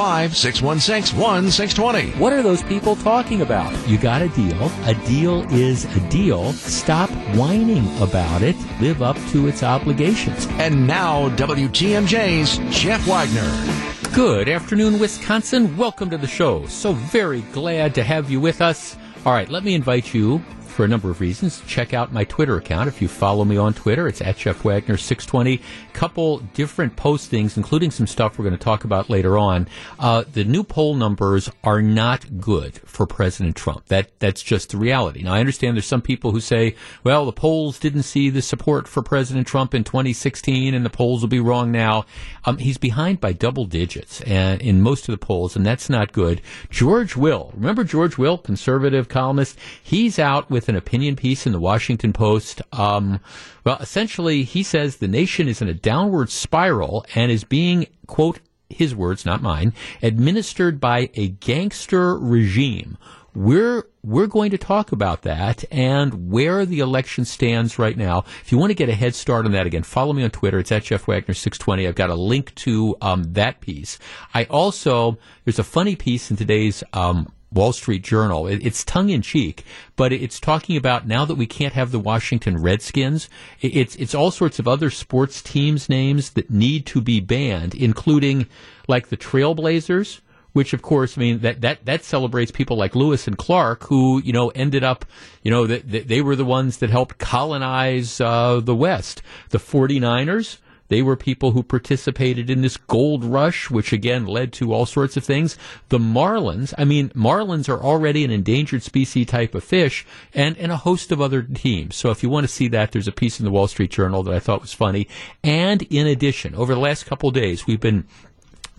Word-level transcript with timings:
616 0.00 1.14
1620. 1.14 2.18
What 2.18 2.32
are 2.32 2.40
those 2.40 2.62
people 2.62 2.96
talking 2.96 3.42
about? 3.42 3.70
You 3.86 3.98
got 3.98 4.22
a 4.22 4.30
deal. 4.30 4.70
A 4.86 4.94
deal 5.06 5.42
is 5.52 5.84
a 5.94 6.00
deal. 6.08 6.54
Stop 6.54 7.10
whining 7.36 7.86
about 8.00 8.40
it. 8.40 8.56
Live 8.80 9.02
up 9.02 9.18
to 9.32 9.46
its 9.46 9.62
obligations. 9.62 10.46
And 10.52 10.86
now, 10.86 11.28
WTMJ's 11.36 12.56
Jeff 12.74 13.06
Wagner. 13.06 14.14
Good 14.14 14.48
afternoon, 14.48 14.98
Wisconsin. 14.98 15.76
Welcome 15.76 16.08
to 16.10 16.16
the 16.16 16.26
show. 16.26 16.64
So 16.64 16.94
very 16.94 17.42
glad 17.52 17.94
to 17.96 18.02
have 18.02 18.30
you 18.30 18.40
with 18.40 18.62
us. 18.62 18.96
All 19.26 19.34
right, 19.34 19.50
let 19.50 19.64
me 19.64 19.74
invite 19.74 20.14
you 20.14 20.42
for 20.70 20.84
a 20.84 20.88
number 20.88 21.10
of 21.10 21.20
reasons. 21.20 21.62
Check 21.66 21.92
out 21.92 22.12
my 22.12 22.24
Twitter 22.24 22.56
account. 22.56 22.88
If 22.88 23.02
you 23.02 23.08
follow 23.08 23.44
me 23.44 23.56
on 23.56 23.74
Twitter, 23.74 24.08
it's 24.08 24.22
at 24.22 24.36
Jeff 24.36 24.64
Wagner 24.64 24.96
620. 24.96 25.60
Couple 25.92 26.38
different 26.54 26.96
postings, 26.96 27.56
including 27.56 27.90
some 27.90 28.06
stuff 28.06 28.38
we're 28.38 28.44
going 28.44 28.56
to 28.56 28.64
talk 28.64 28.84
about 28.84 29.10
later 29.10 29.36
on. 29.36 29.68
Uh, 29.98 30.24
the 30.32 30.44
new 30.44 30.62
poll 30.62 30.94
numbers 30.94 31.50
are 31.64 31.82
not 31.82 32.40
good 32.40 32.80
for 32.86 33.06
President 33.06 33.56
Trump. 33.56 33.86
That 33.86 34.18
that's 34.20 34.42
just 34.42 34.70
the 34.70 34.78
reality. 34.78 35.22
Now 35.22 35.34
I 35.34 35.40
understand 35.40 35.76
there's 35.76 35.86
some 35.86 36.02
people 36.02 36.30
who 36.32 36.40
say, 36.40 36.76
well, 37.04 37.26
the 37.26 37.32
polls 37.32 37.78
didn't 37.78 38.04
see 38.04 38.30
the 38.30 38.42
support 38.42 38.88
for 38.88 39.02
President 39.02 39.46
Trump 39.46 39.74
in 39.74 39.84
2016, 39.84 40.72
and 40.72 40.84
the 40.84 40.90
polls 40.90 41.20
will 41.20 41.28
be 41.28 41.40
wrong 41.40 41.70
now. 41.70 42.04
Um, 42.44 42.58
he's 42.58 42.78
behind 42.78 43.20
by 43.20 43.32
double 43.32 43.64
digits 43.64 44.20
and 44.22 44.62
in 44.62 44.80
most 44.80 45.08
of 45.08 45.12
the 45.12 45.24
polls, 45.24 45.56
and 45.56 45.66
that's 45.66 45.90
not 45.90 46.12
good. 46.12 46.40
George 46.70 47.16
Will, 47.16 47.52
remember 47.54 47.84
George 47.84 48.16
Will, 48.16 48.38
conservative 48.38 49.08
columnist? 49.08 49.58
He's 49.82 50.18
out 50.18 50.50
with 50.50 50.59
an 50.68 50.76
opinion 50.76 51.16
piece 51.16 51.46
in 51.46 51.52
the 51.52 51.60
Washington 51.60 52.12
Post. 52.12 52.62
Um, 52.72 53.20
well, 53.64 53.78
essentially, 53.78 54.42
he 54.42 54.62
says 54.62 54.96
the 54.96 55.08
nation 55.08 55.48
is 55.48 55.62
in 55.62 55.68
a 55.68 55.74
downward 55.74 56.30
spiral 56.30 57.06
and 57.14 57.30
is 57.30 57.44
being, 57.44 57.86
quote, 58.06 58.40
his 58.68 58.94
words, 58.94 59.26
not 59.26 59.42
mine, 59.42 59.72
administered 60.02 60.80
by 60.80 61.10
a 61.14 61.28
gangster 61.28 62.16
regime. 62.16 62.96
We're 63.34 63.86
we're 64.02 64.26
going 64.26 64.50
to 64.50 64.58
talk 64.58 64.92
about 64.92 65.22
that 65.22 65.64
and 65.70 66.32
where 66.32 66.64
the 66.64 66.80
election 66.80 67.24
stands 67.24 67.78
right 67.78 67.96
now. 67.96 68.24
If 68.42 68.50
you 68.50 68.58
want 68.58 68.70
to 68.70 68.74
get 68.74 68.88
a 68.88 68.94
head 68.94 69.14
start 69.14 69.44
on 69.44 69.52
that 69.52 69.66
again, 69.66 69.82
follow 69.82 70.12
me 70.12 70.24
on 70.24 70.30
Twitter. 70.30 70.58
It's 70.58 70.72
at 70.72 70.84
Jeff 70.84 71.06
Wagner 71.06 71.34
six 71.34 71.58
twenty. 71.58 71.86
I've 71.86 71.94
got 71.94 72.10
a 72.10 72.14
link 72.14 72.52
to 72.56 72.96
um, 73.00 73.22
that 73.34 73.60
piece. 73.60 73.98
I 74.34 74.44
also 74.44 75.18
there's 75.44 75.60
a 75.60 75.64
funny 75.64 75.94
piece 75.94 76.30
in 76.30 76.36
today's 76.36 76.82
um, 76.92 77.32
Wall 77.52 77.72
Street 77.72 78.02
Journal. 78.02 78.46
it's 78.46 78.84
tongue 78.84 79.10
in 79.10 79.22
cheek, 79.22 79.64
but 79.96 80.12
it's 80.12 80.38
talking 80.38 80.76
about 80.76 81.06
now 81.06 81.24
that 81.24 81.34
we 81.34 81.46
can't 81.46 81.74
have 81.74 81.90
the 81.90 81.98
Washington 81.98 82.62
Redskins, 82.62 83.28
it's 83.60 83.96
it's 83.96 84.14
all 84.14 84.30
sorts 84.30 84.58
of 84.58 84.68
other 84.68 84.90
sports 84.90 85.42
teams' 85.42 85.88
names 85.88 86.30
that 86.30 86.50
need 86.50 86.86
to 86.86 87.00
be 87.00 87.20
banned, 87.20 87.74
including 87.74 88.46
like 88.86 89.08
the 89.08 89.16
Trailblazers. 89.16 90.20
Which, 90.52 90.72
of 90.72 90.82
course, 90.82 91.16
I 91.16 91.20
mean 91.20 91.38
that, 91.40 91.60
that 91.60 91.84
that 91.84 92.02
celebrates 92.02 92.50
people 92.50 92.76
like 92.76 92.96
Lewis 92.96 93.28
and 93.28 93.38
Clark, 93.38 93.84
who 93.84 94.20
you 94.20 94.32
know 94.32 94.48
ended 94.48 94.82
up, 94.82 95.04
you 95.44 95.50
know, 95.50 95.66
that 95.66 96.08
they 96.08 96.20
were 96.20 96.34
the 96.34 96.44
ones 96.44 96.78
that 96.78 96.90
helped 96.90 97.18
colonize 97.18 98.20
uh, 98.20 98.60
the 98.60 98.74
West. 98.74 99.22
The 99.50 99.58
49ers, 99.58 100.58
they 100.90 101.02
were 101.02 101.16
people 101.16 101.52
who 101.52 101.62
participated 101.62 102.50
in 102.50 102.60
this 102.60 102.76
gold 102.76 103.24
rush, 103.24 103.70
which 103.70 103.92
again 103.92 104.26
led 104.26 104.52
to 104.54 104.74
all 104.74 104.84
sorts 104.84 105.16
of 105.16 105.24
things. 105.24 105.56
The 105.88 105.98
marlins, 105.98 106.74
I 106.76 106.84
mean, 106.84 107.10
marlins 107.10 107.68
are 107.68 107.80
already 107.80 108.24
an 108.24 108.32
endangered 108.32 108.82
species 108.82 109.28
type 109.28 109.54
of 109.54 109.64
fish 109.64 110.04
and, 110.34 110.58
and 110.58 110.72
a 110.72 110.76
host 110.76 111.12
of 111.12 111.20
other 111.20 111.42
teams. 111.42 111.94
So 111.94 112.10
if 112.10 112.22
you 112.22 112.28
want 112.28 112.44
to 112.44 112.52
see 112.52 112.66
that, 112.68 112.90
there's 112.90 113.08
a 113.08 113.12
piece 113.12 113.38
in 113.38 113.44
the 113.44 113.52
Wall 113.52 113.68
Street 113.68 113.92
Journal 113.92 114.24
that 114.24 114.34
I 114.34 114.40
thought 114.40 114.60
was 114.60 114.72
funny. 114.72 115.06
And 115.44 115.82
in 115.82 116.08
addition, 116.08 116.54
over 116.56 116.74
the 116.74 116.80
last 116.80 117.06
couple 117.06 117.30
days, 117.30 117.66
we've 117.66 117.80
been 117.80 118.04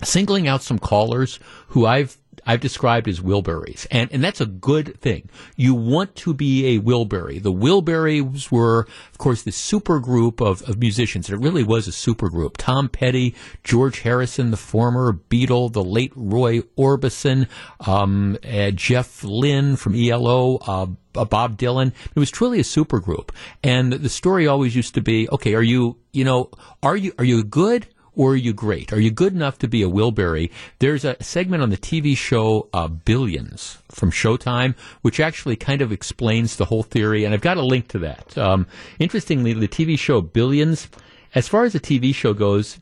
singling 0.04 0.48
out 0.48 0.64
some 0.64 0.80
callers 0.80 1.40
who 1.68 1.86
I've 1.86 2.18
I've 2.46 2.60
described 2.60 3.08
as 3.08 3.20
Wilburys, 3.20 3.88
and 3.92 4.12
and 4.12 4.24
that's 4.24 4.42
a 4.42 4.46
good 4.46 5.00
thing. 5.00 5.30
You 5.56 5.74
want 5.74 6.16
to 6.18 6.34
be 6.34 6.76
a 6.76 6.82
Wilbury. 6.82 7.42
The 7.42 7.52
Wilburys 7.52 8.52
were, 8.52 8.88
of 9.12 9.18
course, 9.18 9.44
the 9.44 9.52
super 9.52 10.00
group 10.00 10.42
of, 10.42 10.62
of 10.64 10.80
musicians. 10.80 11.30
It 11.30 11.40
really 11.40 11.64
was 11.64 11.88
a 11.88 11.92
super 11.92 12.30
group. 12.30 12.58
Tom 12.58 12.90
Petty, 12.90 13.36
George 13.64 14.00
Harrison, 14.00 14.52
the 14.52 14.58
former 14.58 15.14
Beatle, 15.14 15.72
the 15.72 15.84
late 15.84 16.14
Roy 16.16 16.62
Orbison, 16.78 17.48
um, 17.86 18.38
uh, 18.44 18.72
Jeff 18.72 19.24
Lynne 19.24 19.76
from 19.76 19.96
ELO. 19.96 20.58
Uh, 20.58 20.88
uh, 21.14 21.26
Bob 21.26 21.58
Dylan. 21.58 21.92
It 22.16 22.20
was 22.20 22.32
truly 22.32 22.62
a 22.62 22.64
super 22.64 23.02
group, 23.02 23.34
and 23.64 23.92
the 23.92 24.08
story 24.08 24.48
always 24.48 24.78
used 24.78 24.94
to 24.94 25.02
be, 25.02 25.28
okay, 25.30 25.56
are 25.56 25.62
you, 25.62 25.98
you 26.14 26.24
know, 26.24 26.52
are 26.82 26.96
you, 26.96 27.12
are 27.20 27.26
you 27.26 27.44
good? 27.44 27.86
Or 28.16 28.32
are 28.32 28.36
you 28.36 28.54
great? 28.54 28.92
Are 28.92 29.00
you 29.00 29.12
good 29.12 29.34
enough 29.34 29.58
to 29.60 29.68
be 29.68 29.84
a 29.84 29.90
Wilbury? 29.90 30.52
There's 30.80 31.06
a 31.06 31.22
segment 31.24 31.64
on 31.64 31.70
the 31.70 31.78
TV 31.78 32.16
show 32.16 32.68
uh, 32.74 32.88
Billions 32.88 33.78
from 33.90 34.12
Showtime, 34.12 34.76
which 35.02 35.20
actually 35.20 35.56
kind 35.56 35.82
of 35.82 35.92
explains 35.92 36.58
the 36.58 36.66
whole 36.66 36.84
theory, 36.84 37.24
and 37.24 37.34
I've 37.34 37.42
got 37.42 37.58
a 37.58 37.66
link 37.66 37.88
to 37.90 38.00
that. 38.00 38.38
Um, 38.38 38.68
interestingly, 39.00 39.54
the 39.54 39.68
TV 39.68 39.98
show 39.98 40.22
Billions, 40.22 40.90
as 41.36 41.48
far 41.48 41.64
as 41.64 41.74
the 41.74 41.80
TV 41.80 42.14
show 42.14 42.34
goes, 42.34 42.80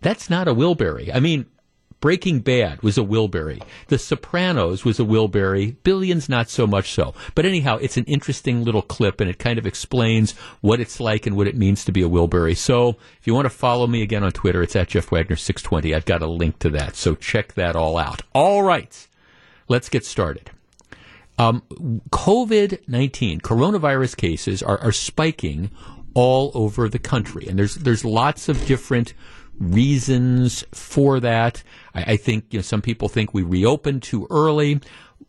that's 0.00 0.28
not 0.28 0.48
a 0.48 0.54
Wilbury. 0.54 1.14
I 1.14 1.20
mean, 1.20 1.46
Breaking 2.02 2.40
Bad 2.40 2.82
was 2.82 2.98
a 2.98 3.02
Wilbury. 3.02 3.62
The 3.86 3.96
Sopranos 3.96 4.84
was 4.84 4.98
a 4.98 5.04
Wilbury. 5.04 5.76
Billions, 5.84 6.28
not 6.28 6.50
so 6.50 6.66
much 6.66 6.90
so. 6.90 7.14
But 7.36 7.46
anyhow, 7.46 7.78
it's 7.80 7.96
an 7.96 8.04
interesting 8.06 8.64
little 8.64 8.82
clip, 8.82 9.20
and 9.20 9.30
it 9.30 9.38
kind 9.38 9.56
of 9.56 9.66
explains 9.66 10.32
what 10.62 10.80
it's 10.80 10.98
like 10.98 11.26
and 11.26 11.36
what 11.36 11.46
it 11.46 11.56
means 11.56 11.84
to 11.84 11.92
be 11.92 12.02
a 12.02 12.08
Wilbury. 12.08 12.56
So 12.56 12.96
if 13.20 13.26
you 13.28 13.34
want 13.34 13.46
to 13.46 13.50
follow 13.50 13.86
me 13.86 14.02
again 14.02 14.24
on 14.24 14.32
Twitter, 14.32 14.64
it's 14.64 14.74
at 14.74 14.88
Jeff 14.88 15.10
Wagner620. 15.10 15.94
I've 15.94 16.04
got 16.04 16.22
a 16.22 16.26
link 16.26 16.58
to 16.58 16.70
that. 16.70 16.96
So 16.96 17.14
check 17.14 17.54
that 17.54 17.76
all 17.76 17.96
out. 17.96 18.22
All 18.34 18.64
right. 18.64 19.06
Let's 19.68 19.88
get 19.88 20.04
started. 20.04 20.50
Um, 21.38 21.62
COVID 22.10 22.88
19, 22.88 23.40
coronavirus 23.42 24.16
cases 24.16 24.60
are, 24.60 24.78
are 24.78 24.90
spiking 24.90 25.70
all 26.14 26.50
over 26.54 26.88
the 26.88 26.98
country. 26.98 27.46
And 27.46 27.56
there's, 27.56 27.76
there's 27.76 28.04
lots 28.04 28.48
of 28.48 28.66
different 28.66 29.14
reasons 29.62 30.64
for 30.72 31.20
that. 31.20 31.62
I, 31.94 32.12
I 32.12 32.16
think 32.16 32.46
you 32.50 32.58
know, 32.58 32.62
some 32.62 32.82
people 32.82 33.08
think 33.08 33.32
we 33.32 33.42
reopened 33.42 34.02
too 34.02 34.26
early 34.30 34.80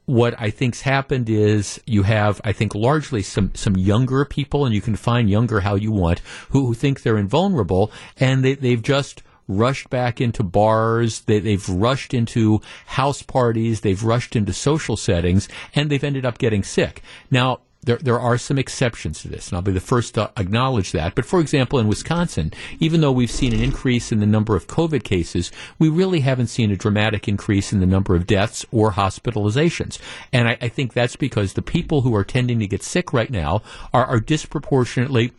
what 0.05 0.35
I 0.39 0.49
think's 0.49 0.81
happened 0.81 1.29
is 1.29 1.81
you 1.85 2.03
have, 2.03 2.41
I 2.43 2.51
think, 2.51 2.75
largely 2.75 3.21
some, 3.21 3.51
some 3.53 3.77
younger 3.77 4.25
people, 4.25 4.65
and 4.65 4.75
you 4.75 4.81
can 4.81 4.95
find 4.95 5.29
younger 5.29 5.61
how 5.61 5.75
you 5.75 5.91
want, 5.91 6.19
who, 6.49 6.65
who 6.67 6.73
think 6.73 7.01
they're 7.01 7.17
invulnerable, 7.17 7.91
and 8.17 8.43
they, 8.43 8.55
they've 8.55 8.81
just 8.81 9.23
rushed 9.47 9.89
back 9.89 10.19
into 10.21 10.43
bars, 10.43 11.21
they, 11.21 11.39
they've 11.39 11.67
rushed 11.69 12.13
into 12.13 12.61
house 12.85 13.21
parties, 13.21 13.81
they've 13.81 14.03
rushed 14.03 14.35
into 14.35 14.53
social 14.53 14.97
settings, 14.97 15.47
and 15.75 15.89
they've 15.89 16.03
ended 16.03 16.25
up 16.25 16.37
getting 16.37 16.63
sick. 16.63 17.01
Now, 17.29 17.61
there, 17.83 17.97
there 17.97 18.19
are 18.19 18.37
some 18.37 18.57
exceptions 18.57 19.21
to 19.21 19.27
this, 19.27 19.49
and 19.49 19.55
I'll 19.55 19.61
be 19.61 19.71
the 19.71 19.79
first 19.79 20.15
to 20.15 20.31
acknowledge 20.37 20.91
that. 20.91 21.15
But 21.15 21.25
for 21.25 21.39
example, 21.39 21.79
in 21.79 21.87
Wisconsin, 21.87 22.53
even 22.79 23.01
though 23.01 23.11
we've 23.11 23.31
seen 23.31 23.53
an 23.53 23.61
increase 23.61 24.11
in 24.11 24.19
the 24.19 24.25
number 24.25 24.55
of 24.55 24.67
COVID 24.67 25.03
cases, 25.03 25.51
we 25.79 25.89
really 25.89 26.21
haven't 26.21 26.47
seen 26.47 26.71
a 26.71 26.77
dramatic 26.77 27.27
increase 27.27 27.73
in 27.73 27.79
the 27.79 27.85
number 27.85 28.15
of 28.15 28.27
deaths 28.27 28.65
or 28.71 28.91
hospitalizations. 28.91 29.99
And 30.31 30.47
I, 30.47 30.57
I 30.61 30.69
think 30.69 30.93
that's 30.93 31.15
because 31.15 31.53
the 31.53 31.61
people 31.61 32.01
who 32.01 32.15
are 32.15 32.23
tending 32.23 32.59
to 32.59 32.67
get 32.67 32.83
sick 32.83 33.13
right 33.13 33.29
now 33.29 33.61
are, 33.93 34.05
are 34.05 34.19
disproportionately 34.19 35.31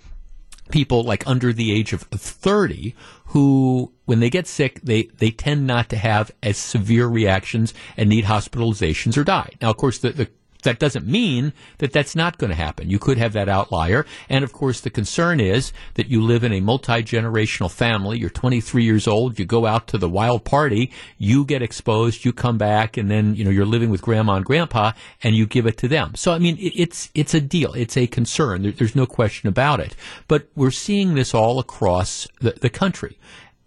people 0.70 1.02
like 1.02 1.26
under 1.26 1.52
the 1.52 1.72
age 1.72 1.92
of 1.92 2.02
30 2.02 2.94
who 3.26 3.92
when 4.06 4.20
they 4.20 4.30
get 4.30 4.46
sick 4.46 4.80
they, 4.82 5.04
they 5.18 5.30
tend 5.30 5.66
not 5.66 5.90
to 5.90 5.96
have 5.96 6.30
as 6.42 6.56
severe 6.56 7.06
reactions 7.06 7.74
and 7.98 8.08
need 8.08 8.24
hospitalizations 8.24 9.18
or 9.18 9.24
die 9.24 9.50
now 9.60 9.68
of 9.68 9.76
course 9.76 9.98
the, 9.98 10.10
the 10.10 10.28
that 10.64 10.78
doesn't 10.78 11.06
mean 11.06 11.52
that 11.78 11.92
that's 11.92 12.14
not 12.14 12.38
going 12.38 12.50
to 12.50 12.56
happen. 12.56 12.90
You 12.90 12.98
could 12.98 13.16
have 13.18 13.32
that 13.32 13.48
outlier. 13.48 14.04
And 14.28 14.44
of 14.44 14.52
course, 14.52 14.80
the 14.80 14.90
concern 14.90 15.40
is 15.40 15.72
that 15.94 16.08
you 16.08 16.20
live 16.20 16.44
in 16.44 16.52
a 16.52 16.60
multi 16.60 17.02
generational 17.02 17.70
family. 17.70 18.18
You're 18.18 18.30
23 18.30 18.84
years 18.84 19.06
old. 19.06 19.38
You 19.38 19.44
go 19.44 19.66
out 19.66 19.86
to 19.88 19.98
the 19.98 20.08
wild 20.08 20.44
party. 20.44 20.90
You 21.18 21.44
get 21.44 21.62
exposed. 21.62 22.24
You 22.24 22.32
come 22.32 22.58
back, 22.58 22.96
and 22.96 23.10
then 23.10 23.34
you 23.34 23.44
know 23.44 23.50
you're 23.50 23.64
living 23.64 23.90
with 23.90 24.02
grandma 24.02 24.34
and 24.34 24.44
grandpa, 24.44 24.92
and 25.22 25.34
you 25.34 25.46
give 25.46 25.66
it 25.66 25.78
to 25.78 25.88
them. 25.88 26.14
So 26.14 26.32
I 26.32 26.38
mean, 26.38 26.56
it, 26.58 26.72
it's 26.74 27.10
it's 27.14 27.34
a 27.34 27.40
deal. 27.40 27.72
It's 27.74 27.96
a 27.96 28.06
concern. 28.06 28.62
There, 28.62 28.72
there's 28.72 28.96
no 28.96 29.06
question 29.06 29.48
about 29.48 29.80
it. 29.80 29.94
But 30.28 30.48
we're 30.54 30.70
seeing 30.70 31.14
this 31.14 31.34
all 31.34 31.58
across 31.58 32.26
the, 32.40 32.52
the 32.52 32.70
country, 32.70 33.18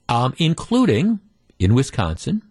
um, 0.10 0.34
including 0.38 1.20
in 1.60 1.74
Wisconsin, 1.74 2.42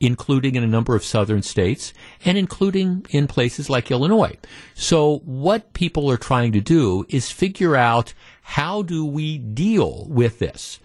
including 0.00 0.54
in 0.54 0.64
a 0.64 0.66
number 0.66 0.96
of 0.96 1.04
southern 1.04 1.42
states 1.42 1.92
and 2.24 2.38
including 2.38 3.06
in 3.10 3.26
places 3.26 3.68
like 3.68 3.90
Illinois. 3.90 4.36
So 4.74 5.18
what 5.24 5.72
people 5.74 6.10
are 6.10 6.16
trying 6.16 6.52
to 6.52 6.60
do 6.60 7.04
is 7.08 7.30
figure 7.30 7.76
out 7.76 8.14
how 8.42 8.82
do 8.82 9.04
we 9.04 9.38
deal 9.38 10.06
with 10.08 10.38
this? 10.38 10.80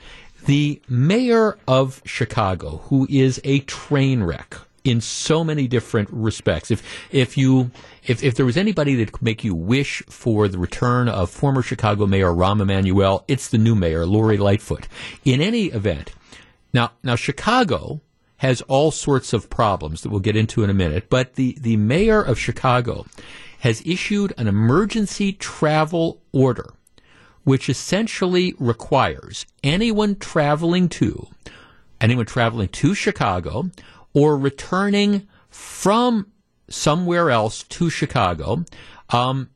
The 0.45 0.81
mayor 0.87 1.57
of 1.67 2.01
Chicago, 2.05 2.81
who 2.89 3.07
is 3.09 3.41
a 3.43 3.59
train 3.61 4.21
wreck 4.21 4.57
in 4.83 5.01
so 5.01 5.43
many 5.43 5.67
different 5.67 6.07
respects. 6.11 6.69
If 6.69 6.83
if 7.11 7.37
you 7.37 7.71
if, 8.03 8.23
if 8.23 8.35
there 8.35 8.45
was 8.45 8.55
anybody 8.55 8.95
that 8.95 9.11
could 9.11 9.23
make 9.23 9.43
you 9.43 9.55
wish 9.55 10.03
for 10.07 10.47
the 10.47 10.59
return 10.59 11.09
of 11.09 11.31
former 11.31 11.63
Chicago 11.63 12.05
Mayor 12.05 12.29
Rahm 12.29 12.61
Emanuel, 12.61 13.25
it's 13.27 13.49
the 13.49 13.57
new 13.57 13.73
mayor, 13.73 14.05
Lori 14.05 14.37
Lightfoot. 14.37 14.87
In 15.25 15.41
any 15.41 15.65
event, 15.65 16.13
now 16.71 16.91
now 17.03 17.15
Chicago 17.15 18.01
has 18.45 18.61
all 18.61 18.91
sorts 18.91 19.33
of 19.33 19.49
problems 19.49 20.01
that 20.01 20.09
we'll 20.09 20.19
get 20.19 20.35
into 20.35 20.63
in 20.63 20.69
a 20.69 20.73
minute, 20.73 21.09
but 21.09 21.33
the, 21.33 21.57
the 21.59 21.75
mayor 21.77 22.21
of 22.21 22.37
Chicago 22.37 23.05
has 23.61 23.81
issued 23.85 24.31
an 24.37 24.47
emergency 24.47 25.33
travel 25.33 26.21
order 26.31 26.71
which 27.43 27.69
essentially 27.69 28.53
requires 28.59 29.45
anyone 29.63 30.15
traveling 30.15 30.89
to 30.89 31.27
anyone 32.01 32.25
traveling 32.25 32.67
to 32.67 32.93
Chicago 32.93 33.71
or 34.13 34.37
returning 34.37 35.27
from 35.49 36.27
somewhere 36.69 37.31
else 37.31 37.63
to 37.63 37.89
Chicago 37.89 38.63
um, 39.09 39.49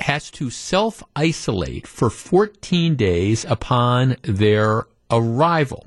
has 0.00 0.30
to 0.32 0.50
self 0.50 1.02
isolate 1.14 1.86
for 1.86 2.10
14 2.10 2.96
days 2.96 3.44
upon 3.44 4.16
their 4.22 4.86
arrival. 5.12 5.86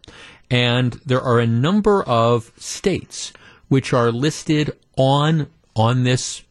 And 0.50 0.94
there 1.06 1.22
are 1.22 1.40
a 1.40 1.48
number 1.48 2.04
of 2.04 2.52
states 2.58 3.34
which 3.68 3.94
are 3.94 4.12
listed 4.12 4.78
on 4.98 5.48
on 5.76 6.04
this 6.04 6.44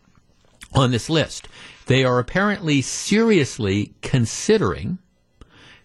on 0.74 0.90
this 0.90 1.08
list. 1.08 1.48
They 1.86 2.04
are 2.04 2.18
apparently 2.18 2.82
seriously 2.82 3.94
considering 4.02 4.98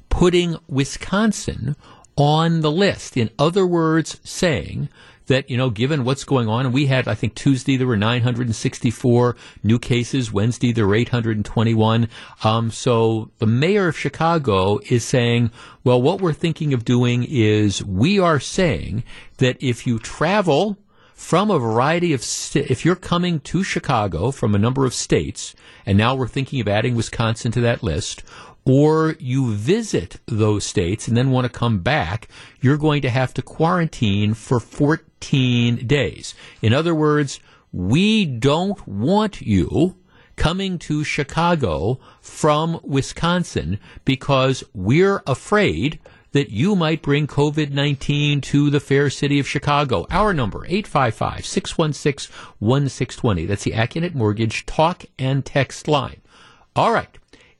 putting 0.10 0.58
Wisconsin 0.68 1.76
on 2.16 2.62
the 2.62 2.72
list. 2.72 3.16
In 3.16 3.30
other 3.38 3.66
words, 3.66 4.20
saying 4.24 4.90
that, 5.30 5.50
you 5.50 5.58
know, 5.58 5.70
given 5.70 6.04
what's 6.04 6.24
going 6.24 6.48
on, 6.48 6.66
and 6.66 6.74
we 6.74 6.86
had, 6.86 7.08
I 7.08 7.16
think, 7.16 7.34
Tuesday 7.34 7.78
there 7.78 7.88
were 7.88 7.98
964 7.98 9.36
new 9.64 9.80
cases, 9.80 10.32
Wednesday 10.32 10.72
there 10.72 10.86
were 10.86 10.96
821. 10.96 12.10
Um, 12.44 12.70
so 12.70 13.32
the 13.40 13.48
mayor 13.48 13.88
of 13.88 13.98
Chicago 13.98 14.80
is 14.90 15.04
saying, 15.06 15.52
well, 15.84 16.02
what 16.02 16.22
we're 16.22 16.34
thinking 16.34 16.74
of 16.74 16.86
doing 16.86 17.26
is 17.28 17.84
we 17.84 18.20
are 18.20 18.40
saying 18.40 19.04
that 19.38 19.58
if 19.62 19.88
you 19.88 19.98
travel 19.98 20.78
from 21.20 21.52
a 21.52 21.60
variety 21.60 22.14
of, 22.14 22.24
st- 22.24 22.72
if 22.72 22.86
you're 22.86 22.96
coming 22.96 23.42
to 23.42 23.62
Chicago 23.62 24.32
from 24.32 24.56
a 24.56 24.60
number 24.60 24.86
of 24.86 24.94
states, 24.94 25.54
and 25.86 25.98
now 25.98 26.16
we're 26.16 26.30
thinking 26.30 26.62
of 26.62 26.68
adding 26.68 26.96
Wisconsin 26.96 27.52
to 27.52 27.62
that 27.62 27.84
list, 27.84 28.24
or 28.70 29.16
you 29.20 29.52
visit 29.52 30.18
those 30.28 30.64
states 30.64 31.08
and 31.08 31.18
then 31.18 31.32
want 31.32 31.44
to 31.44 31.50
come 31.60 31.80
back, 31.80 32.28
you're 32.62 32.78
going 32.78 33.02
to 33.02 33.10
have 33.10 33.34
to 33.34 33.42
quarantine 33.42 34.36
for 34.36 34.60
14 34.60 35.88
days. 35.88 36.36
In 36.62 36.72
other 36.72 36.94
words, 36.94 37.40
we 37.74 38.26
don't 38.26 38.88
want 38.88 39.42
you 39.42 39.96
coming 40.36 40.78
to 40.78 41.04
Chicago 41.04 42.00
from 42.22 42.80
Wisconsin 42.84 43.80
because 44.06 44.64
we're 44.76 45.24
afraid 45.26 46.00
that 46.34 46.52
you 46.52 46.76
might 46.76 47.02
bring 47.02 47.26
COVID 47.26 47.72
19 47.72 48.40
to 48.40 48.70
the 48.70 48.80
fair 48.80 49.10
city 49.10 49.40
of 49.40 49.48
Chicago. 49.48 50.06
Our 50.12 50.32
number, 50.32 50.64
855 50.68 51.44
616 51.44 52.32
1620. 52.60 53.46
That's 53.48 53.64
the 53.64 53.72
Accunet 53.72 54.14
Mortgage 54.14 54.68
talk 54.68 55.06
and 55.18 55.44
text 55.44 55.88
line. 55.88 56.22
All 56.76 56.92
right 56.92 57.19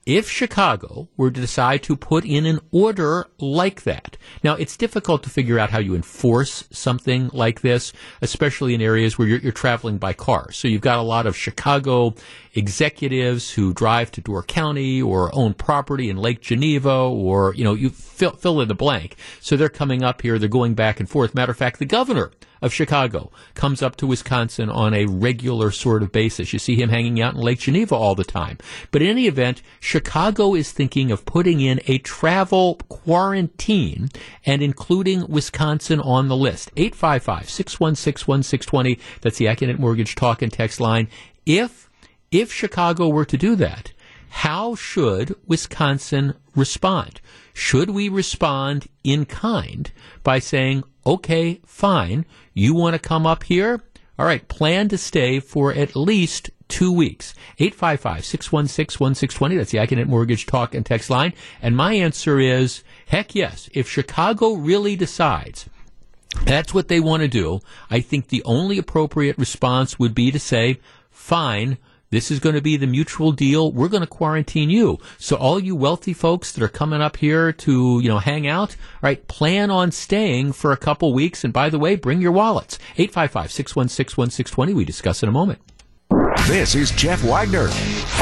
if 0.10 0.28
Chicago 0.28 1.08
were 1.16 1.30
to 1.30 1.40
decide 1.40 1.84
to 1.84 1.96
put 1.96 2.26
in 2.26 2.48
an 2.48 2.60
order 2.72 3.28
like 3.38 3.84
that. 3.84 4.18
Now, 4.44 4.56
it's 4.56 4.76
difficult 4.76 5.22
to 5.22 5.30
figure 5.30 5.60
out 5.60 5.70
how 5.70 5.78
you 5.78 5.94
enforce 5.94 6.64
something 6.72 7.30
like 7.32 7.62
this, 7.62 7.94
especially 8.20 8.74
in 8.74 8.82
areas 8.82 9.20
where 9.20 9.28
you're, 9.28 9.38
you're 9.38 9.52
traveling 9.52 10.00
by 10.00 10.14
car. 10.14 10.52
So 10.52 10.68
you've 10.68 10.82
got 10.82 10.98
a 10.98 11.04
lot 11.04 11.28
of 11.28 11.38
Chicago 11.38 12.16
executives 12.56 13.52
who 13.52 13.72
drive 13.72 14.12
to 14.14 14.22
Door 14.22 14.44
County 14.44 15.00
or 15.00 15.30
own 15.36 15.54
property 15.54 16.10
in 16.10 16.18
Lake 16.18 16.42
Geneva 16.42 16.90
or, 16.90 17.54
you 17.54 17.64
know, 17.64 17.76
you 17.76 17.92
fill, 17.92 18.32
fill 18.32 18.62
in 18.62 18.68
the 18.68 18.74
blank. 18.74 19.16
So 19.40 19.56
they're 19.56 19.70
coming 19.70 20.04
up 20.04 20.24
here, 20.24 20.40
they're 20.40 20.50
going 20.50 20.74
back 20.74 21.00
and 21.00 21.08
forth. 21.08 21.36
Matter 21.36 21.52
of 21.52 21.58
fact, 21.58 21.78
the 21.78 21.86
governor 21.86 22.32
of 22.62 22.74
Chicago 22.74 23.32
comes 23.54 23.82
up 23.82 23.96
to 23.98 24.08
Wisconsin 24.08 24.70
on 24.70 24.94
a 24.94 25.06
regular 25.06 25.72
sort 25.72 26.04
of 26.04 26.12
basis. 26.12 26.54
You 26.54 26.60
see 26.60 26.76
him 26.76 26.90
hanging 26.90 27.22
out 27.22 27.36
in 27.36 27.42
Lake 27.42 27.60
Geneva 27.60 27.96
all 27.96 28.16
the 28.16 28.24
time. 28.24 28.58
But 28.92 29.02
in 29.02 29.10
any 29.10 29.28
event, 29.28 29.62
Chicago 29.80 30.56
is 30.56 30.72
thinking 30.72 31.12
of 31.12 31.26
putting 31.26 31.62
in 31.62 31.80
a 31.88 31.98
travel 32.00 32.76
quarantine 32.90 34.10
and 34.46 34.62
including 34.62 35.28
Wisconsin 35.28 36.00
on 36.02 36.28
the 36.28 36.38
list. 36.38 36.72
855 36.76 37.50
616 37.50 38.28
1620. 38.28 39.00
That's 39.22 39.38
the 39.38 39.46
Accunet 39.46 39.80
Mortgage 39.80 40.16
talk 40.16 40.42
and 40.42 40.52
text 40.52 40.80
line. 40.80 41.08
If, 41.46 41.90
if 42.32 42.52
Chicago 42.52 43.08
were 43.08 43.26
to 43.26 43.38
do 43.38 43.56
that, 43.56 43.92
how 44.30 44.76
should 44.76 45.36
Wisconsin 45.46 46.36
respond? 46.56 47.22
Should 47.54 47.90
we 47.90 48.10
respond 48.10 48.88
in 49.04 49.26
kind 49.26 49.92
by 50.24 50.40
saying, 50.40 50.84
okay, 51.06 51.60
fine, 51.66 52.26
you 52.54 52.74
want 52.74 52.94
to 52.94 53.00
come 53.00 53.26
up 53.26 53.44
here? 53.44 53.82
All 54.18 54.26
right, 54.26 54.48
plan 54.48 54.90
to 54.90 54.98
stay 54.98 55.40
for 55.40 55.74
at 55.74 55.96
least 55.96 56.52
two 56.68 56.92
weeks. 56.92 57.34
855 57.58 58.26
616 58.26 59.00
1620. 59.00 59.56
That's 59.58 59.72
the 59.72 59.78
Accunet 59.80 60.08
Mortgage 60.08 60.46
Talk 60.46 60.76
and 60.76 60.86
Text 60.86 61.10
line. 61.10 61.34
And 61.62 61.76
my 61.76 61.94
answer 61.94 62.40
is 62.40 62.84
heck 63.08 63.36
yes. 63.36 63.70
If 63.74 63.90
Chicago 63.90 64.54
really 64.54 64.96
decides 64.96 65.68
that's 66.44 66.74
what 66.74 66.88
they 66.88 67.00
want 67.00 67.22
to 67.22 67.28
do, 67.28 67.60
I 67.90 68.02
think 68.02 68.28
the 68.28 68.44
only 68.44 68.78
appropriate 68.78 69.38
response 69.38 69.98
would 69.98 70.14
be 70.14 70.32
to 70.32 70.40
say, 70.40 70.80
fine, 71.10 71.78
this 72.12 72.32
is 72.32 72.40
going 72.40 72.56
to 72.56 72.62
be 72.62 72.76
the 72.76 72.88
mutual 72.88 73.32
deal. 73.32 73.72
We're 73.72 73.88
going 73.88 74.02
to 74.02 74.08
quarantine 74.08 74.70
you. 74.72 74.98
So 75.20 75.36
all 75.36 75.60
you 75.60 75.76
wealthy 75.76 76.14
folks 76.14 76.52
that 76.54 76.64
are 76.64 76.68
coming 76.70 77.02
up 77.02 77.18
here 77.18 77.54
to, 77.54 78.00
you 78.02 78.10
know, 78.10 78.18
hang 78.18 78.48
out, 78.48 78.76
right, 79.02 79.28
plan 79.28 79.70
on 79.70 79.92
staying 79.92 80.54
for 80.54 80.72
a 80.72 80.78
couple 80.78 81.14
weeks. 81.14 81.44
And 81.44 81.54
by 81.54 81.70
the 81.70 81.78
way, 81.78 81.96
bring 81.96 82.20
your 82.22 82.32
wallets. 82.32 82.80
855-616-1620. 82.98 84.74
We 84.74 84.86
discuss 84.86 85.22
in 85.22 85.30
a 85.30 85.32
moment. 85.32 85.62
This 86.48 86.74
is 86.74 86.90
Jeff 86.92 87.24
Wagner 87.24 87.66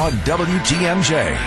on 0.01 0.11
WTMJ. 0.25 1.37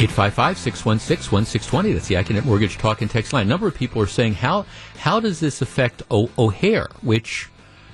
855-616-1620. 0.00 1.92
That's 1.92 2.06
the 2.06 2.14
Accunet 2.14 2.44
Mortgage 2.44 2.78
Talk 2.78 3.02
and 3.02 3.10
Text 3.10 3.32
line. 3.32 3.46
A 3.46 3.48
number 3.48 3.66
of 3.66 3.74
people 3.74 4.00
are 4.00 4.06
saying, 4.06 4.34
how, 4.34 4.64
how 4.96 5.18
does 5.20 5.40
this 5.40 5.60
affect 5.60 6.02
o- 6.10 6.30
O'Hare, 6.38 6.88
which 7.02 7.50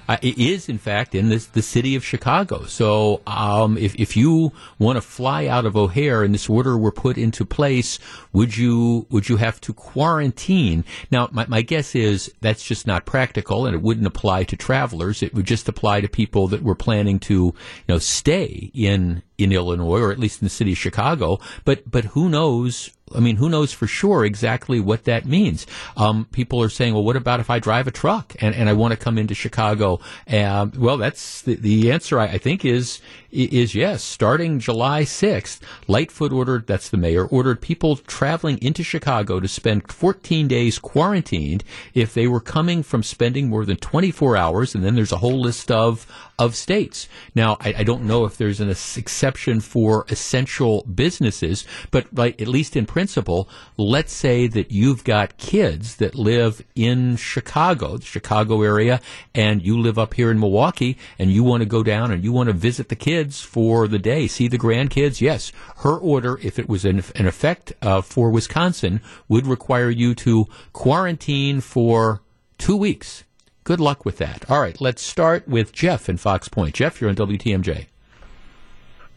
uh, 0.09 0.17
it 0.23 0.39
is, 0.39 0.69
in 0.69 0.79
fact, 0.79 1.15
in 1.15 1.29
this, 1.29 1.47
the 1.47 1.63
city 1.63 1.97
of 1.97 2.05
Chicago. 2.05 2.65
So 2.65 3.23
um, 3.27 3.77
if, 3.77 3.95
if 3.97 4.17
you 4.17 4.53
want 4.79 4.97
to 4.97 5.01
fly 5.01 5.47
out 5.47 5.67
of 5.67 5.77
O'Hare 5.77 6.23
and 6.23 6.33
this 6.33 6.49
order 6.49 6.77
were 6.77 6.93
put 6.93 7.19
into 7.19 7.45
place, 7.45 7.99
would 8.33 8.57
you 8.57 9.07
would 9.11 9.29
you 9.29 9.37
have 9.37 9.61
to 9.63 9.73
quarantine? 9.73 10.85
Now, 11.11 11.29
my, 11.33 11.47
my 11.47 11.63
guess 11.63 11.95
is 11.95 12.33
that's 12.41 12.65
just 12.65 12.87
not 12.87 13.05
practical, 13.05 13.67
and 13.67 13.75
it 13.75 13.83
wouldn't 13.83 14.07
apply 14.07 14.45
to 14.45 14.57
travelers. 14.57 15.23
It 15.23 15.35
would 15.35 15.47
just 15.47 15.69
apply 15.69 16.01
to 16.01 16.09
people 16.09 16.49
that 16.49 16.63
were 16.63 16.75
planning 16.75 17.19
to, 17.21 17.35
you 17.35 17.55
know, 17.89 17.99
stay 17.99 18.71
in 18.75 19.23
in 19.39 19.53
Illinois 19.53 20.01
or 20.01 20.13
at 20.13 20.19
least 20.19 20.41
in 20.41 20.47
the 20.47 20.51
city 20.51 20.73
of 20.73 20.79
Chicago. 20.79 21.39
But 21.65 21.91
but 21.91 22.07
who 22.07 22.29
knows 22.29 22.91
I 23.15 23.21
mean, 23.21 23.37
who 23.37 23.49
knows 23.49 23.73
for 23.73 23.87
sure 23.87 24.25
exactly 24.25 24.81
what 24.81 25.05
that 25.05 25.27
means? 25.27 25.67
Um, 25.97 26.27
people 26.33 26.61
are 26.63 26.69
saying, 26.69 26.93
well, 26.93 27.05
what 27.05 27.17
about 27.17 27.39
if 27.39 27.51
I 27.51 27.61
drive 27.61 27.87
a 27.87 27.93
truck 27.93 28.35
and, 28.41 28.55
and 28.55 28.69
I 28.69 28.73
want 28.73 28.93
to 28.93 28.97
come 28.97 29.17
into 29.17 29.35
Chicago? 29.35 30.01
Um, 30.29 30.73
well, 30.77 30.97
that's 30.97 31.43
the, 31.43 31.55
the 31.55 31.93
answer, 31.93 32.19
I, 32.19 32.25
I, 32.25 32.39
think, 32.39 32.65
is 32.65 33.01
is 33.37 33.75
yes. 33.75 34.03
Starting 34.03 34.59
July 34.59 35.03
6th, 35.03 35.61
Lightfoot 35.87 36.33
ordered, 36.33 36.67
that's 36.67 36.89
the 36.89 36.97
mayor, 36.97 37.27
ordered 37.27 37.61
people 37.61 37.97
traveling 37.97 38.59
into 38.59 38.83
Chicago 38.83 39.41
to 39.41 39.49
spend 39.49 39.91
14 39.93 40.49
days 40.49 40.79
quarantined 40.79 41.63
if 41.95 42.15
they 42.15 42.27
were 42.27 42.41
coming 42.41 42.83
from 42.83 43.03
spending 43.03 43.49
more 43.49 43.65
than 43.65 43.77
24 43.77 44.37
hours. 44.37 44.75
And 44.75 44.83
then 44.83 44.95
there's 44.95 45.13
a 45.13 45.19
whole 45.19 45.41
list 45.41 45.71
of, 45.71 46.07
of 46.39 46.57
states. 46.57 47.09
Now, 47.35 47.57
I, 47.61 47.75
I 47.79 47.83
don't 47.83 48.05
know 48.05 48.25
if 48.25 48.37
there's 48.37 48.61
an 48.61 48.71
exception 48.71 49.61
for 49.61 50.07
essential 50.09 50.83
businesses, 50.85 51.67
but 51.91 52.07
like, 52.15 52.41
at 52.41 52.49
least 52.49 52.77
in 52.77 52.87
principle, 52.87 53.49
let's 53.77 54.13
say 54.13 54.47
that 54.47 54.71
you've 54.71 55.05
got 55.05 55.37
kids 55.37 55.97
that 55.97 56.15
live 56.15 56.65
in 56.75 57.17
Chicago, 57.17 57.99
the 57.99 58.07
Chicago 58.07 58.63
area, 58.63 59.01
and 59.35 59.63
you 59.63 59.79
live 59.79 59.99
up 59.99 60.15
here 60.15 60.31
in 60.31 60.41
Milwaukee, 60.41 60.97
and 61.19 61.31
you 61.31 61.45
want 61.45 61.61
to 61.61 61.67
go 61.67 61.83
down 61.83 62.11
and 62.11 62.25
you 62.25 62.33
want 62.33 62.49
to 62.49 62.53
visit 62.53 62.89
the 62.89 62.97
kids 62.97 63.26
kids 63.27 63.41
for 63.41 63.89
the 63.89 63.99
day, 63.99 64.29
see 64.29 64.47
the 64.47 64.59
grandkids. 64.59 65.21
Yes, 65.21 65.51
her 65.79 65.97
order, 65.97 66.39
if 66.43 66.59
it 66.59 66.69
was 66.69 66.85
in, 66.85 67.03
in 67.15 67.27
effect 67.27 67.73
uh, 67.83 68.01
for 68.01 68.31
Wisconsin, 68.31 69.01
would 69.29 69.47
require 69.47 69.91
you 69.91 70.15
to 70.15 70.47
quarantine 70.73 71.61
for 71.61 72.21
Two 72.59 72.77
weeks. 72.77 73.25
Good 73.65 73.81
luck 73.81 74.05
with 74.05 74.19
that. 74.19 74.51
All 74.51 74.61
right, 74.61 74.81
let's 74.81 75.03
start 75.03 75.47
with 75.47 75.73
Jeff 75.73 76.09
in 76.09 76.17
Fox 76.17 76.49
Point. 76.49 76.75
Jeff, 76.75 77.01
you're 77.01 77.11
on 77.11 77.17
WTMJ. 77.17 77.87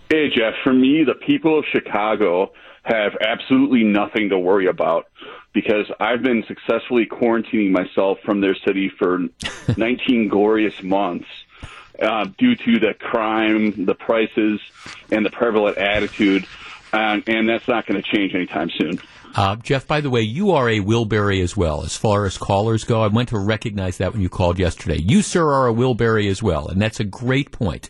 Hey, 0.09 0.29
Jeff. 0.35 0.55
For 0.63 0.73
me, 0.73 1.03
the 1.05 1.13
people 1.13 1.57
of 1.57 1.65
Chicago 1.71 2.51
have 2.83 3.13
absolutely 3.21 3.83
nothing 3.83 4.29
to 4.29 4.39
worry 4.39 4.67
about 4.67 5.05
because 5.53 5.85
I've 5.99 6.21
been 6.21 6.43
successfully 6.47 7.05
quarantining 7.05 7.71
myself 7.71 8.17
from 8.25 8.41
their 8.41 8.55
city 8.67 8.91
for 8.97 9.19
19 9.77 10.27
glorious 10.27 10.81
months. 10.83 11.27
Uh, 12.01 12.25
due 12.37 12.55
to 12.55 12.79
the 12.79 12.93
crime, 12.93 13.85
the 13.85 13.93
prices, 13.93 14.61
and 15.11 15.25
the 15.25 15.29
prevalent 15.29 15.77
attitude, 15.77 16.45
and, 16.93 17.23
and 17.27 17.49
that's 17.49 17.67
not 17.67 17.85
going 17.85 18.01
to 18.01 18.09
change 18.09 18.33
anytime 18.33 18.69
soon. 18.69 18.99
Uh, 19.35 19.55
Jeff, 19.57 19.85
by 19.85 20.01
the 20.01 20.09
way, 20.09 20.21
you 20.21 20.51
are 20.51 20.69
a 20.69 20.79
Wilbury 20.79 21.43
as 21.43 21.55
well, 21.55 21.83
as 21.83 21.95
far 21.95 22.25
as 22.25 22.37
callers 22.37 22.83
go. 22.83 23.03
I 23.03 23.07
went 23.07 23.29
to 23.29 23.37
recognize 23.37 23.97
that 23.97 24.13
when 24.13 24.21
you 24.21 24.29
called 24.29 24.57
yesterday. 24.57 24.99
You, 25.01 25.21
sir, 25.21 25.45
are 25.45 25.67
a 25.67 25.73
Wilbury 25.73 26.29
as 26.29 26.41
well, 26.41 26.67
and 26.67 26.81
that's 26.81 26.99
a 26.99 27.03
great 27.03 27.51
point. 27.51 27.89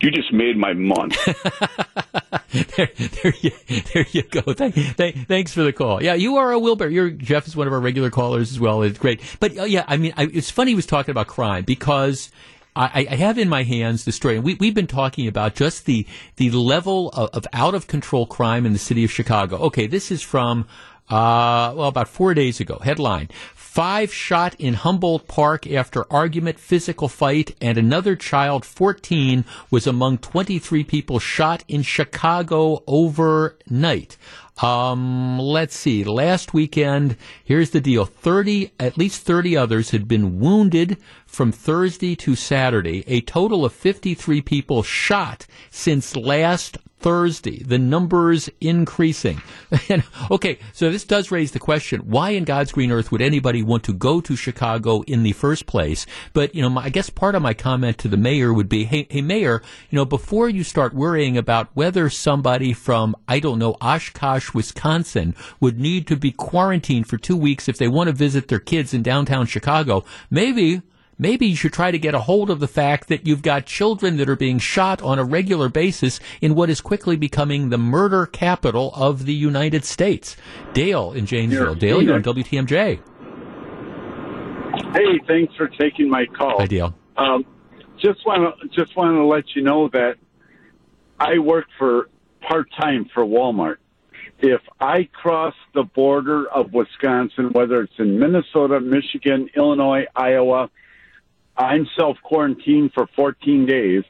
You 0.00 0.10
just 0.10 0.30
made 0.30 0.58
my 0.58 0.74
month. 0.74 1.16
there, 2.76 2.90
there, 3.22 3.34
you, 3.40 3.50
there 3.94 4.06
you 4.10 4.22
go. 4.22 4.42
Thank, 4.52 4.74
thank, 4.74 5.26
thanks 5.26 5.54
for 5.54 5.62
the 5.62 5.72
call. 5.72 6.02
Yeah, 6.02 6.12
you 6.12 6.36
are 6.36 6.52
a 6.52 6.58
Wilbur. 6.58 6.88
You're, 6.90 7.08
Jeff 7.10 7.46
is 7.46 7.56
one 7.56 7.66
of 7.66 7.72
our 7.72 7.80
regular 7.80 8.10
callers 8.10 8.52
as 8.52 8.60
well. 8.60 8.82
It's 8.82 8.98
great. 8.98 9.22
But 9.40 9.56
uh, 9.56 9.64
yeah, 9.64 9.84
I 9.88 9.96
mean, 9.96 10.12
I, 10.18 10.24
it's 10.24 10.50
funny 10.50 10.72
he 10.72 10.74
was 10.74 10.84
talking 10.84 11.12
about 11.12 11.28
crime 11.28 11.64
because 11.64 12.30
I, 12.76 13.06
I, 13.10 13.16
have 13.16 13.38
in 13.38 13.48
my 13.48 13.62
hands 13.62 14.04
the 14.04 14.12
story, 14.12 14.36
and 14.36 14.44
we, 14.44 14.54
have 14.60 14.74
been 14.74 14.86
talking 14.86 15.26
about 15.26 15.54
just 15.54 15.86
the 15.86 16.06
the 16.36 16.50
level 16.50 17.08
of, 17.10 17.30
of, 17.30 17.46
out 17.52 17.74
of 17.74 17.86
control 17.86 18.26
crime 18.26 18.66
in 18.66 18.74
the 18.74 18.78
city 18.78 19.02
of 19.02 19.10
Chicago. 19.10 19.56
Okay, 19.56 19.86
this 19.86 20.10
is 20.10 20.22
from 20.22 20.66
uh, 21.08 21.72
well 21.74 21.88
about 21.88 22.08
four 22.08 22.34
days 22.34 22.60
ago. 22.60 22.78
Headline: 22.84 23.28
Five 23.54 24.12
shot 24.12 24.54
in 24.58 24.74
Humboldt 24.74 25.26
Park 25.26 25.66
after 25.66 26.10
argument, 26.12 26.58
physical 26.58 27.08
fight, 27.08 27.56
and 27.62 27.78
another 27.78 28.14
child, 28.14 28.64
14, 28.64 29.44
was 29.70 29.86
among 29.86 30.18
23 30.18 30.84
people 30.84 31.18
shot 31.18 31.64
in 31.68 31.82
Chicago 31.82 32.82
overnight. 32.86 34.18
Um, 34.62 35.38
let's 35.38 35.76
see. 35.76 36.04
Last 36.04 36.54
weekend, 36.54 37.16
here's 37.44 37.70
the 37.70 37.80
deal. 37.80 38.06
30, 38.06 38.72
at 38.80 38.96
least 38.96 39.22
30 39.22 39.56
others 39.56 39.90
had 39.90 40.08
been 40.08 40.40
wounded 40.40 40.96
from 41.26 41.52
Thursday 41.52 42.16
to 42.16 42.34
Saturday. 42.34 43.04
A 43.06 43.20
total 43.20 43.64
of 43.64 43.72
53 43.72 44.40
people 44.40 44.82
shot 44.82 45.46
since 45.70 46.16
last 46.16 46.78
Thursday. 46.98 47.62
The 47.62 47.78
numbers 47.78 48.48
increasing. 48.60 49.42
and, 49.88 50.02
okay, 50.30 50.58
so 50.72 50.90
this 50.90 51.04
does 51.04 51.30
raise 51.30 51.52
the 51.52 51.58
question: 51.58 52.00
Why 52.00 52.30
in 52.30 52.44
God's 52.44 52.72
green 52.72 52.90
earth 52.90 53.12
would 53.12 53.22
anybody 53.22 53.62
want 53.62 53.84
to 53.84 53.92
go 53.92 54.20
to 54.22 54.34
Chicago 54.34 55.02
in 55.02 55.22
the 55.22 55.32
first 55.32 55.66
place? 55.66 56.06
But 56.32 56.54
you 56.54 56.62
know, 56.62 56.70
my, 56.70 56.84
I 56.84 56.88
guess 56.88 57.10
part 57.10 57.34
of 57.34 57.42
my 57.42 57.54
comment 57.54 57.98
to 57.98 58.08
the 58.08 58.16
mayor 58.16 58.52
would 58.52 58.68
be, 58.68 58.84
hey, 58.84 59.06
hey, 59.10 59.20
mayor, 59.20 59.62
you 59.90 59.96
know, 59.96 60.04
before 60.04 60.48
you 60.48 60.64
start 60.64 60.94
worrying 60.94 61.36
about 61.36 61.68
whether 61.74 62.08
somebody 62.08 62.72
from 62.72 63.14
I 63.28 63.40
don't 63.40 63.58
know 63.58 63.76
Oshkosh, 63.80 64.45
Wisconsin, 64.54 65.34
would 65.60 65.78
need 65.78 66.06
to 66.06 66.16
be 66.16 66.32
quarantined 66.32 67.06
for 67.06 67.16
two 67.16 67.36
weeks 67.36 67.68
if 67.68 67.78
they 67.78 67.88
want 67.88 68.08
to 68.08 68.12
visit 68.12 68.48
their 68.48 68.60
kids 68.60 68.94
in 68.94 69.02
downtown 69.02 69.46
Chicago, 69.46 70.04
maybe 70.30 70.82
maybe 71.18 71.46
you 71.46 71.56
should 71.56 71.72
try 71.72 71.90
to 71.90 71.98
get 71.98 72.14
a 72.14 72.20
hold 72.20 72.50
of 72.50 72.60
the 72.60 72.68
fact 72.68 73.08
that 73.08 73.26
you've 73.26 73.42
got 73.42 73.66
children 73.66 74.16
that 74.18 74.28
are 74.28 74.36
being 74.36 74.58
shot 74.58 75.00
on 75.02 75.18
a 75.18 75.24
regular 75.24 75.68
basis 75.68 76.20
in 76.40 76.54
what 76.54 76.68
is 76.70 76.80
quickly 76.80 77.16
becoming 77.16 77.70
the 77.70 77.78
murder 77.78 78.26
capital 78.26 78.92
of 78.94 79.24
the 79.24 79.34
United 79.34 79.84
States. 79.84 80.36
Dale 80.72 81.12
in 81.12 81.26
Janesville. 81.26 81.74
Dale, 81.74 82.02
you're 82.02 82.14
on 82.14 82.22
WTMJ. 82.22 83.00
Hey, 84.92 85.20
thanks 85.26 85.54
for 85.56 85.68
taking 85.68 86.08
my 86.08 86.26
call. 86.26 86.58
Hi, 86.58 86.66
Dale. 86.66 86.94
Um, 87.16 87.44
just 87.98 88.24
want 88.26 88.60
to 88.60 88.68
just 88.68 88.96
want 88.96 89.14
to 89.14 89.24
let 89.24 89.44
you 89.54 89.62
know 89.62 89.88
that 89.88 90.16
I 91.18 91.38
work 91.38 91.66
for 91.78 92.08
part 92.46 92.68
time 92.78 93.06
for 93.12 93.24
Walmart. 93.24 93.76
If 94.38 94.60
I 94.80 95.04
cross 95.04 95.54
the 95.74 95.82
border 95.82 96.46
of 96.46 96.72
Wisconsin, 96.72 97.52
whether 97.52 97.82
it's 97.82 97.98
in 97.98 98.18
Minnesota, 98.18 98.80
Michigan, 98.80 99.48
Illinois, 99.56 100.06
Iowa, 100.14 100.70
I'm 101.56 101.86
self 101.96 102.18
quarantined 102.22 102.92
for 102.92 103.06
14 103.06 103.64
days. 103.64 104.04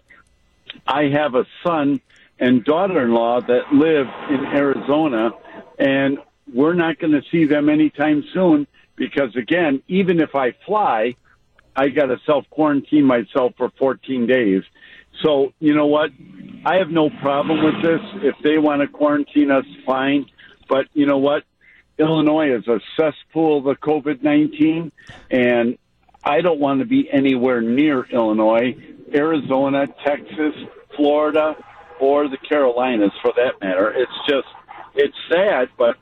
I 0.86 1.04
have 1.04 1.34
a 1.34 1.46
son 1.64 2.00
and 2.38 2.64
daughter 2.64 3.04
in 3.04 3.12
law 3.12 3.40
that 3.40 3.72
live 3.72 4.08
in 4.28 4.44
Arizona, 4.46 5.30
and 5.78 6.18
we're 6.52 6.74
not 6.74 6.98
going 6.98 7.12
to 7.12 7.22
see 7.30 7.44
them 7.44 7.68
anytime 7.68 8.24
soon 8.34 8.66
because, 8.96 9.34
again, 9.36 9.82
even 9.86 10.20
if 10.20 10.34
I 10.34 10.52
fly, 10.66 11.14
I 11.76 11.88
got 11.88 12.06
to 12.06 12.18
self 12.26 12.48
quarantine 12.50 13.04
myself 13.04 13.52
for 13.56 13.70
14 13.78 14.26
days. 14.26 14.62
So, 15.22 15.52
you 15.58 15.74
know 15.74 15.86
what? 15.86 16.10
I 16.64 16.76
have 16.76 16.90
no 16.90 17.10
problem 17.10 17.64
with 17.64 17.82
this. 17.82 18.00
If 18.22 18.34
they 18.42 18.58
want 18.58 18.82
to 18.82 18.88
quarantine 18.88 19.50
us, 19.50 19.64
fine. 19.84 20.26
But 20.68 20.86
you 20.94 21.06
know 21.06 21.18
what? 21.18 21.44
Illinois 21.98 22.54
is 22.54 22.66
a 22.68 22.80
cesspool 22.96 23.58
of 23.58 23.64
the 23.64 23.76
COVID 23.76 24.22
19, 24.22 24.92
and 25.30 25.78
I 26.22 26.40
don't 26.40 26.60
want 26.60 26.80
to 26.80 26.86
be 26.86 27.08
anywhere 27.10 27.60
near 27.60 28.04
Illinois, 28.04 28.76
Arizona, 29.14 29.86
Texas, 30.04 30.54
Florida, 30.96 31.56
or 32.00 32.28
the 32.28 32.36
Carolinas 32.36 33.12
for 33.22 33.32
that 33.36 33.64
matter. 33.64 33.90
It's 33.90 34.12
just, 34.28 34.48
it's 34.94 35.16
sad, 35.30 35.68
but 35.78 35.96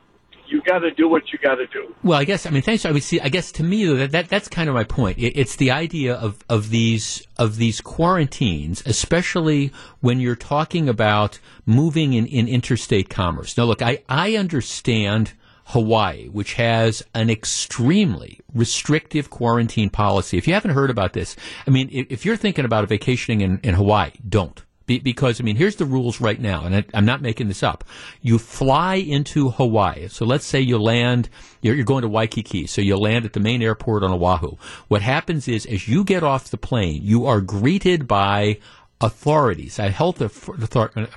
you 0.47 0.63
got 0.63 0.81
to 0.81 0.91
do 0.91 1.09
what 1.09 1.33
you 1.33 1.39
got 1.39 1.57
to 1.57 1.67
do. 1.67 1.95
Well, 2.03 2.19
I 2.19 2.25
guess 2.25 2.47
I 2.47 2.51
mean 2.51 2.63
thanks. 2.63 2.85
I 2.85 2.91
would 2.91 3.03
see. 3.03 3.21
I 3.21 3.29
guess 3.29 3.53
to 3.53 3.63
me 3.63 3.87
that, 3.87 4.13
that 4.13 4.29
that's 4.29 4.49
kind 4.49 4.69
of 4.69 4.75
my 4.75 4.85
point. 4.85 5.19
It, 5.19 5.39
it's 5.39 5.57
the 5.57 5.71
idea 5.71 6.15
of 6.15 6.39
of 6.49 6.71
these 6.71 7.27
of 7.39 7.57
these 7.57 7.81
quarantines, 7.81 8.83
especially 8.87 9.73
when 10.01 10.21
you're 10.21 10.37
talking 10.37 10.89
about 10.89 11.39
moving 11.67 12.13
in, 12.13 12.27
in 12.27 12.49
interstate 12.49 13.09
commerce. 13.09 13.57
Now, 13.57 13.65
look, 13.65 13.83
I 13.83 14.03
I 14.09 14.37
understand 14.37 15.33
Hawaii, 15.67 16.29
which 16.29 16.55
has 16.55 17.03
an 17.15 17.31
extremely 17.31 18.41
restrictive 18.53 19.31
quarantine 19.31 19.91
policy. 19.91 20.37
If 20.37 20.47
you 20.47 20.55
haven't 20.55 20.73
heard 20.73 20.91
about 20.91 21.15
this, 21.15 21.37
I 21.67 21.71
mean, 21.71 21.89
if 21.91 22.25
you're 22.25 22.37
thinking 22.37 22.65
about 22.65 22.89
vacationing 22.89 23.41
in, 23.41 23.61
in 23.63 23.75
Hawaii, 23.75 24.11
don't. 24.29 24.63
Be, 24.87 24.99
because, 24.99 25.41
I 25.41 25.45
mean, 25.45 25.57
here's 25.57 25.77
the 25.77 25.87
rules 25.87 26.21
right 26.21 26.41
now, 26.41 26.65
and 26.65 26.77
I, 26.77 26.85
am 26.93 27.07
not 27.07 27.23
making 27.23 27.49
this 27.49 27.63
up. 27.63 27.85
You 28.21 28.39
fly 28.39 28.97
into 28.97 29.51
Hawaii. 29.51 30.09
So 30.09 30.27
let's 30.27 30.45
say 30.45 30.61
you 30.61 30.79
land, 30.79 31.31
you're, 31.63 31.75
you're 31.75 31.85
going 31.85 32.03
to 32.03 32.09
Waikiki. 32.09 32.67
So 32.67 32.83
you 32.83 32.97
land 32.97 33.25
at 33.25 33.33
the 33.33 33.41
main 33.41 33.63
airport 33.63 34.03
on 34.03 34.13
Oahu. 34.13 34.57
What 34.89 35.01
happens 35.01 35.49
is, 35.49 35.65
as 35.67 35.89
you 35.89 36.05
get 36.05 36.23
off 36.23 36.51
the 36.51 36.59
plane, 36.59 37.01
you 37.03 37.25
are 37.25 37.41
greeted 37.41 38.07
by 38.07 38.59
authorities, 39.01 39.77
health 39.77 40.19
department, 40.19 41.11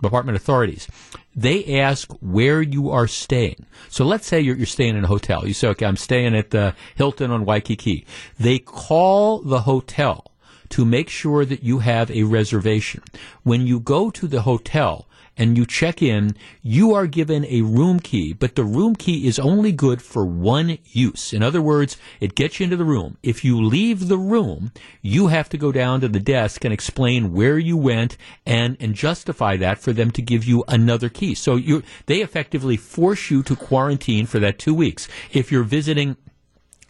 department 0.00 0.36
authorities, 0.36 0.88
they 1.34 1.80
ask 1.80 2.10
where 2.20 2.62
you 2.62 2.90
are 2.90 3.06
staying. 3.06 3.66
So 3.88 4.04
let's 4.04 4.26
say 4.26 4.40
you're, 4.40 4.56
you're 4.56 4.66
staying 4.66 4.96
in 4.96 5.04
a 5.04 5.08
hotel. 5.08 5.46
You 5.46 5.54
say, 5.54 5.68
okay, 5.68 5.86
I'm 5.86 5.96
staying 5.96 6.36
at 6.36 6.50
the 6.50 6.74
Hilton 6.96 7.30
on 7.30 7.44
Waikiki. 7.44 8.06
They 8.38 8.58
call 8.58 9.40
the 9.40 9.62
hotel 9.62 10.27
to 10.70 10.84
make 10.84 11.08
sure 11.08 11.44
that 11.44 11.62
you 11.62 11.80
have 11.80 12.10
a 12.10 12.24
reservation. 12.24 13.02
When 13.42 13.66
you 13.66 13.80
go 13.80 14.10
to 14.10 14.26
the 14.26 14.42
hotel, 14.42 15.06
and 15.38 15.56
you 15.56 15.64
check 15.64 16.02
in, 16.02 16.36
you 16.62 16.92
are 16.92 17.06
given 17.06 17.44
a 17.46 17.62
room 17.62 18.00
key, 18.00 18.32
but 18.32 18.56
the 18.56 18.64
room 18.64 18.96
key 18.96 19.26
is 19.26 19.38
only 19.38 19.70
good 19.70 20.02
for 20.02 20.26
one 20.26 20.78
use. 20.84 21.32
In 21.32 21.44
other 21.44 21.62
words, 21.62 21.96
it 22.20 22.34
gets 22.34 22.58
you 22.58 22.64
into 22.64 22.76
the 22.76 22.84
room. 22.84 23.16
If 23.22 23.44
you 23.44 23.62
leave 23.62 24.08
the 24.08 24.18
room, 24.18 24.72
you 25.00 25.28
have 25.28 25.48
to 25.50 25.56
go 25.56 25.70
down 25.70 26.00
to 26.00 26.08
the 26.08 26.18
desk 26.18 26.64
and 26.64 26.74
explain 26.74 27.32
where 27.32 27.56
you 27.56 27.76
went 27.76 28.16
and, 28.44 28.76
and 28.80 28.94
justify 28.94 29.56
that 29.58 29.78
for 29.78 29.92
them 29.92 30.10
to 30.10 30.22
give 30.22 30.44
you 30.44 30.64
another 30.66 31.08
key. 31.08 31.36
So 31.36 31.54
you, 31.54 31.84
they 32.06 32.20
effectively 32.20 32.76
force 32.76 33.30
you 33.30 33.44
to 33.44 33.54
quarantine 33.54 34.26
for 34.26 34.40
that 34.40 34.58
two 34.58 34.74
weeks. 34.74 35.06
If 35.30 35.52
you're 35.52 35.62
visiting 35.62 36.16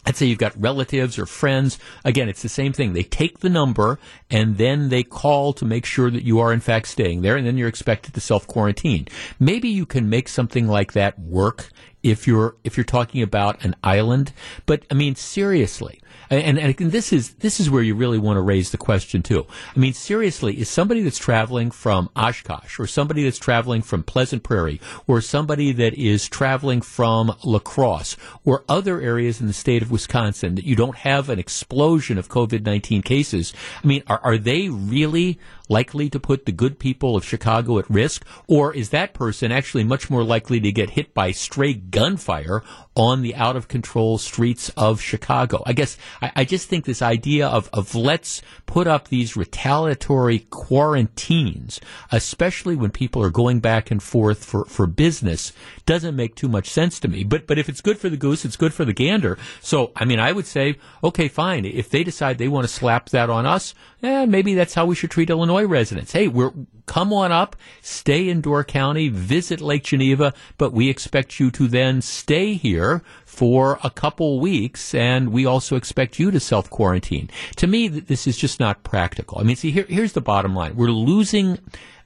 Let's 0.05 0.17
say 0.17 0.25
you've 0.25 0.39
got 0.39 0.59
relatives 0.59 1.19
or 1.19 1.25
friends. 1.25 1.77
Again, 2.03 2.29
it's 2.29 2.41
the 2.41 2.49
same 2.49 2.73
thing. 2.73 2.93
They 2.93 3.03
take 3.03 3.39
the 3.39 3.49
number 3.49 3.99
and 4.31 4.57
then 4.57 4.89
they 4.89 5.03
call 5.03 5.53
to 5.53 5.65
make 5.65 5.85
sure 5.85 6.09
that 6.09 6.23
you 6.23 6.39
are 6.39 6.53
in 6.53 6.61
fact 6.61 6.87
staying 6.87 7.21
there 7.21 7.35
and 7.35 7.45
then 7.45 7.57
you're 7.57 7.67
expected 7.67 8.13
to 8.13 8.21
self 8.21 8.47
quarantine. 8.47 9.07
Maybe 9.39 9.69
you 9.69 9.85
can 9.85 10.09
make 10.09 10.27
something 10.27 10.67
like 10.67 10.93
that 10.93 11.19
work 11.19 11.69
if 12.03 12.27
you're 12.27 12.55
if 12.63 12.77
you're 12.77 12.83
talking 12.83 13.21
about 13.21 13.63
an 13.63 13.75
island. 13.83 14.33
But 14.65 14.83
I 14.89 14.93
mean, 14.93 15.15
seriously, 15.15 16.01
and, 16.29 16.59
and, 16.59 16.91
this 16.91 17.11
is 17.11 17.33
this 17.35 17.59
is 17.59 17.69
where 17.69 17.81
you 17.81 17.95
really 17.95 18.19
want 18.19 18.37
to 18.37 18.41
raise 18.41 18.69
the 18.71 18.77
question 18.77 19.23
too. 19.23 19.45
I 19.75 19.79
mean, 19.79 19.93
seriously, 19.93 20.59
is 20.59 20.69
somebody 20.69 21.01
that's 21.01 21.17
traveling 21.17 21.71
from 21.71 22.09
Oshkosh, 22.15 22.79
or 22.79 22.85
somebody 22.85 23.23
that's 23.23 23.39
traveling 23.39 23.81
from 23.81 24.03
Pleasant 24.03 24.43
Prairie, 24.43 24.79
or 25.07 25.21
somebody 25.21 25.71
that 25.71 25.95
is 25.95 26.29
traveling 26.29 26.81
from 26.81 27.35
La 27.43 27.59
Crosse, 27.59 28.15
or 28.45 28.63
other 28.69 29.01
areas 29.01 29.41
in 29.41 29.47
the 29.47 29.53
state 29.53 29.81
of 29.81 29.91
Wisconsin 29.91 30.55
that 30.55 30.65
you 30.65 30.75
don't 30.75 30.97
have 30.97 31.29
an 31.29 31.39
explosion 31.39 32.17
of 32.17 32.29
COVID 32.29 32.63
nineteen 32.63 33.01
cases? 33.01 33.53
I 33.83 33.87
mean, 33.87 34.03
are, 34.07 34.21
are 34.23 34.37
they 34.37 34.69
really 34.69 35.39
likely 35.69 36.09
to 36.09 36.19
put 36.19 36.45
the 36.45 36.51
good 36.51 36.79
people 36.79 37.15
of 37.15 37.23
Chicago 37.23 37.79
at 37.79 37.89
risk? 37.89 38.25
Or 38.47 38.73
is 38.73 38.89
that 38.89 39.13
person 39.13 39.51
actually 39.51 39.83
much 39.83 40.09
more 40.09 40.23
likely 40.23 40.59
to 40.59 40.71
get 40.71 40.91
hit 40.91 41.13
by 41.13 41.31
stray 41.31 41.73
gunfire 41.73 42.63
on 42.95 43.21
the 43.21 43.35
out 43.35 43.55
of 43.55 43.67
control 43.67 44.17
streets 44.17 44.69
of 44.75 44.99
Chicago? 44.99 45.63
I 45.65 45.73
guess 45.73 45.97
I, 46.21 46.31
I 46.37 46.43
just 46.43 46.67
think 46.67 46.85
this 46.85 47.01
idea 47.01 47.47
of, 47.47 47.69
of 47.71 47.95
let's 47.95 48.41
put 48.65 48.87
up 48.87 49.07
these 49.07 49.37
retaliatory 49.37 50.39
quarantines, 50.49 51.79
especially 52.11 52.75
when 52.75 52.91
people 52.91 53.23
are 53.23 53.29
going 53.29 53.59
back 53.59 53.91
and 53.91 54.01
forth 54.01 54.43
for, 54.43 54.65
for 54.65 54.87
business, 54.87 55.53
doesn't 55.85 56.15
make 56.15 56.35
too 56.35 56.47
much 56.47 56.69
sense 56.69 56.99
to 56.99 57.07
me. 57.07 57.23
But 57.23 57.47
but 57.47 57.57
if 57.57 57.69
it's 57.69 57.81
good 57.81 57.99
for 57.99 58.09
the 58.09 58.17
goose, 58.17 58.45
it's 58.45 58.57
good 58.57 58.73
for 58.73 58.85
the 58.85 58.93
gander. 58.93 59.37
So 59.61 59.91
I 59.95 60.05
mean, 60.05 60.19
I 60.19 60.31
would 60.31 60.47
say, 60.47 60.77
okay, 61.03 61.27
fine. 61.27 61.65
If 61.65 61.89
they 61.89 62.03
decide 62.03 62.37
they 62.37 62.47
want 62.47 62.67
to 62.67 62.73
slap 62.73 63.09
that 63.09 63.29
on 63.29 63.45
us, 63.45 63.73
eh, 64.01 64.25
maybe 64.25 64.53
that's 64.53 64.73
how 64.73 64.85
we 64.85 64.95
should 64.95 65.11
treat 65.11 65.29
Illinois 65.29 65.58
residents. 65.63 66.11
Hey, 66.11 66.27
we're 66.27 66.51
come 66.85 67.13
on 67.13 67.31
up, 67.31 67.55
stay 67.81 68.27
in 68.29 68.41
Door 68.41 68.63
County, 68.63 69.09
visit 69.09 69.61
Lake 69.61 69.83
Geneva, 69.83 70.33
but 70.57 70.73
we 70.73 70.89
expect 70.89 71.39
you 71.39 71.51
to 71.51 71.67
then 71.67 72.01
stay 72.01 72.55
here 72.55 73.03
for 73.25 73.79
a 73.83 73.91
couple 73.91 74.39
weeks, 74.39 74.95
and 74.95 75.31
we 75.31 75.45
also 75.45 75.75
expect 75.75 76.19
you 76.19 76.31
to 76.31 76.39
self 76.39 76.69
quarantine. 76.69 77.29
To 77.57 77.67
me, 77.67 77.87
this 77.87 78.25
is 78.25 78.37
just 78.37 78.59
not 78.59 78.83
practical. 78.83 79.39
I 79.39 79.43
mean, 79.43 79.55
see, 79.55 79.71
here, 79.71 79.85
here's 79.87 80.13
the 80.13 80.21
bottom 80.21 80.55
line: 80.55 80.75
we're 80.75 80.91
losing 80.91 81.59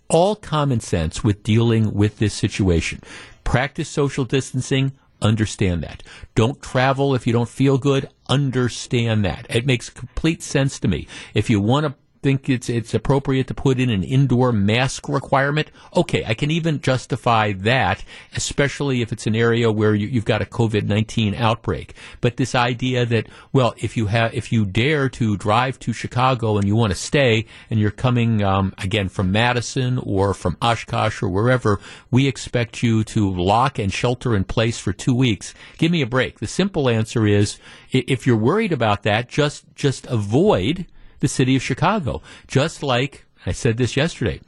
all 0.10 0.36
common 0.36 0.80
sense 0.80 1.24
with 1.24 1.44
dealing 1.44 1.94
with 1.94 2.20
this 2.20 2.34
situation. 2.34 3.02
Practice 3.44 3.90
social 3.90 4.26
distancing 4.26 4.92
understand 5.24 5.82
that. 5.84 6.04
Don't 6.36 6.62
travel 6.62 7.16
if 7.16 7.26
you 7.26 7.34
don't 7.34 7.50
feel 7.50 7.78
good, 7.78 8.10
understand 8.28 9.26
that. 9.26 9.48
It 9.50 9.66
makes 9.66 9.90
complete 9.90 10.44
sense 10.44 10.80
to 10.80 10.88
me. 10.88 11.08
If 11.34 11.50
you 11.50 11.60
want 11.60 11.86
to 11.86 11.96
think 12.24 12.50
it's 12.50 12.70
it's 12.70 12.94
appropriate 12.94 13.48
to 13.48 13.54
put 13.54 13.80
in 13.80 13.90
an 13.90 14.04
indoor 14.04 14.52
mask 14.52 15.10
requirement, 15.10 15.70
okay, 15.96 16.24
I 16.26 16.34
can 16.34 16.50
even 16.50 16.82
justify 16.82 17.52
that, 17.52 18.04
especially 18.36 19.02
if 19.02 19.12
it's 19.12 19.28
an 19.28 19.36
area 19.36 19.72
where 19.72 19.94
you, 19.94 20.10
have 20.20 20.26
got 20.26 20.42
a 20.42 20.46
COVID 20.46 20.86
nineteen 20.86 21.36
outbreak. 21.36 21.94
But 22.22 22.38
this 22.38 22.56
idea 22.56 23.06
that 23.06 23.28
well, 23.52 23.74
if 23.78 23.98
you 23.98 24.08
have 24.08 24.34
if 24.34 24.52
you 24.52 24.66
dare 24.66 25.10
to 25.10 25.38
drive 25.38 25.78
to 25.80 25.94
Chicago 25.94 26.58
and 26.58 26.68
you 26.68 26.76
want 26.76 26.94
to 26.94 26.98
stay, 26.98 27.46
and 27.70 27.80
you're 27.80 27.92
coming 27.92 28.44
um, 28.44 28.74
again 28.78 29.10
from 29.10 29.32
Madison 29.32 30.00
or 30.00 30.34
from 30.34 30.58
Oshkosh 30.62 31.22
or 31.22 31.30
wherever, 31.30 31.80
we 32.10 32.28
expect 32.28 32.82
you 32.82 33.04
to 33.04 33.30
lock 33.30 33.78
and 33.78 33.92
shelter 33.92 34.36
in 34.36 34.46
place 34.46 34.80
for 34.80 34.94
two 34.94 35.14
weeks. 35.14 35.54
Give 35.78 35.92
me 35.92 36.02
a 36.02 36.08
break. 36.08 36.40
The 36.40 36.48
simple 36.48 36.90
answer 36.90 37.28
is 37.28 37.60
if 37.92 38.26
you're 38.26 38.38
worried 38.38 38.72
about 38.72 39.04
that, 39.04 39.28
just 39.28 39.66
just 39.76 40.06
avoid 40.08 40.86
the 41.24 41.30
city 41.30 41.56
of 41.56 41.64
Chicago. 41.64 42.22
Just 42.48 42.84
like 42.84 43.26
I 43.46 43.54
said 43.54 43.78
this 43.78 43.96
yesterday. 43.96 44.42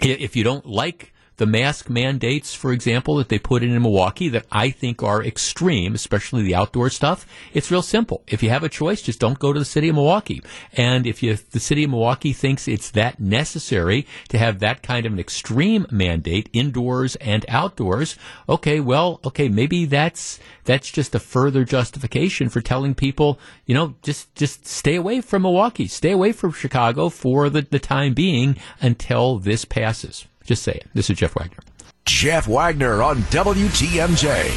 If 0.00 0.36
you 0.36 0.44
don't 0.44 0.66
like 0.66 1.13
the 1.36 1.46
mask 1.46 1.90
mandates, 1.90 2.54
for 2.54 2.72
example, 2.72 3.16
that 3.16 3.28
they 3.28 3.38
put 3.38 3.62
in 3.62 3.70
in 3.70 3.82
Milwaukee 3.82 4.28
that 4.28 4.46
I 4.52 4.70
think 4.70 5.02
are 5.02 5.22
extreme, 5.22 5.94
especially 5.94 6.42
the 6.42 6.54
outdoor 6.54 6.90
stuff. 6.90 7.26
It's 7.52 7.70
real 7.70 7.82
simple. 7.82 8.22
If 8.26 8.42
you 8.42 8.50
have 8.50 8.62
a 8.62 8.68
choice, 8.68 9.02
just 9.02 9.20
don't 9.20 9.38
go 9.38 9.52
to 9.52 9.58
the 9.58 9.64
city 9.64 9.88
of 9.88 9.96
Milwaukee. 9.96 10.42
And 10.72 11.06
if, 11.06 11.22
you, 11.22 11.36
the 11.36 11.60
city 11.60 11.84
of 11.84 11.90
Milwaukee 11.90 12.32
thinks 12.32 12.68
it's 12.68 12.90
that 12.92 13.18
necessary 13.18 14.06
to 14.28 14.38
have 14.38 14.60
that 14.60 14.82
kind 14.82 15.06
of 15.06 15.12
an 15.12 15.18
extreme 15.18 15.86
mandate 15.90 16.48
indoors 16.52 17.16
and 17.16 17.44
outdoors, 17.48 18.16
okay, 18.48 18.80
well, 18.80 19.20
okay, 19.24 19.48
maybe 19.48 19.84
that's 19.84 20.38
that's 20.64 20.90
just 20.90 21.14
a 21.14 21.18
further 21.18 21.64
justification 21.64 22.48
for 22.48 22.60
telling 22.60 22.94
people, 22.94 23.38
you 23.66 23.74
know, 23.74 23.94
just 24.02 24.34
just 24.34 24.66
stay 24.66 24.94
away 24.94 25.20
from 25.20 25.42
Milwaukee, 25.42 25.86
stay 25.86 26.12
away 26.12 26.32
from 26.32 26.52
Chicago 26.52 27.08
for 27.08 27.50
the, 27.50 27.62
the 27.62 27.78
time 27.78 28.14
being 28.14 28.56
until 28.80 29.38
this 29.38 29.64
passes. 29.64 30.26
Just 30.44 30.62
say 30.62 30.72
it. 30.72 30.86
This 30.92 31.08
is 31.08 31.16
Jeff 31.16 31.34
Wagner. 31.36 31.58
Jeff 32.04 32.46
Wagner 32.46 33.02
on 33.02 33.18
WTMJ. 33.24 34.50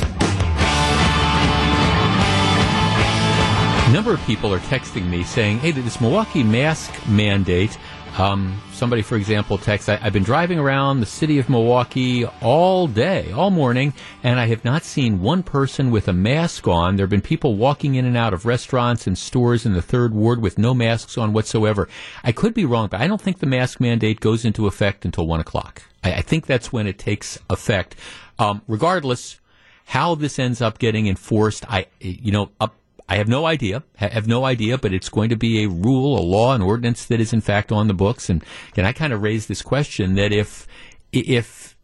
A 3.88 3.92
number 3.94 4.14
of 4.14 4.22
people 4.26 4.54
are 4.54 4.60
texting 4.60 5.08
me 5.08 5.24
saying, 5.24 5.60
hey, 5.60 5.72
this 5.72 6.02
Milwaukee 6.02 6.44
mask 6.44 6.92
mandate 7.08 7.78
um, 8.18 8.60
somebody, 8.74 9.04
for 9.04 9.16
example, 9.16 9.60
texts, 9.60 9.90
I, 9.90 9.98
have 9.98 10.14
been 10.14 10.24
driving 10.24 10.58
around 10.58 11.00
the 11.00 11.06
city 11.06 11.38
of 11.38 11.50
Milwaukee 11.50 12.26
all 12.42 12.88
day, 12.88 13.32
all 13.32 13.52
morning, 13.52 13.94
and 14.24 14.40
I 14.40 14.48
have 14.48 14.66
not 14.66 14.84
seen 14.84 15.22
one 15.22 15.44
person 15.44 15.92
with 15.92 16.08
a 16.08 16.14
mask 16.14 16.68
on. 16.68 16.96
There 16.96 17.04
have 17.04 17.12
been 17.12 17.22
people 17.22 17.56
walking 17.56 17.94
in 17.94 18.06
and 18.06 18.18
out 18.18 18.34
of 18.34 18.46
restaurants 18.46 19.06
and 19.06 19.16
stores 19.16 19.68
in 19.68 19.74
the 19.74 19.84
third 19.84 20.16
ward 20.16 20.42
with 20.42 20.58
no 20.58 20.74
masks 20.74 21.16
on 21.16 21.32
whatsoever. 21.32 21.88
I 22.24 22.32
could 22.32 22.56
be 22.56 22.66
wrong, 22.66 22.88
but 22.88 23.02
I 23.02 23.08
don't 23.08 23.22
think 23.22 23.38
the 23.38 23.46
mask 23.46 23.80
mandate 23.80 24.20
goes 24.20 24.44
into 24.44 24.66
effect 24.66 25.06
until 25.06 25.28
1 25.28 25.40
o'clock. 25.40 25.84
I, 26.04 26.14
I 26.14 26.22
think 26.22 26.48
that's 26.48 26.74
when 26.74 26.88
it 26.88 26.98
takes 26.98 27.38
effect. 27.52 27.96
Um, 28.40 28.64
regardless, 28.68 29.40
how 29.86 30.16
this 30.16 30.40
ends 30.40 30.60
up 30.60 30.80
getting 30.80 31.08
enforced, 31.08 31.66
I, 31.70 31.86
you 32.00 32.32
know, 32.32 32.50
up 32.60 32.76
I 33.10 33.16
have 33.16 33.28
no 33.30 33.46
idea. 33.46 33.84
have 33.96 34.28
no 34.28 34.44
idea, 34.44 34.78
but 34.78 34.94
it's 34.94 35.10
going 35.10 35.30
to 35.30 35.38
be 35.38 35.64
a 35.64 35.70
rule, 35.70 36.20
a 36.20 36.22
law, 36.22 36.54
an 36.54 36.62
ordinance 36.62 37.06
that 37.06 37.22
is 37.22 37.32
in 37.32 37.42
fact 37.42 37.72
on 37.72 37.88
the 37.88 37.94
books. 37.94 38.30
And 38.30 38.44
again, 38.74 38.86
I 38.86 38.92
kind 38.92 39.14
of 39.14 39.22
raised 39.22 39.48
this 39.48 39.62
question 39.62 40.16
that 40.16 40.34
if 40.34 40.68
if 41.14 41.77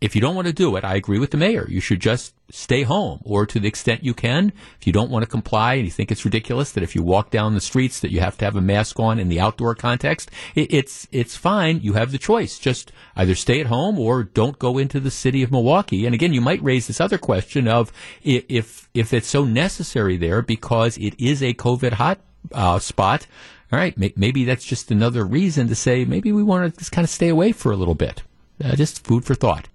if 0.00 0.14
you 0.14 0.20
don't 0.20 0.34
want 0.34 0.46
to 0.46 0.52
do 0.52 0.76
it, 0.76 0.84
I 0.84 0.94
agree 0.94 1.18
with 1.18 1.30
the 1.30 1.38
mayor. 1.38 1.66
You 1.68 1.80
should 1.80 2.00
just 2.00 2.34
stay 2.50 2.82
home, 2.82 3.20
or 3.24 3.46
to 3.46 3.58
the 3.58 3.66
extent 3.66 4.04
you 4.04 4.12
can, 4.12 4.52
if 4.78 4.86
you 4.86 4.92
don't 4.92 5.10
want 5.10 5.22
to 5.22 5.28
comply 5.28 5.74
and 5.74 5.84
you 5.84 5.90
think 5.90 6.12
it's 6.12 6.24
ridiculous 6.24 6.70
that 6.72 6.82
if 6.82 6.94
you 6.94 7.02
walk 7.02 7.30
down 7.30 7.54
the 7.54 7.60
streets 7.60 8.00
that 8.00 8.10
you 8.10 8.20
have 8.20 8.36
to 8.38 8.44
have 8.44 8.56
a 8.56 8.60
mask 8.60 9.00
on 9.00 9.18
in 9.18 9.28
the 9.28 9.40
outdoor 9.40 9.74
context, 9.74 10.30
it, 10.54 10.72
it's 10.72 11.08
it's 11.12 11.34
fine. 11.34 11.80
You 11.80 11.94
have 11.94 12.12
the 12.12 12.18
choice. 12.18 12.58
Just 12.58 12.92
either 13.16 13.34
stay 13.34 13.60
at 13.60 13.66
home 13.66 13.98
or 13.98 14.22
don't 14.22 14.58
go 14.58 14.76
into 14.76 15.00
the 15.00 15.10
city 15.10 15.42
of 15.42 15.50
Milwaukee. 15.50 16.04
And 16.04 16.14
again, 16.14 16.34
you 16.34 16.42
might 16.42 16.62
raise 16.62 16.86
this 16.86 17.00
other 17.00 17.18
question 17.18 17.66
of 17.66 17.90
if 18.22 18.88
if 18.92 19.14
it's 19.14 19.28
so 19.28 19.44
necessary 19.44 20.18
there 20.18 20.42
because 20.42 20.98
it 20.98 21.18
is 21.18 21.42
a 21.42 21.54
COVID 21.54 21.94
hot 21.94 22.20
uh, 22.52 22.78
spot. 22.78 23.26
All 23.72 23.78
right, 23.78 23.96
maybe 24.16 24.44
that's 24.44 24.64
just 24.64 24.92
another 24.92 25.24
reason 25.24 25.66
to 25.68 25.74
say 25.74 26.04
maybe 26.04 26.30
we 26.30 26.42
want 26.42 26.72
to 26.72 26.78
just 26.78 26.92
kind 26.92 27.04
of 27.04 27.10
stay 27.10 27.28
away 27.28 27.50
for 27.50 27.72
a 27.72 27.76
little 27.76 27.96
bit. 27.96 28.22
Uh, 28.62 28.76
just 28.76 29.04
food 29.04 29.24
for 29.24 29.34
thought. 29.34 29.68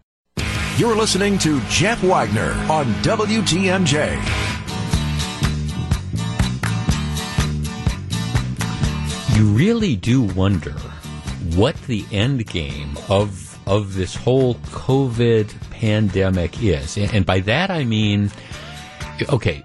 You're 0.82 0.96
listening 0.96 1.38
to 1.38 1.62
Jeff 1.70 2.02
Wagner 2.02 2.54
on 2.68 2.86
WTMJ. 3.04 4.18
You 9.38 9.46
really 9.50 9.96
do 9.96 10.24
wonder 10.24 10.72
what 11.56 11.80
the 11.84 12.04
end 12.12 12.48
game 12.48 12.98
of 13.10 13.60
of 13.68 13.94
this 13.94 14.16
whole 14.16 14.56
COVID 14.56 15.54
pandemic 15.70 16.64
is. 16.64 16.98
And 16.98 17.28
by 17.28 17.42
that 17.42 17.70
I 17.70 17.84
mean 17.84 18.32
okay, 19.30 19.64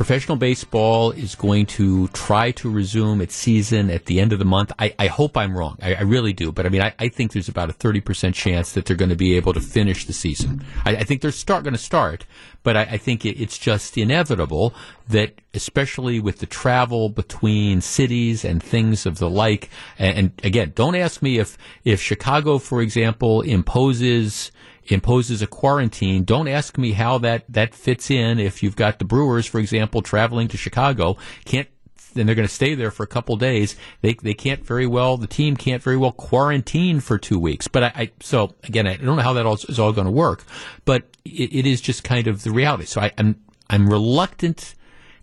professional 0.00 0.38
baseball 0.38 1.10
is 1.10 1.34
going 1.34 1.66
to 1.66 2.08
try 2.08 2.50
to 2.50 2.70
resume 2.70 3.20
its 3.20 3.34
season 3.34 3.90
at 3.90 4.06
the 4.06 4.18
end 4.18 4.32
of 4.32 4.38
the 4.38 4.46
month. 4.46 4.72
I, 4.78 4.94
I 4.98 5.08
hope 5.08 5.36
I'm 5.36 5.54
wrong. 5.54 5.76
I, 5.82 5.92
I, 5.92 6.00
really 6.00 6.32
do. 6.32 6.52
But 6.52 6.64
I 6.64 6.70
mean, 6.70 6.80
I, 6.80 6.94
I, 6.98 7.08
think 7.10 7.32
there's 7.32 7.50
about 7.50 7.68
a 7.68 7.74
30% 7.74 8.32
chance 8.32 8.72
that 8.72 8.86
they're 8.86 8.96
going 8.96 9.10
to 9.10 9.14
be 9.14 9.36
able 9.36 9.52
to 9.52 9.60
finish 9.60 10.06
the 10.06 10.14
season. 10.14 10.64
I, 10.86 11.04
think 11.04 11.20
they're 11.20 11.30
start 11.30 11.64
going 11.64 11.74
to 11.74 11.78
start, 11.78 12.24
but 12.62 12.78
I, 12.78 12.96
think 12.96 13.26
it, 13.26 13.38
it's 13.38 13.58
just 13.58 13.98
inevitable 13.98 14.72
that, 15.06 15.34
especially 15.52 16.18
with 16.18 16.38
the 16.38 16.46
travel 16.46 17.10
between 17.10 17.82
cities 17.82 18.42
and 18.42 18.62
things 18.62 19.04
of 19.04 19.18
the 19.18 19.28
like, 19.28 19.68
and, 19.98 20.16
and 20.16 20.32
again, 20.42 20.72
don't 20.74 20.94
ask 20.94 21.20
me 21.20 21.38
if, 21.38 21.58
if 21.84 22.00
Chicago, 22.00 22.56
for 22.56 22.80
example, 22.80 23.42
imposes 23.42 24.50
imposes 24.86 25.42
a 25.42 25.46
quarantine. 25.46 26.24
Don't 26.24 26.48
ask 26.48 26.78
me 26.78 26.92
how 26.92 27.18
that, 27.18 27.44
that 27.48 27.74
fits 27.74 28.10
in 28.10 28.38
if 28.38 28.62
you've 28.62 28.76
got 28.76 28.98
the 28.98 29.04
Brewers, 29.04 29.46
for 29.46 29.58
example, 29.58 30.02
traveling 30.02 30.48
to 30.48 30.56
Chicago, 30.56 31.16
can't 31.44 31.68
and 32.16 32.28
they're 32.28 32.34
going 32.34 32.48
to 32.48 32.52
stay 32.52 32.74
there 32.74 32.90
for 32.90 33.04
a 33.04 33.06
couple 33.06 33.36
days. 33.36 33.76
They 34.00 34.14
they 34.14 34.34
can't 34.34 34.64
very 34.64 34.86
well. 34.86 35.16
The 35.16 35.26
team 35.26 35.56
can't 35.56 35.82
very 35.82 35.96
well 35.96 36.12
quarantine 36.12 37.00
for 37.00 37.18
two 37.18 37.38
weeks. 37.38 37.68
But 37.68 37.84
I, 37.84 37.92
I 37.94 38.10
so 38.20 38.54
again, 38.64 38.86
I 38.86 38.96
don't 38.96 39.16
know 39.16 39.22
how 39.22 39.34
that 39.34 39.46
all, 39.46 39.54
is 39.54 39.78
all 39.78 39.92
going 39.92 40.06
to 40.06 40.10
work. 40.10 40.44
But 40.84 41.04
it, 41.24 41.54
it 41.54 41.66
is 41.66 41.80
just 41.80 42.04
kind 42.04 42.26
of 42.26 42.42
the 42.42 42.50
reality. 42.50 42.86
So 42.86 43.00
I, 43.00 43.12
I'm 43.18 43.40
I'm 43.68 43.88
reluctant 43.88 44.74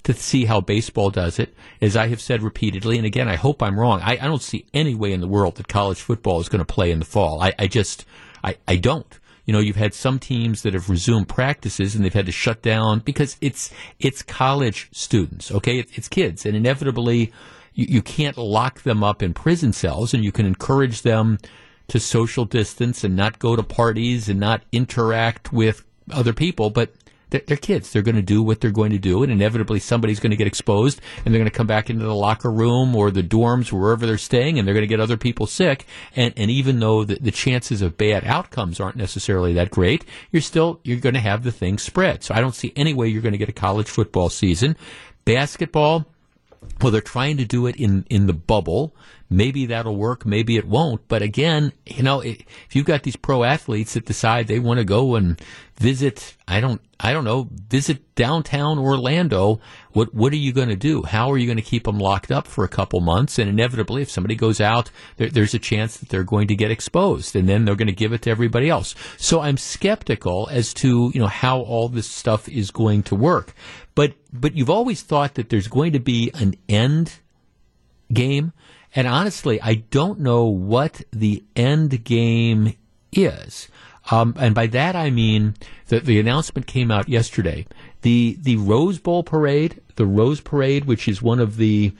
to 0.03 0.13
see 0.13 0.45
how 0.45 0.61
baseball 0.61 1.09
does 1.09 1.39
it. 1.39 1.53
As 1.81 1.97
I 1.97 2.07
have 2.07 2.21
said 2.21 2.41
repeatedly, 2.41 2.97
and 2.97 3.05
again, 3.05 3.27
I 3.27 3.35
hope 3.35 3.61
I'm 3.61 3.77
wrong. 3.77 3.99
I, 4.01 4.13
I 4.13 4.27
don't 4.27 4.41
see 4.41 4.65
any 4.73 4.95
way 4.95 5.11
in 5.11 5.19
the 5.19 5.27
world 5.27 5.55
that 5.55 5.67
college 5.67 5.99
football 5.99 6.39
is 6.39 6.47
going 6.47 6.59
to 6.59 6.65
play 6.65 6.91
in 6.91 6.99
the 6.99 7.05
fall. 7.05 7.41
I, 7.41 7.53
I 7.59 7.67
just 7.67 8.05
I, 8.43 8.55
I 8.67 8.77
don't 8.77 9.19
you 9.47 9.53
know, 9.53 9.59
you've 9.59 9.77
had 9.77 9.93
some 9.93 10.19
teams 10.19 10.61
that 10.61 10.73
have 10.73 10.89
resumed 10.89 11.29
practices 11.29 11.95
and 11.95 12.03
they've 12.03 12.13
had 12.13 12.25
to 12.25 12.31
shut 12.33 12.61
down 12.61 12.99
because 12.99 13.37
it's 13.39 13.71
it's 13.97 14.21
college 14.21 14.89
students, 14.91 15.51
okay? 15.51 15.79
it's 15.79 16.09
kids, 16.09 16.45
and 16.45 16.55
inevitably 16.55 17.31
you, 17.73 17.85
you 17.87 18.01
can't 18.01 18.37
lock 18.37 18.81
them 18.81 19.03
up 19.03 19.23
in 19.23 19.33
prison 19.33 19.71
cells, 19.71 20.13
and 20.13 20.23
you 20.23 20.33
can 20.33 20.45
encourage 20.45 21.03
them 21.03 21.37
to 21.87 21.99
social 21.99 22.43
distance 22.43 23.05
and 23.05 23.15
not 23.15 23.39
go 23.39 23.55
to 23.55 23.63
parties 23.63 24.27
and 24.27 24.37
not 24.37 24.63
interact 24.73 25.53
with 25.53 25.85
other 26.11 26.33
people, 26.33 26.69
but 26.69 26.91
they're, 27.29 27.41
they're 27.45 27.57
kids. 27.57 27.91
They're 27.91 28.01
going 28.01 28.15
to 28.15 28.21
do 28.21 28.41
what 28.41 28.61
they're 28.61 28.71
going 28.71 28.91
to 28.91 28.97
do, 28.97 29.23
and 29.23 29.31
inevitably 29.31 29.79
somebody's 29.79 30.19
going 30.19 30.31
to 30.31 30.37
get 30.37 30.47
exposed, 30.47 31.01
and 31.25 31.33
they're 31.33 31.39
going 31.39 31.49
to 31.49 31.57
come 31.57 31.67
back 31.67 31.89
into 31.89 32.05
the 32.05 32.15
locker 32.15 32.51
room 32.51 32.95
or 32.95 33.11
the 33.11 33.23
dorms, 33.23 33.71
wherever 33.71 34.05
they're 34.05 34.17
staying, 34.17 34.57
and 34.57 34.67
they're 34.67 34.75
going 34.75 34.83
to 34.83 34.87
get 34.87 34.99
other 34.99 35.17
people 35.17 35.47
sick. 35.47 35.85
And, 36.15 36.33
and 36.37 36.49
even 36.51 36.79
though 36.79 37.03
the, 37.03 37.15
the 37.15 37.31
chances 37.31 37.81
of 37.81 37.97
bad 37.97 38.25
outcomes 38.25 38.79
aren't 38.79 38.95
necessarily 38.95 39.53
that 39.53 39.71
great, 39.71 40.05
you're 40.31 40.41
still 40.41 40.79
you're 40.83 40.99
going 40.99 41.15
to 41.15 41.21
have 41.21 41.43
the 41.43 41.51
thing 41.51 41.77
spread. 41.77 42.23
So 42.23 42.33
I 42.33 42.41
don't 42.41 42.55
see 42.55 42.73
any 42.75 42.93
way 42.93 43.07
you're 43.07 43.21
going 43.21 43.33
to 43.33 43.37
get 43.37 43.49
a 43.49 43.53
college 43.53 43.89
football 43.89 44.29
season. 44.29 44.75
Basketball 45.25 46.05
well, 46.81 46.91
they're 46.91 47.01
trying 47.01 47.37
to 47.37 47.45
do 47.45 47.67
it 47.67 47.75
in, 47.75 48.05
in 48.09 48.27
the 48.27 48.33
bubble. 48.33 48.95
Maybe 49.29 49.65
that'll 49.65 49.97
work, 49.97 50.25
maybe 50.25 50.55
it 50.55 50.65
won't. 50.65 51.05
But 51.09 51.21
again, 51.21 51.73
you 51.85 52.01
know, 52.01 52.21
if 52.21 52.45
you've 52.71 52.85
got 52.85 53.03
these 53.03 53.17
pro 53.17 53.43
athletes 53.43 53.93
that 53.93 54.05
decide 54.05 54.47
they 54.47 54.59
want 54.59 54.77
to 54.77 54.85
go 54.85 55.15
and 55.15 55.41
visit, 55.77 56.35
I 56.47 56.61
don't, 56.61 56.81
I 56.99 57.11
don't 57.11 57.25
know, 57.25 57.49
visit 57.67 58.15
downtown 58.15 58.79
Orlando, 58.79 59.59
what, 59.91 60.13
what 60.13 60.31
are 60.31 60.37
you 60.37 60.53
going 60.53 60.69
to 60.69 60.77
do? 60.77 61.03
How 61.03 61.29
are 61.29 61.37
you 61.37 61.45
going 61.45 61.57
to 61.57 61.61
keep 61.61 61.83
them 61.83 61.99
locked 61.99 62.31
up 62.31 62.47
for 62.47 62.63
a 62.63 62.69
couple 62.69 63.01
months? 63.01 63.37
And 63.37 63.49
inevitably, 63.49 64.01
if 64.01 64.09
somebody 64.09 64.35
goes 64.35 64.61
out, 64.61 64.91
there, 65.17 65.29
there's 65.29 65.53
a 65.53 65.59
chance 65.59 65.97
that 65.97 66.07
they're 66.07 66.23
going 66.23 66.47
to 66.47 66.55
get 66.55 66.71
exposed 66.71 67.35
and 67.35 67.49
then 67.49 67.65
they're 67.65 67.75
going 67.75 67.87
to 67.87 67.93
give 67.93 68.13
it 68.13 68.21
to 68.23 68.29
everybody 68.29 68.69
else. 68.69 68.95
So 69.17 69.41
I'm 69.41 69.57
skeptical 69.57 70.47
as 70.51 70.73
to, 70.75 71.11
you 71.13 71.19
know, 71.19 71.27
how 71.27 71.59
all 71.59 71.89
this 71.89 72.09
stuff 72.09 72.47
is 72.47 72.71
going 72.71 73.03
to 73.03 73.15
work. 73.15 73.53
But 73.97 74.13
but 74.31 74.55
you've 74.55 74.69
always 74.69 75.01
thought 75.01 75.33
that 75.33 75.49
there's 75.49 75.67
going 75.67 75.91
to 75.93 75.99
be 75.99 76.29
an 76.35 76.53
end 76.69 77.13
game, 78.13 78.53
and 78.95 79.07
honestly, 79.07 79.59
I 79.59 79.85
don't 79.89 80.19
know 80.19 80.45
what 80.45 81.01
the 81.11 81.43
end 81.55 82.03
game 82.03 82.75
is. 83.11 83.69
Um, 84.11 84.35
and 84.37 84.53
by 84.53 84.67
that 84.67 84.95
I 84.95 85.09
mean 85.09 85.55
that 85.87 86.05
the 86.05 86.19
announcement 86.19 86.67
came 86.67 86.91
out 86.91 87.09
yesterday. 87.09 87.65
The 88.03 88.37
the 88.39 88.57
Rose 88.57 88.99
Bowl 88.99 89.23
parade, 89.23 89.81
the 89.95 90.05
Rose 90.05 90.41
Parade, 90.41 90.85
which 90.85 91.07
is 91.07 91.23
one 91.23 91.39
of 91.39 91.57
the 91.57 91.91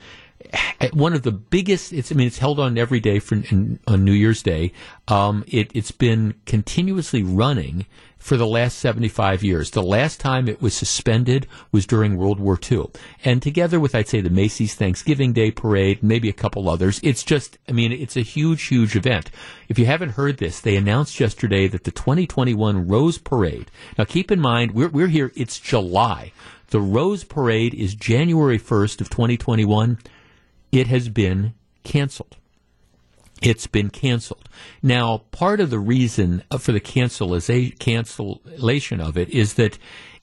one 0.92 1.14
of 1.14 1.22
the 1.22 1.32
biggest. 1.32 1.92
It's 1.92 2.12
I 2.12 2.14
mean 2.14 2.26
it's 2.26 2.38
held 2.38 2.60
on 2.60 2.78
every 2.78 3.00
day 3.00 3.18
for 3.18 3.36
in, 3.36 3.78
on 3.86 4.04
New 4.04 4.12
Year's 4.12 4.42
Day. 4.42 4.72
Um, 5.08 5.44
it, 5.48 5.70
it's 5.74 5.90
been 5.90 6.34
continuously 6.46 7.22
running 7.22 7.86
for 8.18 8.36
the 8.36 8.46
last 8.46 8.78
75 8.78 9.42
years. 9.42 9.70
The 9.70 9.82
last 9.82 10.20
time 10.20 10.48
it 10.48 10.60
was 10.60 10.74
suspended 10.74 11.46
was 11.72 11.86
during 11.86 12.16
World 12.16 12.40
War 12.40 12.58
II. 12.60 12.86
And 13.24 13.40
together 13.40 13.78
with, 13.78 13.94
I'd 13.94 14.08
say, 14.08 14.20
the 14.20 14.28
Macy's 14.28 14.74
Thanksgiving 14.74 15.32
Day 15.32 15.50
Parade, 15.50 16.02
maybe 16.02 16.28
a 16.28 16.34
couple 16.34 16.68
others, 16.68 17.00
it's 17.02 17.22
just, 17.22 17.58
I 17.68 17.72
mean, 17.72 17.92
it's 17.92 18.16
a 18.16 18.22
huge, 18.22 18.64
huge 18.64 18.96
event. 18.96 19.30
If 19.68 19.78
you 19.78 19.86
haven't 19.86 20.10
heard 20.10 20.38
this, 20.38 20.60
they 20.60 20.76
announced 20.76 21.20
yesterday 21.20 21.68
that 21.68 21.84
the 21.84 21.92
2021 21.92 22.88
Rose 22.88 23.18
Parade, 23.18 23.70
now 23.96 24.04
keep 24.04 24.30
in 24.30 24.40
mind, 24.40 24.72
we're, 24.72 24.88
we're 24.88 25.06
here, 25.06 25.32
it's 25.36 25.58
July. 25.58 26.32
The 26.70 26.80
Rose 26.80 27.24
Parade 27.24 27.72
is 27.72 27.94
January 27.94 28.58
1st 28.58 29.00
of 29.00 29.08
2021. 29.08 29.98
It 30.72 30.88
has 30.88 31.08
been 31.08 31.54
canceled 31.84 32.36
it's 33.42 33.66
been 33.66 33.90
canceled. 33.90 34.48
Now, 34.82 35.18
part 35.30 35.60
of 35.60 35.70
the 35.70 35.78
reason 35.78 36.42
for 36.58 36.72
the 36.72 36.80
cancellation 36.80 39.00
of 39.00 39.16
it 39.16 39.28
is 39.30 39.54
that 39.54 39.78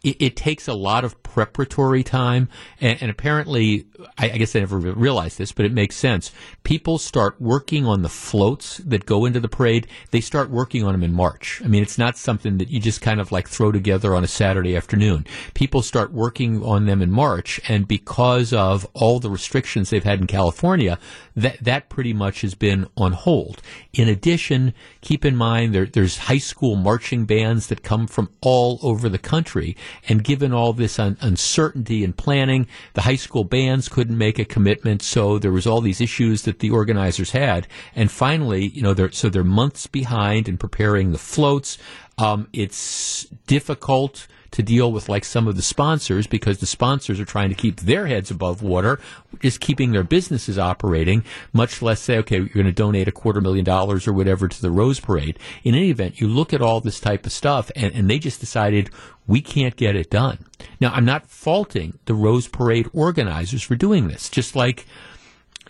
it, 0.06 0.18
it, 0.20 0.36
takes 0.36 0.68
a 0.68 0.74
lot 0.74 1.04
of 1.04 1.22
preparatory 1.24 2.04
time, 2.04 2.48
and, 2.80 3.02
and 3.02 3.10
apparently, 3.10 3.88
I, 4.20 4.30
I, 4.30 4.38
guess 4.38 4.56
I 4.56 4.60
never 4.60 4.78
realized 4.78 5.40
this, 5.40 5.52
but 5.52 5.66
it 5.66 5.74
makes 5.74 5.96
sense. 5.96 6.32
People 6.64 7.00
start 7.00 7.42
working 7.42 7.88
on 7.88 8.04
the 8.04 8.10
floats 8.10 8.78
that 8.86 9.08
go 9.08 9.26
into 9.26 9.40
the 9.40 9.50
parade. 9.50 9.88
They 10.12 10.22
start 10.22 10.52
working 10.52 10.84
on 10.84 10.92
them 10.92 11.02
in 11.02 11.12
March. 11.12 11.60
I 11.66 11.68
mean, 11.68 11.82
it's 11.82 11.98
not 11.98 12.18
something 12.18 12.60
that 12.60 12.70
you 12.70 12.80
just 12.80 13.02
kind 13.02 13.20
of 13.20 13.32
like 13.32 13.50
throw 13.50 13.72
together 13.72 14.14
on 14.14 14.24
a 14.24 14.28
Saturday 14.28 14.78
afternoon. 14.78 15.26
People 15.56 15.82
start 15.82 16.14
working 16.14 16.64
on 16.64 16.86
them 16.86 17.02
in 17.02 17.10
March, 17.10 17.60
and 17.68 17.88
because 17.88 18.54
of 18.54 18.86
all 18.94 19.20
the 19.20 19.32
restrictions 19.32 19.90
they've 19.90 20.04
had 20.04 20.22
in 20.22 20.28
California, 20.28 21.00
that 21.36 21.58
that 21.64 21.90
pretty 21.90 22.14
much 22.14 22.42
has 22.42 22.54
been 22.54 22.88
on 22.96 23.14
hold. 23.14 23.62
In 23.94 24.08
addition, 24.08 24.74
keep 25.02 25.26
in 25.26 25.36
mind 25.36 25.74
there, 25.74 25.88
there's 25.88 26.18
high 26.20 26.38
school 26.38 26.76
marching 26.76 27.26
bands 27.26 27.68
that 27.68 27.82
come 27.82 28.06
from 28.06 28.30
all 28.42 28.80
over 28.84 29.10
the 29.10 29.18
country, 29.18 29.76
and 30.08 30.24
given 30.24 30.54
all 30.54 30.74
this 30.74 31.00
un- 31.00 31.18
uncertainty 31.22 32.04
in 32.04 32.14
planning, 32.14 32.68
the 32.94 33.02
high 33.02 33.16
school 33.16 33.44
bands 33.44 33.90
couldn't 33.90 34.18
make 34.18 34.40
a 34.40 34.46
commitment, 34.46 35.02
so 35.02 35.40
there 35.40 35.52
was 35.52 35.68
all 35.68 35.82
these 35.82 36.02
issues 36.02 36.44
that 36.44 36.60
the 36.60 36.70
organizers 36.70 37.32
had, 37.32 37.68
and 37.96 38.12
finally, 38.12 38.68
you 38.68 38.82
know, 38.82 38.94
they're, 38.94 39.12
so 39.12 39.30
they're 39.30 39.44
months 39.44 39.88
behind 39.88 40.48
in 40.48 40.58
preparing 40.58 41.12
the 41.12 41.18
floats. 41.18 41.78
Um, 42.18 42.48
it's 42.54 43.26
difficult 43.48 44.28
to 44.56 44.64
deal 44.64 44.90
with 44.90 45.10
like 45.10 45.26
some 45.26 45.50
of 45.50 45.58
the 45.58 45.62
sponsors 45.62 46.28
because 46.28 46.60
the 46.60 46.66
sponsors 46.66 47.20
are 47.20 47.26
trying 47.26 47.50
to 47.50 47.56
keep 47.56 47.82
their 47.82 48.08
heads 48.08 48.32
above 48.32 48.62
water, 48.62 49.02
just 49.42 49.60
keeping 49.60 49.92
their 49.92 50.04
businesses 50.04 50.58
operating, 50.58 51.26
much 51.52 51.82
less 51.82 52.00
say, 52.00 52.18
okay, 52.20 52.38
you're 52.38 52.48
going 52.48 52.66
to 52.66 52.72
donate 52.72 53.10
a 53.10 53.12
quarter 53.12 53.42
million 53.42 53.66
dollars 53.66 54.08
or 54.08 54.14
whatever 54.14 54.48
to 54.48 54.62
the 54.62 54.72
Rose 54.72 55.02
Parade. 55.02 55.38
In 55.66 55.76
any 55.76 55.90
event, 55.90 56.22
you 56.22 56.30
look 56.30 56.54
at 56.54 56.62
all 56.62 56.80
this 56.80 57.02
type 57.02 57.26
of 57.26 57.34
stuff 57.34 57.70
and, 57.76 57.94
and 57.94 58.10
they 58.10 58.18
just 58.18 58.40
decided 58.40 58.90
we 59.28 59.42
can't 59.42 59.76
get 59.76 59.98
it 59.98 60.10
done. 60.10 60.46
Now, 60.80 60.94
I'm 60.94 61.06
not 61.06 61.28
faulting 61.28 62.00
the 62.06 62.14
Rose 62.14 62.48
Parade 62.48 62.90
organizers 62.94 63.62
for 63.62 63.76
doing 63.76 64.08
this, 64.08 64.30
just 64.30 64.56
like, 64.56 64.86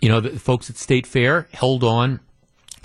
you 0.00 0.08
know, 0.08 0.20
the 0.20 0.38
folks 0.38 0.70
at 0.70 0.76
State 0.76 1.08
Fair 1.08 1.48
held 1.52 1.82
on 1.82 2.20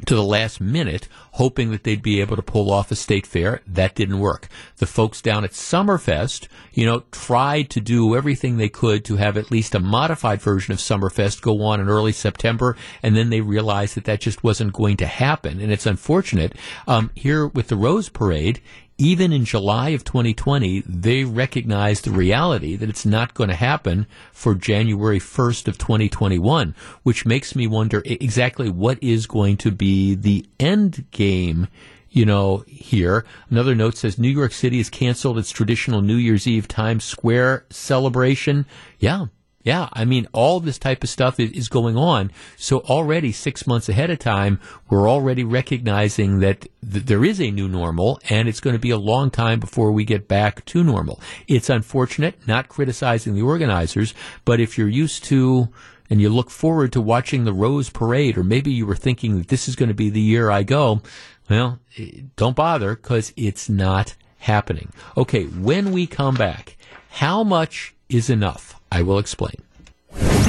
to 0.06 0.16
the 0.16 0.24
last 0.24 0.60
minute, 0.60 1.08
hoping 1.34 1.72
that 1.72 1.84
they'd 1.84 2.02
be 2.02 2.22
able 2.22 2.36
to 2.36 2.42
pull 2.42 2.72
off 2.72 2.92
a 2.92 2.96
state 2.96 3.26
fair. 3.26 3.62
That 3.68 3.96
didn't 3.96 4.20
work. 4.20 4.48
The 4.78 4.86
folks 4.88 5.22
down 5.22 5.44
at 5.44 5.52
Summerfest, 5.52 6.48
you 6.74 6.86
know, 6.86 7.04
tried 7.12 7.70
to 7.72 7.82
do 7.82 8.16
everything 8.16 8.58
they 8.58 8.70
could 8.70 9.06
to 9.06 9.18
have 9.18 9.38
at 9.38 9.52
least 9.52 9.76
a 9.76 9.80
modified 9.80 10.42
version 10.42 10.74
of 10.74 10.80
Summerfest 10.80 11.42
go 11.42 11.62
on 11.64 11.80
in 11.80 11.90
early 11.90 12.12
September, 12.12 12.76
and 13.04 13.16
then 13.16 13.30
they 13.30 13.42
realized 13.42 13.96
that 13.96 14.06
that 14.06 14.22
just 14.22 14.44
wasn't 14.44 14.74
going 14.74 14.98
to 14.98 15.06
happen. 15.06 15.60
And 15.60 15.72
it's 15.72 15.86
unfortunate. 15.86 16.56
Um, 16.88 17.12
here 17.16 17.48
with 17.48 17.68
the 17.68 17.76
Rose 17.76 18.10
Parade, 18.10 18.62
even 19.02 19.34
in 19.34 19.46
July 19.46 19.90
of 19.90 20.04
2020, 20.04 20.84
they 20.86 21.24
recognized 21.24 22.06
the 22.06 22.12
reality 22.12 22.76
that 22.76 22.88
it's 22.88 23.04
not 23.04 23.34
going 23.34 23.50
to 23.50 23.56
happen 23.56 24.06
for 24.32 24.54
January 24.54 25.18
1st 25.18 25.68
of 25.68 25.80
2021, 25.80 26.76
which 27.02 27.26
makes 27.26 27.56
me 27.56 27.66
wonder 27.66 28.04
exactly 28.06 28.70
what 28.70 29.02
is 29.02 29.26
going 29.26 29.58
to 29.58 29.72
be 29.72 30.14
the 30.14 30.46
end 30.60 31.04
game 31.10 31.68
you 32.12 32.26
know, 32.26 32.64
here. 32.68 33.26
Another 33.50 33.74
note 33.74 33.96
says 33.96 34.20
New 34.20 34.30
York 34.30 34.52
City 34.52 34.78
has 34.78 34.90
canceled 34.90 35.40
its 35.40 35.50
traditional 35.50 36.02
New 36.02 36.18
Year's 36.18 36.46
Eve 36.46 36.68
Times 36.68 37.04
Square 37.04 37.66
celebration. 37.72 38.68
Yeah, 39.00 39.28
yeah, 39.64 39.90
I 39.94 40.06
mean, 40.06 40.28
all 40.34 40.60
this 40.60 40.80
type 40.80 41.04
of 41.04 41.10
stuff 41.10 41.40
is, 41.40 41.70
going 41.70 41.96
on. 41.96 42.32
So 42.58 42.80
already 42.80 43.32
six 43.32 43.66
months 43.66 43.88
ahead 43.88 44.10
of 44.10 44.20
time, 44.20 44.60
we're 44.90 45.10
already 45.10 45.44
recognizing 45.44 46.40
that 46.40 46.62
th- 46.62 47.06
there 47.06 47.24
is 47.24 47.40
a 47.40 47.52
new 47.52 47.68
normal, 47.68 48.20
and 48.30 48.50
it's 48.50 48.60
going 48.60 48.76
to 48.76 48.80
be 48.80 48.90
a 48.90 48.98
long 48.98 49.30
time 49.30 49.60
before 49.60 49.92
we 49.92 50.04
get 50.04 50.28
back 50.28 50.66
to 50.66 50.84
normal. 50.84 51.22
It's 51.48 51.70
unfortunate, 51.70 52.46
not 52.48 52.68
criticizing 52.68 53.36
the 53.36 53.44
organizers, 53.44 54.14
but 54.44 54.60
if 54.60 54.78
you're 54.78 54.88
used 54.88 55.24
to 55.26 55.70
and 56.10 56.20
you 56.20 56.30
look 56.30 56.50
forward 56.50 56.92
to 56.92 57.00
watching 57.00 57.46
the 57.46 57.54
Rose 57.54 57.90
Parade, 57.90 58.38
or 58.38 58.44
maybe 58.44 58.72
you 58.72 58.86
were 58.86 58.96
thinking 58.96 59.38
that 59.38 59.48
this 59.48 59.70
is 59.70 59.78
going 59.78 59.90
to 59.90 59.96
be 59.96 60.10
the 60.10 60.20
year 60.20 60.50
I 60.50 60.64
go, 60.64 61.02
well, 61.50 61.80
eh, 61.98 62.22
don't 62.36 62.56
bother 62.56 62.96
because 62.96 63.32
it's 63.38 63.70
not 63.70 64.16
happening. 64.40 64.92
Okay, 65.16 65.46
when 65.46 65.92
we 65.92 66.08
come 66.08 66.36
back, 66.36 66.76
how 67.12 67.44
much 67.44 67.96
is 68.10 68.30
enough? 68.30 68.81
I 68.92 69.02
will 69.02 69.20
explain. 69.20 69.56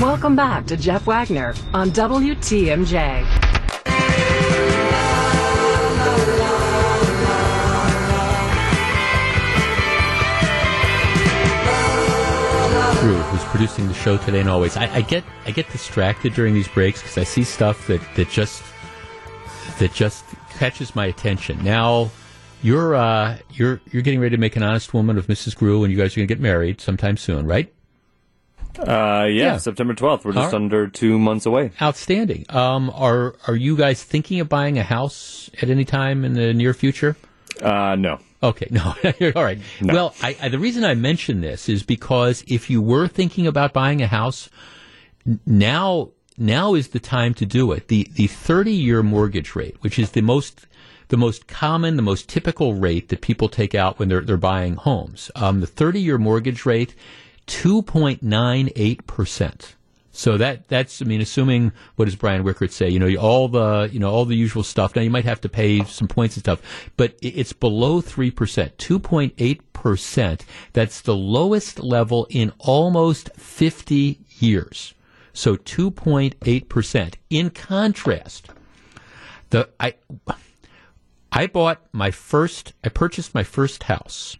Welcome 0.00 0.34
back 0.34 0.66
to 0.66 0.76
Jeff 0.76 1.06
Wagner 1.06 1.54
on 1.72 1.90
WTMJ. 1.90 3.52
who's 13.02 13.42
producing 13.44 13.88
the 13.88 13.94
show 13.94 14.16
today 14.18 14.40
and 14.40 14.48
always. 14.48 14.76
I, 14.76 14.92
I 14.96 15.00
get 15.00 15.24
I 15.46 15.50
get 15.50 15.70
distracted 15.70 16.34
during 16.34 16.54
these 16.54 16.68
breaks 16.68 17.00
because 17.00 17.18
I 17.18 17.24
see 17.24 17.42
stuff 17.42 17.86
that, 17.86 18.00
that 18.16 18.28
just 18.28 18.62
that 19.78 19.92
just 19.92 20.24
catches 20.50 20.94
my 20.94 21.06
attention. 21.06 21.62
Now 21.64 22.10
you're 22.62 22.94
uh, 22.94 23.38
you're 23.50 23.80
you're 23.90 24.02
getting 24.02 24.20
ready 24.20 24.36
to 24.36 24.40
make 24.40 24.56
an 24.56 24.62
honest 24.62 24.94
woman 24.94 25.18
of 25.18 25.26
Mrs. 25.26 25.56
Grew, 25.56 25.82
and 25.84 25.92
you 25.92 25.98
guys 25.98 26.14
are 26.14 26.20
going 26.20 26.28
to 26.28 26.34
get 26.34 26.40
married 26.40 26.80
sometime 26.80 27.16
soon, 27.16 27.46
right? 27.46 27.72
Uh, 28.78 29.24
yeah, 29.24 29.26
yeah, 29.26 29.56
September 29.58 29.94
12th. 29.94 30.24
We're 30.24 30.32
just 30.32 30.52
right. 30.52 30.54
under 30.54 30.88
two 30.88 31.18
months 31.18 31.46
away. 31.46 31.72
Outstanding. 31.80 32.46
Um, 32.48 32.90
are, 32.94 33.34
are 33.46 33.56
you 33.56 33.76
guys 33.76 34.02
thinking 34.02 34.40
of 34.40 34.48
buying 34.48 34.78
a 34.78 34.82
house 34.82 35.50
at 35.60 35.70
any 35.70 35.84
time 35.84 36.24
in 36.24 36.34
the 36.34 36.54
near 36.54 36.74
future? 36.74 37.16
Uh, 37.60 37.96
no. 37.96 38.18
Okay, 38.42 38.66
no. 38.70 38.94
All 39.36 39.44
right. 39.44 39.60
No. 39.80 39.94
Well, 39.94 40.14
I, 40.22 40.36
I, 40.40 40.48
the 40.48 40.58
reason 40.58 40.84
I 40.84 40.94
mention 40.94 41.40
this 41.40 41.68
is 41.68 41.82
because 41.82 42.44
if 42.48 42.70
you 42.70 42.82
were 42.82 43.08
thinking 43.08 43.46
about 43.46 43.72
buying 43.72 44.02
a 44.02 44.06
house, 44.06 44.48
now, 45.46 46.10
now 46.36 46.74
is 46.74 46.88
the 46.88 47.00
time 47.00 47.34
to 47.34 47.46
do 47.46 47.72
it. 47.72 47.88
The, 47.88 48.08
the 48.14 48.26
30 48.26 48.72
year 48.72 49.02
mortgage 49.02 49.54
rate, 49.54 49.76
which 49.80 49.98
is 49.98 50.12
the 50.12 50.22
most 50.22 50.66
the 51.08 51.18
most 51.18 51.46
common, 51.46 51.96
the 51.96 52.02
most 52.02 52.26
typical 52.26 52.72
rate 52.72 53.10
that 53.10 53.20
people 53.20 53.46
take 53.46 53.74
out 53.74 53.98
when 53.98 54.08
they're 54.08 54.22
they're 54.22 54.38
buying 54.38 54.76
homes. 54.76 55.30
Um, 55.36 55.60
the 55.60 55.66
30-year 55.66 56.16
mortgage 56.16 56.64
rate, 56.64 56.94
2.98 57.46 59.06
percent. 59.06 59.76
So 60.14 60.36
that 60.36 60.68
that's 60.68 61.00
I 61.00 61.06
mean, 61.06 61.22
assuming 61.22 61.72
what 61.96 62.04
does 62.04 62.16
Brian 62.16 62.44
Wickert 62.44 62.70
say? 62.70 62.88
You 62.90 62.98
know, 62.98 63.14
all 63.16 63.48
the 63.48 63.88
you 63.90 63.98
know 63.98 64.10
all 64.10 64.26
the 64.26 64.36
usual 64.36 64.62
stuff. 64.62 64.94
Now 64.94 65.00
you 65.00 65.10
might 65.10 65.24
have 65.24 65.40
to 65.40 65.48
pay 65.48 65.84
some 65.84 66.06
points 66.06 66.36
and 66.36 66.44
stuff, 66.44 66.60
but 66.98 67.16
it's 67.22 67.54
below 67.54 68.02
three 68.02 68.30
percent, 68.30 68.76
two 68.76 68.98
point 68.98 69.32
eight 69.38 69.72
percent. 69.72 70.44
That's 70.74 71.00
the 71.00 71.16
lowest 71.16 71.80
level 71.80 72.26
in 72.28 72.52
almost 72.58 73.30
fifty 73.36 74.20
years. 74.38 74.92
So 75.32 75.56
two 75.56 75.90
point 75.90 76.34
eight 76.44 76.68
percent. 76.68 77.16
In 77.30 77.48
contrast, 77.48 78.50
the 79.48 79.70
I 79.80 79.94
I 81.32 81.46
bought 81.46 81.80
my 81.90 82.10
first 82.10 82.74
I 82.84 82.90
purchased 82.90 83.34
my 83.34 83.44
first 83.44 83.84
house 83.84 84.36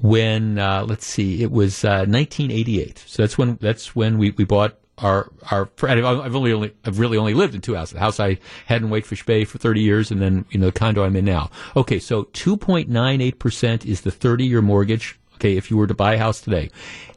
when 0.00 0.58
uh, 0.58 0.84
let's 0.86 1.06
see, 1.06 1.42
it 1.42 1.50
was 1.50 1.84
uh, 1.84 2.06
1988. 2.06 3.04
So 3.06 3.22
that's 3.22 3.36
when 3.36 3.56
that's 3.60 3.94
when 3.96 4.18
we, 4.18 4.30
we 4.32 4.44
bought 4.44 4.78
our 4.98 5.30
our. 5.50 5.68
I've 5.82 6.34
only 6.34 6.52
only 6.52 6.74
I've 6.84 6.98
really 6.98 7.18
only 7.18 7.34
lived 7.34 7.54
in 7.54 7.60
two 7.60 7.74
houses. 7.74 7.94
The 7.94 8.00
house 8.00 8.20
I 8.20 8.38
had 8.66 8.82
in 8.82 8.90
Whitefish 8.90 9.24
Bay 9.26 9.44
for 9.44 9.58
30 9.58 9.80
years, 9.80 10.10
and 10.10 10.20
then 10.20 10.44
you 10.50 10.58
know 10.58 10.66
the 10.66 10.72
condo 10.72 11.04
I'm 11.04 11.16
in 11.16 11.24
now. 11.24 11.50
Okay, 11.76 11.98
so 11.98 12.24
2.98 12.24 13.38
percent 13.38 13.86
is 13.86 14.02
the 14.02 14.10
30 14.10 14.44
year 14.46 14.62
mortgage. 14.62 15.18
Okay, 15.36 15.56
if 15.56 15.70
you 15.70 15.76
were 15.76 15.86
to 15.86 15.94
buy 15.94 16.14
a 16.14 16.18
house 16.18 16.40
today, 16.40 16.70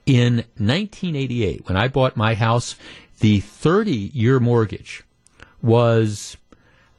in 0.06 0.38
1988, 0.58 1.68
when 1.68 1.78
I 1.78 1.88
bought 1.88 2.16
my 2.16 2.36
house, 2.36 2.76
the 3.20 3.40
30 3.40 3.92
year 3.92 4.40
mortgage 4.40 5.04
was 5.62 6.38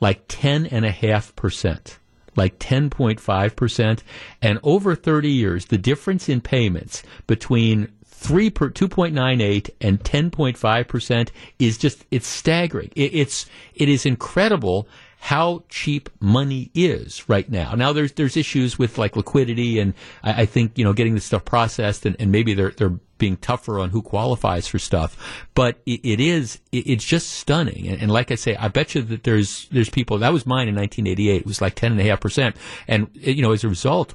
like 0.00 0.24
10 0.28 0.66
and 0.66 0.84
a 0.84 0.90
half 0.90 1.34
percent 1.36 1.98
like 2.36 2.58
10.5%. 2.58 4.00
And 4.40 4.58
over 4.62 4.94
30 4.94 5.30
years, 5.30 5.66
the 5.66 5.78
difference 5.78 6.28
in 6.28 6.40
payments 6.40 7.02
between 7.26 7.92
3 8.04 8.50
per 8.50 8.70
2.98 8.70 9.70
and 9.80 10.02
10.5% 10.02 11.28
is 11.58 11.78
just, 11.78 12.04
it's 12.10 12.26
staggering. 12.26 12.90
It, 12.94 13.14
it's, 13.14 13.46
it 13.74 13.88
is 13.88 14.06
incredible 14.06 14.88
how 15.22 15.62
cheap 15.68 16.10
money 16.18 16.68
is 16.74 17.28
right 17.28 17.48
now. 17.48 17.74
Now 17.76 17.92
there's 17.92 18.10
there's 18.10 18.36
issues 18.36 18.76
with 18.76 18.98
like 18.98 19.14
liquidity 19.14 19.78
and 19.78 19.94
I, 20.24 20.42
I 20.42 20.46
think 20.46 20.76
you 20.76 20.82
know 20.82 20.92
getting 20.92 21.14
this 21.14 21.24
stuff 21.24 21.44
processed 21.44 22.04
and, 22.04 22.16
and, 22.18 22.32
maybe 22.32 22.54
they're 22.54 22.72
they're 22.72 22.98
being 23.18 23.36
tougher 23.36 23.78
on 23.78 23.90
who 23.90 24.02
qualifies 24.02 24.66
for 24.66 24.80
stuff. 24.80 25.46
But 25.54 25.78
it, 25.86 26.00
it 26.02 26.18
is 26.18 26.58
it, 26.72 26.88
it's 26.88 27.04
just 27.04 27.34
stunning. 27.34 27.86
And, 27.86 28.02
and, 28.02 28.10
like 28.10 28.32
I 28.32 28.34
say, 28.34 28.56
I 28.56 28.66
bet 28.66 28.96
you 28.96 29.02
that 29.02 29.22
there's 29.22 29.68
there's 29.70 29.88
people 29.88 30.18
that 30.18 30.32
was 30.32 30.44
mine 30.44 30.66
in 30.66 30.74
1988. 30.74 31.42
It 31.42 31.46
was 31.46 31.60
like 31.60 31.76
ten 31.76 31.92
and 31.92 32.00
a 32.00 32.04
half 32.04 32.20
percent, 32.20 32.56
and 32.88 33.08
you 33.14 33.42
know 33.42 33.52
as 33.52 33.62
a 33.62 33.68
result 33.68 34.14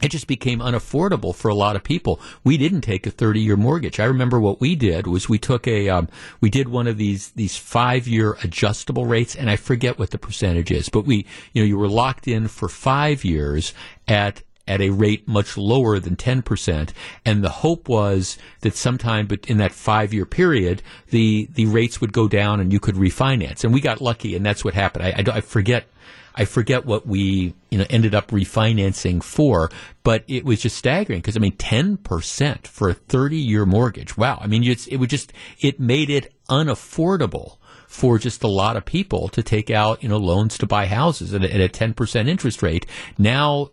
it 0.00 0.08
just 0.08 0.26
became 0.26 0.60
unaffordable 0.60 1.34
for 1.34 1.48
a 1.48 1.54
lot 1.54 1.76
of 1.76 1.84
people. 1.84 2.20
We 2.44 2.56
didn't 2.56 2.82
take 2.82 3.06
a 3.06 3.10
30 3.10 3.40
year 3.40 3.56
mortgage. 3.56 4.00
I 4.00 4.04
remember 4.04 4.40
what 4.40 4.60
we 4.60 4.74
did 4.74 5.06
was 5.06 5.28
we 5.28 5.38
took 5.38 5.66
a, 5.66 5.88
um, 5.88 6.08
we 6.40 6.50
did 6.50 6.68
one 6.68 6.86
of 6.86 6.96
these, 6.96 7.30
these 7.30 7.56
five 7.56 8.06
year 8.06 8.36
adjustable 8.42 9.06
rates, 9.06 9.34
and 9.34 9.50
I 9.50 9.56
forget 9.56 9.98
what 9.98 10.10
the 10.10 10.18
percentage 10.18 10.70
is, 10.70 10.88
but 10.88 11.04
we, 11.04 11.26
you 11.52 11.62
know, 11.62 11.66
you 11.66 11.78
were 11.78 11.88
locked 11.88 12.28
in 12.28 12.48
for 12.48 12.68
five 12.68 13.24
years 13.24 13.74
at, 14.08 14.42
at 14.66 14.80
a 14.80 14.90
rate 14.90 15.26
much 15.26 15.56
lower 15.56 15.98
than 15.98 16.16
10%. 16.16 16.90
And 17.24 17.42
the 17.42 17.48
hope 17.48 17.88
was 17.88 18.38
that 18.60 18.76
sometime 18.76 19.26
but 19.26 19.46
in 19.46 19.56
that 19.58 19.72
five 19.72 20.14
year 20.14 20.24
period, 20.24 20.82
the, 21.08 21.48
the 21.52 21.66
rates 21.66 22.00
would 22.00 22.12
go 22.12 22.28
down 22.28 22.60
and 22.60 22.72
you 22.72 22.80
could 22.80 22.94
refinance. 22.94 23.64
And 23.64 23.74
we 23.74 23.80
got 23.80 24.00
lucky, 24.00 24.36
and 24.36 24.46
that's 24.46 24.64
what 24.64 24.74
happened. 24.74 25.04
I, 25.04 25.10
I, 25.10 25.36
I 25.36 25.40
forget 25.40 25.86
I 26.34 26.44
forget 26.44 26.86
what 26.86 27.06
we 27.06 27.54
you 27.70 27.78
know 27.78 27.86
ended 27.90 28.14
up 28.14 28.28
refinancing 28.28 29.22
for, 29.22 29.70
but 30.02 30.24
it 30.28 30.44
was 30.44 30.60
just 30.60 30.76
staggering 30.76 31.20
because 31.20 31.36
I 31.36 31.40
mean 31.40 31.56
ten 31.56 31.96
percent 31.96 32.66
for 32.66 32.90
a 32.90 32.94
thirty 32.94 33.38
year 33.38 33.66
mortgage. 33.66 34.16
Wow, 34.16 34.38
I 34.40 34.46
mean 34.46 34.62
it 34.64 34.96
would 34.96 35.10
just 35.10 35.32
it 35.60 35.80
made 35.80 36.10
it 36.10 36.32
unaffordable 36.48 37.56
for 37.86 38.18
just 38.18 38.42
a 38.44 38.48
lot 38.48 38.76
of 38.76 38.84
people 38.84 39.28
to 39.28 39.42
take 39.42 39.70
out 39.70 40.02
you 40.02 40.08
know 40.08 40.16
loans 40.16 40.56
to 40.58 40.66
buy 40.66 40.86
houses 40.86 41.34
at 41.34 41.42
a 41.42 41.68
ten 41.68 41.94
percent 41.94 42.28
interest 42.28 42.62
rate. 42.62 42.86
Now 43.18 43.70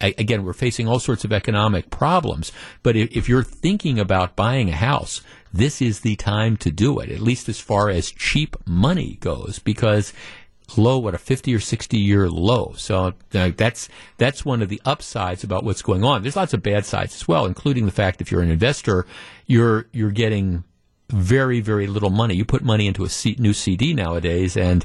again, 0.00 0.44
we're 0.44 0.52
facing 0.52 0.88
all 0.88 1.00
sorts 1.00 1.24
of 1.24 1.32
economic 1.32 1.90
problems. 1.90 2.52
But 2.82 2.96
if, 2.96 3.16
if, 3.16 3.28
you're 3.28 3.42
thinking 3.42 3.98
about 3.98 4.36
buying 4.36 4.70
a 4.70 4.76
house, 4.76 5.22
this 5.52 5.82
is 5.82 6.00
the 6.00 6.16
time 6.16 6.56
to 6.58 6.70
do 6.70 6.98
it, 7.00 7.10
at 7.10 7.20
least 7.20 7.48
as 7.48 7.58
far 7.58 7.88
as 7.88 8.10
cheap 8.10 8.56
money 8.66 9.16
goes, 9.20 9.58
because 9.58 10.12
low, 10.76 10.98
what 10.98 11.14
a 11.14 11.18
50 11.18 11.54
or 11.54 11.60
60 11.60 11.98
year 11.98 12.28
low. 12.28 12.74
So 12.76 13.14
uh, 13.34 13.50
that's 13.56 13.88
that's 14.18 14.44
one 14.44 14.60
of 14.60 14.68
the 14.68 14.80
upsides 14.84 15.44
about 15.44 15.64
what's 15.64 15.82
going 15.82 16.04
on. 16.04 16.22
There's 16.22 16.36
lots 16.36 16.52
of 16.52 16.62
bad 16.62 16.84
sides 16.84 17.14
as 17.14 17.26
well, 17.26 17.46
including 17.46 17.86
the 17.86 17.92
fact 17.92 18.20
if 18.20 18.30
you're 18.30 18.42
an 18.42 18.50
investor, 18.50 19.06
you're 19.46 19.86
you're 19.92 20.10
getting 20.10 20.64
very 21.10 21.60
very 21.60 21.86
little 21.86 22.10
money. 22.10 22.34
You 22.34 22.44
put 22.44 22.62
money 22.62 22.86
into 22.86 23.04
a 23.04 23.08
new 23.38 23.52
CD 23.52 23.94
nowadays, 23.94 24.56
and 24.56 24.84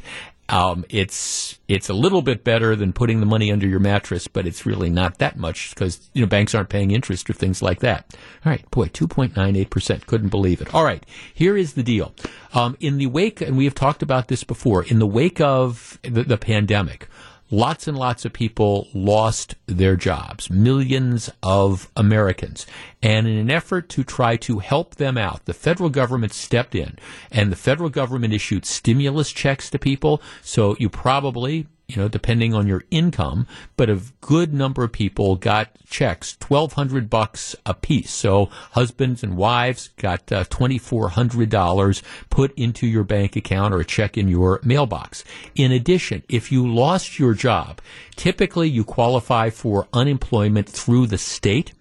um, 0.50 0.84
it's 0.90 1.58
it's 1.68 1.90
a 1.90 1.94
little 1.94 2.22
bit 2.22 2.44
better 2.44 2.76
than 2.76 2.92
putting 2.92 3.20
the 3.20 3.26
money 3.26 3.52
under 3.52 3.68
your 3.68 3.80
mattress, 3.80 4.28
but 4.28 4.46
it's 4.46 4.66
really 4.66 4.90
not 4.90 5.18
that 5.20 5.38
much 5.38 5.74
because 5.74 6.10
you 6.14 6.22
know 6.22 6.28
banks 6.28 6.54
aren't 6.54 6.70
paying 6.70 6.92
interest 6.92 7.30
or 7.30 7.34
things 7.34 7.62
like 7.62 7.80
that. 7.80 8.16
All 8.46 8.52
right, 8.52 8.70
boy, 8.70 8.88
two 8.88 9.08
point 9.08 9.36
nine 9.36 9.56
eight 9.56 9.70
percent, 9.70 10.06
couldn't 10.06 10.30
believe 10.30 10.62
it. 10.62 10.74
All 10.74 10.84
right, 10.84 11.04
here 11.34 11.56
is 11.56 11.74
the 11.74 11.84
deal. 11.84 12.14
Um, 12.54 12.76
in 12.80 12.98
the 12.98 13.08
wake, 13.08 13.42
and 13.42 13.56
we 13.56 13.64
have 13.64 13.76
talked 13.76 14.04
about 14.04 14.28
this 14.28 14.44
before, 14.44 14.84
in 14.84 15.00
the 15.00 15.08
wake 15.08 15.40
of 15.40 15.98
the, 16.04 16.24
the 16.24 16.38
pandemic, 16.38 17.08
lots 17.54 17.88
and 17.88 17.96
lots 17.96 18.26
of 18.26 18.34
people 18.34 18.88
lost 18.96 19.54
their 19.68 19.96
jobs, 19.96 20.50
millions 20.50 21.30
of 21.44 21.90
Americans. 21.96 22.66
And 23.04 23.28
in 23.28 23.38
an 23.38 23.52
effort 23.52 23.90
to 23.90 24.04
try 24.04 24.38
to 24.38 24.58
help 24.58 24.96
them 24.96 25.20
out, 25.20 25.46
the 25.46 25.54
federal 25.54 25.90
government 25.92 26.34
stepped 26.34 26.74
in 26.74 26.98
and 27.32 27.52
the 27.52 27.56
federal 27.56 27.90
government 27.90 28.34
issued 28.34 28.66
stimulus 28.66 29.32
checks 29.32 29.70
to 29.70 29.78
people. 29.78 30.20
So 30.42 30.76
you 30.80 30.90
probably, 30.90 31.68
you 31.94 32.02
know, 32.02 32.08
depending 32.08 32.54
on 32.54 32.68
your 32.68 32.84
income, 32.90 33.46
but 33.78 33.90
a 33.90 34.02
good 34.22 34.54
number 34.54 34.84
of 34.84 34.92
people 34.92 35.36
got 35.36 35.70
checks, 35.88 36.36
twelve 36.40 36.74
hundred 36.74 37.10
bucks 37.10 37.56
a 37.66 37.74
piece. 37.74 38.12
So 38.12 38.48
husbands 38.72 39.24
and 39.24 39.38
wives 39.38 39.90
got 39.98 40.32
uh, 40.32 40.44
twenty 40.50 40.80
four 40.80 41.10
hundred 41.10 41.50
dollars 41.50 42.02
put 42.32 42.52
into 42.58 42.88
your 42.88 43.04
bank 43.04 43.36
account 43.36 43.74
or 43.74 43.82
a 43.82 43.86
check 43.86 44.18
in 44.18 44.28
your 44.28 44.60
mailbox. 44.64 45.24
In 45.54 45.72
addition, 45.72 46.24
if 46.28 46.52
you 46.52 46.68
lost 46.68 47.20
your 47.20 47.36
job, 47.36 47.80
typically 48.16 48.70
you 48.70 48.84
qualify 48.84 49.52
for 49.52 49.88
unemployment 49.94 50.68
through 50.68 51.08
the 51.08 51.18
state. 51.20 51.74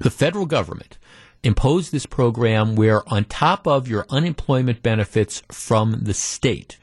The 0.00 0.10
federal 0.10 0.46
government 0.46 0.96
imposed 1.42 1.92
this 1.92 2.06
program 2.06 2.76
where 2.76 3.08
on 3.12 3.24
top 3.24 3.66
of 3.66 3.88
your 3.88 4.06
unemployment 4.10 4.82
benefits 4.82 5.42
from 5.52 6.00
the 6.02 6.14
state, 6.14 6.78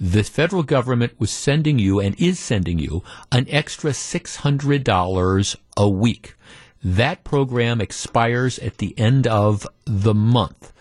the 0.00 0.24
federal 0.24 0.62
government 0.62 1.12
was 1.18 1.30
sending 1.30 1.78
you 1.78 2.00
and 2.00 2.18
is 2.18 2.38
sending 2.38 2.78
you 2.78 3.02
an 3.30 3.46
extra 3.50 3.90
$600 3.90 5.56
a 5.76 5.88
week. 5.88 6.34
That 6.82 7.22
program 7.22 7.82
expires 7.82 8.58
at 8.60 8.78
the 8.78 8.98
end 8.98 9.26
of 9.26 9.66
the 9.84 10.14
month. 10.14 10.72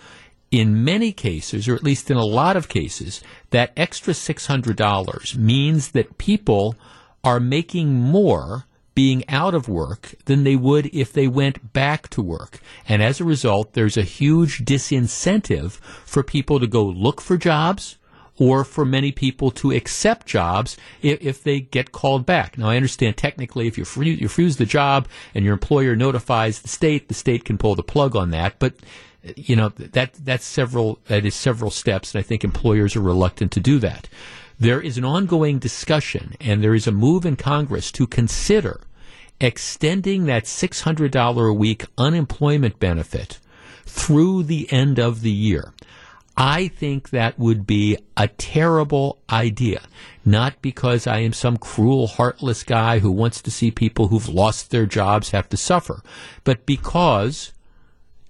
In 0.52 0.86
many 0.86 1.12
cases, 1.12 1.68
or 1.68 1.76
at 1.76 1.84
least 1.84 2.10
in 2.10 2.16
a 2.16 2.24
lot 2.24 2.56
of 2.56 2.70
cases, 2.70 3.22
that 3.50 3.74
extra 3.76 4.14
$600 4.14 5.36
means 5.36 5.92
that 5.92 6.18
people 6.18 6.76
are 7.22 7.42
making 7.42 7.94
more 7.94 8.66
being 8.96 9.24
out 9.30 9.54
of 9.54 9.68
work 9.68 10.16
than 10.26 10.44
they 10.46 10.56
would 10.56 10.86
if 10.88 11.12
they 11.12 11.28
went 11.28 11.74
back 11.74 12.08
to 12.10 12.22
work. 12.22 12.62
And 12.88 13.04
as 13.04 13.20
a 13.20 13.26
result, 13.26 13.74
there's 13.74 13.98
a 13.98 14.02
huge 14.02 14.66
disincentive 14.66 15.74
for 16.06 16.24
people 16.24 16.60
to 16.60 16.68
go 16.68 16.86
look 16.86 17.20
for 17.22 17.38
jobs 17.38 17.98
or 18.40 18.64
for 18.64 18.86
many 18.86 19.12
people 19.12 19.52
to 19.52 19.72
accept 19.72 20.26
jobs 20.26 20.78
if, 21.02 21.22
if 21.22 21.44
they 21.44 21.60
get 21.60 21.92
called 21.92 22.26
back. 22.26 22.58
Now, 22.58 22.70
I 22.70 22.76
understand 22.76 23.18
technically 23.18 23.68
if 23.68 23.78
you, 23.78 23.86
free, 23.86 24.12
you 24.12 24.24
refuse 24.24 24.58
the 24.58 24.66
job 24.66 25.08
and 25.36 25.46
your 25.46 25.54
employer 25.54 25.96
notifies 25.96 26.62
the 26.62 26.70
state, 26.70 27.08
the 27.10 27.14
state 27.14 27.46
can 27.46 27.58
pull 27.58 27.76
the 27.76 27.84
plug 27.84 28.16
on 28.16 28.32
that. 28.32 28.58
But 28.58 28.76
you 29.36 29.56
know 29.56 29.70
that 29.70 30.14
that's 30.14 30.46
several 30.46 31.00
that 31.08 31.26
is 31.26 31.36
several 31.36 31.72
steps, 31.72 32.16
and 32.16 32.20
I 32.20 32.24
think 32.24 32.44
employers 32.44 32.96
are 32.96 33.02
reluctant 33.02 33.52
to 33.54 33.60
do 33.60 33.78
that. 33.80 34.08
There 34.60 34.82
is 34.82 34.98
an 34.98 35.06
ongoing 35.06 35.60
discussion, 35.60 36.36
and 36.40 36.64
there 36.64 36.76
is 36.76 36.88
a 36.88 36.92
move 36.92 37.26
in 37.26 37.36
Congress 37.36 37.92
to 37.94 38.08
consider 38.08 38.82
extending 39.40 40.26
that 40.26 40.44
$600 40.44 41.50
a 41.50 41.54
week 41.54 41.86
unemployment 41.98 42.78
benefit 42.78 43.40
through 43.86 44.44
the 44.44 44.70
end 44.72 45.00
of 45.00 45.22
the 45.22 45.32
year. 45.32 45.74
I 46.42 46.70
think 46.70 47.10
that 47.10 47.38
would 47.38 47.68
be 47.68 47.98
a 48.16 48.30
terrible 48.30 49.20
idea. 49.30 49.82
Not 50.24 50.62
because 50.62 51.06
I 51.06 51.20
am 51.20 51.34
some 51.34 51.58
cruel, 51.58 52.08
heartless 52.08 52.64
guy 52.64 53.00
who 53.00 53.12
wants 53.12 53.42
to 53.42 53.52
see 53.52 53.72
people 53.72 54.08
who've 54.08 54.30
lost 54.30 54.72
their 54.72 54.86
jobs 54.86 55.32
have 55.32 55.50
to 55.50 55.58
suffer, 55.58 56.02
but 56.46 56.66
because, 56.66 57.52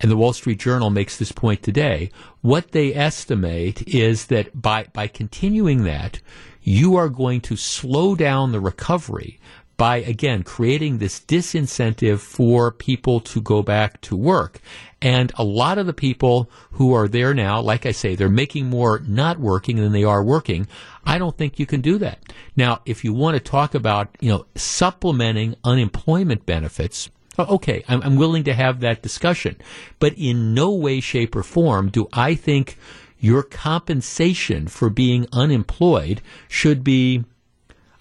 and 0.01 0.09
the 0.09 0.17
Wall 0.17 0.33
Street 0.33 0.59
Journal 0.59 0.89
makes 0.89 1.17
this 1.17 1.31
point 1.31 1.61
today, 1.61 2.09
what 2.41 2.71
they 2.71 2.95
estimate 2.95 3.87
is 3.87 4.25
that 4.27 4.59
by, 4.59 4.85
by 4.91 5.05
continuing 5.05 5.83
that, 5.83 6.19
you 6.63 6.95
are 6.95 7.09
going 7.09 7.41
to 7.41 7.55
slow 7.55 8.15
down 8.15 8.51
the 8.51 8.59
recovery 8.59 9.39
by 9.79 9.97
again 9.97 10.43
creating 10.43 10.97
this 10.97 11.21
disincentive 11.21 12.19
for 12.19 12.69
people 12.69 13.21
to 13.21 13.39
go 13.39 13.63
back 13.63 14.01
to 14.01 14.15
work. 14.15 14.59
And 15.01 15.31
a 15.35 15.43
lot 15.43 15.77
of 15.77 15.85
the 15.85 15.93
people 15.93 16.49
who 16.71 16.93
are 16.93 17.07
there 17.07 17.33
now, 17.33 17.61
like 17.61 17.85
I 17.85 17.91
say, 17.91 18.15
they're 18.15 18.29
making 18.29 18.69
more 18.69 18.99
not 19.07 19.39
working 19.39 19.77
than 19.77 19.93
they 19.93 20.03
are 20.03 20.23
working. 20.23 20.67
I 21.05 21.17
don't 21.17 21.37
think 21.37 21.57
you 21.57 21.65
can 21.65 21.81
do 21.81 21.97
that. 21.99 22.19
Now, 22.55 22.81
if 22.85 23.03
you 23.03 23.13
want 23.13 23.35
to 23.35 23.39
talk 23.39 23.73
about, 23.73 24.09
you 24.19 24.29
know, 24.29 24.45
supplementing 24.55 25.55
unemployment 25.63 26.45
benefits, 26.45 27.09
okay, 27.37 27.83
I'm, 27.87 28.01
I'm 28.01 28.15
willing 28.17 28.43
to 28.43 28.53
have 28.53 28.81
that 28.81 29.01
discussion. 29.01 29.55
But 29.99 30.13
in 30.17 30.53
no 30.53 30.71
way, 30.71 30.99
shape, 30.99 31.35
or 31.35 31.43
form 31.43 31.89
do 31.89 32.09
I 32.11 32.35
think 32.35 32.77
your 33.19 33.43
compensation 33.43 34.67
for 34.67 34.89
being 34.89 35.27
unemployed 35.31 36.21
should 36.47 36.83
be 36.83 37.23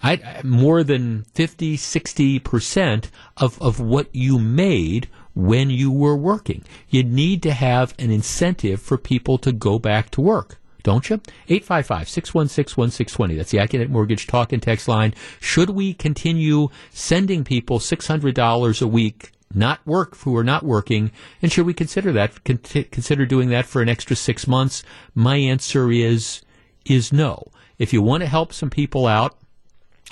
I, 0.01 0.41
more 0.43 0.83
than 0.83 1.25
50, 1.33 1.75
60% 1.75 3.09
of, 3.37 3.61
of 3.61 3.79
what 3.79 4.07
you 4.13 4.39
made 4.39 5.09
when 5.39 5.69
you 5.69 5.91
were 5.91 6.15
working. 6.15 6.63
You 6.89 7.03
need 7.03 7.41
to 7.43 7.51
have 7.51 7.93
an 7.97 8.11
incentive 8.11 8.81
for 8.81 8.97
people 8.97 9.37
to 9.39 9.51
go 9.51 9.79
back 9.79 10.09
to 10.11 10.21
work. 10.21 10.57
Don't 10.83 11.09
you? 11.09 11.15
855 11.47 12.09
616 12.09 12.81
1620. 12.81 13.35
That's 13.35 13.51
the 13.51 13.57
Accunet 13.57 13.89
Mortgage 13.89 14.27
talk 14.27 14.53
and 14.53 14.61
text 14.61 14.87
line. 14.87 15.13
Should 15.39 15.71
we 15.71 15.93
continue 15.93 16.69
sending 16.91 17.43
people 17.43 17.79
$600 17.79 18.81
a 18.81 18.87
week 18.87 19.31
not 19.53 19.85
work 19.85 20.15
who 20.17 20.37
are 20.37 20.43
not 20.43 20.63
working, 20.63 21.11
and 21.41 21.51
should 21.51 21.65
we 21.65 21.73
consider 21.73 22.11
that 22.11 22.43
con- 22.43 22.57
consider 22.57 23.25
doing 23.25 23.49
that 23.49 23.65
for 23.65 23.81
an 23.81 23.89
extra 23.89 24.15
six 24.15 24.47
months? 24.47 24.83
My 25.15 25.37
answer 25.37 25.91
is 25.91 26.41
is 26.85 27.11
no. 27.11 27.51
If 27.77 27.91
you 27.93 28.01
want 28.01 28.21
to 28.21 28.27
help 28.27 28.53
some 28.53 28.69
people 28.69 29.07
out, 29.07 29.37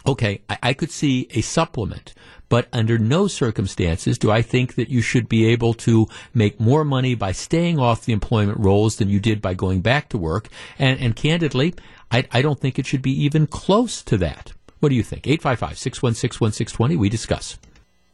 okay, 0.06 0.42
I, 0.50 0.58
I 0.64 0.74
could 0.74 0.92
see 0.92 1.28
a 1.32 1.42
supplement, 1.42 2.14
but 2.50 2.68
under 2.72 2.98
no 2.98 3.28
circumstances 3.28 4.18
do 4.18 4.32
I 4.32 4.42
think 4.42 4.76
that 4.76 4.90
you 4.90 5.02
should 5.02 5.28
be 5.28 5.46
able 5.48 5.74
to 5.76 6.08
make 6.34 6.60
more 6.60 6.84
money 6.84 7.16
by 7.16 7.32
staying 7.32 7.80
off 7.80 8.06
the 8.06 8.14
employment 8.14 8.60
rolls 8.60 8.98
than 8.98 9.10
you 9.10 9.20
did 9.20 9.42
by 9.42 9.54
going 9.54 9.82
back 9.82 10.10
to 10.10 10.18
work. 10.18 10.48
And, 10.80 11.00
and 11.00 11.16
candidly, 11.16 11.74
I, 12.12 12.28
I 12.32 12.42
don't 12.42 12.60
think 12.60 12.80
it 12.80 12.86
should 12.86 13.02
be 13.02 13.24
even 13.24 13.48
close 13.48 14.02
to 14.04 14.18
that. 14.18 14.54
What 14.80 14.90
do 14.90 14.96
you 14.96 15.04
think? 15.04 15.28
855 15.28 15.78
616 15.78 16.40
1620. 16.40 16.96
We 16.96 17.10
discuss. 17.10 17.58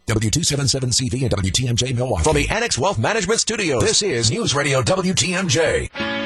W277CV 0.07 1.21
and 1.21 1.31
WTMJ 1.31 1.95
Milwaukee. 1.95 2.23
From 2.23 2.35
the 2.35 2.49
Annex 2.49 2.77
Wealth 2.77 2.99
Management 2.99 3.39
Studios, 3.39 3.81
this 3.81 4.01
is 4.01 4.31
News 4.31 4.53
Radio 4.53 4.81
WTMJ. 4.81 6.22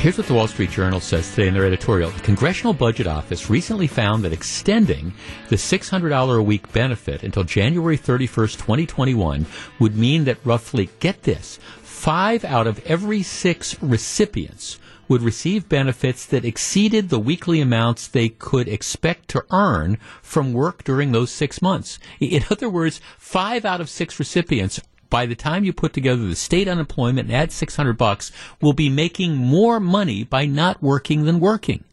Here's 0.00 0.16
what 0.16 0.28
the 0.28 0.32
Wall 0.32 0.48
Street 0.48 0.70
Journal 0.70 0.98
says 0.98 1.28
today 1.28 1.48
in 1.48 1.52
their 1.52 1.66
editorial. 1.66 2.08
The 2.08 2.22
Congressional 2.22 2.72
Budget 2.72 3.06
Office 3.06 3.50
recently 3.50 3.86
found 3.86 4.24
that 4.24 4.32
extending 4.32 5.12
the 5.50 5.56
$600 5.56 6.38
a 6.38 6.42
week 6.42 6.72
benefit 6.72 7.22
until 7.22 7.44
January 7.44 7.98
31st, 7.98 8.52
2021 8.54 9.44
would 9.78 9.98
mean 9.98 10.24
that 10.24 10.38
roughly, 10.42 10.88
get 11.00 11.24
this, 11.24 11.58
five 11.82 12.46
out 12.46 12.66
of 12.66 12.82
every 12.86 13.22
six 13.22 13.80
recipients 13.82 14.78
would 15.06 15.20
receive 15.20 15.68
benefits 15.68 16.24
that 16.24 16.46
exceeded 16.46 17.10
the 17.10 17.18
weekly 17.18 17.60
amounts 17.60 18.08
they 18.08 18.30
could 18.30 18.68
expect 18.68 19.28
to 19.28 19.44
earn 19.50 19.98
from 20.22 20.54
work 20.54 20.82
during 20.82 21.12
those 21.12 21.30
six 21.30 21.60
months. 21.60 21.98
In 22.20 22.44
other 22.48 22.70
words, 22.70 23.02
five 23.18 23.66
out 23.66 23.82
of 23.82 23.90
six 23.90 24.18
recipients 24.18 24.80
by 25.10 25.26
the 25.26 25.34
time 25.34 25.64
you 25.64 25.72
put 25.72 25.92
together 25.92 26.26
the 26.26 26.36
state 26.36 26.68
unemployment 26.68 27.28
and 27.28 27.36
add 27.36 27.52
600 27.52 27.98
bucks 27.98 28.32
will 28.60 28.72
be 28.72 28.88
making 28.88 29.36
more 29.36 29.80
money 29.80 30.24
by 30.24 30.46
not 30.46 30.82
working 30.82 31.24
than 31.24 31.40
working. 31.40 31.84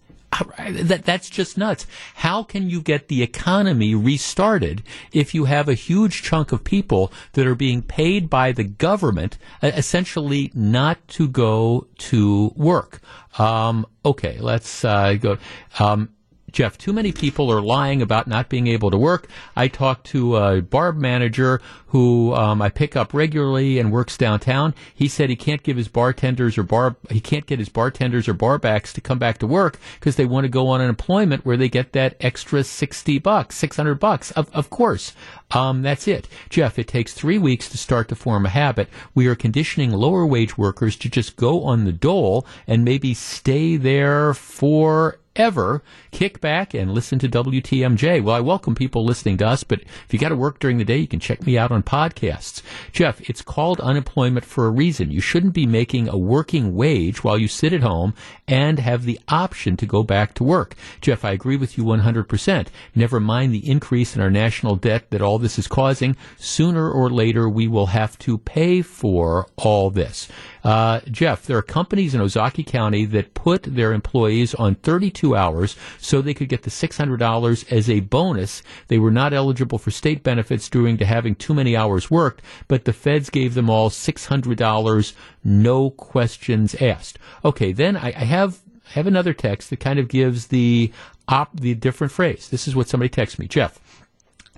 That, 0.70 1.04
that's 1.04 1.30
just 1.30 1.58
nuts. 1.58 1.88
How 2.16 2.44
can 2.44 2.70
you 2.70 2.82
get 2.82 3.08
the 3.08 3.24
economy 3.24 3.96
restarted 3.96 4.84
if 5.12 5.34
you 5.34 5.46
have 5.46 5.68
a 5.68 5.74
huge 5.74 6.22
chunk 6.22 6.52
of 6.52 6.64
people 6.64 7.12
that 7.34 7.48
are 7.48 7.56
being 7.56 7.82
paid 7.82 8.30
by 8.30 8.52
the 8.52 8.64
government 8.64 9.38
essentially 9.64 10.52
not 10.54 11.06
to 11.10 11.28
go 11.28 11.88
to 12.00 12.54
work? 12.56 13.00
Um, 13.40 13.88
okay, 14.06 14.38
let's 14.40 14.84
uh, 14.86 15.14
go. 15.16 15.38
Um, 15.80 16.10
Jeff, 16.58 16.76
too 16.76 16.91
many 16.91 17.12
people 17.12 17.52
are 17.52 17.62
lying 17.62 18.02
about 18.02 18.26
not 18.26 18.50
being 18.50 18.65
able 18.65 18.89
to 18.89 18.98
work. 18.98 19.28
I 19.56 19.67
talked 19.67 20.08
to 20.08 20.38
a 20.38 20.60
bar 20.60 20.91
manager 20.91 21.62
who 21.89 22.34
um, 22.34 22.63
I 22.63 22.70
pick 22.70 22.96
up 22.96 23.13
regularly 23.13 23.78
and 23.78 23.91
works 23.91 24.17
downtown. 24.17 24.74
He 24.96 25.08
said 25.08 25.30
he 25.30 25.36
can't 25.36 25.62
give 25.62 25.78
his 25.78 25.88
bartenders 25.88 26.58
or 26.58 26.63
bar 26.63 26.96
he 27.12 27.22
can't 27.22 27.46
get 27.46 27.60
his 27.60 27.70
bartenders 27.70 28.28
or 28.28 28.34
barbacks 28.34 28.91
to 28.93 29.02
come 29.02 29.20
back 29.20 29.38
to 29.38 29.46
work 29.46 29.78
because 30.00 30.15
they 30.15 30.26
want 30.26 30.46
to 30.46 30.50
go 30.50 30.67
on 30.70 30.82
unemployment 30.82 31.46
where 31.46 31.58
they 31.58 31.70
get 31.70 31.93
that 31.93 32.17
extra 32.22 32.63
sixty 32.63 33.20
bucks, 33.20 33.56
six 33.56 33.78
hundred 33.78 34.00
bucks. 34.00 34.32
Of, 34.32 34.50
of 34.52 34.72
course, 34.72 35.13
um, 35.52 35.84
that's 35.84 36.08
it, 36.08 36.28
Jeff. 36.50 36.80
It 36.80 36.88
takes 36.88 37.13
three 37.13 37.38
weeks 37.38 37.70
to 37.70 37.78
start 37.78 38.10
to 38.10 38.15
form 38.15 38.48
a 38.48 38.50
habit. 38.50 38.89
We 39.13 39.28
are 39.28 39.36
conditioning 39.36 39.91
lower 39.91 40.26
wage 40.26 40.58
workers 40.58 40.96
to 40.98 41.08
just 41.08 41.36
go 41.36 41.65
on 41.65 41.86
the 41.86 41.93
dole 41.93 42.48
and 42.65 42.84
maybe 42.84 43.13
stay 43.13 43.78
there 43.78 44.34
for 44.34 45.20
ever, 45.38 45.84
kick 46.12 46.41
back 46.41 46.73
and 46.73 46.93
listen 46.93 47.19
to 47.19 47.30
WTMJ. 47.30 48.23
Well, 48.23 48.36
I 48.36 48.39
welcome 48.39 48.76
people 48.76 49.06
listening 49.06 49.38
to 49.38 49.47
us, 49.47 49.63
but 49.63 49.82
if 49.82 50.08
you 50.12 50.19
got 50.19 50.30
to 50.30 50.36
work 50.36 50.60
during 50.60 50.78
the 50.78 50.86
day, 50.86 50.97
you 50.97 51.08
can 51.08 51.19
check 51.19 51.45
me 51.45 51.58
out 51.58 51.71
on 51.71 51.84
podcasts. 51.84 52.62
Jeff, 52.91 53.21
it's 53.30 53.41
called 53.41 53.80
unemployment 53.80 54.45
for 54.45 54.65
a 54.65 54.71
reason. 54.71 55.12
You 55.12 55.21
shouldn't 55.21 55.54
be 55.54 55.65
making 55.65 56.10
a 56.10 56.17
working 56.17 56.76
wage 56.76 57.23
while 57.23 57.38
you 57.38 57.47
sit 57.47 57.73
at 57.73 57.82
home 57.82 58.13
and 58.47 58.80
have 58.80 59.04
the 59.04 59.19
option 59.28 59.78
to 59.78 59.86
go 59.86 60.04
back 60.04 60.34
to 60.36 60.43
work. 60.43 60.76
Jeff, 61.02 61.23
I 61.23 61.32
agree 61.32 61.58
with 61.58 61.78
you 61.78 61.84
100%. 61.84 62.67
Never 62.95 63.19
mind 63.19 63.54
the 63.54 63.69
increase 63.69 64.15
in 64.15 64.21
our 64.21 64.32
national 64.32 64.76
debt 64.76 65.10
that 65.12 65.21
all 65.21 65.39
this 65.39 65.60
is 65.60 65.67
causing. 65.67 66.17
Sooner 66.38 66.89
or 66.89 67.10
later, 67.10 67.47
we 67.47 67.67
will 67.67 67.88
have 67.88 68.17
to 68.19 68.38
pay 68.38 68.82
for 68.82 69.47
all 69.58 69.89
this. 69.89 70.28
Uh, 70.68 71.00
Jeff, 71.10 71.46
there 71.46 71.58
are 71.58 71.62
companies 71.62 72.14
in 72.14 72.20
Ozaukee 72.20 72.68
County 72.68 73.06
that 73.06 73.34
put 73.34 73.64
their 73.64 73.94
employees 73.94 74.54
on 74.56 74.76
32 74.76 75.34
hours 75.34 75.78
so 75.98 76.22
they 76.22 76.34
could 76.34 76.50
get 76.50 76.64
the 76.64 76.70
$600 76.70 77.72
as 77.72 77.90
a 77.90 78.02
bonus. 78.02 78.64
They 78.90 78.98
were 78.98 79.10
not 79.10 79.32
eligible 79.32 79.78
for 79.78 79.92
state 79.92 80.24
benefits 80.24 80.68
due 80.68 80.98
to 80.98 81.06
having 81.06 81.36
too 81.36 81.54
many 81.54 81.78
hours 81.78 82.12
worked, 82.12 82.42
but 82.68 82.84
the 82.84 82.92
feds 82.92 83.30
gave 83.30 83.54
them 83.54 83.70
all 83.70 83.90
$600, 83.90 85.14
no 85.42 85.90
questions 85.90 86.76
asked. 86.82 87.18
Okay, 87.46 87.72
then 87.72 87.96
I, 87.96 88.08
I 88.08 88.26
have 88.26 88.60
I 88.88 88.90
have 88.90 89.08
another 89.08 89.34
text 89.34 89.70
that 89.70 89.80
kind 89.80 90.00
of 90.00 90.10
gives 90.10 90.48
the 90.48 90.92
op, 91.30 91.58
the 91.58 91.76
different 91.76 92.12
phrase. 92.12 92.50
This 92.50 92.68
is 92.68 92.76
what 92.76 92.90
somebody 92.90 93.10
texted 93.10 93.40
me, 93.40 93.48
Jeff. 93.48 93.80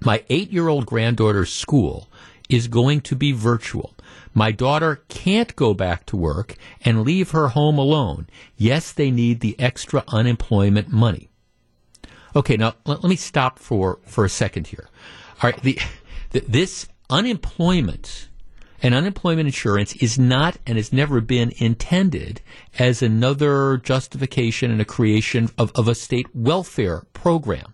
My 0.02 0.24
eight 0.30 0.52
year 0.52 0.70
old 0.70 0.88
granddaughter's 0.88 1.54
school 1.54 2.10
is 2.50 2.68
going 2.68 3.02
to 3.02 3.16
be 3.16 3.32
virtual. 3.32 3.94
My 4.40 4.54
daughter 4.54 5.04
can't 5.10 5.54
go 5.58 5.74
back 5.74 6.06
to 6.06 6.16
work 6.16 6.56
and 6.86 7.04
leave 7.04 7.32
her 7.32 7.50
home 7.50 7.78
alone. 7.78 8.28
Yes, 8.56 8.94
they 8.94 9.12
need 9.12 9.42
the 9.42 9.60
extra 9.60 10.06
unemployment 10.08 10.88
money. 10.88 11.30
Okay, 12.34 12.56
now 12.56 12.76
let, 12.86 13.04
let 13.04 13.10
me 13.10 13.18
stop 13.18 13.60
for, 13.60 14.00
for 14.06 14.24
a 14.24 14.30
second 14.30 14.68
here. 14.68 14.88
All 15.44 15.50
right, 15.50 15.62
the, 15.62 15.78
the, 16.30 16.40
this 16.48 16.88
unemployment 17.10 18.30
and 18.82 18.94
unemployment 18.94 19.50
insurance 19.50 19.94
is 19.98 20.18
not 20.18 20.56
and 20.66 20.78
has 20.78 20.94
never 20.94 21.20
been 21.20 21.52
intended 21.58 22.40
as 22.78 23.02
another 23.02 23.76
justification 23.76 24.72
and 24.72 24.80
a 24.80 24.86
creation 24.86 25.50
of, 25.58 25.74
of 25.76 25.90
a 25.90 25.96
state 25.96 26.34
welfare 26.34 27.04
program. 27.12 27.74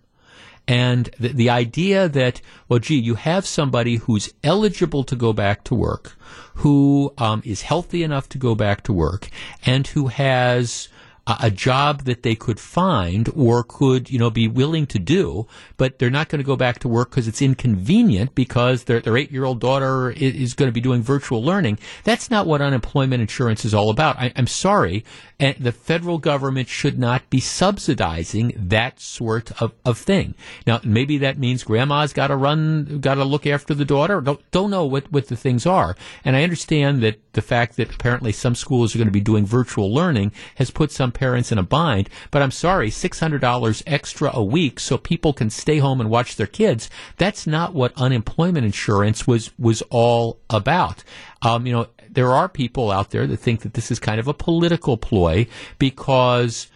And 0.67 1.10
the, 1.19 1.30
the 1.30 1.49
idea 1.49 2.10
that, 2.10 2.41
well, 2.67 2.80
gee, 2.80 2.95
you 2.99 3.15
have 3.15 3.45
somebody 3.45 3.97
who's 3.97 4.34
eligible 4.43 5.04
to 5.04 5.15
go 5.15 5.34
back 5.34 5.63
to 5.65 5.75
work, 5.75 6.17
who 6.56 7.13
um, 7.17 7.41
is 7.45 7.62
healthy 7.63 8.04
enough 8.04 8.28
to 8.30 8.38
go 8.38 8.56
back 8.56 8.84
to 8.84 8.93
work, 8.93 9.30
and 9.65 9.86
who 9.88 10.08
has 10.08 10.89
a 11.27 11.49
job 11.49 12.03
that 12.03 12.21
they 12.21 12.35
could 12.35 12.59
find 12.59 13.29
or 13.35 13.63
could, 13.63 14.11
you 14.11 14.19
know, 14.19 14.29
be 14.29 14.47
willing 14.47 14.85
to 14.85 14.99
do, 14.99 15.47
but 15.75 15.97
they're 15.97 16.11
not 16.11 16.29
going 16.29 16.39
to 16.39 16.45
go 16.45 16.55
back 16.55 16.77
to 16.79 16.88
work 16.88 17.09
because 17.09 17.27
it's 17.27 17.41
inconvenient 17.41 18.35
because 18.35 18.83
their, 18.83 18.99
their 18.99 19.17
eight 19.17 19.31
year 19.31 19.43
old 19.43 19.59
daughter 19.59 20.11
is, 20.11 20.35
is, 20.35 20.53
going 20.53 20.67
to 20.69 20.73
be 20.73 20.81
doing 20.81 21.01
virtual 21.01 21.43
learning. 21.43 21.79
That's 22.03 22.29
not 22.29 22.45
what 22.45 22.61
unemployment 22.61 23.21
insurance 23.21 23.65
is 23.65 23.73
all 23.73 23.89
about. 23.89 24.17
I, 24.19 24.27
am 24.35 24.45
sorry. 24.45 25.03
And 25.39 25.55
the 25.57 25.71
federal 25.71 26.19
government 26.19 26.69
should 26.69 26.99
not 26.99 27.27
be 27.31 27.39
subsidizing 27.39 28.53
that 28.55 28.99
sort 28.99 29.51
of, 29.59 29.73
of 29.83 29.97
thing. 29.97 30.35
Now, 30.67 30.79
maybe 30.83 31.17
that 31.17 31.39
means 31.39 31.63
grandma's 31.63 32.13
got 32.13 32.27
to 32.27 32.35
run, 32.35 33.00
got 33.00 33.15
to 33.15 33.25
look 33.25 33.47
after 33.47 33.73
the 33.73 33.83
daughter. 33.83 34.21
Don't, 34.21 34.39
don't 34.52 34.69
know 34.69 34.85
what, 34.85 35.12
what 35.12 35.27
the 35.27 35.35
things 35.35 35.65
are. 35.65 35.95
And 36.23 36.35
I 36.35 36.43
understand 36.43 37.02
that 37.02 37.19
the 37.36 37.42
fact 37.42 37.77
that 37.77 37.94
apparently 37.94 38.31
some 38.31 38.56
schools 38.56 38.96
are 38.96 38.98
going 38.98 39.08
to 39.08 39.12
be 39.12 39.21
doing 39.21 39.46
virtual 39.46 39.94
learning 39.94 40.31
has 40.56 40.71
put 40.71 40.92
some 40.92 41.12
parents 41.12 41.52
in 41.52 41.58
a 41.58 41.63
bind. 41.63 42.10
But 42.31 42.42
I'm 42.42 42.52
sorry, 42.52 42.90
$600 42.90 43.83
extra 43.86 44.31
a 44.33 44.44
week 44.44 44.79
so 44.79 44.98
people 44.98 45.33
can 45.33 45.50
stay 45.50 45.77
home 45.77 46.02
and 46.02 46.10
watch 46.10 46.36
their 46.36 46.48
kids. 46.48 46.90
That's 47.17 47.46
not 47.46 47.73
what 47.73 47.94
unemployment 47.96 48.65
insurance 48.65 49.27
was, 49.27 49.52
was 49.60 49.83
all 49.90 50.40
about. 50.50 51.04
Um, 51.42 51.67
you 51.67 51.73
know, 51.73 51.88
there 52.10 52.31
are 52.31 52.50
people 52.50 52.92
out 52.92 53.12
there 53.12 53.27
that 53.27 53.38
think 53.38 53.62
that 53.62 53.73
this 53.73 53.92
is 53.92 54.00
kind 54.00 54.19
of 54.19 54.27
a 54.27 54.33
political 54.33 54.98
ploy 54.98 55.48
because 55.77 56.67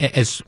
as 0.00 0.42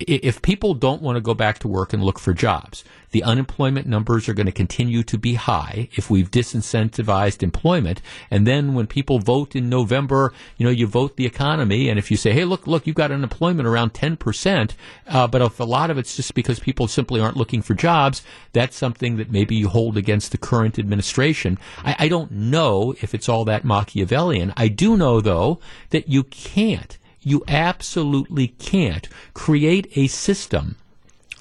if 0.00 0.42
people 0.42 0.74
don't 0.74 1.02
want 1.02 1.16
to 1.16 1.20
go 1.20 1.34
back 1.34 1.58
to 1.60 1.68
work 1.68 1.92
and 1.92 2.04
look 2.04 2.18
for 2.18 2.32
jobs, 2.32 2.84
the 3.10 3.22
unemployment 3.22 3.86
numbers 3.86 4.28
are 4.28 4.34
going 4.34 4.46
to 4.46 4.52
continue 4.52 5.02
to 5.02 5.18
be 5.18 5.34
high 5.34 5.88
if 5.92 6.10
we've 6.10 6.30
disincentivized 6.30 7.42
employment. 7.42 8.02
And 8.30 8.46
then 8.46 8.74
when 8.74 8.86
people 8.86 9.18
vote 9.18 9.56
in 9.56 9.68
November, 9.68 10.32
you 10.56 10.64
know, 10.64 10.70
you 10.70 10.86
vote 10.86 11.16
the 11.16 11.26
economy. 11.26 11.88
And 11.88 11.98
if 11.98 12.10
you 12.10 12.16
say, 12.16 12.32
hey, 12.32 12.44
look, 12.44 12.66
look, 12.66 12.86
you've 12.86 12.96
got 12.96 13.10
unemployment 13.10 13.66
around 13.66 13.94
10%, 13.94 14.72
uh, 15.06 15.26
but 15.26 15.42
if 15.42 15.58
a 15.58 15.64
lot 15.64 15.90
of 15.90 15.98
it's 15.98 16.16
just 16.16 16.34
because 16.34 16.60
people 16.60 16.86
simply 16.86 17.20
aren't 17.20 17.36
looking 17.36 17.62
for 17.62 17.74
jobs, 17.74 18.22
that's 18.52 18.76
something 18.76 19.16
that 19.16 19.30
maybe 19.30 19.56
you 19.56 19.68
hold 19.68 19.96
against 19.96 20.30
the 20.30 20.38
current 20.38 20.78
administration. 20.78 21.58
I, 21.84 21.96
I 22.00 22.08
don't 22.08 22.30
know 22.30 22.94
if 23.00 23.14
it's 23.14 23.28
all 23.28 23.44
that 23.46 23.64
Machiavellian. 23.64 24.52
I 24.56 24.68
do 24.68 24.96
know, 24.96 25.20
though, 25.20 25.60
that 25.90 26.08
you 26.08 26.24
can't 26.24 26.97
you 27.22 27.42
absolutely 27.48 28.48
can't 28.48 29.08
create 29.34 29.90
a 29.96 30.06
system 30.06 30.76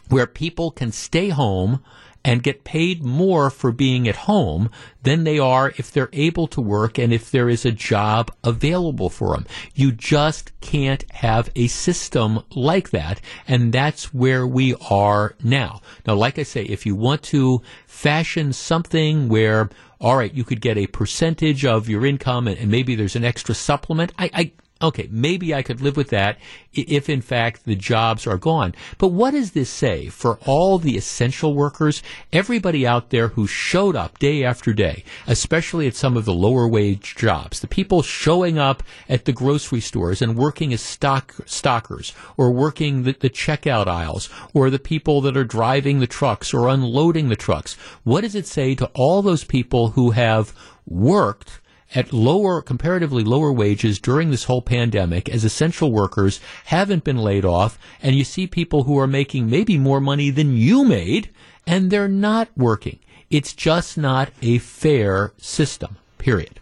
where 0.09 0.27
people 0.27 0.71
can 0.71 0.91
stay 0.91 1.29
home 1.29 1.83
and 2.27 2.43
get 2.43 2.65
paid 2.65 3.01
more 3.01 3.49
for 3.49 3.71
being 3.71 4.05
at 4.05 4.15
home 4.15 4.69
than 5.03 5.23
they 5.23 5.39
are 5.39 5.73
if 5.77 5.91
they're 5.91 6.09
able 6.11 6.45
to 6.45 6.59
work 6.59 6.97
and 6.97 7.13
if 7.13 7.31
there 7.31 7.47
is 7.47 7.65
a 7.65 7.71
job 7.71 8.29
available 8.43 9.09
for 9.09 9.33
them. 9.33 9.45
You 9.73 9.93
just 9.93 10.51
can't 10.59 11.09
have 11.13 11.49
a 11.55 11.67
system 11.67 12.43
like 12.53 12.89
that. 12.89 13.21
And 13.47 13.71
that's 13.71 14.13
where 14.13 14.45
we 14.45 14.75
are 14.89 15.35
now. 15.41 15.81
Now, 16.05 16.15
like 16.15 16.37
I 16.37 16.43
say, 16.43 16.63
if 16.63 16.85
you 16.85 16.95
want 16.95 17.23
to 17.23 17.61
fashion 17.85 18.51
something 18.51 19.29
where 19.29 19.69
all 19.99 20.15
right, 20.15 20.33
you 20.33 20.43
could 20.43 20.61
get 20.61 20.77
a 20.77 20.85
percentage 20.85 21.65
of 21.65 21.89
your 21.89 22.05
income 22.05 22.47
and, 22.47 22.57
and 22.59 22.69
maybe 22.69 22.93
there's 22.93 23.15
an 23.15 23.25
extra 23.25 23.55
supplement. 23.55 24.11
I, 24.19 24.29
I, 24.31 24.51
Okay, 24.81 25.07
maybe 25.11 25.55
I 25.55 25.63
could 25.63 25.81
live 25.81 25.97
with 25.97 26.09
that 26.09 26.37
if 26.73 27.09
in 27.09 27.21
fact 27.21 27.65
the 27.65 27.75
jobs 27.75 28.27
are 28.27 28.37
gone. 28.37 28.75
But 28.99 29.07
what 29.07 29.31
does 29.31 29.51
this 29.51 29.69
say 29.69 30.07
for 30.09 30.37
all 30.45 30.77
the 30.77 30.95
essential 30.95 31.55
workers, 31.55 32.03
everybody 32.31 32.85
out 32.85 33.09
there 33.09 33.29
who 33.29 33.47
showed 33.47 33.95
up 33.95 34.19
day 34.19 34.43
after 34.43 34.73
day, 34.73 35.03
especially 35.25 35.87
at 35.87 35.95
some 35.95 36.15
of 36.15 36.25
the 36.25 36.33
lower 36.33 36.67
wage 36.67 37.15
jobs, 37.15 37.59
the 37.59 37.67
people 37.67 38.03
showing 38.03 38.59
up 38.59 38.83
at 39.09 39.25
the 39.25 39.33
grocery 39.33 39.81
stores 39.81 40.21
and 40.21 40.37
working 40.37 40.71
as 40.71 40.81
stock 40.81 41.33
stockers 41.45 42.13
or 42.37 42.51
working 42.51 43.03
the, 43.03 43.13
the 43.13 43.29
checkout 43.29 43.87
aisles 43.87 44.29
or 44.53 44.69
the 44.69 44.77
people 44.77 45.21
that 45.21 45.35
are 45.35 45.43
driving 45.43 45.99
the 45.99 46.07
trucks 46.07 46.53
or 46.53 46.67
unloading 46.67 47.29
the 47.29 47.35
trucks. 47.35 47.73
What 48.03 48.21
does 48.21 48.35
it 48.35 48.45
say 48.45 48.75
to 48.75 48.91
all 48.93 49.21
those 49.23 49.43
people 49.43 49.89
who 49.89 50.11
have 50.11 50.53
worked 50.85 51.59
at 51.95 52.13
lower, 52.13 52.61
comparatively 52.61 53.23
lower 53.23 53.51
wages 53.51 53.99
during 53.99 54.31
this 54.31 54.45
whole 54.45 54.61
pandemic 54.61 55.29
as 55.29 55.43
essential 55.43 55.91
workers 55.91 56.39
haven't 56.65 57.03
been 57.03 57.17
laid 57.17 57.45
off, 57.45 57.77
and 58.01 58.15
you 58.15 58.23
see 58.23 58.47
people 58.47 58.83
who 58.83 58.97
are 58.99 59.07
making 59.07 59.49
maybe 59.49 59.77
more 59.77 60.01
money 60.01 60.29
than 60.29 60.57
you 60.57 60.83
made, 60.83 61.29
and 61.65 61.89
they're 61.89 62.07
not 62.07 62.49
working. 62.55 62.99
It's 63.29 63.53
just 63.53 63.97
not 63.97 64.29
a 64.41 64.57
fair 64.59 65.33
system, 65.37 65.97
period. 66.17 66.59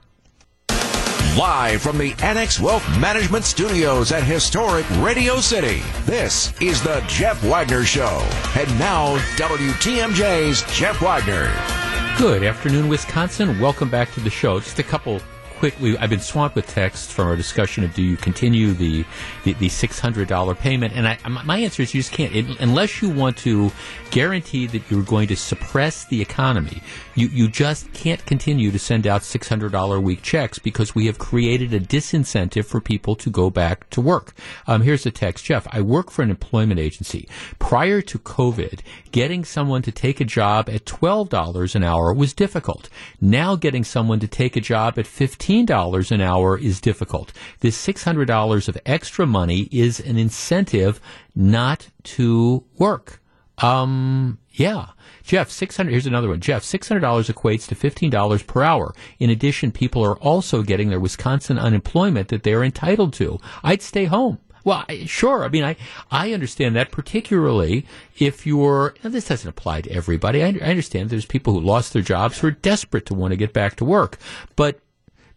Live 1.38 1.82
from 1.82 1.98
the 1.98 2.16
Annex 2.24 2.62
Wealth 2.62 2.88
Management 2.98 3.44
Studios 3.44 4.14
at 4.14 4.24
historic 4.24 4.86
Radio 5.00 5.42
City, 5.42 5.82
this 6.06 6.54
is 6.62 6.82
the 6.82 7.04
Jeff 7.10 7.44
Wagner 7.44 7.84
Show. 7.84 8.26
And 8.58 8.80
now, 8.80 9.18
WTMJ's 9.36 10.64
Jeff 10.74 11.02
Wagner. 11.02 11.85
Good 12.18 12.44
afternoon, 12.44 12.88
Wisconsin. 12.88 13.60
Welcome 13.60 13.90
back 13.90 14.10
to 14.14 14.22
the 14.22 14.30
show. 14.30 14.62
Just 14.62 14.80
a 14.80 14.84
couple 14.84 15.20
quickly, 15.56 15.98
I've 15.98 16.10
been 16.10 16.20
swamped 16.20 16.56
with 16.56 16.68
texts 16.68 17.12
from 17.12 17.28
our 17.28 17.36
discussion 17.36 17.84
of 17.84 17.94
do 17.94 18.04
you 18.04 18.18
continue 18.18 18.74
the 18.74 19.06
the, 19.44 19.54
the 19.54 19.70
six 19.70 20.00
hundred 20.00 20.28
dollar 20.28 20.54
payment, 20.56 20.94
and 20.94 21.08
I, 21.08 21.18
my 21.28 21.60
answer 21.60 21.82
is 21.82 21.94
you 21.94 22.02
just 22.02 22.12
can't 22.12 22.36
it, 22.36 22.60
unless 22.60 23.02
you 23.02 23.10
want 23.10 23.38
to 23.38 23.72
guarantee 24.12 24.68
that 24.68 24.90
you're 24.92 25.04
going 25.04 25.28
to 25.30 25.36
suppress 25.36 26.06
the 26.06 26.22
economy. 26.22 26.82
You 27.16 27.28
you 27.28 27.48
just 27.48 27.92
can't 27.94 28.24
continue 28.26 28.72
to 28.72 28.80
send 28.80 29.08
out 29.08 29.24
six 29.24 29.48
hundred 29.48 29.72
dollar 29.72 29.98
a 29.98 30.02
week 30.02 30.22
checks 30.22 30.60
because 30.60 30.94
we 30.94 31.06
have 31.06 31.18
created 31.18 31.74
a 31.74 31.80
disincentive 31.80 32.66
for 32.66 32.82
people 32.82 33.16
to 33.16 33.30
go 33.30 33.50
back 33.50 33.90
to 33.92 34.02
work. 34.02 34.34
Um, 34.68 34.82
here's 34.82 35.04
the 35.04 35.12
text, 35.12 35.46
Jeff. 35.46 35.68
I 35.72 35.82
work 35.82 36.12
for 36.12 36.22
an 36.22 36.30
employment 36.30 36.80
agency. 36.80 37.30
Prior 37.60 38.02
to 38.02 38.20
COVID, 38.20 38.82
getting 39.12 39.46
someone 39.46 39.82
to 39.84 39.92
take 39.92 40.20
a 40.20 40.26
job 40.26 40.70
at 40.70 40.86
twelve 40.86 41.30
dollars 41.30 41.76
an 41.76 41.84
hour 41.84 42.14
was 42.14 42.34
difficult. 42.34 42.90
Now 43.22 43.56
getting 43.56 43.86
someone 43.86 44.20
to 44.20 44.28
take 44.28 44.58
a 44.58 44.62
job 44.62 45.00
at 45.00 45.08
fifteen 45.08 45.45
$15 45.46 46.12
an 46.12 46.22
hour 46.22 46.58
is 46.58 46.82
difficult. 46.82 47.32
This 47.60 47.86
$600 47.86 48.68
of 48.68 48.78
extra 48.86 49.26
money 49.26 49.68
is 49.72 50.00
an 50.00 50.18
incentive 50.18 51.00
not 51.36 51.90
to 52.04 52.64
work. 52.78 53.22
Um, 53.60 54.40
yeah. 54.52 54.88
Jeff, 55.24 55.50
600, 55.50 55.92
here's 55.92 56.06
another 56.06 56.30
one. 56.30 56.40
Jeff, 56.40 56.64
$600 56.64 57.00
equates 57.02 57.68
to 57.68 57.76
$15 57.76 58.48
per 58.48 58.64
hour. 58.64 58.94
In 59.20 59.30
addition, 59.30 59.72
people 59.72 60.04
are 60.04 60.18
also 60.18 60.62
getting 60.62 60.90
their 60.90 61.00
Wisconsin 61.00 61.58
unemployment 61.58 62.28
that 62.30 62.44
they're 62.44 62.64
entitled 62.64 63.14
to. 63.14 63.40
I'd 63.64 63.82
stay 63.82 64.06
home. 64.06 64.40
Well, 64.64 64.84
sure. 65.06 65.46
I 65.46 65.50
mean, 65.50 65.64
I, 65.64 65.76
I 66.10 66.34
understand 66.34 66.76
that, 66.76 66.92
particularly 66.92 67.86
if 68.18 68.48
you're, 68.48 68.96
this 69.04 69.28
doesn't 69.28 69.48
apply 69.48 69.82
to 69.82 69.92
everybody. 69.92 70.44
I, 70.44 70.48
I 70.48 70.70
understand 70.70 71.10
there's 71.12 71.26
people 71.26 71.54
who 71.54 71.62
lost 71.62 71.94
their 71.94 72.02
jobs 72.02 72.40
who 72.40 72.48
are 72.48 72.52
desperate 72.52 73.06
to 73.06 73.14
want 73.14 73.32
to 73.32 73.38
get 73.38 73.54
back 73.54 73.76
to 73.76 73.86
work. 73.86 74.18
But 74.56 74.80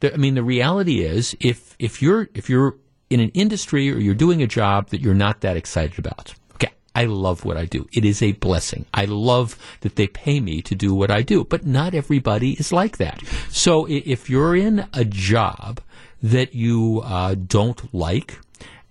the, 0.01 0.15
I 0.15 0.17
mean, 0.17 0.35
the 0.35 0.43
reality 0.43 1.01
is, 1.01 1.37
if 1.41 1.75
if 1.79 2.01
you're 2.03 2.29
if 2.35 2.49
you're 2.49 2.77
in 3.11 3.21
an 3.21 3.31
industry 3.31 3.91
or 3.91 3.99
you're 3.99 4.15
doing 4.15 4.43
a 4.43 4.47
job 4.47 4.91
that 4.91 5.01
you're 5.01 5.15
not 5.15 5.41
that 5.41 5.57
excited 5.57 5.99
about, 5.99 6.35
okay, 6.55 6.73
I 6.95 7.05
love 7.07 7.45
what 7.45 7.57
I 7.57 7.65
do. 7.65 7.89
It 7.93 8.05
is 8.05 8.23
a 8.23 8.33
blessing. 8.33 8.87
I 8.93 9.07
love 9.07 9.59
that 9.81 9.97
they 9.97 10.07
pay 10.07 10.41
me 10.41 10.63
to 10.63 10.75
do 10.75 10.95
what 10.95 11.11
I 11.11 11.23
do, 11.23 11.45
but 11.45 11.67
not 11.67 11.95
everybody 11.95 12.53
is 12.53 12.73
like 12.73 12.99
that. 12.99 13.23
So 13.51 13.87
if 13.89 14.29
you're 14.29 14.55
in 14.55 14.87
a 14.93 15.05
job 15.05 15.81
that 16.23 16.55
you 16.55 17.01
uh, 17.05 17.35
don't 17.35 17.95
like 17.95 18.39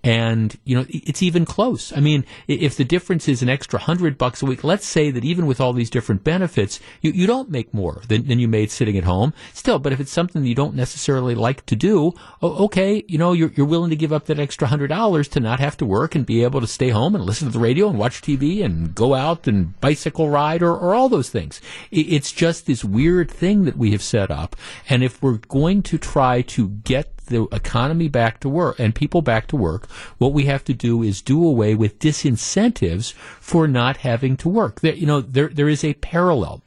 and 0.04 0.56
you 0.64 0.76
know 0.76 0.86
it's 0.88 1.22
even 1.22 1.44
close. 1.44 1.92
I 1.92 2.00
mean, 2.00 2.24
if 2.46 2.76
the 2.76 2.84
difference 2.84 3.28
is 3.28 3.42
an 3.42 3.48
extra 3.48 3.78
hundred 3.80 4.16
bucks 4.16 4.42
a 4.42 4.46
week, 4.46 4.62
let's 4.62 4.86
say 4.86 5.10
that 5.10 5.24
even 5.24 5.46
with 5.46 5.60
all 5.60 5.72
these 5.72 5.90
different 5.90 6.22
benefits, 6.22 6.78
you, 7.00 7.10
you 7.10 7.26
don't 7.26 7.50
make 7.50 7.74
more 7.74 8.02
than, 8.08 8.26
than 8.26 8.38
you 8.38 8.46
made 8.46 8.70
sitting 8.70 8.96
at 8.96 9.04
home. 9.04 9.34
Still, 9.52 9.78
but 9.78 9.92
if 9.92 9.98
it's 10.00 10.12
something 10.12 10.44
you 10.44 10.54
don't 10.54 10.74
necessarily 10.74 11.34
like 11.34 11.66
to 11.66 11.76
do, 11.76 12.14
okay, 12.42 13.04
you 13.08 13.18
know 13.18 13.32
you're, 13.32 13.50
you're 13.56 13.66
willing 13.66 13.90
to 13.90 13.96
give 13.96 14.12
up 14.12 14.26
that 14.26 14.38
extra 14.38 14.68
hundred 14.68 14.88
dollars 14.88 15.26
to 15.28 15.40
not 15.40 15.60
have 15.60 15.76
to 15.78 15.86
work 15.86 16.14
and 16.14 16.24
be 16.24 16.44
able 16.44 16.60
to 16.60 16.66
stay 16.66 16.90
home 16.90 17.14
and 17.14 17.24
listen 17.24 17.48
to 17.48 17.52
the 17.52 17.58
radio 17.58 17.88
and 17.88 17.98
watch 17.98 18.22
TV 18.22 18.64
and 18.64 18.94
go 18.94 19.14
out 19.14 19.48
and 19.48 19.78
bicycle 19.80 20.30
ride 20.30 20.62
or, 20.62 20.76
or 20.76 20.94
all 20.94 21.08
those 21.08 21.28
things. 21.28 21.60
It's 21.90 22.30
just 22.30 22.66
this 22.66 22.84
weird 22.84 23.30
thing 23.30 23.64
that 23.64 23.76
we 23.76 23.90
have 23.92 24.02
set 24.02 24.30
up, 24.30 24.54
and 24.88 25.02
if 25.02 25.20
we're 25.22 25.38
going 25.38 25.82
to 25.82 25.98
try 25.98 26.42
to 26.42 26.68
get 26.68 27.17
the 27.28 27.44
economy 27.52 28.08
back 28.08 28.40
to 28.40 28.48
work 28.48 28.78
and 28.78 28.94
people 28.94 29.22
back 29.22 29.46
to 29.48 29.56
work, 29.56 29.88
what 30.18 30.32
we 30.32 30.44
have 30.44 30.64
to 30.64 30.74
do 30.74 31.02
is 31.02 31.22
do 31.22 31.44
away 31.44 31.74
with 31.74 31.98
disincentives 31.98 33.12
for 33.12 33.66
not 33.68 33.98
having 33.98 34.36
to 34.38 34.48
work. 34.48 34.80
There, 34.80 34.94
you 34.94 35.06
know, 35.06 35.20
there 35.20 35.48
there 35.48 35.68
is 35.68 35.84
a 35.84 35.94
parallel. 35.94 36.62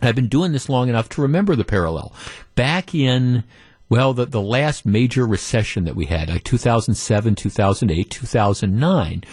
I've 0.00 0.16
been 0.16 0.28
doing 0.28 0.52
this 0.52 0.68
long 0.68 0.88
enough 0.88 1.08
to 1.10 1.22
remember 1.22 1.54
the 1.54 1.64
parallel. 1.64 2.12
Back 2.54 2.94
in 2.94 3.44
well, 3.92 4.14
the, 4.14 4.24
the 4.24 4.40
last 4.40 4.86
major 4.86 5.26
recession 5.26 5.84
that 5.84 5.94
we 5.94 6.06
had, 6.06 6.30
like 6.30 6.44
2007, 6.44 7.34
2008, 7.34 8.10
2009, 8.10 9.24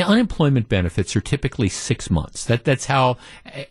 unemployment 0.00 0.68
benefits 0.68 1.14
are 1.16 1.20
typically 1.20 1.68
six 1.68 2.10
months. 2.10 2.44
That 2.44 2.64
that's 2.64 2.86
how 2.86 3.16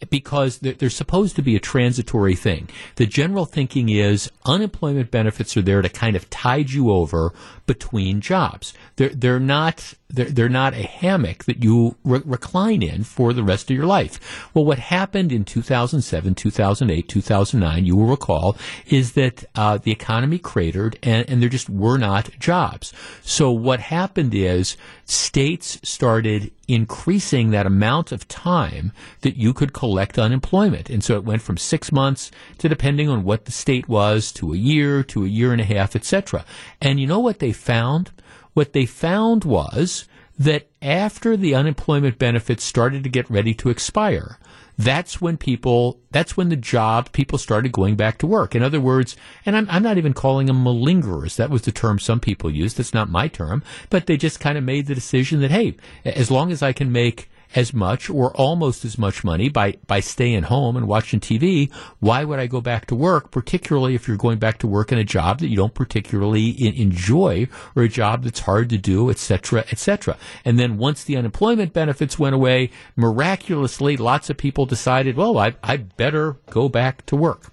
because 0.09 0.59
they're, 0.59 0.74
they're, 0.74 0.89
supposed 0.89 1.36
to 1.36 1.41
be 1.41 1.55
a 1.55 1.59
transitory 1.59 2.36
thing. 2.36 2.70
The 2.95 3.05
general 3.05 3.45
thinking 3.45 3.89
is 3.89 4.32
unemployment 4.45 5.11
benefits 5.11 5.57
are 5.57 5.61
there 5.61 5.82
to 5.82 5.89
kind 5.89 6.16
of 6.16 6.30
tide 6.30 6.70
you 6.70 6.91
over 6.91 7.34
between 7.66 8.22
jobs. 8.22 8.74
They're 8.95 9.09
they're 9.09 9.39
not 9.39 9.93
they're, 10.09 10.30
they're 10.30 10.49
not 10.49 10.74
a 10.74 10.84
hammock 10.84 11.45
that 11.45 11.64
you 11.64 11.95
re- 12.03 12.22
recline 12.24 12.84
in 12.84 13.03
for 13.03 13.34
the 13.34 13.43
rest 13.43 13.72
of 13.72 13.76
your 13.76 13.86
life. 13.86 14.49
Well, 14.53 14.66
what 14.66 14.80
happened 14.80 15.32
in 15.32 15.43
2007, 15.43 16.36
2008, 16.36 17.07
2009, 17.09 17.86
you 17.86 17.95
will 17.95 18.05
recall, 18.05 18.55
is 18.86 19.14
that 19.14 19.43
uh, 19.55 19.78
the 19.78 19.91
economy 19.91 20.38
cratered 20.38 20.99
and, 21.01 21.28
and 21.30 21.41
there 21.41 21.49
just 21.49 21.70
were 21.70 21.97
not 21.97 22.30
jobs. 22.39 22.93
So 23.22 23.51
what 23.51 23.80
happened 23.80 24.36
is 24.36 24.78
states 25.05 25.80
started 25.84 26.51
increasing 26.68 27.51
that 27.51 27.66
amount 27.66 28.11
of 28.11 28.28
time 28.28 28.91
that 29.22 29.36
you 29.36 29.53
could 29.53 29.74
collect 29.74 30.18
unemployment. 30.18 30.89
And 30.89 31.03
so 31.03 31.16
it 31.16 31.26
went 31.26 31.41
from 31.41 31.57
six 31.57 31.91
months 31.91 32.32
to 32.59 32.70
depending 32.70 33.09
on 33.09 33.24
what 33.24 33.45
the 33.45 33.51
state 33.51 33.89
was 33.89 34.32
to 34.34 34.53
a 34.53 34.57
year 34.57 35.03
to 35.03 35.26
a 35.26 35.28
year 35.28 35.51
and 35.51 35.61
a 35.61 35.66
half, 35.66 35.95
etc. 35.95 36.45
And 36.82 36.99
you 36.99 37.07
know 37.07 37.20
what 37.20 37.39
they 37.39 37.51
found? 37.51 38.11
What 38.53 38.74
they 38.74 38.86
found 38.86 39.43
was 39.43 40.07
that 40.38 40.68
after 40.82 41.36
the 41.38 41.55
unemployment 41.55 42.18
benefits 42.18 42.64
started 42.64 43.03
to 43.03 43.09
get 43.09 43.30
ready 43.30 43.53
to 43.55 43.70
expire, 43.70 44.38
that's 44.78 45.22
when 45.22 45.38
people, 45.38 46.00
that's 46.12 46.36
when 46.36 46.50
the 46.50 46.56
job, 46.56 47.12
people 47.12 47.38
started 47.38 47.72
going 47.72 47.96
back 47.96 48.18
to 48.20 48.28
work. 48.28 48.56
In 48.56 48.64
other 48.64 48.82
words, 48.82 49.16
and 49.46 49.56
I'm, 49.56 49.68
I'm 49.70 49.84
not 49.84 49.98
even 49.98 50.14
calling 50.14 50.48
them 50.48 50.64
malingerers. 50.64 51.36
That 51.36 51.50
was 51.50 51.64
the 51.64 51.72
term 51.72 52.00
some 52.00 52.20
people 52.20 52.50
used. 52.50 52.78
That's 52.78 52.94
not 52.94 53.10
my 53.10 53.28
term, 53.28 53.64
but 53.90 54.06
they 54.06 54.18
just 54.18 54.40
kind 54.40 54.58
of 54.58 54.64
made 54.64 54.88
the 54.88 54.96
decision 54.96 55.42
that, 55.42 55.52
hey, 55.52 55.76
as 56.06 56.32
long 56.32 56.52
as 56.52 56.62
I 56.64 56.74
can 56.74 56.92
make 56.92 57.30
as 57.56 57.74
much 57.74 58.10
or 58.10 58.36
almost 58.36 58.86
as 58.86 58.97
much 58.97 59.24
money 59.24 59.49
by, 59.49 59.76
by 59.88 59.99
staying 59.99 60.43
home 60.43 60.76
and 60.76 60.88
watching 60.88 61.20
TV, 61.20 61.72
why 61.99 62.24
would 62.24 62.39
I 62.39 62.47
go 62.47 62.62
back 62.62 62.86
to 62.88 62.95
work, 62.95 63.32
particularly 63.32 63.95
if 63.95 64.08
you're 64.08 64.18
going 64.18 64.39
back 64.39 64.58
to 64.60 64.68
work 64.68 64.91
in 64.91 64.97
a 64.97 65.04
job 65.04 65.39
that 65.39 65.47
you 65.47 65.56
don't 65.56 65.74
particularly 65.74 66.49
in, 66.49 66.74
enjoy 66.76 67.47
or 67.76 67.84
a 67.84 67.89
job 67.89 68.24
that's 68.24 68.41
hard 68.41 68.70
to 68.70 68.78
do, 68.78 69.10
etc., 69.10 69.66
etc. 69.72 70.18
And 70.43 70.60
then 70.60 70.78
once 70.78 71.04
the 71.04 71.18
unemployment 71.18 71.74
benefits 71.74 72.18
went 72.20 72.36
away, 72.36 72.72
miraculously, 72.95 73.97
lots 73.97 74.30
of 74.30 74.38
people 74.38 74.66
decided, 74.66 75.16
well, 75.16 75.38
I, 75.38 75.56
I 75.64 75.78
better 75.78 76.38
go 76.49 76.70
back 76.70 77.06
to 77.08 77.16
work. 77.16 77.51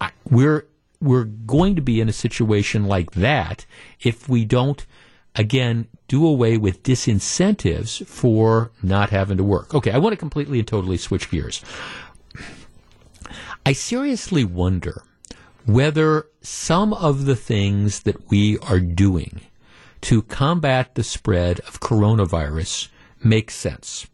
I, 0.00 0.10
we're 0.28 0.66
we're 1.00 1.24
going 1.24 1.76
to 1.76 1.82
be 1.82 2.00
in 2.00 2.08
a 2.08 2.12
situation 2.12 2.84
like 2.84 3.12
that 3.12 3.64
if 4.02 4.28
we 4.28 4.44
don't 4.44 4.84
again, 5.36 5.88
do 6.08 6.26
away 6.26 6.56
with 6.56 6.82
disincentives 6.82 8.04
for 8.06 8.70
not 8.82 9.10
having 9.10 9.36
to 9.36 9.44
work. 9.44 9.74
Okay, 9.74 9.90
I 9.90 9.98
want 9.98 10.12
to 10.12 10.16
completely 10.16 10.58
and 10.58 10.68
totally 10.68 10.96
switch 10.96 11.30
gears. 11.30 11.62
I 13.64 13.72
seriously 13.72 14.44
wonder 14.44 15.02
whether 15.66 16.26
some 16.40 16.92
of 16.94 17.26
the 17.26 17.36
things 17.36 18.00
that 18.00 18.30
we 18.30 18.58
are 18.58 18.80
doing 18.80 19.40
to 20.00 20.22
combat 20.22 20.94
the 20.94 21.04
spread 21.04 21.60
of 21.60 21.80
coronavirus 21.80 22.88
make 23.22 23.50
sense. 23.50 24.06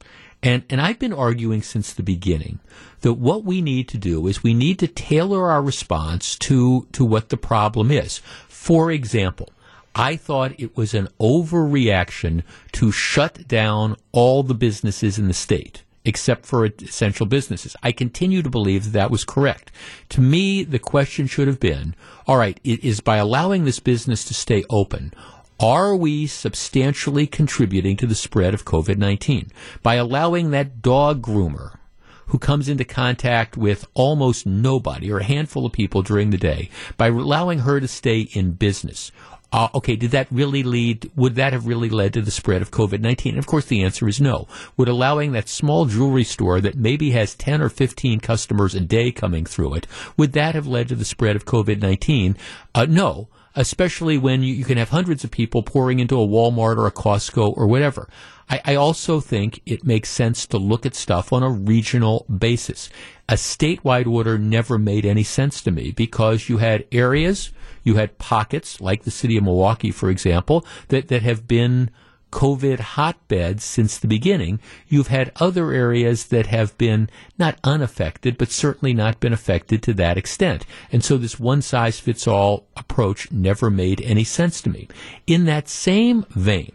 And, 0.43 0.65
and 0.69 0.81
I've 0.81 0.99
been 0.99 1.13
arguing 1.13 1.63
since 1.63 1.93
the 1.93 2.03
beginning 2.03 2.61
that 3.01 3.15
what 3.15 3.45
we 3.45 3.63
need 3.63 3.89
to 3.89 3.99
do 3.99 4.27
is 4.27 4.43
we 4.43 4.55
need 4.55 4.79
to 4.81 4.89
tailor 4.89 5.51
our 5.51 5.63
response 5.63 6.37
to, 6.41 6.87
to 6.93 7.05
what 7.05 7.29
the 7.29 7.37
problem 7.37 7.91
is. 7.91 8.19
For 8.49 8.91
example, 8.91 9.51
I 9.97 10.17
thought 10.17 10.61
it 10.61 10.77
was 10.77 10.93
an 10.93 11.09
overreaction 11.19 12.43
to 12.73 12.93
shut 12.93 13.49
down 13.49 13.97
all 14.13 14.43
the 14.43 14.55
businesses 14.55 15.19
in 15.19 15.27
the 15.27 15.35
state 15.35 15.83
except 16.05 16.47
for 16.47 16.65
essential 16.65 17.27
businesses. 17.27 17.75
I 17.83 17.91
continue 17.91 18.41
to 18.41 18.49
believe 18.49 18.85
that 18.85 18.93
that 18.93 19.11
was 19.11 19.25
correct. 19.25 19.73
To 20.11 20.21
me, 20.21 20.63
the 20.63 20.79
question 20.79 21.27
should 21.27 21.49
have 21.49 21.59
been, 21.59 21.97
all 22.29 22.37
right, 22.37 22.61
it 22.63 22.85
is 22.85 23.01
by 23.01 23.17
allowing 23.17 23.65
this 23.65 23.81
business 23.81 24.25
to 24.27 24.35
stay 24.35 24.63
open, 24.71 25.13
are 25.59 25.97
we 25.97 26.29
substantially 26.29 27.27
contributing 27.27 27.97
to 27.97 28.07
the 28.07 28.15
spread 28.15 28.55
of 28.55 28.65
COVID-19? 28.65 29.51
By 29.83 29.97
allowing 29.97 30.53
that 30.53 30.81
dog 30.81 31.23
groomer 31.23 31.79
who 32.27 32.39
comes 32.39 32.69
into 32.69 32.85
contact 32.85 33.57
with 33.57 33.87
almost 33.95 34.47
nobody 34.47 35.11
or 35.11 35.19
a 35.19 35.25
handful 35.25 35.67
of 35.67 35.73
people 35.73 36.03
during 36.03 36.31
the 36.31 36.37
day, 36.37 36.71
by 36.97 37.09
allowing 37.09 37.61
her 37.61 37.81
to 37.81 37.89
stay 37.89 38.21
in 38.21 38.53
business, 38.53 39.11
uh, 39.57 39.71
okay, 39.75 39.97
did 39.97 40.11
that 40.11 40.27
really 40.31 40.63
lead, 40.63 41.11
would 41.17 41.35
that 41.37 41.55
have 41.55 41.67
really 41.67 41.89
led 41.89 42.13
to 42.13 42.21
the 42.21 42.31
spread 42.31 42.61
of 42.61 42.71
COVID 42.71 43.01
19? 43.01 43.33
And 43.33 43.39
of 43.39 43.47
course, 43.47 43.65
the 43.65 43.83
answer 43.83 44.07
is 44.07 44.21
no. 44.21 44.47
Would 44.77 44.87
allowing 44.87 45.33
that 45.33 45.49
small 45.49 45.87
jewelry 45.87 46.25
store 46.25 46.61
that 46.61 46.77
maybe 46.77 47.13
has 47.13 47.35
10 47.35 47.63
or 47.63 47.71
15 47.71 48.21
customers 48.21 48.75
a 48.75 48.81
day 48.81 49.11
coming 49.11 49.47
through 49.47 49.73
it, 49.73 49.87
would 50.19 50.35
that 50.35 50.55
have 50.55 50.67
led 50.67 50.89
to 50.89 50.95
the 50.95 51.07
spread 51.07 51.37
of 51.37 51.47
COVID 51.47 51.81
19? 51.81 52.37
Uh, 52.75 52.85
no 52.85 53.29
especially 53.57 54.19
when 54.19 54.43
you, 54.43 54.55
you, 54.55 54.65
can 54.65 54.79
have 54.79 54.91
hundreds 54.91 55.25
of 55.25 55.31
people 55.31 55.63
pouring 55.63 55.99
into 55.99 56.21
a 56.21 56.27
Walmart 56.27 56.77
or 56.77 56.87
a 56.87 56.93
Costco 56.93 57.57
or 57.57 57.67
whatever. 57.67 58.09
I, 58.49 58.61
I, 58.65 58.75
also 58.77 59.19
think 59.19 59.61
it 59.67 59.85
makes 59.85 60.09
sense 60.09 60.47
to 60.47 60.59
look 60.59 60.87
at 60.87 60.95
stuff 60.95 61.33
on 61.33 61.43
a 61.43 61.51
regional 61.51 62.27
basis. 62.27 62.89
A 63.29 63.35
statewide 63.35 64.07
order 64.07 64.39
never 64.39 64.79
made 64.79 65.05
any 65.05 65.25
sense 65.25 65.61
to 65.63 65.73
me 65.73 65.91
because 65.91 66.49
you 66.49 66.59
had 66.59 66.85
areas 66.93 67.51
you 67.87 67.95
had 67.95 68.19
pockets, 68.19 68.81
like 68.81 69.05
the 69.05 69.13
city 69.13 69.37
of 69.37 69.45
Milwaukee, 69.45 69.93
for 69.93 70.11
example, 70.11 70.67
that, 70.89 71.07
that 71.07 71.23
have 71.23 71.47
been 71.47 71.91
COVID 72.37 72.81
hotbeds 72.81 73.65
since 73.65 73.97
the 73.97 74.07
beginning. 74.07 74.61
You've 74.89 75.07
had 75.07 75.33
other 75.37 75.73
areas 75.73 76.27
that 76.27 76.49
have 76.49 76.77
been 76.77 77.09
not 77.39 77.59
unaffected, 77.65 78.37
but 78.37 78.51
certainly 78.51 78.93
not 78.93 79.21
been 79.21 79.33
affected 79.33 79.83
to 79.85 79.95
that 79.95 80.19
extent. 80.19 80.67
And 80.93 81.03
so 81.03 81.17
this 81.17 81.41
one 81.41 81.63
size 81.63 81.99
fits 81.99 82.27
all 82.27 82.67
approach 82.77 83.33
never 83.33 83.71
made 83.71 84.03
any 84.03 84.23
sense 84.23 84.61
to 84.61 84.69
me. 84.69 84.87
In 85.27 85.47
that 85.47 85.67
same 85.67 86.27
vein, 86.29 86.73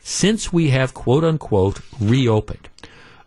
since 0.00 0.52
we 0.52 0.70
have 0.70 0.92
quote 0.92 1.22
unquote 1.22 1.82
reopened, 2.00 2.68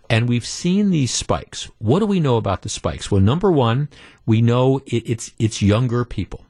and 0.10 0.28
we've 0.28 0.46
seen 0.46 0.90
these 0.90 1.14
spikes. 1.14 1.72
What 1.78 2.00
do 2.00 2.06
we 2.08 2.20
know 2.20 2.36
about 2.36 2.64
the 2.64 2.70
spikes? 2.70 3.10
Well, 3.10 3.22
number 3.22 3.54
one, 3.54 3.88
we 4.26 4.42
know 4.42 4.80
it, 4.86 5.10
it's 5.10 5.32
it's 5.40 5.62
younger 5.62 6.04
people 6.04 6.44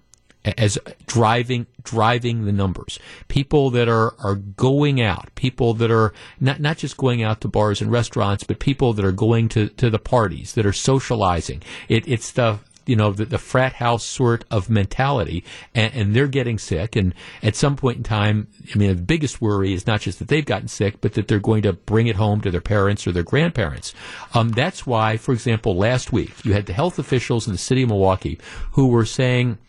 as 0.45 0.77
driving 1.05 1.67
driving 1.83 2.45
the 2.45 2.51
numbers. 2.51 2.99
People 3.27 3.69
that 3.71 3.89
are 3.89 4.15
are 4.19 4.35
going 4.35 5.01
out, 5.01 5.29
people 5.35 5.73
that 5.75 5.91
are 5.91 6.13
not 6.39 6.59
not 6.59 6.77
just 6.77 6.97
going 6.97 7.21
out 7.23 7.41
to 7.41 7.47
bars 7.47 7.81
and 7.81 7.91
restaurants, 7.91 8.43
but 8.43 8.59
people 8.59 8.93
that 8.93 9.05
are 9.05 9.11
going 9.11 9.49
to, 9.49 9.67
to 9.69 9.89
the 9.89 9.99
parties, 9.99 10.53
that 10.53 10.65
are 10.65 10.73
socializing. 10.73 11.61
It, 11.87 12.07
it's 12.07 12.31
the 12.31 12.59
you 12.85 12.95
know 12.95 13.11
the, 13.11 13.25
the, 13.25 13.37
frat 13.37 13.73
house 13.73 14.03
sort 14.03 14.45
of 14.49 14.69
mentality, 14.69 15.43
and, 15.75 15.93
and, 15.93 16.15
they're 16.15 16.27
getting 16.27 16.57
sick. 16.57 16.95
And 16.95 17.13
at 17.43 17.55
some 17.55 17.75
point 17.75 17.97
in 17.97 18.03
time, 18.03 18.47
I 18.73 18.77
mean, 18.77 18.89
the 18.95 19.01
biggest 19.01 19.39
worry 19.39 19.73
is 19.73 19.85
not 19.85 20.01
just 20.01 20.17
that 20.17 20.27
they've 20.27 20.45
gotten 20.45 20.67
sick, 20.67 20.99
but 20.99 21.13
that 21.13 21.27
they're 21.27 21.39
going 21.39 21.61
to 21.63 21.73
bring 21.73 22.07
it 22.07 22.15
home 22.15 22.41
to 22.41 22.49
their 22.49 22.61
parents 22.61 23.05
or 23.05 23.11
their 23.11 23.21
grandparents. 23.21 23.93
Um, 24.33 24.49
that's 24.49 24.87
why, 24.87 25.17
for 25.17 25.33
example, 25.33 25.75
last 25.75 26.11
week 26.11 26.43
you 26.43 26.53
had 26.53 26.65
the 26.65 26.73
health 26.73 26.97
officials 26.97 27.45
in 27.45 27.53
the 27.53 27.59
city 27.59 27.83
of 27.83 27.89
Milwaukee 27.89 28.39
who 28.71 28.87
were 28.87 29.05
saying 29.05 29.59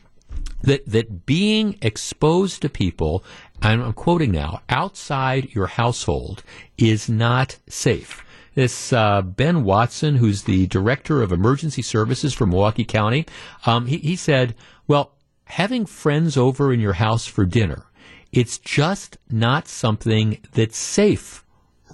that 0.62 0.86
that 0.86 1.26
being 1.26 1.78
exposed 1.82 2.62
to 2.62 2.68
people, 2.68 3.24
and 3.62 3.82
I'm 3.82 3.92
quoting 3.92 4.30
now, 4.30 4.62
outside 4.68 5.54
your 5.54 5.66
household 5.66 6.42
is 6.78 7.08
not 7.08 7.58
safe. 7.68 8.24
This 8.54 8.92
uh, 8.92 9.22
Ben 9.22 9.64
Weston, 9.64 10.16
who's 10.16 10.42
the 10.42 10.66
director 10.66 11.22
of 11.22 11.32
emergency 11.32 11.82
services 11.82 12.34
for 12.34 12.46
Milwaukee 12.46 12.84
County, 12.84 13.26
um, 13.64 13.86
he, 13.86 13.98
he 13.98 14.16
said, 14.16 14.54
"Well, 14.86 15.12
having 15.44 15.86
friends 15.86 16.36
over 16.36 16.72
in 16.72 16.80
your 16.80 16.94
house 16.94 17.26
for 17.26 17.44
dinner, 17.44 17.86
it's 18.32 18.58
just 18.58 19.18
not 19.30 19.68
something 19.68 20.38
that's 20.52 20.76
safe 20.76 21.44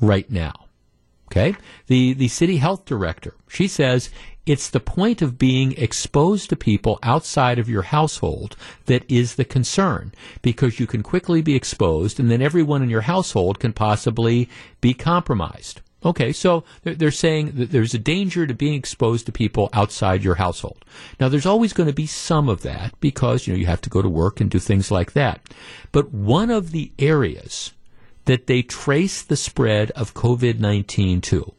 right 0.00 0.30
now." 0.30 0.54
Okay, 1.30 1.56
the 1.88 2.14
the 2.14 2.28
city 2.28 2.56
health 2.56 2.84
director, 2.84 3.34
she 3.48 3.68
says 3.68 4.10
it's 4.46 4.70
the 4.70 4.80
point 4.80 5.20
of 5.20 5.38
being 5.38 5.72
exposed 5.72 6.48
to 6.48 6.56
people 6.56 6.98
outside 7.02 7.58
of 7.58 7.68
your 7.68 7.82
household 7.82 8.56
that 8.86 9.04
is 9.10 9.34
the 9.34 9.44
concern 9.44 10.12
because 10.40 10.78
you 10.78 10.86
can 10.86 11.02
quickly 11.02 11.42
be 11.42 11.56
exposed 11.56 12.20
and 12.20 12.30
then 12.30 12.40
everyone 12.40 12.82
in 12.82 12.88
your 12.88 13.02
household 13.02 13.58
can 13.58 13.72
possibly 13.72 14.48
be 14.80 14.94
compromised. 14.94 15.80
Okay, 16.04 16.32
so 16.32 16.62
they're 16.84 17.10
saying 17.10 17.52
that 17.56 17.72
there's 17.72 17.94
a 17.94 17.98
danger 17.98 18.46
to 18.46 18.54
being 18.54 18.74
exposed 18.74 19.26
to 19.26 19.32
people 19.32 19.68
outside 19.72 20.22
your 20.22 20.36
household. 20.36 20.84
Now, 21.18 21.28
there's 21.28 21.46
always 21.46 21.72
going 21.72 21.88
to 21.88 21.92
be 21.94 22.06
some 22.06 22.48
of 22.48 22.62
that 22.62 22.94
because, 23.00 23.46
you 23.46 23.52
know, 23.52 23.58
you 23.58 23.66
have 23.66 23.80
to 23.80 23.90
go 23.90 24.02
to 24.02 24.08
work 24.08 24.40
and 24.40 24.48
do 24.48 24.60
things 24.60 24.92
like 24.92 25.14
that. 25.14 25.40
But 25.90 26.12
one 26.12 26.50
of 26.50 26.70
the 26.70 26.92
areas 27.00 27.72
that 28.26 28.46
they 28.46 28.62
trace 28.62 29.22
the 29.22 29.36
spread 29.36 29.90
of 29.92 30.14
COVID-19 30.14 31.22
to, 31.22 31.54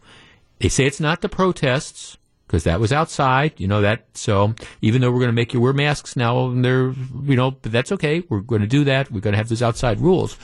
they 0.59 0.69
say 0.69 0.85
it's 0.85 1.01
not 1.01 1.21
the 1.21 1.29
protests, 1.29 2.17
because 2.47 2.63
that 2.63 2.79
was 2.79 2.93
outside, 2.93 3.53
you 3.57 3.67
know 3.67 3.81
that. 3.81 4.05
So 4.13 4.55
even 4.81 5.01
though 5.01 5.11
we're 5.11 5.19
going 5.19 5.29
to 5.29 5.33
make 5.33 5.53
you 5.53 5.59
wear 5.59 5.73
masks 5.73 6.15
now, 6.15 6.49
they're 6.55 6.93
you 7.23 7.35
know, 7.35 7.51
but 7.51 7.71
that's 7.71 7.91
okay. 7.91 8.23
We're 8.29 8.39
going 8.39 8.61
to 8.61 8.67
do 8.67 8.85
that. 8.85 9.11
We're 9.11 9.21
going 9.21 9.33
to 9.33 9.37
have 9.37 9.49
those 9.49 9.61
outside 9.61 9.99
rules. 9.99 10.37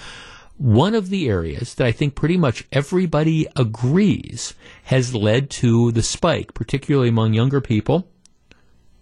One 0.57 0.93
of 0.93 1.09
the 1.09 1.29
areas 1.29 1.75
that 1.75 1.87
I 1.87 1.91
think 1.91 2.13
pretty 2.13 2.37
much 2.37 2.65
everybody 2.71 3.47
agrees 3.55 4.53
has 4.83 5.15
led 5.15 5.49
to 5.51 5.91
the 5.91 6.03
spike, 6.03 6.53
particularly 6.53 7.09
among 7.09 7.33
younger 7.33 7.59
people, 7.59 8.07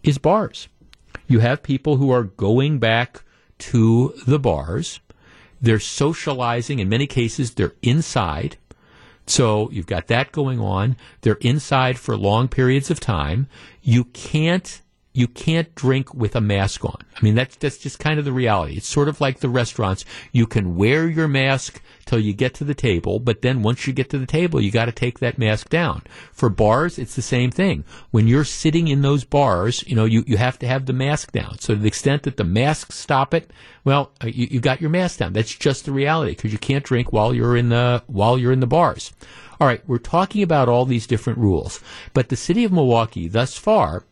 is 0.03 0.17
bars. 0.17 0.69
You 1.27 1.39
have 1.39 1.63
people 1.63 1.97
who 1.97 2.11
are 2.11 2.23
going 2.23 2.79
back 2.79 3.23
to 3.59 4.13
the 4.25 4.39
bars. 4.39 4.99
They're 5.59 5.79
socializing. 5.79 6.79
In 6.79 6.89
many 6.89 7.05
cases, 7.05 7.53
they're 7.53 7.75
inside. 7.81 8.57
So 9.31 9.69
you've 9.71 9.87
got 9.87 10.07
that 10.07 10.33
going 10.33 10.59
on. 10.59 10.97
They're 11.21 11.35
inside 11.35 11.97
for 11.97 12.17
long 12.17 12.49
periods 12.49 12.91
of 12.91 12.99
time. 12.99 13.47
You 13.81 14.03
can't 14.03 14.81
you 15.13 15.27
can't 15.27 15.73
drink 15.75 16.13
with 16.13 16.35
a 16.35 16.41
mask 16.41 16.85
on. 16.85 16.97
I 17.15 17.21
mean, 17.21 17.35
that's, 17.35 17.55
that's 17.57 17.77
just 17.77 17.99
kind 17.99 18.17
of 18.17 18.25
the 18.25 18.31
reality. 18.31 18.77
It's 18.77 18.87
sort 18.87 19.09
of 19.09 19.19
like 19.19 19.39
the 19.39 19.49
restaurants. 19.49 20.05
You 20.31 20.47
can 20.47 20.77
wear 20.77 21.09
your 21.09 21.27
mask 21.27 21.81
till 22.05 22.19
you 22.19 22.33
get 22.33 22.53
to 22.55 22.63
the 22.63 22.73
table, 22.73 23.19
but 23.19 23.41
then 23.41 23.61
once 23.61 23.85
you 23.85 23.93
get 23.93 24.09
to 24.11 24.17
the 24.17 24.25
table, 24.25 24.61
you 24.61 24.71
got 24.71 24.85
to 24.85 24.91
take 24.91 25.19
that 25.19 25.37
mask 25.37 25.69
down. 25.69 26.03
For 26.31 26.49
bars, 26.49 26.97
it's 26.97 27.15
the 27.15 27.21
same 27.21 27.51
thing. 27.51 27.83
When 28.11 28.27
you're 28.27 28.45
sitting 28.45 28.87
in 28.87 29.01
those 29.01 29.25
bars, 29.25 29.83
you 29.85 29.95
know, 29.95 30.05
you, 30.05 30.23
you 30.25 30.37
have 30.37 30.57
to 30.59 30.67
have 30.67 30.85
the 30.85 30.93
mask 30.93 31.33
down. 31.33 31.59
So 31.59 31.73
to 31.73 31.79
the 31.79 31.87
extent 31.87 32.23
that 32.23 32.37
the 32.37 32.43
masks 32.45 32.95
stop 32.95 33.33
it, 33.33 33.51
well, 33.83 34.11
uh, 34.23 34.27
you, 34.27 34.47
you 34.49 34.59
got 34.61 34.79
your 34.79 34.89
mask 34.89 35.19
down. 35.19 35.33
That's 35.33 35.53
just 35.53 35.85
the 35.85 35.91
reality 35.91 36.31
because 36.31 36.53
you 36.53 36.59
can't 36.59 36.85
drink 36.85 37.11
while 37.11 37.33
you're 37.33 37.57
in 37.57 37.69
the, 37.69 38.03
while 38.07 38.37
you're 38.37 38.53
in 38.53 38.61
the 38.61 38.67
bars. 38.67 39.11
All 39.59 39.67
right, 39.67 39.87
we're 39.87 39.99
talking 39.99 40.41
about 40.41 40.69
all 40.69 40.85
these 40.85 41.05
different 41.05 41.37
rules, 41.37 41.81
but 42.13 42.29
the 42.29 42.35
city 42.35 42.63
of 42.63 42.71
Milwaukee 42.71 43.27
thus 43.27 43.55
far 43.55 44.05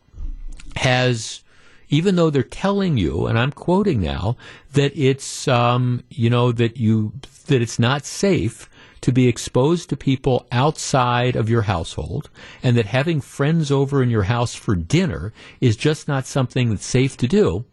has 0.76 1.42
even 1.90 2.14
though 2.14 2.30
they're 2.30 2.44
telling 2.44 2.96
you, 2.96 3.26
and 3.26 3.38
I'm 3.38 3.50
quoting 3.50 4.00
now, 4.00 4.36
that 4.72 4.96
it's 4.96 5.48
um, 5.48 6.04
you 6.08 6.30
know 6.30 6.52
that 6.52 6.76
you 6.76 7.12
that 7.46 7.60
it's 7.60 7.78
not 7.78 8.06
safe 8.06 8.70
to 9.00 9.12
be 9.12 9.28
exposed 9.28 9.88
to 9.88 9.96
people 9.96 10.46
outside 10.52 11.34
of 11.34 11.50
your 11.50 11.62
household, 11.62 12.30
and 12.62 12.76
that 12.76 12.86
having 12.86 13.20
friends 13.20 13.70
over 13.70 14.02
in 14.02 14.10
your 14.10 14.24
house 14.24 14.54
for 14.54 14.74
dinner 14.76 15.32
is 15.60 15.76
just 15.76 16.06
not 16.06 16.26
something 16.26 16.70
that's 16.70 16.86
safe 16.86 17.16
to 17.16 17.26
do. 17.26 17.64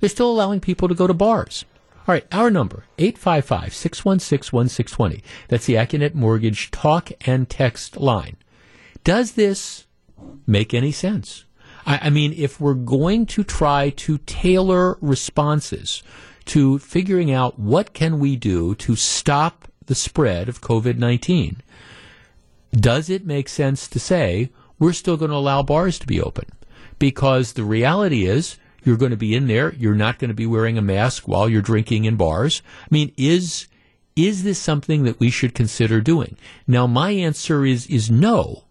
They're 0.00 0.08
still 0.08 0.30
allowing 0.30 0.60
people 0.60 0.86
to 0.88 0.94
go 0.94 1.08
to 1.08 1.14
bars. 1.14 1.64
All 2.06 2.14
right, 2.14 2.26
our 2.32 2.50
number, 2.50 2.84
855-616-1620. 2.98 5.22
That's 5.48 5.66
the 5.66 5.74
Accunet 5.74 6.14
Mortgage 6.14 6.70
talk 6.70 7.10
and 7.26 7.50
text 7.50 7.98
line. 7.98 8.36
Does 9.04 9.32
this 9.32 9.84
make 10.46 10.72
any 10.72 10.92
sense? 10.92 11.44
I, 11.88 11.98
I 12.02 12.10
mean, 12.10 12.34
if 12.36 12.60
we're 12.60 12.74
going 12.74 13.26
to 13.26 13.42
try 13.42 13.90
to 13.90 14.18
tailor 14.18 14.98
responses 15.00 16.02
to 16.44 16.78
figuring 16.78 17.32
out 17.32 17.58
what 17.58 17.94
can 17.94 18.20
we 18.20 18.36
do 18.36 18.74
to 18.76 18.94
stop 18.94 19.66
the 19.86 19.94
spread 19.94 20.48
of 20.48 20.60
COVID-19, 20.60 21.56
does 22.72 23.08
it 23.08 23.26
make 23.26 23.48
sense 23.48 23.88
to 23.88 23.98
say 23.98 24.50
we're 24.78 24.92
still 24.92 25.16
going 25.16 25.30
to 25.30 25.36
allow 25.36 25.62
bars 25.62 25.98
to 25.98 26.06
be 26.06 26.20
open? 26.20 26.44
Because 26.98 27.54
the 27.54 27.64
reality 27.64 28.26
is 28.26 28.58
you're 28.84 28.96
going 28.96 29.10
to 29.10 29.16
be 29.16 29.34
in 29.34 29.46
there. 29.46 29.72
You're 29.74 29.94
not 29.94 30.18
going 30.18 30.28
to 30.28 30.34
be 30.34 30.46
wearing 30.46 30.76
a 30.76 30.82
mask 30.82 31.26
while 31.26 31.48
you're 31.48 31.62
drinking 31.62 32.04
in 32.04 32.16
bars. 32.16 32.62
I 32.84 32.88
mean, 32.90 33.12
is 33.16 33.66
is 34.14 34.42
this 34.42 34.58
something 34.58 35.04
that 35.04 35.20
we 35.20 35.30
should 35.30 35.54
consider 35.54 36.00
doing? 36.00 36.36
Now, 36.66 36.86
my 36.86 37.10
answer 37.10 37.64
is 37.64 37.86
is 37.86 38.10
no, 38.10 38.64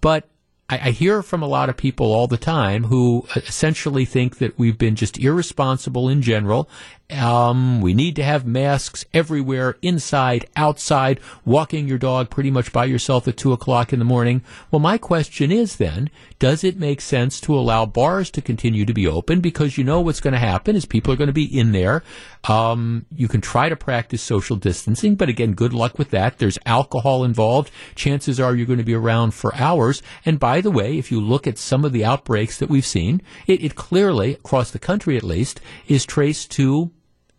but 0.00 0.28
I, 0.68 0.88
I, 0.88 0.90
hear 0.90 1.22
from 1.22 1.42
a 1.42 1.48
lot 1.48 1.68
of 1.68 1.76
people 1.76 2.06
all 2.12 2.26
the 2.26 2.36
time 2.36 2.84
who 2.84 3.26
uh, 3.34 3.40
essentially 3.46 4.04
think 4.04 4.38
that 4.38 4.58
we've 4.58 4.78
been 4.78 4.96
just 4.96 5.18
irresponsible 5.18 6.08
in 6.08 6.22
general. 6.22 6.68
Um, 7.08 7.80
we 7.80 7.94
need 7.94 8.16
to 8.16 8.24
have 8.24 8.44
masks 8.44 9.04
everywhere, 9.14 9.76
inside, 9.80 10.48
outside, 10.56 11.20
walking 11.44 11.86
your 11.86 11.98
dog 11.98 12.30
pretty 12.30 12.50
much 12.50 12.72
by 12.72 12.84
yourself 12.86 13.28
at 13.28 13.36
two 13.36 13.52
o'clock 13.52 13.92
in 13.92 14.00
the 14.00 14.04
morning. 14.04 14.42
Well, 14.72 14.80
my 14.80 14.98
question 14.98 15.52
is 15.52 15.76
then, 15.76 16.10
does 16.40 16.64
it 16.64 16.80
make 16.80 17.00
sense 17.00 17.40
to 17.42 17.54
allow 17.54 17.86
bars 17.86 18.28
to 18.32 18.42
continue 18.42 18.84
to 18.84 18.92
be 18.92 19.06
open? 19.06 19.40
Because 19.40 19.78
you 19.78 19.84
know 19.84 20.00
what's 20.00 20.20
going 20.20 20.32
to 20.32 20.38
happen 20.40 20.74
is 20.74 20.84
people 20.84 21.12
are 21.12 21.16
going 21.16 21.28
to 21.28 21.32
be 21.32 21.44
in 21.44 21.70
there. 21.70 22.02
Um, 22.48 23.06
you 23.14 23.28
can 23.28 23.40
try 23.40 23.68
to 23.68 23.76
practice 23.76 24.20
social 24.20 24.56
distancing, 24.56 25.14
but 25.14 25.28
again, 25.28 25.52
good 25.52 25.72
luck 25.72 25.98
with 25.98 26.10
that. 26.10 26.38
There's 26.38 26.58
alcohol 26.66 27.22
involved. 27.22 27.70
Chances 27.94 28.40
are 28.40 28.54
you're 28.56 28.66
going 28.66 28.78
to 28.78 28.84
be 28.84 28.94
around 28.94 29.32
for 29.32 29.54
hours. 29.54 30.02
And 30.24 30.40
by 30.40 30.60
the 30.60 30.72
way, 30.72 30.98
if 30.98 31.12
you 31.12 31.20
look 31.20 31.46
at 31.46 31.56
some 31.56 31.84
of 31.84 31.92
the 31.92 32.04
outbreaks 32.04 32.58
that 32.58 32.68
we've 32.68 32.84
seen, 32.84 33.22
it, 33.46 33.62
it 33.62 33.76
clearly, 33.76 34.34
across 34.34 34.72
the 34.72 34.80
country 34.80 35.16
at 35.16 35.22
least, 35.22 35.60
is 35.86 36.04
traced 36.04 36.50
to 36.52 36.90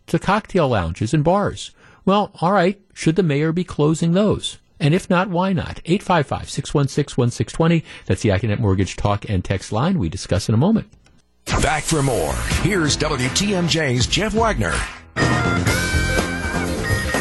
to 0.07 0.19
cocktail 0.19 0.69
lounges 0.69 1.13
and 1.13 1.23
bars. 1.23 1.71
Well, 2.05 2.31
all 2.41 2.51
right, 2.51 2.81
should 2.93 3.15
the 3.15 3.23
mayor 3.23 3.51
be 3.51 3.63
closing 3.63 4.13
those? 4.13 4.57
And 4.79 4.93
if 4.93 5.09
not, 5.09 5.29
why 5.29 5.53
not? 5.53 5.81
855 5.85 6.49
616 6.49 7.21
1620. 7.21 7.83
That's 8.05 8.21
the 8.21 8.29
Accunet 8.29 8.59
Mortgage 8.59 8.95
Talk 8.95 9.27
and 9.29 9.43
Text 9.43 9.71
line. 9.71 9.99
We 9.99 10.09
discuss 10.09 10.49
in 10.49 10.55
a 10.55 10.57
moment. 10.57 10.89
Back 11.61 11.83
for 11.83 12.03
more. 12.03 12.33
Here's 12.61 12.97
WTMJ's 12.97 14.07
Jeff 14.07 14.33
Wagner. 14.33 14.73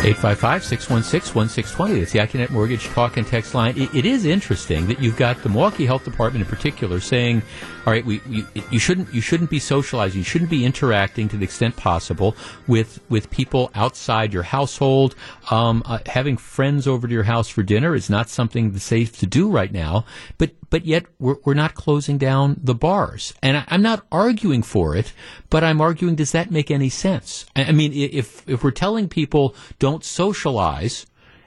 855 0.07 0.65
616 0.65 1.35
1620. 1.35 1.99
That's 1.99 2.13
the 2.13 2.19
Accunet 2.21 2.51
Mortgage 2.51 2.85
Talk 2.87 3.17
and 3.17 3.27
Text 3.27 3.55
line. 3.55 3.77
It, 3.77 3.93
it 3.95 4.05
is 4.05 4.25
interesting 4.25 4.87
that 4.87 5.01
you've 5.01 5.17
got 5.17 5.43
the 5.43 5.49
Milwaukee 5.49 5.87
Health 5.87 6.05
Department 6.05 6.45
in 6.45 6.51
particular 6.51 7.01
saying, 7.01 7.43
all 7.87 7.93
right, 7.93 8.05
we, 8.05 8.21
we, 8.29 8.45
you 8.73 8.81
shouldn't 8.81 9.15
you 9.15 9.21
shouldn't 9.21 9.49
be 9.49 9.61
socializing, 9.61 10.19
you 10.19 10.25
shouldn't 10.25 10.51
be 10.51 10.65
interacting 10.65 11.29
to 11.29 11.37
the 11.37 11.45
extent 11.45 11.77
possible 11.77 12.35
with 12.67 13.01
with 13.09 13.31
people 13.31 13.71
outside 13.77 14.33
your 14.33 14.43
household. 14.43 15.15
Um, 15.53 15.85
uh, 15.87 16.01
having 16.07 16.37
friends 16.37 16.89
over 16.89 17.07
to 17.07 17.15
your 17.15 17.23
house 17.23 17.49
for 17.49 17.63
dinner 17.63 17.95
is 17.95 18.11
not 18.11 18.29
something 18.29 18.73
that's 18.73 18.85
safe 18.85 19.17
to 19.19 19.27
do 19.27 19.49
right 19.49 19.71
now. 19.71 20.05
But 20.37 20.51
but 20.69 20.85
yet 20.85 21.07
we're, 21.21 21.37
we're 21.45 21.55
not 21.55 21.75
closing 21.75 22.19
down 22.19 22.61
the 22.61 22.75
bars. 22.75 23.35
And 23.41 23.57
I, 23.57 23.65
am 23.69 23.83
not 23.83 24.05
arguing 24.11 24.65
for 24.65 24.97
it, 24.97 25.13
but 25.49 25.63
I'm 25.63 25.81
arguing, 25.81 26.17
does 26.17 26.33
that 26.33 26.51
make 26.51 26.73
any 26.73 26.89
sense? 26.89 27.47
I, 27.55 27.67
I 27.67 27.73
mean, 27.73 27.93
if, 27.93 28.49
if 28.49 28.65
we're 28.65 28.73
telling 28.73 29.09
people 29.09 29.55
don't 29.79 30.05
socialize, 30.05 31.07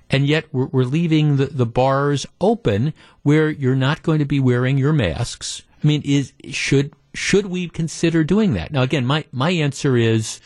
and 0.09 0.25
yet 0.25 0.45
we're, 0.51 0.67
we're 0.67 0.83
leaving 0.83 1.35
the, 1.35 1.47
the 1.47 1.65
bars 1.65 2.25
open 2.39 2.93
where 3.23 3.49
you're 3.49 3.75
not 3.75 4.03
going 4.03 4.19
to 4.19 4.25
be 4.25 4.39
wearing 4.39 4.77
your 4.77 4.93
masks. 4.93 5.63
I 5.84 5.88
mean, 5.88 6.01
is, 6.03 6.34
should, 6.49 6.93
should 7.13 7.47
we 7.47 7.69
consider 7.69 8.23
doing 8.23 8.53
that? 8.53 8.71
Now, 8.71 8.82
again, 8.82 9.05
my, 9.05 9.25
my 9.32 9.51
answer 9.51 9.95
is, 9.97 10.39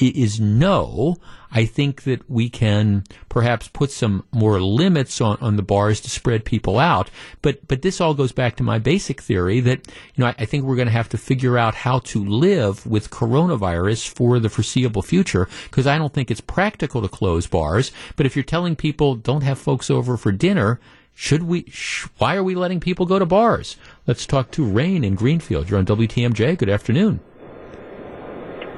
is 0.00 0.40
no. 0.40 1.16
I 1.52 1.64
think 1.64 2.04
that 2.04 2.28
we 2.30 2.48
can 2.48 3.04
perhaps 3.28 3.68
put 3.68 3.90
some 3.90 4.24
more 4.32 4.60
limits 4.60 5.20
on, 5.20 5.36
on 5.40 5.56
the 5.56 5.62
bars 5.62 6.00
to 6.02 6.10
spread 6.10 6.44
people 6.44 6.78
out. 6.78 7.10
But 7.42 7.66
but 7.66 7.82
this 7.82 8.00
all 8.00 8.14
goes 8.14 8.32
back 8.32 8.56
to 8.56 8.62
my 8.62 8.78
basic 8.78 9.20
theory 9.20 9.60
that 9.60 9.86
you 9.88 10.22
know 10.22 10.26
I, 10.26 10.34
I 10.38 10.44
think 10.44 10.64
we're 10.64 10.76
going 10.76 10.86
to 10.86 10.92
have 10.92 11.08
to 11.10 11.18
figure 11.18 11.58
out 11.58 11.74
how 11.74 11.98
to 12.00 12.24
live 12.24 12.86
with 12.86 13.10
coronavirus 13.10 14.08
for 14.08 14.38
the 14.38 14.48
foreseeable 14.48 15.02
future 15.02 15.48
because 15.64 15.86
I 15.86 15.98
don't 15.98 16.12
think 16.12 16.30
it's 16.30 16.40
practical 16.40 17.02
to 17.02 17.08
close 17.08 17.46
bars. 17.46 17.90
But 18.16 18.26
if 18.26 18.36
you're 18.36 18.42
telling 18.44 18.76
people 18.76 19.16
don't 19.16 19.42
have 19.42 19.58
folks 19.58 19.90
over 19.90 20.16
for 20.16 20.30
dinner, 20.30 20.78
should 21.20 21.42
we? 21.42 21.66
Sh- 21.70 22.06
why 22.16 22.34
are 22.34 22.42
we 22.42 22.54
letting 22.54 22.80
people 22.80 23.04
go 23.04 23.18
to 23.18 23.26
bars? 23.26 23.76
Let's 24.06 24.24
talk 24.24 24.50
to 24.52 24.64
Rain 24.64 25.04
in 25.04 25.14
Greenfield. 25.16 25.68
You're 25.68 25.78
on 25.78 25.84
WTMJ. 25.84 26.56
Good 26.56 26.70
afternoon. 26.70 27.20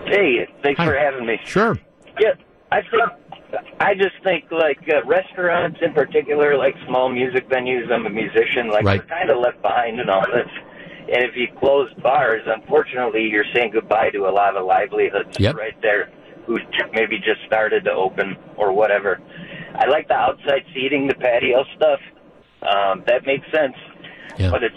Hey, 0.06 0.48
thanks 0.60 0.76
Hi. 0.80 0.86
for 0.86 0.98
having 0.98 1.24
me. 1.24 1.38
Sure. 1.44 1.78
Yeah, 2.18 2.32
I 2.72 2.80
think 2.80 3.62
I 3.78 3.94
just 3.94 4.16
think 4.24 4.50
like 4.50 4.80
uh, 4.92 5.06
restaurants 5.06 5.78
in 5.82 5.92
particular, 5.94 6.56
like 6.56 6.74
small 6.88 7.08
music 7.08 7.48
venues. 7.48 7.92
I'm 7.92 8.06
a 8.06 8.10
musician. 8.10 8.68
Like 8.70 8.84
Right. 8.84 9.00
we're 9.00 9.06
kind 9.06 9.30
of 9.30 9.38
left 9.38 9.62
behind 9.62 10.00
in 10.00 10.10
all 10.10 10.26
this. 10.26 10.48
And 11.14 11.22
if 11.22 11.36
you 11.36 11.46
close 11.60 11.92
bars, 12.02 12.42
unfortunately, 12.46 13.22
you're 13.30 13.44
saying 13.54 13.70
goodbye 13.72 14.10
to 14.10 14.26
a 14.26 14.32
lot 14.32 14.56
of 14.56 14.66
livelihoods 14.66 15.38
Yep. 15.38 15.54
right 15.54 15.80
there, 15.80 16.10
who 16.46 16.58
maybe 16.92 17.18
just 17.18 17.40
started 17.46 17.84
to 17.84 17.92
open 17.92 18.36
or 18.56 18.72
whatever. 18.72 19.20
I 19.76 19.86
like 19.86 20.08
the 20.08 20.14
outside 20.14 20.64
seating, 20.74 21.06
the 21.06 21.14
patio 21.14 21.64
stuff. 21.76 22.00
Um, 22.62 23.02
that 23.06 23.26
makes 23.26 23.44
sense. 23.52 23.74
Yeah. 24.38 24.50
But 24.50 24.62
it's, 24.62 24.74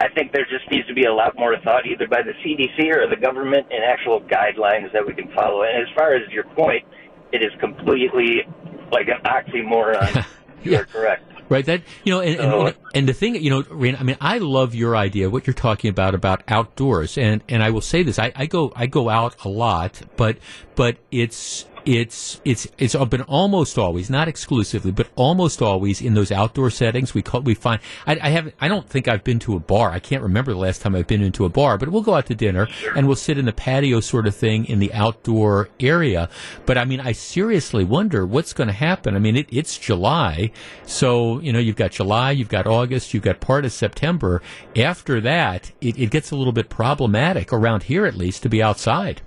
I 0.00 0.08
think 0.14 0.32
there 0.32 0.44
just 0.44 0.70
needs 0.70 0.86
to 0.88 0.94
be 0.94 1.04
a 1.04 1.12
lot 1.12 1.34
more 1.38 1.56
thought 1.64 1.86
either 1.86 2.06
by 2.06 2.22
the 2.22 2.32
CDC 2.44 2.94
or 2.94 3.08
the 3.08 3.16
government 3.20 3.66
and 3.70 3.82
actual 3.84 4.20
guidelines 4.20 4.92
that 4.92 5.06
we 5.06 5.14
can 5.14 5.30
follow. 5.34 5.62
And 5.62 5.82
as 5.82 5.88
far 5.96 6.14
as 6.14 6.22
your 6.30 6.44
point, 6.44 6.84
it 7.32 7.42
is 7.42 7.50
completely 7.60 8.42
like 8.90 9.08
an 9.08 9.22
oxymoron. 9.24 10.24
Yeah. 10.64 10.70
You're 10.76 10.84
correct. 10.84 11.24
Right. 11.48 11.66
That 11.66 11.82
you 12.04 12.12
know, 12.12 12.20
and, 12.20 12.36
So- 12.38 12.66
and 12.66 12.76
and 12.94 13.08
the 13.08 13.12
thing, 13.12 13.34
you 13.34 13.50
know, 13.50 13.64
Raina, 13.64 13.98
I 13.98 14.04
mean, 14.04 14.16
I 14.20 14.38
love 14.38 14.76
your 14.76 14.94
idea. 14.96 15.28
What 15.28 15.44
you're 15.44 15.54
talking 15.54 15.90
about 15.90 16.14
about 16.14 16.44
outdoors, 16.46 17.18
and 17.18 17.42
and 17.48 17.64
I 17.64 17.70
will 17.70 17.80
say 17.80 18.04
this: 18.04 18.20
I, 18.20 18.30
I 18.36 18.46
go 18.46 18.72
I 18.76 18.86
go 18.86 19.08
out 19.08 19.34
a 19.44 19.48
lot, 19.48 20.00
but 20.16 20.36
but 20.76 20.98
it's 21.10 21.64
it's 21.84 22.40
it's 22.44 22.66
it's 22.78 22.94
been 22.94 23.22
almost 23.22 23.78
always, 23.78 24.08
not 24.08 24.28
exclusively, 24.28 24.92
but 24.92 25.08
almost 25.16 25.60
always 25.60 26.00
in 26.00 26.14
those 26.14 26.30
outdoor 26.30 26.70
settings. 26.70 27.14
We 27.14 27.22
call 27.22 27.42
we 27.42 27.54
find 27.54 27.80
I, 28.06 28.18
I 28.22 28.28
have 28.30 28.52
I 28.60 28.68
don't 28.68 28.88
think 28.88 29.08
I've 29.08 29.24
been 29.24 29.38
to 29.40 29.56
a 29.56 29.60
bar. 29.60 29.90
I 29.90 29.98
can't 29.98 30.22
remember 30.22 30.52
the 30.52 30.58
last 30.58 30.82
time 30.82 30.94
I've 30.94 31.06
been 31.06 31.22
into 31.22 31.44
a 31.44 31.48
bar, 31.48 31.78
but 31.78 31.88
we'll 31.88 32.02
go 32.02 32.14
out 32.14 32.26
to 32.26 32.34
dinner 32.34 32.68
and 32.94 33.06
we'll 33.06 33.16
sit 33.16 33.38
in 33.38 33.44
the 33.44 33.52
patio 33.52 34.00
sort 34.00 34.26
of 34.26 34.34
thing 34.34 34.64
in 34.66 34.78
the 34.78 34.92
outdoor 34.92 35.70
area. 35.80 36.28
But 36.66 36.78
I 36.78 36.84
mean, 36.84 37.00
I 37.00 37.12
seriously 37.12 37.84
wonder 37.84 38.24
what's 38.24 38.52
going 38.52 38.68
to 38.68 38.74
happen. 38.74 39.16
I 39.16 39.18
mean, 39.18 39.36
it, 39.36 39.48
it's 39.50 39.76
July, 39.78 40.52
so 40.86 41.40
you 41.40 41.52
know 41.52 41.58
you've 41.58 41.76
got 41.76 41.92
July, 41.92 42.30
you've 42.32 42.48
got 42.48 42.66
August, 42.66 43.12
you've 43.14 43.22
got 43.22 43.40
part 43.40 43.64
of 43.64 43.72
September. 43.72 44.42
After 44.76 45.20
that, 45.20 45.72
it, 45.80 45.98
it 45.98 46.10
gets 46.10 46.30
a 46.30 46.36
little 46.36 46.52
bit 46.52 46.68
problematic 46.68 47.52
around 47.52 47.84
here, 47.84 48.06
at 48.06 48.14
least, 48.14 48.42
to 48.42 48.48
be 48.48 48.62
outside. 48.62 49.22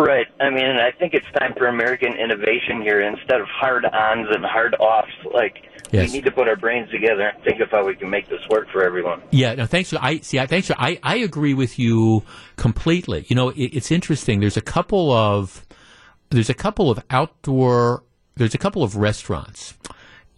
Right. 0.00 0.26
I 0.40 0.50
mean, 0.50 0.76
I 0.78 0.90
think 0.98 1.14
it's 1.14 1.26
time 1.38 1.54
for 1.56 1.66
American 1.66 2.14
innovation 2.14 2.82
here. 2.82 3.00
Instead 3.02 3.40
of 3.40 3.46
hard 3.48 3.84
ons 3.84 4.28
and 4.30 4.44
hard 4.44 4.74
offs, 4.80 5.10
like 5.32 5.62
yes. 5.90 6.08
we 6.08 6.16
need 6.16 6.24
to 6.24 6.30
put 6.30 6.48
our 6.48 6.56
brains 6.56 6.90
together 6.90 7.28
and 7.28 7.44
think 7.44 7.60
of 7.60 7.70
how 7.70 7.84
we 7.84 7.94
can 7.94 8.08
make 8.08 8.28
this 8.28 8.40
work 8.48 8.68
for 8.72 8.84
everyone. 8.84 9.22
Yeah. 9.30 9.54
No. 9.54 9.66
Thanks. 9.66 9.92
I 9.92 10.18
see. 10.20 10.38
I 10.38 10.46
thanks. 10.46 10.70
I 10.70 10.98
I 11.02 11.16
agree 11.16 11.54
with 11.54 11.78
you 11.78 12.22
completely. 12.56 13.26
You 13.28 13.36
know, 13.36 13.50
it, 13.50 13.74
it's 13.74 13.90
interesting. 13.90 14.40
There's 14.40 14.56
a 14.56 14.62
couple 14.62 15.12
of 15.12 15.66
there's 16.30 16.50
a 16.50 16.54
couple 16.54 16.90
of 16.90 17.02
outdoor. 17.10 18.04
There's 18.36 18.54
a 18.54 18.58
couple 18.58 18.82
of 18.82 18.96
restaurants 18.96 19.74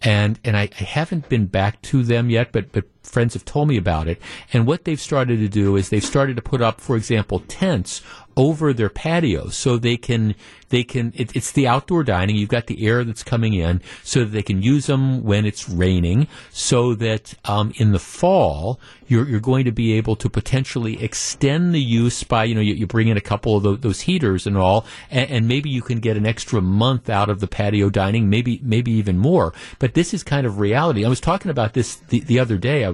and 0.03 0.39
and 0.43 0.57
I, 0.57 0.69
I, 0.79 0.83
haven't 0.83 1.29
been 1.29 1.45
back 1.45 1.81
to 1.83 2.03
them 2.03 2.29
yet, 2.29 2.51
but 2.51 2.71
but 2.71 2.85
friends 3.03 3.33
have 3.33 3.45
told 3.45 3.67
me 3.67 3.77
about 3.77 4.07
it. 4.07 4.21
And 4.51 4.65
what 4.65 4.85
they've 4.85 4.99
started 4.99 5.37
to 5.37 5.49
do 5.49 5.75
is 5.75 5.89
they've 5.89 6.03
started 6.03 6.35
to 6.37 6.41
put 6.41 6.61
up, 6.61 6.81
for 6.81 6.95
example, 6.95 7.39
tents 7.47 8.01
over 8.35 8.73
their 8.73 8.89
patios 8.89 9.55
so 9.55 9.77
they 9.77 9.97
can 9.97 10.35
they 10.69 10.83
can 10.83 11.13
it, 11.15 11.35
it's 11.35 11.51
the 11.51 11.67
outdoor 11.67 12.03
dining. 12.03 12.35
You've 12.35 12.49
got 12.49 12.67
the 12.67 12.85
air 12.85 13.03
that's 13.03 13.23
coming 13.23 13.53
in 13.53 13.81
so 14.03 14.21
that 14.21 14.31
they 14.31 14.41
can 14.41 14.63
use 14.63 14.87
them 14.87 15.23
when 15.23 15.45
it's 15.45 15.69
raining 15.69 16.27
so 16.49 16.95
that 16.95 17.35
um, 17.45 17.73
in 17.75 17.91
the 17.91 17.99
fall 17.99 18.79
you're, 19.07 19.27
you're 19.27 19.39
going 19.39 19.65
to 19.65 19.71
be 19.71 19.93
able 19.93 20.15
to 20.15 20.29
potentially 20.29 21.01
extend 21.03 21.75
the 21.75 21.81
use 21.81 22.23
by 22.23 22.43
you 22.45 22.55
know 22.55 22.61
you, 22.61 22.73
you 22.73 22.87
bring 22.87 23.07
in 23.07 23.17
a 23.17 23.21
couple 23.21 23.55
of 23.55 23.63
those, 23.63 23.79
those 23.81 24.01
heaters 24.01 24.47
and 24.47 24.57
all 24.57 24.85
and, 25.11 25.29
and, 25.29 25.47
maybe 25.47 25.69
you 25.69 25.81
can 25.81 25.99
get 25.99 26.17
an 26.17 26.25
extra 26.25 26.61
month 26.61 27.09
out 27.09 27.29
of 27.29 27.39
the 27.39 27.47
patio 27.47 27.89
dining 27.89 28.29
maybe 28.29 28.59
maybe 28.63 28.91
even 28.91 29.17
more. 29.17 29.53
But 29.77 29.93
this 29.93 30.13
is 30.13 30.23
kind 30.23 30.47
of 30.47 30.57
reality. 30.57 31.05
I 31.05 31.09
was 31.09 31.19
talking 31.19 31.51
about 31.51 31.73
this 31.73 31.97
the, 31.97 32.21
the 32.21 32.39
other 32.39 32.57
day. 32.57 32.85
I, 32.85 32.92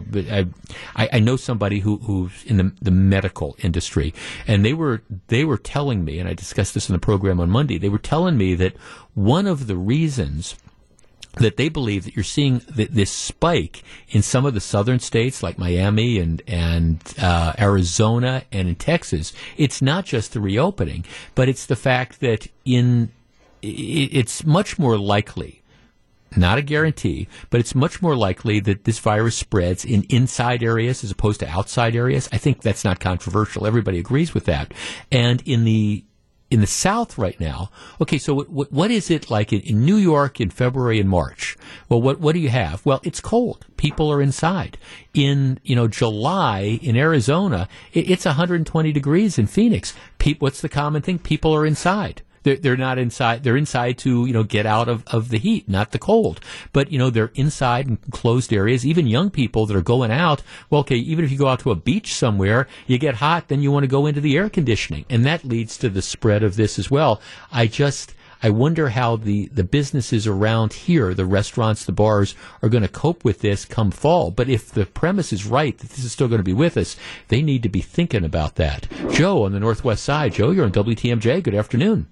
I, 0.95 1.09
I 1.13 1.19
know 1.19 1.35
somebody 1.35 1.79
who, 1.79 1.97
who's 1.97 2.43
in 2.45 2.57
the, 2.57 2.71
the 2.81 2.91
medical 2.91 3.55
industry 3.59 4.13
and 4.47 4.65
they 4.65 4.73
were 4.73 5.01
they 5.27 5.45
were 5.45 5.57
telling 5.57 6.05
me, 6.05 6.19
and 6.19 6.27
I 6.27 6.33
discussed 6.33 6.73
this 6.73 6.89
in 6.89 6.93
the 6.93 6.99
program 6.99 7.39
on 7.39 7.49
Monday, 7.49 7.77
they 7.77 7.89
were 7.89 7.97
telling 7.97 8.37
me 8.37 8.55
that 8.55 8.75
one 9.13 9.47
of 9.47 9.67
the 9.67 9.75
reasons 9.75 10.55
that 11.35 11.57
they 11.57 11.69
believe 11.69 12.05
that 12.05 12.15
you're 12.15 12.23
seeing 12.23 12.59
th- 12.59 12.89
this 12.89 13.11
spike 13.11 13.83
in 14.09 14.21
some 14.21 14.45
of 14.45 14.53
the 14.53 14.59
southern 14.59 14.99
states 14.99 15.43
like 15.43 15.57
Miami 15.57 16.19
and 16.19 16.41
and 16.47 17.01
uh, 17.21 17.53
Arizona 17.59 18.43
and 18.51 18.67
in 18.67 18.75
Texas. 18.75 19.33
It's 19.57 19.81
not 19.81 20.05
just 20.05 20.33
the 20.33 20.39
reopening, 20.39 21.05
but 21.35 21.49
it's 21.49 21.65
the 21.65 21.75
fact 21.75 22.19
that 22.21 22.47
in 22.65 23.11
it's 23.61 24.45
much 24.45 24.79
more 24.79 24.97
likely 24.97 25.58
not 26.35 26.57
a 26.57 26.61
guarantee, 26.61 27.27
but 27.49 27.59
it's 27.59 27.75
much 27.75 28.01
more 28.01 28.15
likely 28.15 28.59
that 28.61 28.83
this 28.83 28.99
virus 28.99 29.35
spreads 29.35 29.85
in 29.85 30.03
inside 30.09 30.63
areas 30.63 31.03
as 31.03 31.11
opposed 31.11 31.39
to 31.39 31.49
outside 31.49 31.95
areas. 31.95 32.29
I 32.31 32.37
think 32.37 32.61
that's 32.61 32.85
not 32.85 32.99
controversial. 32.99 33.65
Everybody 33.65 33.99
agrees 33.99 34.33
with 34.33 34.45
that. 34.45 34.73
And 35.11 35.41
in 35.45 35.63
the 35.63 36.05
in 36.49 36.61
the 36.61 36.67
South 36.67 37.17
right 37.17 37.39
now, 37.39 37.69
okay, 38.01 38.17
so 38.17 38.33
what, 38.33 38.71
what 38.71 38.89
is 38.89 39.11
it 39.11 39.29
like 39.29 39.53
in, 39.53 39.61
in, 39.61 39.85
New 39.85 39.97
York 39.97 40.41
in 40.41 40.49
February 40.49 40.99
and 40.99 41.07
March? 41.07 41.55
Well, 41.87 42.01
what, 42.01 42.19
what 42.19 42.33
do 42.33 42.39
you 42.39 42.49
have? 42.49 42.83
Well, 42.85 42.99
it's 43.03 43.19
cold. 43.19 43.67
People 43.77 44.11
are 44.11 44.21
inside. 44.21 44.77
In, 45.13 45.59
you 45.63 45.75
know, 45.75 45.87
July 45.87 46.79
in 46.81 46.95
Arizona, 46.95 47.67
it, 47.93 48.09
it's 48.09 48.25
120 48.25 48.91
degrees 48.91 49.37
in 49.37 49.45
Phoenix. 49.45 49.93
Pe- 50.17 50.35
what's 50.39 50.61
the 50.61 50.69
common 50.69 51.03
thing? 51.03 51.19
People 51.19 51.53
are 51.53 51.67
inside. 51.67 52.23
They're, 52.43 52.57
they're 52.57 52.77
not 52.77 52.97
inside. 52.97 53.43
They're 53.43 53.57
inside 53.57 53.97
to, 53.99 54.25
you 54.25 54.33
know, 54.33 54.43
get 54.43 54.65
out 54.65 54.87
of, 54.87 55.03
of 55.07 55.29
the 55.29 55.39
heat, 55.39 55.67
not 55.67 55.91
the 55.91 55.99
cold. 55.99 56.39
But, 56.73 56.91
you 56.91 56.99
know, 56.99 57.09
they're 57.09 57.31
inside 57.35 57.87
in 57.87 57.97
closed 58.11 58.53
areas. 58.53 58.85
Even 58.85 59.07
young 59.07 59.29
people 59.29 59.65
that 59.65 59.75
are 59.75 59.81
going 59.81 60.11
out, 60.11 60.41
well, 60.69 60.81
okay, 60.81 60.95
even 60.95 61.25
if 61.25 61.31
you 61.31 61.37
go 61.37 61.47
out 61.47 61.59
to 61.61 61.71
a 61.71 61.75
beach 61.75 62.13
somewhere, 62.13 62.67
you 62.87 62.97
get 62.97 63.15
hot, 63.15 63.47
then 63.47 63.61
you 63.61 63.71
want 63.71 63.83
to 63.83 63.87
go 63.87 64.05
into 64.05 64.21
the 64.21 64.37
air 64.37 64.49
conditioning. 64.49 65.05
And 65.09 65.25
that 65.25 65.43
leads 65.43 65.77
to 65.77 65.89
the 65.89 66.01
spread 66.01 66.43
of 66.43 66.55
this 66.55 66.79
as 66.79 66.89
well. 66.89 67.21
I 67.51 67.67
just, 67.67 68.13
I 68.41 68.49
wonder 68.51 68.89
how 68.89 69.17
the, 69.17 69.47
the 69.47 69.65
businesses 69.65 70.25
around 70.25 70.71
here, 70.71 71.13
the 71.13 71.25
restaurants, 71.25 71.83
the 71.83 71.91
bars, 71.91 72.35
are 72.61 72.69
going 72.69 72.83
to 72.83 72.89
cope 72.89 73.25
with 73.25 73.41
this 73.41 73.65
come 73.65 73.91
fall. 73.91 74.31
But 74.31 74.47
if 74.47 74.71
the 74.71 74.85
premise 74.85 75.33
is 75.33 75.45
right 75.45 75.77
that 75.77 75.89
this 75.89 76.05
is 76.05 76.13
still 76.13 76.29
going 76.29 76.39
to 76.39 76.43
be 76.43 76.53
with 76.53 76.77
us, 76.77 76.95
they 77.27 77.41
need 77.41 77.63
to 77.63 77.69
be 77.69 77.81
thinking 77.81 78.23
about 78.23 78.55
that. 78.55 78.87
Joe 79.11 79.43
on 79.43 79.51
the 79.51 79.59
Northwest 79.59 80.03
side. 80.03 80.33
Joe, 80.33 80.51
you're 80.51 80.65
on 80.65 80.71
WTMJ. 80.71 81.43
Good 81.43 81.55
afternoon. 81.55 82.07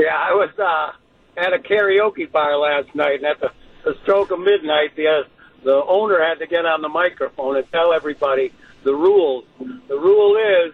Yeah, 0.00 0.16
I 0.16 0.32
was 0.32 0.48
uh, 0.58 0.92
at 1.36 1.52
a 1.52 1.58
karaoke 1.58 2.30
bar 2.32 2.56
last 2.56 2.94
night, 2.94 3.16
and 3.16 3.26
at 3.26 3.38
the, 3.38 3.50
the 3.84 3.94
stroke 4.02 4.30
of 4.30 4.38
midnight, 4.38 4.96
the 4.96 5.06
uh, 5.08 5.22
the 5.62 5.84
owner 5.86 6.18
had 6.24 6.38
to 6.38 6.46
get 6.46 6.64
on 6.64 6.80
the 6.80 6.88
microphone 6.88 7.58
and 7.58 7.70
tell 7.70 7.92
everybody 7.92 8.50
the 8.82 8.94
rules. 8.94 9.44
The 9.58 9.98
rule 9.98 10.38
is, 10.38 10.72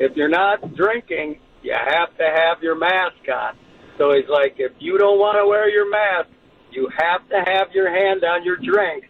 if 0.00 0.16
you're 0.16 0.28
not 0.28 0.74
drinking, 0.74 1.38
you 1.62 1.74
have 1.74 2.16
to 2.16 2.24
have 2.24 2.60
your 2.60 2.74
mask 2.74 3.22
on. 3.32 3.54
So 3.98 4.14
he's 4.14 4.28
like, 4.28 4.56
if 4.58 4.72
you 4.80 4.98
don't 4.98 5.20
want 5.20 5.38
to 5.38 5.46
wear 5.46 5.70
your 5.70 5.88
mask, 5.88 6.30
you 6.72 6.88
have 6.98 7.28
to 7.28 7.44
have 7.46 7.70
your 7.70 7.88
hand 7.88 8.24
on 8.24 8.42
your 8.42 8.56
drink. 8.56 9.04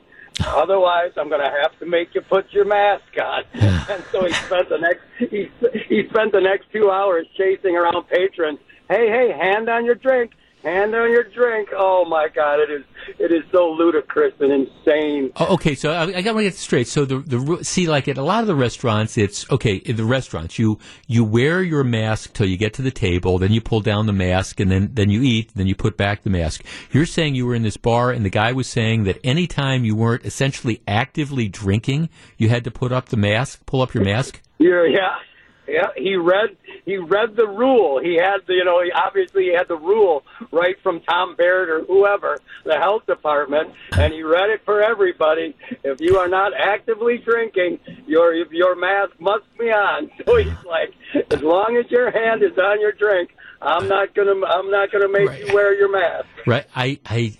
Otherwise, 0.44 1.12
I'm 1.16 1.30
going 1.30 1.40
to 1.40 1.56
have 1.62 1.78
to 1.78 1.86
make 1.86 2.14
you 2.14 2.20
put 2.20 2.52
your 2.52 2.66
mask 2.66 3.04
on. 3.18 3.44
and 3.54 4.04
so 4.12 4.26
he 4.26 4.34
spent 4.34 4.68
the 4.68 4.78
next 4.78 5.00
he 5.16 5.50
he 5.88 6.06
spent 6.10 6.32
the 6.32 6.42
next 6.42 6.70
two 6.72 6.90
hours 6.90 7.26
chasing 7.38 7.74
around 7.74 8.06
patrons 8.08 8.58
hey, 8.90 9.08
hey, 9.08 9.32
hand 9.32 9.68
on 9.68 9.84
your 9.84 9.94
drink, 9.94 10.32
hand 10.64 10.94
on 10.94 11.10
your 11.10 11.24
drink. 11.24 11.68
Oh 11.72 12.04
my 12.04 12.28
God, 12.28 12.58
it 12.60 12.70
is 12.70 12.84
it 13.18 13.32
is 13.32 13.42
so 13.52 13.70
ludicrous 13.70 14.34
and 14.40 14.52
insane. 14.52 15.30
Oh, 15.36 15.54
okay, 15.54 15.74
so 15.74 15.90
I, 15.92 16.02
I 16.02 16.22
got 16.22 16.34
to 16.34 16.42
get 16.42 16.50
this 16.50 16.58
straight. 16.58 16.88
So 16.88 17.04
the 17.04 17.18
the 17.20 17.64
see, 17.64 17.88
like 17.88 18.08
at 18.08 18.18
a 18.18 18.22
lot 18.22 18.42
of 18.42 18.46
the 18.46 18.54
restaurants, 18.54 19.16
it's 19.16 19.50
okay. 19.50 19.76
In 19.76 19.96
the 19.96 20.04
restaurants, 20.04 20.58
you 20.58 20.78
you 21.06 21.24
wear 21.24 21.62
your 21.62 21.84
mask 21.84 22.32
till 22.32 22.46
you 22.46 22.56
get 22.56 22.74
to 22.74 22.82
the 22.82 22.90
table, 22.90 23.38
then 23.38 23.52
you 23.52 23.60
pull 23.60 23.80
down 23.80 24.06
the 24.06 24.12
mask, 24.12 24.60
and 24.60 24.70
then 24.70 24.90
then 24.92 25.08
you 25.08 25.22
eat, 25.22 25.52
then 25.54 25.66
you 25.66 25.74
put 25.74 25.96
back 25.96 26.22
the 26.22 26.30
mask. 26.30 26.64
You're 26.90 27.06
saying 27.06 27.36
you 27.36 27.46
were 27.46 27.54
in 27.54 27.62
this 27.62 27.76
bar, 27.76 28.10
and 28.10 28.24
the 28.24 28.30
guy 28.30 28.52
was 28.52 28.66
saying 28.66 29.04
that 29.04 29.18
anytime 29.24 29.84
you 29.84 29.94
weren't 29.94 30.26
essentially 30.26 30.82
actively 30.88 31.48
drinking, 31.48 32.10
you 32.36 32.48
had 32.48 32.64
to 32.64 32.70
put 32.70 32.92
up 32.92 33.08
the 33.08 33.16
mask, 33.16 33.64
pull 33.66 33.82
up 33.82 33.94
your 33.94 34.04
mask. 34.04 34.40
Yeah, 34.58 34.84
yeah. 34.84 35.16
Yeah, 35.70 35.90
he 35.96 36.16
read 36.16 36.56
he 36.84 36.96
read 36.96 37.36
the 37.36 37.46
rule. 37.46 38.00
He 38.02 38.16
had 38.16 38.38
the 38.46 38.54
you 38.54 38.64
know 38.64 38.82
he 38.82 38.90
obviously 38.90 39.44
he 39.44 39.54
had 39.54 39.68
the 39.68 39.76
rule 39.76 40.24
right 40.50 40.76
from 40.82 41.00
Tom 41.00 41.36
Barrett 41.36 41.68
or 41.68 41.84
whoever 41.84 42.38
the 42.64 42.76
health 42.76 43.06
department, 43.06 43.72
and 43.92 44.12
he 44.12 44.22
read 44.22 44.50
it 44.50 44.62
for 44.64 44.82
everybody. 44.82 45.54
If 45.84 46.00
you 46.00 46.18
are 46.18 46.28
not 46.28 46.52
actively 46.58 47.18
drinking, 47.18 47.78
your 48.06 48.34
your 48.52 48.74
mask 48.74 49.12
must 49.20 49.44
be 49.58 49.70
on. 49.70 50.10
So 50.30 50.36
he's 50.36 50.52
like, 50.64 50.94
as 51.32 51.42
long 51.42 51.76
as 51.76 51.90
your 51.90 52.10
hand 52.12 52.44
is 52.44 52.56
on 52.56 52.80
your 52.80 52.92
drink, 52.92 53.30
I'm 53.60 53.88
not 53.88 54.14
gonna 54.14 54.44
I'm 54.46 54.70
not 54.70 54.92
gonna 54.92 55.08
make 55.08 55.28
right. 55.28 55.46
you 55.46 55.54
wear 55.54 55.74
your 55.74 55.90
mask. 55.90 56.26
Right. 56.46 56.66
I 56.74 56.98
I 57.04 57.36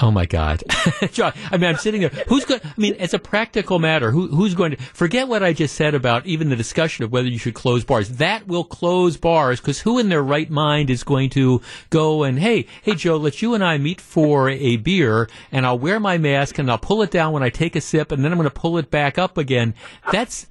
Oh 0.00 0.10
my 0.10 0.26
God, 0.26 0.64
John! 1.12 1.32
I 1.52 1.56
mean, 1.56 1.70
I'm 1.70 1.76
sitting 1.76 2.00
there. 2.00 2.10
Who's 2.26 2.44
going? 2.44 2.60
I 2.64 2.72
mean, 2.76 2.94
as 2.94 3.14
a 3.14 3.18
practical 3.18 3.78
matter, 3.78 4.10
who, 4.10 4.26
who's 4.26 4.54
going 4.54 4.72
to 4.72 4.76
forget 4.76 5.28
what 5.28 5.44
I 5.44 5.52
just 5.52 5.76
said 5.76 5.94
about 5.94 6.26
even 6.26 6.48
the 6.48 6.56
discussion 6.56 7.04
of 7.04 7.12
whether 7.12 7.28
you 7.28 7.38
should 7.38 7.54
close 7.54 7.84
bars? 7.84 8.08
That 8.16 8.48
will 8.48 8.64
close 8.64 9.16
bars 9.16 9.60
because 9.60 9.80
who 9.80 10.00
in 10.00 10.08
their 10.08 10.22
right 10.22 10.50
mind 10.50 10.90
is 10.90 11.04
going 11.04 11.30
to 11.30 11.60
go 11.90 12.24
and 12.24 12.40
hey, 12.40 12.66
hey, 12.82 12.96
Joe, 12.96 13.16
let 13.16 13.40
you 13.40 13.54
and 13.54 13.62
I 13.62 13.78
meet 13.78 14.00
for 14.00 14.50
a 14.50 14.76
beer, 14.78 15.28
and 15.52 15.64
I'll 15.64 15.78
wear 15.78 16.00
my 16.00 16.18
mask 16.18 16.58
and 16.58 16.68
I'll 16.68 16.78
pull 16.78 17.02
it 17.02 17.12
down 17.12 17.32
when 17.32 17.44
I 17.44 17.50
take 17.50 17.76
a 17.76 17.80
sip, 17.80 18.10
and 18.10 18.24
then 18.24 18.32
I'm 18.32 18.38
going 18.38 18.50
to 18.50 18.54
pull 18.54 18.78
it 18.78 18.90
back 18.90 19.16
up 19.16 19.38
again. 19.38 19.74
That's 20.10 20.48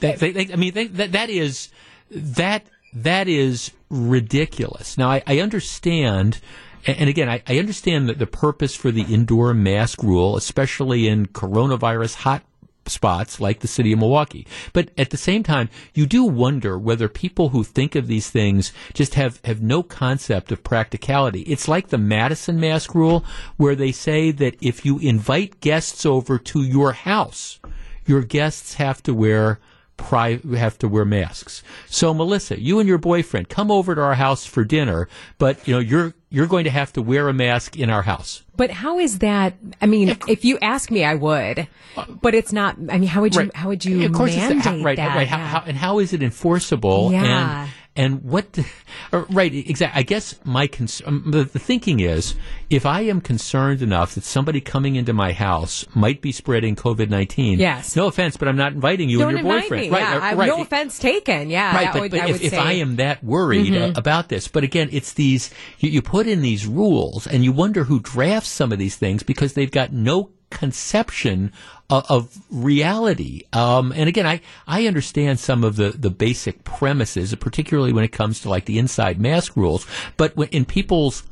that. 0.00 0.18
They, 0.18 0.32
they, 0.32 0.52
I 0.52 0.56
mean, 0.56 0.74
they, 0.74 0.88
that 0.88 1.12
that 1.12 1.30
is 1.30 1.68
that 2.10 2.66
that 2.92 3.28
is 3.28 3.70
ridiculous. 3.88 4.98
Now, 4.98 5.10
I, 5.10 5.22
I 5.28 5.38
understand 5.38 6.40
and 6.86 7.08
again, 7.08 7.28
I, 7.28 7.42
I 7.46 7.58
understand 7.58 8.08
that 8.08 8.18
the 8.18 8.26
purpose 8.26 8.74
for 8.74 8.90
the 8.90 9.02
indoor 9.02 9.52
mask 9.54 10.02
rule, 10.02 10.36
especially 10.36 11.08
in 11.08 11.26
coronavirus 11.26 12.16
hot 12.16 12.42
spots 12.86 13.40
like 13.40 13.60
the 13.60 13.68
city 13.68 13.92
of 13.92 13.98
Milwaukee. 13.98 14.46
But 14.72 14.90
at 14.98 15.10
the 15.10 15.16
same 15.16 15.42
time, 15.42 15.68
you 15.94 16.06
do 16.06 16.24
wonder 16.24 16.78
whether 16.78 17.08
people 17.08 17.50
who 17.50 17.62
think 17.62 17.94
of 17.94 18.06
these 18.06 18.30
things 18.30 18.72
just 18.92 19.14
have, 19.14 19.40
have 19.44 19.62
no 19.62 19.82
concept 19.82 20.50
of 20.50 20.64
practicality. 20.64 21.42
It's 21.42 21.68
like 21.68 21.88
the 21.88 21.98
Madison 21.98 22.58
mask 22.58 22.94
rule 22.94 23.24
where 23.56 23.76
they 23.76 23.92
say 23.92 24.30
that 24.32 24.56
if 24.60 24.84
you 24.84 24.98
invite 24.98 25.60
guests 25.60 26.04
over 26.04 26.38
to 26.38 26.62
your 26.62 26.92
house, 26.92 27.60
your 28.06 28.22
guests 28.22 28.74
have 28.74 29.02
to 29.04 29.14
wear 29.14 29.60
pri- 30.00 30.40
have 30.56 30.78
to 30.78 30.88
wear 30.88 31.04
masks. 31.04 31.62
So 31.86 32.12
Melissa, 32.12 32.60
you 32.60 32.78
and 32.80 32.88
your 32.88 32.98
boyfriend 32.98 33.48
come 33.48 33.70
over 33.70 33.94
to 33.94 34.00
our 34.00 34.14
house 34.14 34.46
for 34.46 34.64
dinner, 34.64 35.08
but 35.38 35.66
you 35.66 35.74
know 35.74 35.80
you're 35.80 36.14
you're 36.30 36.46
going 36.46 36.64
to 36.64 36.70
have 36.70 36.92
to 36.94 37.02
wear 37.02 37.28
a 37.28 37.32
mask 37.32 37.76
in 37.76 37.90
our 37.90 38.02
house. 38.02 38.42
But 38.56 38.70
how 38.70 38.98
is 38.98 39.18
that? 39.18 39.54
I 39.80 39.86
mean, 39.86 40.16
if 40.28 40.44
you 40.44 40.58
ask 40.60 40.90
me, 40.90 41.04
I 41.04 41.14
would. 41.14 41.66
Uh, 41.96 42.04
but 42.06 42.34
it's 42.34 42.52
not. 42.52 42.76
I 42.88 42.98
mean, 42.98 43.08
how 43.08 43.20
would 43.22 43.34
you? 43.34 43.42
Right. 43.42 43.56
How 43.56 43.68
would 43.68 43.84
you 43.84 44.04
of 44.06 44.12
course 44.12 44.36
mandate 44.36 44.64
how, 44.64 44.82
right, 44.82 44.96
that? 44.96 45.16
Right. 45.16 45.28
How, 45.28 45.38
how, 45.38 45.64
and 45.66 45.76
how 45.76 45.98
is 45.98 46.12
it 46.12 46.22
enforceable? 46.22 47.10
Yeah. 47.12 47.62
And 47.62 47.70
what, 47.96 48.58
right, 49.12 49.52
exactly. 49.52 49.98
I 49.98 50.02
guess 50.02 50.38
my, 50.44 50.66
cons- 50.66 51.02
um, 51.04 51.24
the, 51.26 51.44
the 51.44 51.58
thinking 51.58 52.00
is 52.00 52.34
if 52.70 52.86
I 52.86 53.02
am 53.02 53.20
concerned 53.20 53.82
enough 53.82 54.14
that 54.14 54.24
somebody 54.24 54.60
coming 54.60 54.96
into 54.96 55.12
my 55.12 55.32
house 55.32 55.84
might 55.94 56.22
be 56.22 56.32
spreading 56.32 56.76
COVID 56.76 57.10
19, 57.10 57.58
yes. 57.58 57.96
no 57.96 58.06
offense, 58.06 58.36
but 58.36 58.48
I'm 58.48 58.56
not 58.56 58.72
inviting 58.72 59.08
you 59.08 59.18
Don't 59.18 59.36
and 59.36 59.46
your 59.46 59.60
boyfriend. 59.60 59.82
Me. 59.82 59.90
Right, 59.90 60.00
yeah, 60.00 60.18
right, 60.18 60.36
right. 60.36 60.46
No 60.48 60.62
offense 60.62 60.98
taken. 60.98 61.50
Yeah. 61.50 61.74
Right, 61.74 61.92
but, 61.92 62.02
would, 62.02 62.10
but 62.12 62.30
if, 62.30 62.42
if 62.42 62.54
I 62.54 62.72
am 62.72 62.96
that 62.96 63.22
worried 63.24 63.72
mm-hmm. 63.72 63.98
about 63.98 64.28
this, 64.28 64.48
but 64.48 64.64
again, 64.64 64.88
it's 64.92 65.12
these, 65.14 65.50
you, 65.78 65.90
you 65.90 66.02
put 66.02 66.26
in 66.26 66.42
these 66.42 66.66
rules 66.66 67.26
and 67.26 67.44
you 67.44 67.52
wonder 67.52 67.84
who 67.84 68.00
drafts 68.00 68.50
some 68.50 68.72
of 68.72 68.78
these 68.78 68.96
things 68.96 69.22
because 69.22 69.54
they've 69.54 69.70
got 69.70 69.92
no 69.92 70.30
conception 70.50 71.52
of, 71.88 72.04
of 72.10 72.38
reality. 72.50 73.42
Um, 73.52 73.92
and 73.92 74.08
again, 74.08 74.26
I, 74.26 74.40
I 74.66 74.86
understand 74.86 75.38
some 75.38 75.64
of 75.64 75.76
the, 75.76 75.90
the 75.90 76.10
basic 76.10 76.64
premises, 76.64 77.34
particularly 77.34 77.92
when 77.92 78.04
it 78.04 78.12
comes 78.12 78.40
to 78.40 78.48
like 78.48 78.66
the 78.66 78.78
inside 78.78 79.20
mask 79.20 79.56
rules, 79.56 79.86
but 80.16 80.36
when, 80.36 80.48
in 80.48 80.64
people's 80.64 81.24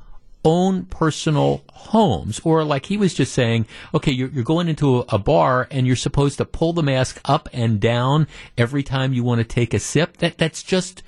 own 0.45 0.85
personal 0.87 1.62
homes, 1.73 2.41
or 2.45 2.64
like 2.64 2.87
he 2.87 2.97
was 2.97 3.12
just 3.12 3.33
saying, 3.33 3.66
okay, 3.93 4.12
you're, 4.12 4.29
you're 4.29 4.45
going 4.45 4.69
into 4.69 5.01
a, 5.01 5.05
a, 5.11 5.19
bar 5.19 5.66
and 5.71 5.87
you're 5.87 5.97
supposed 5.97 6.39
to 6.39 6.45
pull 6.45 6.73
the 6.73 6.83
mask 6.83 7.21
up 7.25 7.49
and 7.53 7.81
down 7.81 8.27
every 8.57 8.83
time 8.83 9.12
you 9.12 9.25
want 9.25 9.41
to 9.41 9.45
take 9.45 9.75
a 9.75 9.79
sip. 9.79 10.19
That 10.19 10.39
that's 10.39 10.62
just. 10.62 11.03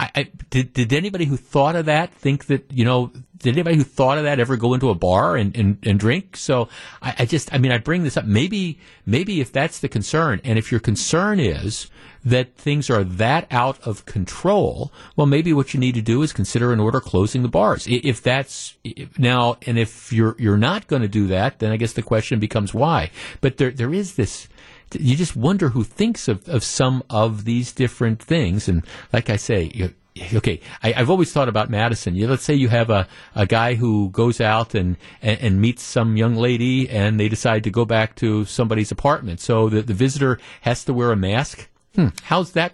I, 0.00 0.10
I, 0.14 0.30
did, 0.50 0.72
did 0.72 0.92
anybody 0.92 1.24
who 1.24 1.36
thought 1.36 1.74
of 1.76 1.86
that 1.86 2.14
think 2.14 2.46
that 2.46 2.70
you 2.72 2.84
know 2.84 3.12
did 3.38 3.54
anybody 3.54 3.76
who 3.76 3.84
thought 3.84 4.18
of 4.18 4.24
that 4.24 4.40
ever 4.40 4.56
go 4.56 4.74
into 4.74 4.90
a 4.90 4.94
bar 4.94 5.36
and, 5.36 5.56
and, 5.56 5.78
and 5.82 5.98
drink 5.98 6.36
so 6.36 6.68
I, 7.02 7.14
I 7.20 7.26
just 7.26 7.52
i 7.52 7.58
mean 7.58 7.72
i 7.72 7.78
bring 7.78 8.04
this 8.04 8.16
up 8.16 8.24
maybe 8.24 8.78
maybe 9.06 9.40
if 9.40 9.52
that's 9.52 9.80
the 9.80 9.88
concern 9.88 10.40
and 10.44 10.58
if 10.58 10.70
your 10.70 10.80
concern 10.80 11.40
is 11.40 11.88
that 12.24 12.56
things 12.56 12.90
are 12.90 13.04
that 13.04 13.46
out 13.50 13.80
of 13.86 14.04
control, 14.04 14.92
well, 15.16 15.26
maybe 15.26 15.52
what 15.52 15.72
you 15.72 15.80
need 15.80 15.94
to 15.94 16.02
do 16.02 16.22
is 16.22 16.32
consider 16.32 16.72
an 16.72 16.80
order 16.80 17.00
closing 17.00 17.42
the 17.42 17.48
bars. 17.48 17.86
If 17.88 18.22
that's 18.22 18.76
now, 19.16 19.56
and 19.66 19.78
if 19.78 20.12
you're 20.12 20.36
you're 20.38 20.56
not 20.56 20.86
going 20.86 21.02
to 21.02 21.08
do 21.08 21.26
that, 21.28 21.58
then 21.58 21.72
I 21.72 21.76
guess 21.76 21.92
the 21.92 22.02
question 22.02 22.38
becomes 22.38 22.74
why. 22.74 23.10
But 23.40 23.56
there 23.56 23.70
there 23.70 23.92
is 23.92 24.14
this. 24.14 24.48
You 24.92 25.16
just 25.16 25.36
wonder 25.36 25.70
who 25.70 25.84
thinks 25.84 26.28
of, 26.28 26.48
of 26.48 26.64
some 26.64 27.02
of 27.10 27.44
these 27.44 27.72
different 27.72 28.22
things. 28.22 28.68
And 28.68 28.84
like 29.12 29.30
I 29.30 29.36
say, 29.36 29.70
you, 29.74 29.94
okay, 30.34 30.60
I, 30.82 30.92
have 30.92 31.10
always 31.10 31.32
thought 31.32 31.48
about 31.48 31.70
Madison. 31.70 32.14
You, 32.14 32.28
let's 32.28 32.42
say 32.42 32.54
you 32.54 32.68
have 32.68 32.90
a, 32.90 33.06
a 33.34 33.46
guy 33.46 33.74
who 33.74 34.10
goes 34.10 34.40
out 34.40 34.74
and, 34.74 34.96
and, 35.22 35.40
and, 35.40 35.60
meets 35.60 35.82
some 35.82 36.16
young 36.16 36.36
lady 36.36 36.88
and 36.88 37.18
they 37.18 37.28
decide 37.28 37.64
to 37.64 37.70
go 37.70 37.84
back 37.84 38.16
to 38.16 38.44
somebody's 38.44 38.90
apartment. 38.90 39.40
So 39.40 39.68
the, 39.68 39.82
the 39.82 39.94
visitor 39.94 40.38
has 40.62 40.84
to 40.84 40.94
wear 40.94 41.12
a 41.12 41.16
mask. 41.16 41.68
Hmm, 41.94 42.08
how's 42.22 42.52
that? 42.52 42.72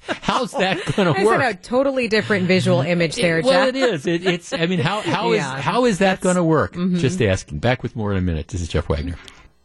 How's 0.00 0.52
that 0.52 0.84
going 0.96 1.12
to 1.12 1.24
work? 1.24 1.42
a 1.42 1.54
totally 1.54 2.08
different 2.08 2.46
visual 2.46 2.80
image 2.80 3.16
there, 3.16 3.38
it, 3.38 3.44
well, 3.44 3.66
it 3.68 3.76
is. 3.76 4.06
It, 4.06 4.24
it's. 4.24 4.52
I 4.52 4.66
mean, 4.66 4.78
how 4.78 5.00
how 5.00 5.32
yeah, 5.32 5.56
is 5.56 5.64
how 5.64 5.84
is 5.84 5.98
that 5.98 6.20
going 6.20 6.36
to 6.36 6.44
work? 6.44 6.74
Mm-hmm. 6.74 6.98
Just 6.98 7.20
asking. 7.20 7.58
Back 7.58 7.82
with 7.82 7.96
more 7.96 8.12
in 8.12 8.18
a 8.18 8.20
minute. 8.20 8.48
This 8.48 8.60
is 8.60 8.68
Jeff 8.68 8.88
Wagner. 8.88 9.16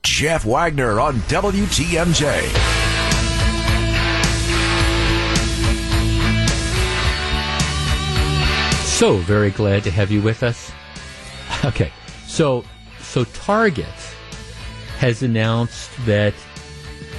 Jeff 0.03 0.45
Wagner 0.45 0.99
on 0.99 1.15
WTMJ. 1.21 2.41
So 8.85 9.17
very 9.17 9.51
glad 9.51 9.83
to 9.83 9.91
have 9.91 10.11
you 10.11 10.21
with 10.21 10.43
us. 10.43 10.71
Okay, 11.63 11.91
so 12.27 12.63
so 12.99 13.23
Target 13.25 13.85
has 14.97 15.21
announced 15.23 15.89
that 16.05 16.33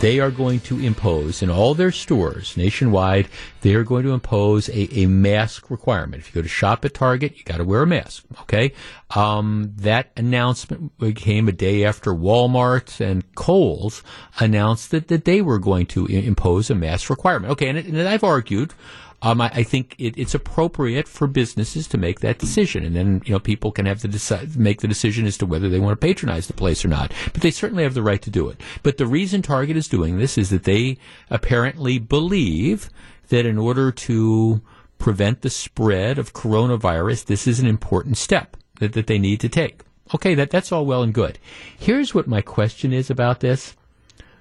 they 0.02 0.18
are 0.18 0.32
going 0.32 0.58
to 0.58 0.80
impose 0.80 1.42
in 1.42 1.48
all 1.48 1.74
their 1.74 1.92
stores 1.92 2.56
nationwide, 2.56 3.28
they 3.60 3.72
are 3.72 3.84
going 3.84 4.02
to 4.02 4.10
impose 4.10 4.68
a, 4.70 4.92
a 4.98 5.06
mask 5.06 5.70
requirement. 5.70 6.20
If 6.20 6.28
you 6.28 6.34
go 6.34 6.42
to 6.42 6.48
shop 6.48 6.84
at 6.84 6.92
Target, 6.92 7.38
you 7.38 7.44
got 7.44 7.58
to 7.58 7.64
wear 7.64 7.82
a 7.82 7.86
mask. 7.86 8.24
Okay. 8.40 8.72
Um, 9.14 9.72
that 9.76 10.10
announcement 10.16 10.92
came 11.14 11.46
a 11.46 11.52
day 11.52 11.84
after 11.84 12.12
Walmart 12.12 13.00
and 13.00 13.32
Kohl's 13.36 14.02
announced 14.40 14.90
that, 14.90 15.06
that 15.06 15.24
they 15.24 15.40
were 15.40 15.60
going 15.60 15.86
to 15.86 16.06
impose 16.06 16.68
a 16.68 16.74
mask 16.74 17.08
requirement. 17.08 17.52
Okay. 17.52 17.68
And, 17.68 17.78
and 17.78 18.08
I've 18.08 18.24
argued 18.24 18.74
um, 19.22 19.40
I, 19.40 19.50
I, 19.54 19.62
think 19.62 19.94
it, 19.98 20.18
it's 20.18 20.34
appropriate 20.34 21.06
for 21.06 21.28
businesses 21.28 21.86
to 21.88 21.98
make 21.98 22.20
that 22.20 22.38
decision, 22.38 22.84
and 22.84 22.96
then 22.96 23.22
you 23.24 23.32
know 23.32 23.38
people 23.38 23.70
can 23.70 23.86
have 23.86 24.00
to 24.00 24.08
decide, 24.08 24.56
make 24.56 24.80
the 24.80 24.88
decision 24.88 25.26
as 25.26 25.38
to 25.38 25.46
whether 25.46 25.68
they 25.68 25.78
want 25.78 25.98
to 25.98 26.06
patronize 26.06 26.48
the 26.48 26.52
place 26.52 26.84
or 26.84 26.88
not. 26.88 27.12
But 27.32 27.42
they 27.42 27.52
certainly 27.52 27.84
have 27.84 27.94
the 27.94 28.02
right 28.02 28.20
to 28.20 28.30
do 28.30 28.48
it. 28.48 28.60
But 28.82 28.96
the 28.96 29.06
reason 29.06 29.40
Target 29.40 29.76
is 29.76 29.86
doing 29.86 30.18
this 30.18 30.36
is 30.36 30.50
that 30.50 30.64
they 30.64 30.98
apparently 31.30 31.98
believe 31.98 32.90
that 33.28 33.46
in 33.46 33.58
order 33.58 33.92
to 33.92 34.60
prevent 34.98 35.42
the 35.42 35.50
spread 35.50 36.18
of 36.18 36.32
coronavirus, 36.32 37.26
this 37.26 37.46
is 37.46 37.60
an 37.60 37.66
important 37.66 38.16
step 38.16 38.56
that, 38.80 38.92
that 38.92 39.06
they 39.06 39.18
need 39.18 39.40
to 39.40 39.48
take. 39.48 39.82
Okay, 40.14 40.34
that, 40.34 40.50
that's 40.50 40.72
all 40.72 40.84
well 40.84 41.02
and 41.02 41.14
good. 41.14 41.38
Here's 41.78 42.12
what 42.14 42.26
my 42.26 42.40
question 42.40 42.92
is 42.92 43.08
about 43.08 43.40
this. 43.40 43.76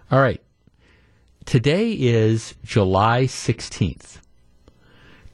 All 0.09 0.19
right. 0.19 0.41
Today 1.45 1.91
is 1.93 2.55
July 2.63 3.23
16th. 3.23 4.19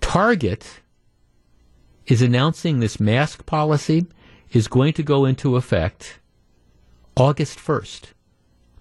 Target 0.07 0.79
is 2.05 2.21
announcing 2.21 2.79
this 2.79 2.97
mask 2.97 3.45
policy 3.45 4.05
is 4.53 4.69
going 4.69 4.93
to 4.93 5.03
go 5.03 5.25
into 5.25 5.57
effect 5.57 6.21
August 7.17 7.59
1st. 7.59 8.13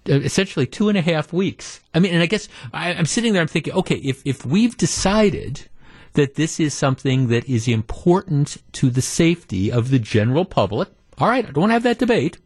Uh, 0.09 0.13
essentially 0.21 0.65
two 0.65 0.87
and 0.87 0.97
a 0.97 1.01
half 1.01 1.33
weeks. 1.33 1.81
I 1.93 1.99
mean, 1.99 2.13
and 2.13 2.23
I 2.23 2.27
guess 2.27 2.47
I, 2.71 2.93
am 2.93 3.05
sitting 3.05 3.33
there, 3.33 3.41
I'm 3.41 3.49
thinking, 3.49 3.73
okay, 3.73 3.97
if, 3.97 4.21
if 4.25 4.45
we've 4.45 4.77
decided 4.77 5.67
that 6.13 6.35
this 6.35 6.61
is 6.61 6.73
something 6.73 7.27
that 7.27 7.43
is 7.49 7.67
important 7.67 8.55
to 8.71 8.89
the 8.89 9.01
safety 9.01 9.69
of 9.69 9.89
the 9.89 9.99
general 9.99 10.45
public, 10.45 10.87
all 11.17 11.27
right, 11.27 11.45
I 11.45 11.51
don't 11.51 11.71
have 11.71 11.83
that 11.83 11.99
debate. 11.99 12.37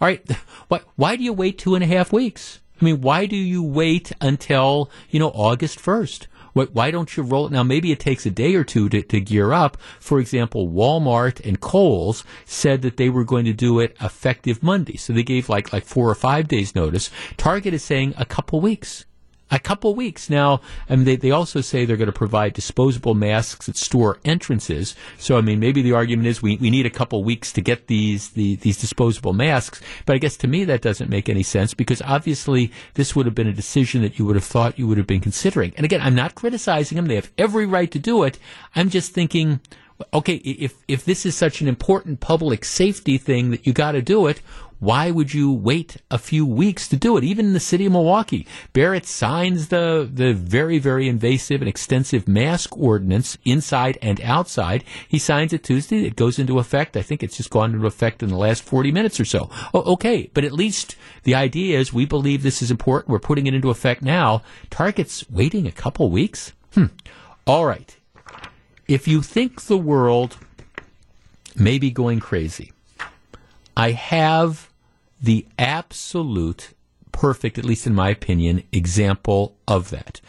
All 0.00 0.06
right, 0.06 0.24
why, 0.68 0.82
why 0.94 1.16
do 1.16 1.24
you 1.24 1.32
wait 1.32 1.58
two 1.58 1.74
and 1.74 1.82
a 1.82 1.88
half 1.88 2.12
weeks? 2.12 2.60
I 2.80 2.84
mean, 2.84 3.00
why 3.00 3.26
do 3.26 3.36
you 3.36 3.60
wait 3.60 4.12
until, 4.20 4.88
you 5.10 5.18
know, 5.18 5.30
August 5.30 5.80
1st? 5.80 6.28
Why 6.52 6.90
don't 6.90 7.16
you 7.16 7.22
roll 7.22 7.46
it 7.46 7.52
now? 7.52 7.62
Maybe 7.62 7.92
it 7.92 8.00
takes 8.00 8.26
a 8.26 8.30
day 8.30 8.54
or 8.54 8.64
two 8.64 8.88
to, 8.88 9.02
to 9.02 9.20
gear 9.20 9.52
up. 9.52 9.76
For 9.98 10.20
example, 10.20 10.68
Walmart 10.68 11.44
and 11.46 11.60
Kohl's 11.60 12.24
said 12.44 12.82
that 12.82 12.96
they 12.96 13.08
were 13.08 13.24
going 13.24 13.44
to 13.44 13.52
do 13.52 13.80
it 13.80 13.96
effective 14.00 14.62
Monday, 14.62 14.96
so 14.96 15.12
they 15.12 15.22
gave 15.22 15.48
like 15.48 15.72
like 15.72 15.84
four 15.84 16.08
or 16.08 16.14
five 16.14 16.48
days 16.48 16.74
notice. 16.74 17.10
Target 17.36 17.74
is 17.74 17.84
saying 17.84 18.14
a 18.16 18.24
couple 18.24 18.60
weeks 18.60 19.04
a 19.50 19.58
couple 19.58 19.94
weeks. 19.94 20.30
Now, 20.30 20.60
I 20.88 20.96
mean, 20.96 21.04
they, 21.04 21.16
they 21.16 21.30
also 21.30 21.60
say 21.60 21.84
they're 21.84 21.96
going 21.96 22.06
to 22.06 22.12
provide 22.12 22.52
disposable 22.52 23.14
masks 23.14 23.68
at 23.68 23.76
store 23.76 24.18
entrances. 24.24 24.94
So, 25.18 25.36
I 25.36 25.40
mean, 25.40 25.60
maybe 25.60 25.82
the 25.82 25.92
argument 25.92 26.28
is 26.28 26.42
we, 26.42 26.56
we 26.56 26.70
need 26.70 26.86
a 26.86 26.90
couple 26.90 27.22
weeks 27.24 27.52
to 27.52 27.60
get 27.60 27.86
these, 27.86 28.30
the, 28.30 28.56
these 28.56 28.78
disposable 28.78 29.32
masks. 29.32 29.80
But 30.06 30.14
I 30.14 30.18
guess 30.18 30.36
to 30.38 30.48
me 30.48 30.64
that 30.64 30.82
doesn't 30.82 31.10
make 31.10 31.28
any 31.28 31.42
sense 31.42 31.74
because 31.74 32.02
obviously 32.02 32.72
this 32.94 33.16
would 33.16 33.26
have 33.26 33.34
been 33.34 33.48
a 33.48 33.52
decision 33.52 34.02
that 34.02 34.18
you 34.18 34.24
would 34.24 34.36
have 34.36 34.44
thought 34.44 34.78
you 34.78 34.86
would 34.86 34.98
have 34.98 35.06
been 35.06 35.20
considering. 35.20 35.72
And 35.76 35.84
again, 35.84 36.00
I'm 36.00 36.14
not 36.14 36.34
criticizing 36.34 36.96
them. 36.96 37.06
They 37.06 37.16
have 37.16 37.30
every 37.36 37.66
right 37.66 37.90
to 37.90 37.98
do 37.98 38.22
it. 38.22 38.38
I'm 38.74 38.90
just 38.90 39.12
thinking, 39.12 39.60
okay, 40.14 40.36
if, 40.36 40.74
if 40.88 41.04
this 41.04 41.26
is 41.26 41.36
such 41.36 41.60
an 41.60 41.68
important 41.68 42.20
public 42.20 42.64
safety 42.64 43.18
thing 43.18 43.50
that 43.50 43.66
you 43.66 43.72
got 43.72 43.92
to 43.92 44.02
do 44.02 44.26
it, 44.26 44.40
why 44.80 45.10
would 45.10 45.34
you 45.34 45.52
wait 45.52 45.98
a 46.10 46.18
few 46.18 46.46
weeks 46.46 46.88
to 46.88 46.96
do 46.96 47.18
it? 47.18 47.22
Even 47.22 47.46
in 47.46 47.52
the 47.52 47.60
city 47.60 47.84
of 47.84 47.92
Milwaukee, 47.92 48.46
Barrett 48.72 49.04
signs 49.04 49.68
the, 49.68 50.08
the 50.12 50.32
very, 50.32 50.78
very 50.78 51.06
invasive 51.06 51.60
and 51.60 51.68
extensive 51.68 52.26
mask 52.26 52.76
ordinance 52.76 53.36
inside 53.44 53.98
and 54.00 54.20
outside. 54.22 54.82
He 55.06 55.18
signs 55.18 55.52
it 55.52 55.62
Tuesday. 55.62 56.06
It 56.06 56.16
goes 56.16 56.38
into 56.38 56.58
effect. 56.58 56.96
I 56.96 57.02
think 57.02 57.22
it's 57.22 57.36
just 57.36 57.50
gone 57.50 57.74
into 57.74 57.86
effect 57.86 58.22
in 58.22 58.30
the 58.30 58.36
last 58.36 58.62
40 58.62 58.90
minutes 58.90 59.20
or 59.20 59.26
so. 59.26 59.50
Okay. 59.74 60.30
But 60.32 60.44
at 60.44 60.52
least 60.52 60.96
the 61.24 61.34
idea 61.34 61.78
is 61.78 61.92
we 61.92 62.06
believe 62.06 62.42
this 62.42 62.62
is 62.62 62.70
important. 62.70 63.10
We're 63.10 63.18
putting 63.18 63.46
it 63.46 63.54
into 63.54 63.68
effect 63.68 64.00
now. 64.00 64.42
Target's 64.70 65.28
waiting 65.28 65.66
a 65.66 65.72
couple 65.72 66.08
weeks. 66.10 66.52
Hmm. 66.74 66.86
All 67.46 67.66
right. 67.66 67.94
If 68.88 69.06
you 69.06 69.20
think 69.20 69.62
the 69.62 69.76
world 69.76 70.38
may 71.54 71.78
be 71.78 71.90
going 71.90 72.20
crazy, 72.20 72.72
I 73.76 73.92
have 73.92 74.69
the 75.20 75.46
absolute 75.58 76.74
perfect, 77.12 77.58
at 77.58 77.64
least 77.64 77.86
in 77.86 77.94
my 77.94 78.10
opinion, 78.10 78.62
example 78.72 79.56
of 79.68 79.90
that. 79.90 80.20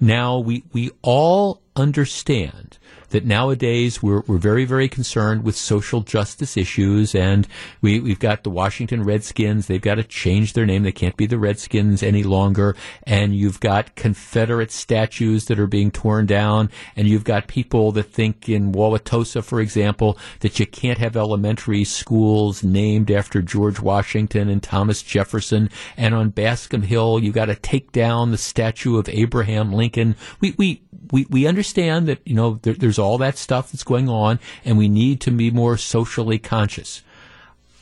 Now, 0.00 0.38
we, 0.38 0.64
we 0.72 0.90
all 1.02 1.62
understand 1.76 2.78
that 3.10 3.24
nowadays 3.24 4.02
we're, 4.02 4.22
we're 4.26 4.38
very, 4.38 4.64
very 4.64 4.88
concerned 4.88 5.44
with 5.44 5.56
social 5.56 6.00
justice 6.00 6.56
issues, 6.56 7.14
and 7.14 7.46
we, 7.80 8.00
we've 8.00 8.18
got 8.18 8.42
the 8.42 8.50
Washington 8.50 9.02
Redskins. 9.02 9.66
They've 9.66 9.80
got 9.80 9.96
to 9.96 10.04
change 10.04 10.52
their 10.52 10.66
name. 10.66 10.82
They 10.82 10.92
can't 10.92 11.16
be 11.16 11.26
the 11.26 11.38
Redskins 11.38 12.02
any 12.02 12.22
longer. 12.22 12.76
And 13.04 13.34
you've 13.34 13.60
got 13.60 13.94
Confederate 13.96 14.70
statues 14.70 15.46
that 15.46 15.58
are 15.58 15.66
being 15.66 15.90
torn 15.90 16.26
down, 16.26 16.70
and 16.96 17.08
you've 17.08 17.24
got 17.24 17.48
people 17.48 17.92
that 17.92 18.12
think 18.12 18.48
in 18.48 18.72
Wauwatosa, 18.72 19.42
for 19.42 19.60
example, 19.60 20.18
that 20.40 20.58
you 20.58 20.66
can't 20.66 20.98
have 20.98 21.16
elementary 21.16 21.84
schools 21.84 22.62
named 22.62 23.10
after 23.10 23.42
George 23.42 23.80
Washington 23.80 24.48
and 24.48 24.62
Thomas 24.62 25.02
Jefferson. 25.02 25.70
And 25.96 26.14
on 26.14 26.30
Bascom 26.30 26.82
Hill, 26.82 27.20
you've 27.20 27.34
got 27.34 27.46
to 27.46 27.54
take 27.54 27.92
down 27.92 28.30
the 28.30 28.38
statue 28.38 28.98
of 28.98 29.08
Abraham 29.08 29.72
Lincoln 29.72 30.16
we 30.40 30.54
we 30.56 30.82
we, 31.12 31.26
we 31.28 31.46
understand 31.46 32.06
that 32.08 32.20
you 32.24 32.34
know 32.34 32.58
there, 32.62 32.74
there's 32.74 32.98
all 32.98 33.18
that 33.18 33.38
stuff 33.38 33.72
that's 33.72 33.84
going 33.84 34.08
on, 34.08 34.38
and 34.64 34.78
we 34.78 34.88
need 34.88 35.20
to 35.22 35.30
be 35.30 35.50
more 35.50 35.76
socially 35.76 36.38
conscious. 36.38 37.02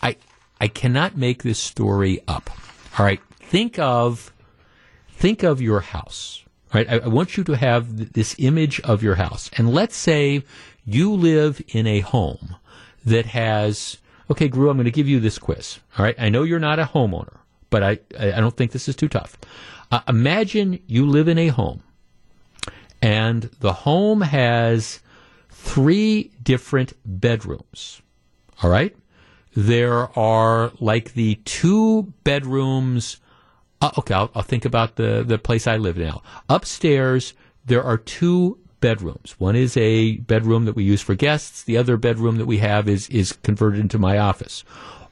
I 0.03 0.17
I 0.61 0.69
cannot 0.69 1.17
make 1.17 1.43
this 1.43 1.59
story 1.59 2.21
up. 2.27 2.51
All 2.99 3.05
right, 3.05 3.21
think 3.41 3.79
of 3.79 4.33
think 5.11 5.43
of 5.43 5.61
your 5.61 5.81
house. 5.81 6.43
Right, 6.75 6.91
I, 6.91 6.99
I 6.99 7.09
want 7.09 7.37
you 7.37 7.45
to 7.45 7.57
have 7.57 7.97
th- 7.97 8.11
this 8.11 8.35
image 8.39 8.81
of 8.81 9.03
your 9.03 9.15
house, 9.15 9.51
and 9.57 9.73
let's 9.73 9.97
say 9.97 10.43
you 10.85 11.13
live 11.13 11.63
in 11.69 11.87
a 11.87 12.01
home 12.01 12.57
that 13.05 13.27
has. 13.27 13.99
Okay, 14.29 14.49
Gru, 14.49 14.69
I'm 14.69 14.77
going 14.77 14.87
to 14.87 14.91
give 14.91 15.09
you 15.09 15.21
this 15.21 15.39
quiz. 15.39 15.79
All 15.97 16.05
right, 16.05 16.17
I 16.19 16.29
know 16.29 16.43
you're 16.43 16.59
not 16.59 16.81
a 16.81 16.85
homeowner, 16.85 17.39
but 17.71 17.83
I 17.83 17.99
I 18.19 18.41
don't 18.41 18.57
think 18.57 18.73
this 18.73 18.89
is 18.89 18.97
too 18.97 19.09
tough. 19.09 19.39
Uh, 19.93 20.01
imagine 20.09 20.81
you 20.89 21.07
live 21.07 21.29
in 21.29 21.39
a 21.39 21.49
home 21.49 21.83
and 23.03 23.43
the 23.61 23.73
home 23.73 24.21
has 24.21 25.01
three 25.51 26.31
different 26.43 26.93
bedrooms. 27.05 28.01
All 28.63 28.71
right? 28.71 28.97
There 29.55 30.17
are 30.19 30.73
like 30.81 31.15
the 31.15 31.37
two 31.45 32.13
bedrooms. 32.25 33.19
Uh, 33.81 33.91
okay, 33.99 34.15
I'll, 34.15 34.31
I'll, 34.35 34.43
think 34.43 34.65
about 34.65 34.97
the, 34.97 35.25
the 35.27 35.39
place 35.39 35.67
I 35.67 35.77
live 35.77 35.97
now. 35.97 36.23
Upstairs, 36.49 37.35
there 37.65 37.83
are 37.83 37.97
two 37.97 38.59
bedrooms. 38.81 39.35
One 39.39 39.57
is 39.57 39.77
a 39.77 40.19
bedroom 40.19 40.67
that 40.67 40.77
we 40.77 40.85
use 40.85 41.03
for 41.03 41.15
guests. 41.15 41.63
The 41.63 41.77
other 41.77 41.97
bedroom 41.97 42.37
that 42.37 42.47
we 42.47 42.59
have 42.59 42.89
is, 42.89 43.09
is 43.09 43.33
converted 43.33 43.81
into 43.81 43.99
my 43.99 44.19
office. 44.19 44.63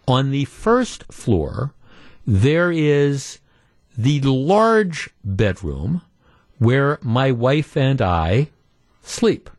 On 0.06 0.30
the 0.30 0.44
first 0.44 1.04
floor, 1.12 1.74
there 2.26 2.70
is 2.70 3.40
the 3.96 4.20
large 4.20 5.10
bedroom 5.24 6.02
where 6.58 6.98
my 7.02 7.32
wife 7.32 7.76
and 7.76 8.00
I 8.00 8.50
sleep. 9.02 9.50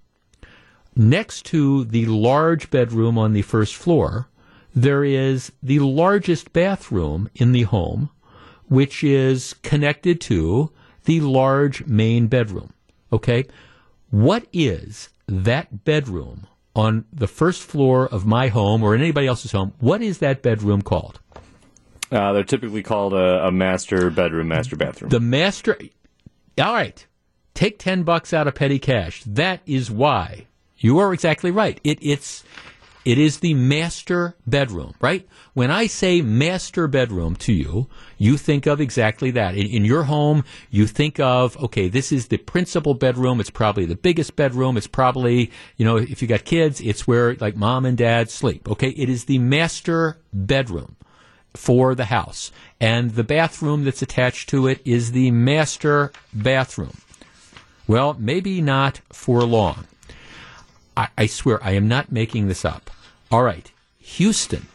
Next 0.95 1.45
to 1.47 1.83
the 1.83 2.05
large 2.05 2.69
bedroom 2.69 3.17
on 3.17 3.33
the 3.33 3.41
first 3.41 3.75
floor, 3.75 4.27
there 4.73 5.03
is 5.03 5.51
the 5.61 5.79
largest 5.79 6.53
bathroom 6.53 7.29
in 7.35 7.51
the 7.51 7.63
home, 7.63 8.09
which 8.67 9.03
is 9.03 9.55
connected 9.61 10.21
to 10.21 10.71
the 11.05 11.21
large 11.21 11.85
main 11.85 12.27
bedroom. 12.27 12.73
Okay? 13.11 13.45
What 14.09 14.47
is 14.53 15.09
that 15.27 15.83
bedroom 15.85 16.47
on 16.75 17.05
the 17.11 17.27
first 17.27 17.61
floor 17.61 18.07
of 18.07 18.25
my 18.25 18.49
home 18.49 18.83
or 18.83 18.95
in 18.95 19.01
anybody 19.01 19.27
else's 19.27 19.51
home? 19.51 19.73
What 19.79 20.01
is 20.01 20.19
that 20.19 20.41
bedroom 20.41 20.81
called? 20.81 21.19
Uh, 22.11 22.33
they're 22.33 22.43
typically 22.43 22.83
called 22.83 23.13
a, 23.13 23.47
a 23.47 23.51
master 23.51 24.09
bedroom, 24.09 24.47
master 24.49 24.75
bathroom. 24.75 25.09
The 25.09 25.19
master. 25.19 25.77
All 26.61 26.73
right. 26.73 27.05
Take 27.53 27.79
10 27.79 28.03
bucks 28.03 28.33
out 28.33 28.47
of 28.47 28.55
petty 28.55 28.79
cash. 28.79 29.23
That 29.25 29.61
is 29.65 29.89
why. 29.89 30.47
You 30.77 30.99
are 30.99 31.13
exactly 31.13 31.51
right. 31.51 31.79
It, 31.83 31.99
it's, 32.01 32.43
it 33.05 33.17
is 33.17 33.39
the 33.39 33.53
master 33.53 34.35
bedroom, 34.45 34.93
right? 34.99 35.27
When 35.53 35.71
I 35.71 35.87
say 35.87 36.21
master 36.21 36.87
bedroom 36.87 37.35
to 37.37 37.53
you, 37.53 37.87
you 38.17 38.37
think 38.37 38.65
of 38.65 38.81
exactly 38.81 39.31
that. 39.31 39.55
In, 39.55 39.67
in, 39.67 39.85
your 39.85 40.03
home, 40.03 40.43
you 40.69 40.85
think 40.85 41.19
of, 41.19 41.57
okay, 41.63 41.87
this 41.87 42.11
is 42.11 42.27
the 42.27 42.37
principal 42.37 42.93
bedroom. 42.93 43.39
It's 43.39 43.49
probably 43.49 43.85
the 43.85 43.95
biggest 43.95 44.35
bedroom. 44.35 44.75
It's 44.75 44.87
probably, 44.87 45.51
you 45.77 45.85
know, 45.85 45.97
if 45.97 46.21
you 46.21 46.27
got 46.27 46.45
kids, 46.45 46.81
it's 46.81 47.07
where 47.07 47.35
like 47.35 47.55
mom 47.55 47.85
and 47.85 47.97
dad 47.97 48.29
sleep. 48.29 48.69
Okay. 48.69 48.89
It 48.89 49.07
is 49.07 49.25
the 49.25 49.39
master 49.39 50.19
bedroom 50.33 50.97
for 51.55 51.95
the 51.95 52.05
house. 52.05 52.51
And 52.79 53.11
the 53.11 53.23
bathroom 53.23 53.83
that's 53.83 54.01
attached 54.01 54.49
to 54.49 54.67
it 54.67 54.81
is 54.85 55.11
the 55.11 55.31
master 55.31 56.11
bathroom. 56.33 56.97
Well, 57.87 58.15
maybe 58.19 58.61
not 58.61 59.01
for 59.11 59.43
long. 59.43 59.85
I, 60.97 61.07
I 61.17 61.25
swear, 61.27 61.63
I 61.63 61.71
am 61.71 61.87
not 61.87 62.11
making 62.11 62.47
this 62.47 62.65
up. 62.65 62.89
All 63.31 63.43
right, 63.43 63.71
Houston, 63.99 64.67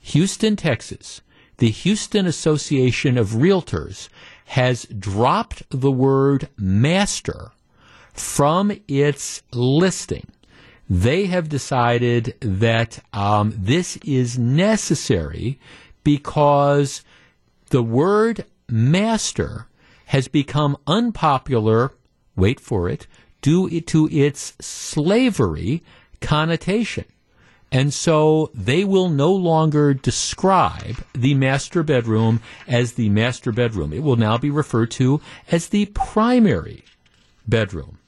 Houston, 0.00 0.56
Texas. 0.56 1.20
The 1.58 1.70
Houston 1.70 2.26
Association 2.26 3.16
of 3.16 3.30
Realtors 3.30 4.08
has 4.46 4.84
dropped 4.84 5.62
the 5.70 5.90
word 5.90 6.48
master 6.56 7.50
from 8.12 8.78
its 8.86 9.42
listing. 9.52 10.26
They 10.88 11.26
have 11.26 11.48
decided 11.48 12.36
that 12.40 13.00
um, 13.12 13.54
this 13.56 13.96
is 13.98 14.38
necessary 14.38 15.58
because 16.06 17.02
the 17.70 17.82
word 17.82 18.44
master 18.68 19.66
has 20.06 20.28
become 20.28 20.76
unpopular 20.86 21.92
wait 22.36 22.60
for 22.60 22.88
it, 22.88 23.06
due 23.40 23.80
to 23.80 24.08
its 24.12 24.54
slavery 24.60 25.82
connotation. 26.20 27.04
And 27.72 27.92
so 27.92 28.50
they 28.54 28.84
will 28.84 29.08
no 29.08 29.32
longer 29.32 29.92
describe 29.92 31.04
the 31.12 31.34
master 31.34 31.82
bedroom 31.82 32.40
as 32.68 32.92
the 32.92 33.08
master 33.08 33.50
bedroom. 33.50 33.92
It 33.92 34.04
will 34.04 34.16
now 34.16 34.38
be 34.38 34.50
referred 34.50 34.92
to 34.92 35.20
as 35.50 35.68
the 35.68 35.86
primary 35.86 36.84
bedroom. 37.48 37.98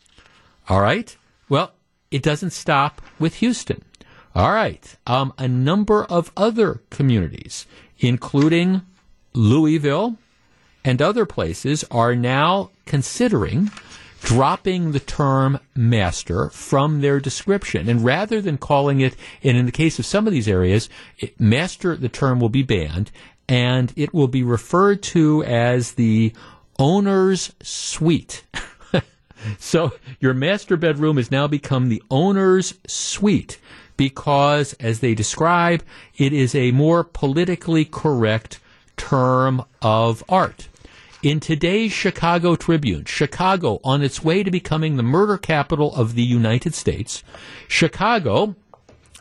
All 0.69 0.81
right? 0.81 1.17
Well, 1.49 1.73
it 2.13 2.23
doesn't 2.23 2.53
stop 2.53 3.03
with 3.19 3.37
Houston. 3.37 3.83
All 4.35 4.53
right. 4.53 4.97
Um, 5.07 5.33
a 5.37 5.49
number 5.49 6.05
of 6.05 6.31
other 6.37 6.83
communities, 6.91 7.67
including 7.99 8.83
Louisville 9.35 10.17
and 10.85 11.03
other 11.03 11.27
places, 11.27 11.85
are 11.91 12.15
now 12.15 12.71
considering 12.87 13.71
dropping 14.21 14.93
the 14.93 15.01
term 15.01 15.61
master 15.75 16.51
from 16.51 17.01
their 17.01 17.21
description. 17.21 17.89
And 17.89 18.05
rather 18.05 18.41
than 18.41 18.59
calling 18.59 19.01
it, 19.01 19.17
and 19.43 19.57
in 19.57 19.67
the 19.67 19.73
case 19.73 19.99
of 19.99 20.07
some 20.07 20.27
of 20.27 20.33
these 20.33 20.49
areas, 20.49 20.89
it, 21.19 21.39
master, 21.41 21.97
the 21.97 22.09
term 22.09 22.41
will 22.41 22.49
be 22.49 22.63
banned, 22.63 23.11
and 23.49 23.93
it 23.97 24.13
will 24.13 24.29
be 24.29 24.43
referred 24.43 25.03
to 25.03 25.45
as 25.45 25.93
the 25.93 26.33
owner's 26.79 27.53
suite. 27.63 28.45
so 29.59 29.93
your 30.21 30.35
master 30.35 30.77
bedroom 30.77 31.17
has 31.17 31.31
now 31.31 31.47
become 31.47 31.89
the 31.89 32.03
owner's 32.11 32.75
suite 32.87 33.59
because, 33.99 34.73
as 34.75 35.01
they 35.01 35.15
describe, 35.15 35.83
it 36.17 36.33
is 36.33 36.55
a 36.55 36.71
more 36.71 37.05
politically 37.05 37.85
correct 37.85 38.61
term 38.97 39.63
of 39.83 40.25
art. 40.31 40.69
In 41.23 41.41
today's 41.41 41.93
Chicago 41.93 42.55
Tribune, 42.55 43.05
Chicago 43.05 43.81
on 43.83 44.03
its 44.03 44.23
way 44.23 44.43
to 44.45 44.51
becoming 44.51 44.97
the 44.97 45.03
murder 45.03 45.37
capital 45.37 45.95
of 45.95 46.15
the 46.15 46.23
United 46.23 46.75
States, 46.75 47.25
Chicago 47.67 48.55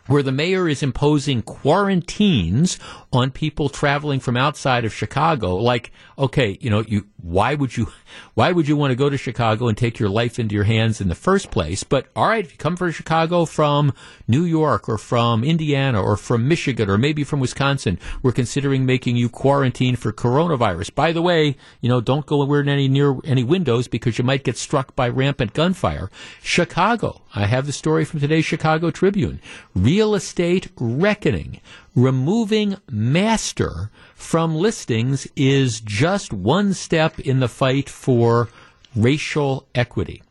where 0.07 0.23
the 0.23 0.31
mayor 0.31 0.67
is 0.67 0.83
imposing 0.83 1.41
quarantines 1.41 2.79
on 3.13 3.31
people 3.31 3.69
traveling 3.69 4.19
from 4.19 4.35
outside 4.35 4.85
of 4.85 4.93
Chicago. 4.93 5.55
Like, 5.55 5.91
okay, 6.17 6.57
you 6.59 6.69
know, 6.69 6.81
you 6.81 7.07
why 7.21 7.55
would 7.55 7.75
you 7.75 7.87
why 8.33 8.51
would 8.51 8.67
you 8.67 8.75
want 8.75 8.91
to 8.91 8.95
go 8.95 9.09
to 9.09 9.17
Chicago 9.17 9.67
and 9.67 9.77
take 9.77 9.99
your 9.99 10.09
life 10.09 10.39
into 10.39 10.55
your 10.55 10.63
hands 10.63 11.01
in 11.01 11.07
the 11.07 11.15
first 11.15 11.51
place? 11.51 11.83
But 11.83 12.07
all 12.15 12.27
right, 12.27 12.43
if 12.43 12.51
you 12.51 12.57
come 12.57 12.75
from 12.75 12.91
Chicago 12.91 13.45
from 13.45 13.93
New 14.27 14.43
York 14.43 14.87
or 14.89 14.97
from 14.97 15.43
Indiana 15.43 16.01
or 16.01 16.17
from 16.17 16.47
Michigan 16.47 16.89
or 16.89 16.97
maybe 16.97 17.23
from 17.23 17.39
Wisconsin, 17.39 17.99
we're 18.21 18.31
considering 18.31 18.85
making 18.85 19.15
you 19.15 19.29
quarantine 19.29 19.95
for 19.95 20.11
coronavirus. 20.11 20.93
By 20.93 21.11
the 21.11 21.21
way, 21.21 21.55
you 21.81 21.89
know, 21.89 22.01
don't 22.01 22.25
go 22.25 22.41
anywhere 22.41 22.61
any 22.67 22.87
near 22.87 23.17
any 23.23 23.43
windows 23.43 23.87
because 23.87 24.17
you 24.17 24.23
might 24.23 24.43
get 24.43 24.57
struck 24.57 24.95
by 24.95 25.09
rampant 25.09 25.53
gunfire. 25.53 26.09
Chicago, 26.41 27.21
I 27.37 27.45
have 27.45 27.67
the 27.67 27.71
story 27.71 28.03
from 28.03 28.19
today's 28.19 28.45
Chicago 28.45 28.89
Tribune. 28.89 29.39
Real 29.75 30.15
estate 30.15 30.69
reckoning 30.79 31.61
removing 31.93 32.77
master 32.89 33.91
from 34.15 34.55
listings 34.55 35.27
is 35.35 35.79
just 35.79 36.33
one 36.33 36.73
step 36.73 37.19
in 37.19 37.39
the 37.39 37.47
fight 37.47 37.89
for 37.89 38.49
racial 38.95 39.67
equity. 39.75 40.23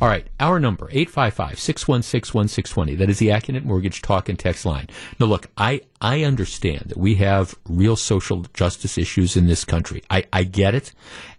All 0.00 0.06
right, 0.06 0.28
our 0.38 0.60
number, 0.60 0.86
855-616-1620. 0.90 2.98
That 2.98 3.10
is 3.10 3.18
the 3.18 3.30
Accunet 3.30 3.64
Mortgage 3.64 4.00
Talk 4.00 4.28
and 4.28 4.38
Text 4.38 4.64
line. 4.64 4.86
Now 5.18 5.26
look, 5.26 5.48
I, 5.58 5.80
I 6.00 6.22
understand 6.22 6.84
that 6.86 6.96
we 6.96 7.16
have 7.16 7.56
real 7.68 7.96
social 7.96 8.42
justice 8.54 8.96
issues 8.96 9.36
in 9.36 9.48
this 9.48 9.64
country. 9.64 10.04
I, 10.08 10.22
I 10.32 10.44
get 10.44 10.76
it. 10.76 10.92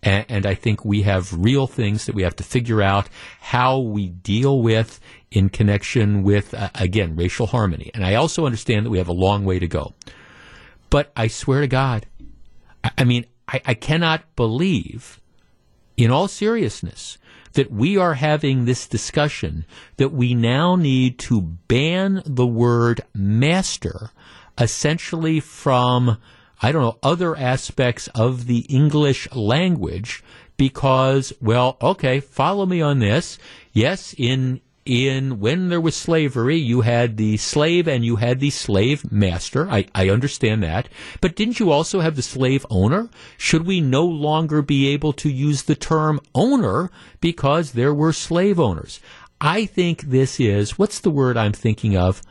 And, 0.03 0.25
and 0.27 0.45
I 0.45 0.55
think 0.55 0.83
we 0.83 1.03
have 1.03 1.31
real 1.31 1.67
things 1.67 2.05
that 2.05 2.15
we 2.15 2.23
have 2.23 2.35
to 2.35 2.43
figure 2.43 2.81
out 2.81 3.07
how 3.39 3.79
we 3.79 4.09
deal 4.09 4.61
with 4.61 4.99
in 5.31 5.47
connection 5.47 6.23
with, 6.23 6.53
uh, 6.53 6.69
again, 6.75 7.15
racial 7.15 7.47
harmony. 7.47 7.91
And 7.93 8.05
I 8.05 8.15
also 8.15 8.45
understand 8.45 8.85
that 8.85 8.89
we 8.89 8.97
have 8.97 9.07
a 9.07 9.13
long 9.13 9.45
way 9.45 9.59
to 9.59 9.69
go. 9.69 9.93
But 10.89 11.13
I 11.15 11.27
swear 11.27 11.61
to 11.61 11.67
God, 11.67 12.07
I, 12.83 12.91
I 12.97 13.05
mean, 13.05 13.25
I, 13.47 13.61
I 13.65 13.73
cannot 13.73 14.35
believe, 14.35 15.21
in 15.95 16.11
all 16.11 16.27
seriousness, 16.27 17.17
that 17.53 17.71
we 17.71 17.97
are 17.97 18.15
having 18.15 18.65
this 18.65 18.87
discussion 18.87 19.65
that 19.97 20.11
we 20.11 20.33
now 20.33 20.75
need 20.75 21.17
to 21.19 21.41
ban 21.41 22.21
the 22.25 22.47
word 22.47 23.01
master 23.13 24.11
essentially 24.59 25.39
from, 25.39 26.17
I 26.61 26.71
don't 26.71 26.81
know, 26.81 26.99
other 27.01 27.35
aspects 27.35 28.07
of 28.09 28.45
the 28.45 28.59
English 28.69 29.31
language 29.33 30.23
because, 30.57 31.31
well, 31.41 31.77
okay, 31.81 32.19
follow 32.19 32.65
me 32.65 32.81
on 32.81 32.99
this. 32.99 33.37
Yes, 33.71 34.13
in 34.17 34.59
in 34.85 35.39
when 35.39 35.69
there 35.69 35.81
was 35.81 35.95
slavery, 35.95 36.57
you 36.57 36.81
had 36.81 37.17
the 37.17 37.37
slave 37.37 37.87
and 37.87 38.03
you 38.03 38.17
had 38.17 38.39
the 38.39 38.49
slave 38.49 39.11
master. 39.11 39.69
I, 39.69 39.85
I 39.93 40.09
understand 40.09 40.63
that. 40.63 40.89
But 41.21 41.35
didn't 41.35 41.59
you 41.59 41.71
also 41.71 41.99
have 41.99 42.15
the 42.15 42.21
slave 42.21 42.65
owner? 42.69 43.09
Should 43.37 43.65
we 43.65 43.81
no 43.81 44.05
longer 44.05 44.61
be 44.61 44.87
able 44.87 45.13
to 45.13 45.29
use 45.29 45.63
the 45.63 45.75
term 45.75 46.19
owner 46.33 46.89
because 47.21 47.71
there 47.71 47.93
were 47.93 48.13
slave 48.13 48.59
owners? 48.59 48.99
I 49.41 49.65
think 49.65 50.03
this 50.03 50.39
is, 50.39 50.77
what's 50.77 50.99
the 50.99 51.11
word 51.11 51.37
I'm 51.37 51.53
thinking 51.53 51.95
of? 51.95 52.21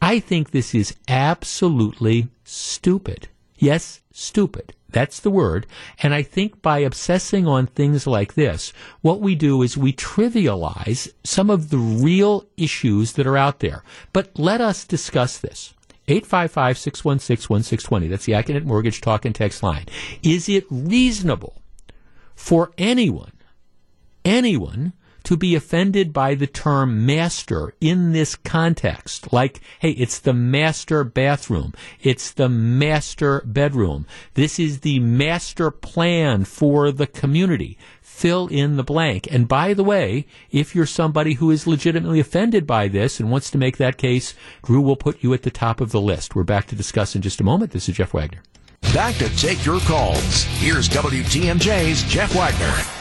I 0.00 0.20
think 0.20 0.50
this 0.50 0.74
is 0.74 0.94
absolutely 1.08 2.28
stupid. 2.44 3.28
Yes, 3.56 4.00
stupid. 4.12 4.74
That's 4.94 5.18
the 5.18 5.30
word. 5.30 5.66
And 6.04 6.14
I 6.14 6.22
think 6.22 6.62
by 6.62 6.78
obsessing 6.78 7.48
on 7.48 7.66
things 7.66 8.06
like 8.06 8.34
this, 8.34 8.72
what 9.00 9.20
we 9.20 9.34
do 9.34 9.60
is 9.60 9.76
we 9.76 9.92
trivialize 9.92 11.12
some 11.24 11.50
of 11.50 11.70
the 11.70 11.78
real 11.78 12.46
issues 12.56 13.14
that 13.14 13.26
are 13.26 13.36
out 13.36 13.58
there. 13.58 13.82
But 14.12 14.38
let 14.38 14.60
us 14.60 14.84
discuss 14.84 15.38
this. 15.38 15.74
855-616-1620. 16.06 18.08
That's 18.08 18.26
the 18.26 18.34
Accunet 18.34 18.64
Mortgage 18.64 19.00
Talk 19.00 19.24
and 19.24 19.34
Text 19.34 19.64
line. 19.64 19.86
Is 20.22 20.48
it 20.48 20.64
reasonable 20.70 21.60
for 22.36 22.70
anyone, 22.78 23.32
anyone 24.24 24.92
to 25.24 25.36
be 25.36 25.54
offended 25.54 26.12
by 26.12 26.34
the 26.34 26.46
term 26.46 27.04
master 27.04 27.74
in 27.80 28.12
this 28.12 28.36
context. 28.36 29.32
Like, 29.32 29.60
hey, 29.80 29.90
it's 29.90 30.18
the 30.18 30.34
master 30.34 31.02
bathroom. 31.02 31.74
It's 32.00 32.30
the 32.30 32.48
master 32.48 33.42
bedroom. 33.44 34.06
This 34.34 34.58
is 34.58 34.80
the 34.80 35.00
master 35.00 35.70
plan 35.70 36.44
for 36.44 36.92
the 36.92 37.06
community. 37.06 37.76
Fill 38.00 38.46
in 38.46 38.76
the 38.76 38.84
blank. 38.84 39.26
And 39.32 39.48
by 39.48 39.74
the 39.74 39.82
way, 39.82 40.26
if 40.52 40.74
you're 40.74 40.86
somebody 40.86 41.34
who 41.34 41.50
is 41.50 41.66
legitimately 41.66 42.20
offended 42.20 42.66
by 42.66 42.86
this 42.86 43.18
and 43.18 43.30
wants 43.30 43.50
to 43.50 43.58
make 43.58 43.78
that 43.78 43.96
case, 43.96 44.34
Drew 44.62 44.80
will 44.80 44.94
put 44.94 45.24
you 45.24 45.34
at 45.34 45.42
the 45.42 45.50
top 45.50 45.80
of 45.80 45.90
the 45.90 46.00
list. 46.00 46.36
We're 46.36 46.44
back 46.44 46.66
to 46.68 46.76
discuss 46.76 47.16
in 47.16 47.22
just 47.22 47.40
a 47.40 47.44
moment. 47.44 47.72
This 47.72 47.88
is 47.88 47.96
Jeff 47.96 48.14
Wagner. 48.14 48.42
Back 48.92 49.16
to 49.16 49.34
take 49.36 49.64
your 49.64 49.80
calls. 49.80 50.44
Here's 50.44 50.88
WTMJ's 50.90 52.04
Jeff 52.04 52.34
Wagner. 52.36 52.93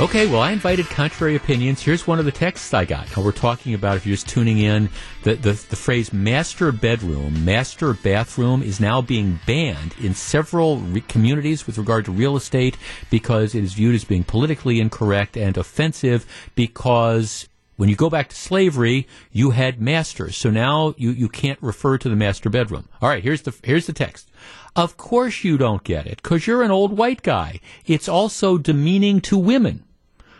Okay, 0.00 0.26
well, 0.26 0.40
I 0.40 0.52
invited 0.52 0.86
contrary 0.86 1.36
opinions. 1.36 1.80
Here's 1.80 2.06
one 2.06 2.18
of 2.18 2.24
the 2.24 2.32
texts 2.32 2.72
I 2.72 2.86
got. 2.86 3.14
Now, 3.14 3.22
we're 3.22 3.30
talking 3.30 3.74
about, 3.74 3.98
if 3.98 4.06
you're 4.06 4.16
just 4.16 4.28
tuning 4.28 4.58
in, 4.58 4.88
the, 5.22 5.34
the, 5.34 5.52
the, 5.52 5.76
phrase 5.76 6.12
master 6.12 6.72
bedroom, 6.72 7.44
master 7.44 7.92
bathroom 7.92 8.62
is 8.62 8.80
now 8.80 9.00
being 9.02 9.38
banned 9.46 9.94
in 10.00 10.14
several 10.14 10.78
re- 10.78 11.02
communities 11.02 11.66
with 11.66 11.78
regard 11.78 12.06
to 12.06 12.10
real 12.10 12.36
estate 12.36 12.76
because 13.10 13.54
it 13.54 13.62
is 13.62 13.74
viewed 13.74 13.94
as 13.94 14.02
being 14.02 14.24
politically 14.24 14.80
incorrect 14.80 15.36
and 15.36 15.56
offensive 15.56 16.26
because 16.54 17.48
when 17.82 17.88
you 17.88 17.96
go 17.96 18.08
back 18.08 18.28
to 18.28 18.36
slavery, 18.36 19.08
you 19.32 19.50
had 19.50 19.80
masters. 19.80 20.36
So 20.36 20.50
now 20.50 20.94
you, 20.96 21.10
you 21.10 21.28
can't 21.28 21.60
refer 21.60 21.98
to 21.98 22.08
the 22.08 22.14
master 22.14 22.48
bedroom. 22.48 22.88
All 23.00 23.08
right, 23.08 23.24
here's 23.24 23.42
the, 23.42 23.52
here's 23.64 23.86
the 23.86 23.92
text. 23.92 24.30
Of 24.76 24.96
course 24.96 25.42
you 25.42 25.58
don't 25.58 25.82
get 25.82 26.06
it, 26.06 26.22
because 26.22 26.46
you're 26.46 26.62
an 26.62 26.70
old 26.70 26.96
white 26.96 27.24
guy. 27.24 27.58
It's 27.84 28.08
also 28.08 28.56
demeaning 28.56 29.20
to 29.22 29.36
women. 29.36 29.82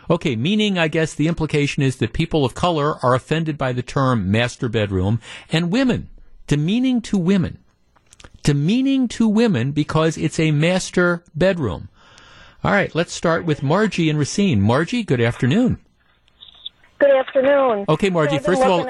Okay, 0.09 0.37
meaning, 0.37 0.77
I 0.77 0.87
guess 0.87 1.13
the 1.13 1.27
implication 1.27 1.83
is 1.83 1.97
that 1.97 2.13
people 2.13 2.45
of 2.45 2.55
color 2.55 2.95
are 3.03 3.13
offended 3.13 3.57
by 3.57 3.73
the 3.73 3.83
term 3.83 4.31
master 4.31 4.69
bedroom, 4.69 5.19
and 5.51 5.69
women, 5.69 6.09
demeaning 6.47 7.01
to 7.01 7.17
women. 7.17 7.57
Demeaning 8.43 9.09
to 9.09 9.27
women 9.27 9.73
because 9.73 10.17
it's 10.17 10.39
a 10.39 10.51
master 10.51 11.25
bedroom. 11.35 11.89
All 12.63 12.71
right, 12.71 12.95
let's 12.95 13.11
start 13.11 13.43
with 13.43 13.63
Margie 13.63 14.09
and 14.09 14.17
Racine. 14.17 14.61
Margie, 14.61 15.03
good 15.03 15.19
afternoon. 15.19 15.81
Good 17.03 17.17
afternoon. 17.17 17.85
Okay, 17.89 18.09
Margie. 18.09 18.37
So 18.37 18.43
first 18.43 18.61
of 18.61 18.69
all, 18.69 18.85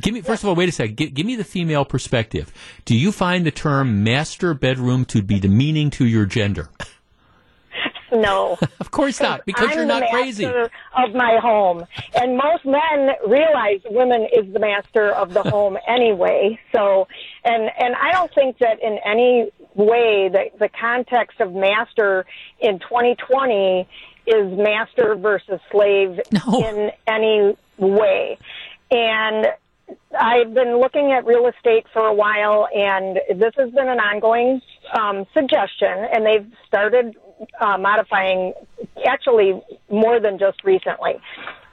give 0.00 0.12
me 0.12 0.20
first 0.20 0.42
of 0.42 0.50
all. 0.50 0.54
Wait 0.54 0.68
a 0.68 0.72
second. 0.72 0.96
Give, 0.98 1.14
give 1.14 1.24
me 1.24 1.34
the 1.34 1.44
female 1.44 1.86
perspective. 1.86 2.52
Do 2.84 2.94
you 2.94 3.10
find 3.10 3.46
the 3.46 3.50
term 3.50 4.04
master 4.04 4.52
bedroom 4.52 5.06
to 5.06 5.22
be 5.22 5.40
demeaning 5.40 5.88
to 5.92 6.04
your 6.04 6.26
gender? 6.26 6.68
No. 8.12 8.58
of 8.80 8.90
course 8.90 9.20
not, 9.20 9.46
because 9.46 9.70
I'm 9.70 9.76
you're 9.76 9.86
not 9.86 10.00
the 10.00 10.08
crazy. 10.10 10.44
Of 10.44 11.14
my 11.14 11.38
home, 11.40 11.84
and 12.14 12.36
most 12.36 12.64
men 12.64 13.10
realize 13.28 13.80
women 13.88 14.26
is 14.36 14.52
the 14.52 14.58
master 14.58 15.12
of 15.12 15.32
the 15.32 15.42
home 15.48 15.78
anyway. 15.86 16.58
So, 16.74 17.06
and 17.44 17.70
and 17.78 17.94
I 17.94 18.10
don't 18.10 18.34
think 18.34 18.58
that 18.58 18.82
in 18.82 18.98
any 19.04 19.52
way 19.76 20.28
that 20.32 20.58
the 20.58 20.68
context 20.68 21.40
of 21.40 21.52
master 21.52 22.26
in 22.58 22.80
2020 22.80 23.88
is 24.26 24.56
master 24.56 25.14
versus 25.14 25.60
slave 25.70 26.20
no. 26.32 26.68
in 26.68 26.90
any 27.06 27.56
way. 27.78 28.38
And 28.90 29.46
I've 30.18 30.54
been 30.54 30.78
looking 30.78 31.12
at 31.12 31.24
real 31.26 31.46
estate 31.46 31.86
for 31.92 32.06
a 32.06 32.14
while, 32.14 32.68
and 32.74 33.18
this 33.38 33.54
has 33.56 33.70
been 33.70 33.88
an 33.88 33.98
ongoing 33.98 34.60
um, 34.98 35.26
suggestion, 35.34 35.92
and 36.12 36.24
they've 36.26 36.46
started 36.66 37.16
uh, 37.60 37.78
modifying 37.78 38.52
actually 39.06 39.60
more 39.90 40.20
than 40.20 40.38
just 40.38 40.62
recently. 40.64 41.14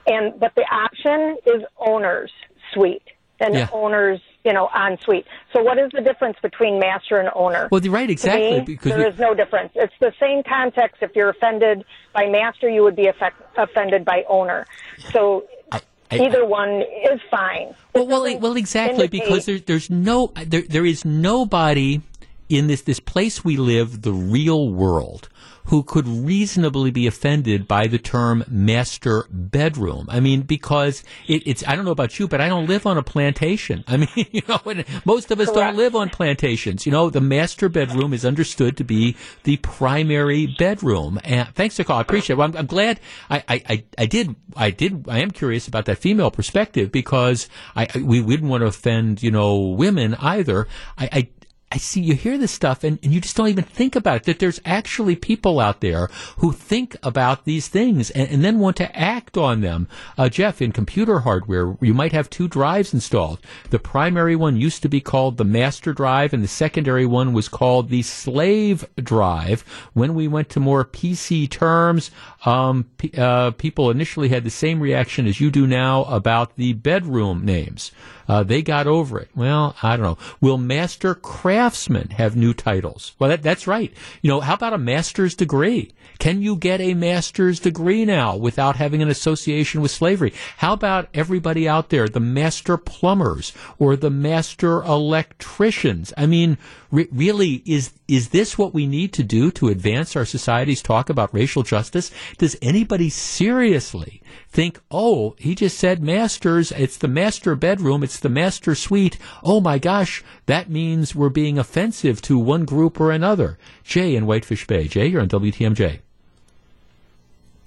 And 0.06 0.38
but 0.40 0.54
the 0.54 0.62
option 0.62 1.36
is 1.46 1.62
owner's 1.78 2.32
suite 2.72 3.02
and 3.40 3.54
Yeah. 3.54 3.68
owner's 3.72 4.20
you 4.44 4.52
know 4.52 4.68
en 4.74 4.98
suite. 5.04 5.26
So 5.52 5.62
what 5.62 5.78
is 5.78 5.90
the 5.92 6.00
difference 6.00 6.36
between 6.40 6.78
master 6.78 7.18
and 7.18 7.28
owner? 7.34 7.68
Well, 7.70 7.82
you're 7.82 7.92
right, 7.92 8.08
exactly, 8.08 8.58
me, 8.58 8.60
because 8.60 8.90
there 8.92 8.98
we- 8.98 9.06
is 9.06 9.18
no 9.18 9.34
difference. 9.34 9.72
It's 9.74 9.92
the 10.00 10.12
same 10.20 10.42
context. 10.42 11.02
If 11.02 11.14
you're 11.16 11.30
offended 11.30 11.84
by 12.14 12.26
master, 12.26 12.68
you 12.68 12.82
would 12.82 12.96
be 12.96 13.08
affect, 13.08 13.36
offended 13.58 14.04
by 14.04 14.24
owner. 14.28 14.66
So 15.12 15.44
I- 15.72 15.80
either 16.12 16.46
one 16.46 16.82
is 17.12 17.20
fine. 17.30 17.74
Well, 17.94 18.06
well, 18.06 18.38
well, 18.38 18.56
exactly, 18.56 19.04
indicate- 19.04 19.10
because 19.24 19.46
there's 19.46 19.62
there's 19.62 19.90
no 19.90 20.32
there 20.46 20.62
there 20.62 20.86
is 20.86 21.04
nobody 21.04 22.00
in 22.48 22.66
this 22.68 22.82
this 22.82 23.00
place 23.00 23.44
we 23.44 23.56
live, 23.58 24.02
the 24.02 24.12
real 24.12 24.70
world, 24.70 25.28
who 25.68 25.82
could 25.82 26.08
reasonably 26.08 26.90
be 26.90 27.06
offended 27.06 27.68
by 27.68 27.86
the 27.86 27.98
term 27.98 28.42
master 28.48 29.26
bedroom. 29.30 30.06
I 30.10 30.20
mean, 30.20 30.42
because 30.42 31.04
it, 31.26 31.42
it's 31.46 31.66
I 31.66 31.76
don't 31.76 31.84
know 31.84 31.90
about 31.90 32.18
you, 32.18 32.26
but 32.26 32.40
I 32.40 32.48
don't 32.48 32.66
live 32.66 32.86
on 32.86 32.96
a 32.96 33.02
plantation. 33.02 33.84
I 33.86 33.96
mean, 33.98 34.26
you 34.32 34.42
know, 34.48 34.60
most 35.04 35.30
of 35.30 35.40
us 35.40 35.50
don't 35.50 35.76
live 35.76 35.94
on 35.94 36.08
plantations. 36.08 36.86
You 36.86 36.92
know, 36.92 37.10
the 37.10 37.20
master 37.20 37.68
bedroom 37.68 38.12
is 38.12 38.24
understood 38.24 38.76
to 38.78 38.84
be 38.84 39.16
the 39.44 39.58
primary 39.58 40.46
bedroom. 40.58 41.20
And 41.22 41.48
thanks 41.54 41.78
call. 41.78 41.98
I 41.98 42.00
appreciate 42.00 42.34
it. 42.34 42.38
Well, 42.38 42.48
I'm, 42.48 42.56
I'm 42.56 42.66
glad 42.66 43.00
I, 43.30 43.44
I, 43.48 43.62
I, 43.68 43.84
I 43.98 44.06
did 44.06 44.34
I 44.56 44.70
did 44.70 45.06
I 45.08 45.20
am 45.20 45.30
curious 45.30 45.68
about 45.68 45.84
that 45.84 45.98
female 45.98 46.30
perspective 46.30 46.90
because 46.90 47.48
I, 47.76 47.88
I 47.94 47.98
we 47.98 48.20
wouldn't 48.20 48.50
want 48.50 48.62
to 48.62 48.66
offend 48.66 49.22
you 49.22 49.30
know 49.30 49.58
women 49.58 50.14
either. 50.14 50.66
I, 50.96 51.08
I 51.12 51.28
I 51.70 51.76
see 51.76 52.00
you 52.00 52.14
hear 52.14 52.38
this 52.38 52.52
stuff 52.52 52.82
and, 52.82 52.98
and 53.02 53.12
you 53.12 53.20
just 53.20 53.36
don't 53.36 53.48
even 53.48 53.64
think 53.64 53.94
about 53.94 54.16
it. 54.16 54.22
That 54.24 54.38
there's 54.38 54.60
actually 54.64 55.16
people 55.16 55.60
out 55.60 55.82
there 55.82 56.08
who 56.38 56.50
think 56.50 56.96
about 57.02 57.44
these 57.44 57.68
things 57.68 58.10
and, 58.10 58.28
and 58.30 58.42
then 58.42 58.58
want 58.58 58.76
to 58.76 58.98
act 58.98 59.36
on 59.36 59.60
them. 59.60 59.86
Uh, 60.16 60.30
Jeff, 60.30 60.62
in 60.62 60.72
computer 60.72 61.20
hardware, 61.20 61.76
you 61.82 61.92
might 61.92 62.12
have 62.12 62.30
two 62.30 62.48
drives 62.48 62.94
installed. 62.94 63.40
The 63.68 63.78
primary 63.78 64.34
one 64.34 64.56
used 64.56 64.80
to 64.82 64.88
be 64.88 65.02
called 65.02 65.36
the 65.36 65.44
master 65.44 65.92
drive 65.92 66.32
and 66.32 66.42
the 66.42 66.48
secondary 66.48 67.04
one 67.04 67.34
was 67.34 67.48
called 67.48 67.90
the 67.90 68.02
slave 68.02 68.86
drive. 68.96 69.60
When 69.92 70.14
we 70.14 70.26
went 70.26 70.48
to 70.50 70.60
more 70.60 70.86
PC 70.86 71.50
terms, 71.50 72.10
um, 72.46 72.86
p- 72.96 73.12
uh, 73.14 73.50
people 73.52 73.90
initially 73.90 74.30
had 74.30 74.44
the 74.44 74.50
same 74.50 74.80
reaction 74.80 75.26
as 75.26 75.38
you 75.38 75.50
do 75.50 75.66
now 75.66 76.04
about 76.04 76.56
the 76.56 76.72
bedroom 76.72 77.44
names. 77.44 77.92
Uh, 78.28 78.42
they 78.42 78.62
got 78.62 78.86
over 78.86 79.18
it. 79.18 79.30
Well, 79.34 79.74
I 79.82 79.96
don't 79.96 80.04
know. 80.04 80.18
Will 80.40 80.58
master 80.58 81.14
craftsmen 81.14 82.10
have 82.10 82.36
new 82.36 82.52
titles? 82.52 83.14
Well, 83.18 83.30
that, 83.30 83.42
that's 83.42 83.66
right. 83.66 83.92
You 84.20 84.28
know, 84.28 84.40
how 84.40 84.54
about 84.54 84.74
a 84.74 84.78
master's 84.78 85.34
degree? 85.34 85.92
Can 86.18 86.42
you 86.42 86.56
get 86.56 86.80
a 86.80 86.94
master's 86.94 87.60
degree 87.60 88.04
now 88.04 88.36
without 88.36 88.76
having 88.76 89.02
an 89.02 89.08
association 89.08 89.80
with 89.80 89.92
slavery? 89.92 90.34
How 90.56 90.72
about 90.72 91.08
everybody 91.14 91.68
out 91.68 91.90
there, 91.90 92.08
the 92.08 92.20
master 92.20 92.76
plumbers 92.76 93.52
or 93.78 93.94
the 93.94 94.10
master 94.10 94.82
electricians? 94.82 96.12
I 96.16 96.26
mean, 96.26 96.58
re- 96.90 97.08
really, 97.12 97.62
is 97.64 97.92
is 98.08 98.30
this 98.30 98.58
what 98.58 98.74
we 98.74 98.86
need 98.86 99.12
to 99.12 99.22
do 99.22 99.50
to 99.52 99.68
advance 99.68 100.16
our 100.16 100.24
society's 100.24 100.82
talk 100.82 101.08
about 101.08 101.32
racial 101.32 101.62
justice? 101.62 102.10
Does 102.36 102.56
anybody 102.60 103.10
seriously 103.10 104.20
think, 104.48 104.80
oh, 104.90 105.34
he 105.38 105.54
just 105.54 105.78
said 105.78 106.02
masters, 106.02 106.72
it's 106.72 106.96
the 106.96 107.08
master 107.08 107.54
bedroom, 107.54 108.02
it's 108.02 108.18
the 108.18 108.28
master 108.28 108.74
suite. 108.74 109.18
Oh 109.42 109.60
my 109.60 109.78
gosh, 109.78 110.24
that 110.46 110.70
means 110.70 111.14
we're 111.14 111.28
being 111.28 111.58
offensive 111.58 112.20
to 112.22 112.38
one 112.38 112.64
group 112.64 113.00
or 113.00 113.10
another. 113.10 113.58
Jay 113.84 114.16
in 114.16 114.26
Whitefish 114.26 114.66
Bay. 114.66 114.88
Jay, 114.88 115.06
you're 115.06 115.20
on 115.20 115.28
WTMJ. 115.28 116.00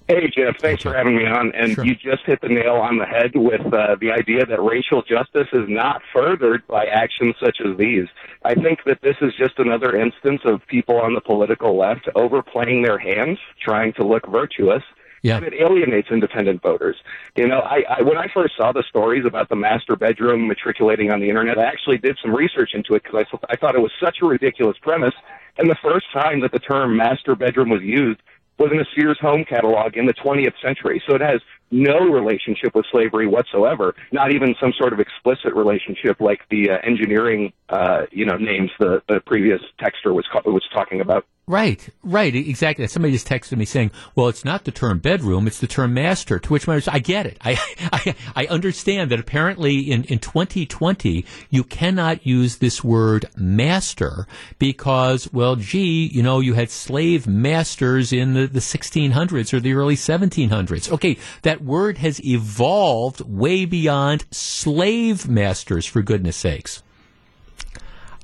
Hey, 0.07 0.29
Jeff, 0.35 0.57
thanks 0.59 0.83
for 0.83 0.93
having 0.93 1.15
me 1.15 1.25
on. 1.25 1.53
And 1.55 1.73
sure. 1.73 1.85
you 1.85 1.95
just 1.95 2.23
hit 2.25 2.41
the 2.41 2.49
nail 2.49 2.73
on 2.73 2.97
the 2.97 3.05
head 3.05 3.31
with 3.33 3.61
uh, 3.73 3.95
the 4.01 4.11
idea 4.11 4.45
that 4.45 4.61
racial 4.61 5.01
justice 5.03 5.47
is 5.53 5.69
not 5.69 6.01
furthered 6.11 6.67
by 6.67 6.85
actions 6.85 7.35
such 7.39 7.59
as 7.63 7.77
these. 7.77 8.07
I 8.43 8.53
think 8.55 8.79
that 8.85 8.99
this 9.01 9.15
is 9.21 9.31
just 9.37 9.57
another 9.57 9.95
instance 9.95 10.41
of 10.43 10.67
people 10.67 10.97
on 10.99 11.13
the 11.13 11.21
political 11.21 11.77
left 11.77 12.09
overplaying 12.15 12.81
their 12.81 12.97
hands, 12.97 13.39
trying 13.63 13.93
to 13.93 14.03
look 14.03 14.27
virtuous. 14.27 14.83
Yeah. 15.21 15.37
And 15.37 15.45
it 15.45 15.53
alienates 15.53 16.07
independent 16.09 16.61
voters. 16.61 16.97
You 17.35 17.47
know, 17.47 17.59
I, 17.59 17.83
I 17.89 18.01
when 18.01 18.17
I 18.17 18.27
first 18.33 18.55
saw 18.57 18.71
the 18.71 18.83
stories 18.89 19.23
about 19.25 19.49
the 19.49 19.55
master 19.55 19.95
bedroom 19.95 20.47
matriculating 20.47 21.11
on 21.11 21.19
the 21.19 21.29
internet, 21.29 21.59
I 21.59 21.65
actually 21.65 21.99
did 21.99 22.17
some 22.21 22.33
research 22.33 22.71
into 22.73 22.95
it 22.95 23.03
because 23.03 23.25
I, 23.31 23.53
I 23.53 23.55
thought 23.55 23.75
it 23.75 23.81
was 23.81 23.91
such 24.03 24.17
a 24.21 24.25
ridiculous 24.25 24.77
premise. 24.81 25.13
And 25.57 25.69
the 25.69 25.77
first 25.83 26.05
time 26.11 26.41
that 26.41 26.51
the 26.51 26.59
term 26.59 26.97
master 26.97 27.35
bedroom 27.35 27.69
was 27.69 27.81
used 27.83 28.19
was 28.57 28.71
in 28.71 28.79
a 28.79 28.85
Sears 28.95 29.17
home 29.19 29.43
catalog 29.43 29.97
in 29.97 30.05
the 30.05 30.13
20th 30.13 30.53
century. 30.61 31.01
So 31.07 31.15
it 31.15 31.21
has 31.21 31.41
no 31.71 31.99
relationship 31.99 32.75
with 32.75 32.85
slavery 32.91 33.25
whatsoever, 33.25 33.95
not 34.11 34.31
even 34.31 34.55
some 34.59 34.73
sort 34.77 34.93
of 34.93 34.99
explicit 34.99 35.55
relationship 35.55 36.19
like 36.19 36.41
the 36.49 36.69
uh, 36.69 36.77
engineering, 36.83 37.53
uh, 37.69 38.03
you 38.11 38.25
know, 38.25 38.37
names 38.37 38.69
the, 38.79 39.01
the 39.07 39.19
previous 39.21 39.61
texter 39.79 40.13
was, 40.13 40.25
was 40.45 40.63
talking 40.73 41.01
about. 41.01 41.25
Right, 41.51 41.89
right, 42.01 42.33
exactly. 42.33 42.87
Somebody 42.87 43.11
just 43.11 43.27
texted 43.27 43.57
me 43.57 43.65
saying, 43.65 43.91
"Well, 44.15 44.29
it's 44.29 44.45
not 44.45 44.63
the 44.63 44.71
term 44.71 44.99
bedroom; 44.99 45.47
it's 45.47 45.59
the 45.59 45.67
term 45.67 45.93
master." 45.93 46.39
To 46.39 46.49
which 46.49 46.65
my 46.65 46.81
I 46.87 46.99
get 46.99 47.25
it. 47.25 47.37
I 47.41 47.59
I, 47.91 48.15
I 48.33 48.45
understand 48.45 49.11
that 49.11 49.19
apparently 49.19 49.79
in, 49.91 50.05
in 50.05 50.19
2020 50.19 51.25
you 51.49 51.65
cannot 51.65 52.25
use 52.25 52.59
this 52.59 52.85
word 52.85 53.25
master 53.35 54.27
because, 54.59 55.27
well, 55.33 55.57
gee, 55.57 56.07
you 56.13 56.23
know, 56.23 56.39
you 56.39 56.53
had 56.53 56.71
slave 56.71 57.27
masters 57.27 58.13
in 58.13 58.33
the, 58.33 58.47
the 58.47 58.61
1600s 58.61 59.53
or 59.53 59.59
the 59.59 59.73
early 59.73 59.97
1700s. 59.97 60.89
Okay, 60.89 61.17
that 61.41 61.61
word 61.61 61.97
has 61.97 62.25
evolved 62.25 63.19
way 63.27 63.65
beyond 63.65 64.23
slave 64.31 65.27
masters, 65.27 65.85
for 65.85 66.01
goodness 66.01 66.37
sakes. 66.37 66.81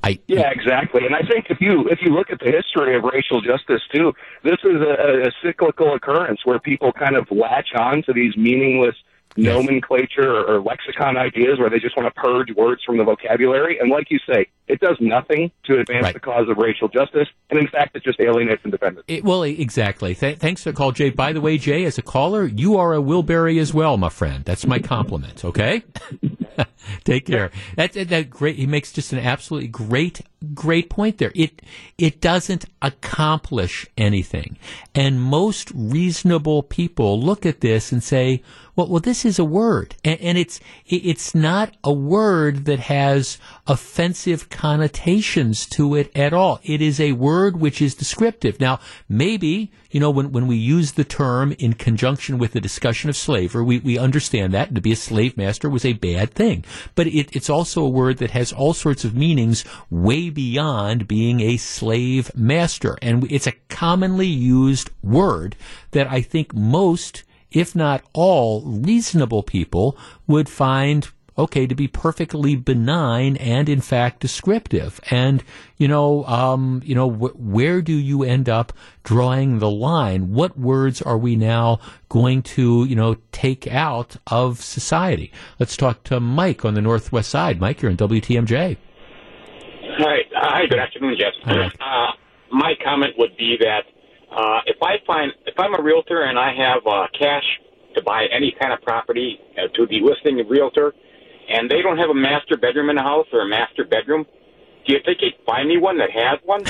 I, 0.02 0.18
yeah, 0.28 0.50
exactly. 0.50 1.04
And 1.04 1.14
I 1.14 1.22
think 1.22 1.46
if 1.50 1.60
you 1.60 1.88
if 1.88 1.98
you 2.02 2.14
look 2.14 2.30
at 2.30 2.38
the 2.38 2.52
history 2.52 2.96
of 2.96 3.02
racial 3.02 3.40
justice 3.40 3.82
too, 3.92 4.12
this 4.44 4.58
is 4.64 4.80
a, 4.80 5.28
a 5.28 5.30
cyclical 5.42 5.94
occurrence 5.94 6.40
where 6.44 6.60
people 6.60 6.92
kind 6.92 7.16
of 7.16 7.26
latch 7.30 7.70
on 7.76 8.02
to 8.04 8.12
these 8.12 8.36
meaningless 8.36 8.94
yes. 9.38 9.54
nomenclature 9.54 10.30
or, 10.30 10.56
or 10.56 10.60
lexicon 10.60 11.16
ideas 11.16 11.58
where 11.58 11.70
they 11.70 11.78
just 11.78 11.96
want 11.96 12.12
to 12.12 12.20
purge 12.20 12.52
words 12.54 12.82
from 12.84 12.98
the 12.98 13.04
vocabulary. 13.04 13.78
And 13.78 13.90
like 13.90 14.10
you 14.10 14.18
say, 14.28 14.46
it 14.66 14.80
does 14.80 14.96
nothing 15.00 15.50
to 15.64 15.80
advance 15.80 16.04
right. 16.04 16.14
the 16.14 16.20
cause 16.20 16.48
of 16.48 16.58
racial 16.58 16.88
justice, 16.88 17.28
and 17.50 17.58
in 17.58 17.68
fact, 17.68 17.96
it 17.96 18.04
just 18.04 18.20
alienates 18.20 18.62
independence. 18.64 19.04
It, 19.08 19.24
well, 19.24 19.42
exactly. 19.42 20.14
Th- 20.14 20.38
thanks 20.38 20.62
for 20.62 20.72
the 20.72 20.76
call, 20.76 20.92
Jay. 20.92 21.10
By 21.10 21.32
the 21.32 21.40
way, 21.40 21.56
Jay, 21.56 21.84
as 21.84 21.96
a 21.96 22.02
caller, 22.02 22.44
you 22.44 22.76
are 22.76 22.94
a 22.94 22.98
Wilbury 22.98 23.58
as 23.60 23.72
well, 23.72 23.96
my 23.96 24.10
friend. 24.10 24.44
That's 24.44 24.66
my 24.66 24.78
compliment. 24.78 25.44
Okay. 25.44 25.82
Take 27.04 27.26
care. 27.26 27.50
That, 27.76 27.92
that, 27.92 28.08
that 28.08 28.30
great. 28.30 28.56
He 28.56 28.66
makes 28.66 28.92
just 28.92 29.12
an 29.12 29.20
absolutely 29.20 29.68
great, 29.68 30.20
great 30.54 30.90
point 30.90 31.18
there. 31.18 31.32
It 31.34 31.62
it 31.96 32.20
doesn't 32.20 32.64
accomplish 32.82 33.86
anything, 33.96 34.58
and 34.94 35.20
most 35.20 35.70
reasonable 35.74 36.62
people 36.62 37.20
look 37.20 37.46
at 37.46 37.60
this 37.60 37.92
and 37.92 38.02
say, 38.02 38.42
"Well, 38.78 38.86
well, 38.86 39.00
this 39.00 39.24
is 39.24 39.40
a 39.40 39.44
word, 39.44 39.96
and, 40.04 40.20
and 40.20 40.38
it's 40.38 40.60
it's 40.86 41.34
not 41.34 41.76
a 41.82 41.92
word 41.92 42.64
that 42.66 42.78
has 42.78 43.36
offensive 43.66 44.50
connotations 44.50 45.66
to 45.70 45.96
it 45.96 46.16
at 46.16 46.32
all. 46.32 46.60
It 46.62 46.80
is 46.80 47.00
a 47.00 47.10
word 47.10 47.60
which 47.60 47.82
is 47.82 47.96
descriptive. 47.96 48.60
Now, 48.60 48.78
maybe 49.08 49.72
you 49.90 50.00
know, 50.00 50.10
when, 50.10 50.32
when 50.32 50.46
we 50.46 50.56
use 50.56 50.92
the 50.92 51.04
term 51.04 51.52
in 51.58 51.72
conjunction 51.72 52.38
with 52.38 52.52
the 52.52 52.60
discussion 52.60 53.08
of 53.08 53.16
slavery, 53.16 53.64
we, 53.64 53.78
we 53.78 53.98
understand 53.98 54.52
that 54.52 54.74
to 54.74 54.80
be 54.80 54.92
a 54.92 54.96
slave 54.96 55.36
master 55.36 55.68
was 55.68 55.84
a 55.84 55.94
bad 55.94 56.34
thing. 56.34 56.64
But 56.94 57.06
it, 57.06 57.34
it's 57.34 57.48
also 57.48 57.82
a 57.82 57.88
word 57.88 58.18
that 58.18 58.32
has 58.32 58.52
all 58.52 58.74
sorts 58.74 59.04
of 59.04 59.14
meanings 59.14 59.64
way 59.90 60.28
beyond 60.28 61.08
being 61.08 61.40
a 61.40 61.56
slave 61.56 62.30
master. 62.36 62.98
And 63.00 63.30
it's 63.32 63.46
a 63.46 63.54
commonly 63.68 64.26
used 64.26 64.90
word 65.02 65.56
that 65.92 66.06
I 66.06 66.20
think 66.20 66.54
most, 66.54 67.22
if 67.50 67.74
not 67.74 68.02
all, 68.12 68.62
reasonable 68.62 69.42
people 69.42 69.96
would 70.26 70.48
find 70.48 71.08
okay, 71.38 71.68
to 71.68 71.74
be 71.74 71.86
perfectly 71.86 72.56
benign 72.56 73.36
and 73.36 73.68
in 73.68 73.80
fact 73.80 74.20
descriptive. 74.20 75.00
And, 75.10 75.44
you 75.76 75.86
know, 75.86 76.24
um, 76.24 76.82
you 76.84 76.94
know, 76.94 77.08
wh- 77.08 77.38
where 77.38 77.80
do 77.80 77.92
you 77.92 78.24
end 78.24 78.48
up 78.48 78.72
drawing 79.04 79.60
the 79.60 79.70
line? 79.70 80.34
What 80.34 80.58
words 80.58 81.00
are 81.00 81.16
we 81.16 81.36
now 81.36 81.78
going 82.08 82.42
to, 82.42 82.84
you 82.84 82.96
know, 82.96 83.16
take 83.30 83.68
out 83.68 84.16
of 84.26 84.60
society? 84.60 85.32
Let's 85.60 85.76
talk 85.76 86.02
to 86.04 86.18
Mike 86.18 86.64
on 86.64 86.74
the 86.74 86.82
Northwest 86.82 87.30
side. 87.30 87.60
Mike, 87.60 87.80
you're 87.82 87.92
in 87.92 87.96
WTMJ. 87.96 88.76
Hi, 90.00 90.18
hi, 90.34 90.66
good 90.66 90.78
afternoon, 90.78 91.16
Jeff. 91.18 91.32
Uh, 91.46 92.12
my 92.50 92.74
comment 92.84 93.14
would 93.16 93.36
be 93.36 93.56
that 93.60 93.82
uh, 94.30 94.60
if 94.66 94.76
I 94.82 94.96
find 95.06 95.32
if 95.46 95.54
I'm 95.58 95.74
a 95.74 95.82
realtor 95.82 96.22
and 96.22 96.38
I 96.38 96.54
have 96.54 96.86
uh, 96.86 97.06
cash 97.18 97.44
to 97.94 98.02
buy 98.02 98.26
any 98.30 98.54
kind 98.60 98.72
of 98.72 98.82
property 98.82 99.40
uh, 99.56 99.68
to 99.74 99.86
the 99.86 100.00
listing 100.00 100.46
realtor, 100.48 100.94
and 101.48 101.70
they 101.70 101.82
don't 101.82 101.98
have 101.98 102.10
a 102.10 102.14
master 102.14 102.56
bedroom 102.56 102.90
in 102.90 102.96
the 102.96 103.02
house 103.02 103.26
or 103.32 103.42
a 103.42 103.48
master 103.48 103.84
bedroom, 103.84 104.26
do 104.88 104.94
you 104.94 105.00
think 105.04 105.18
he'd 105.20 105.36
find 105.44 105.68
me 105.68 105.76
one 105.76 105.98
that 105.98 106.10
has 106.10 106.38
one? 106.44 106.62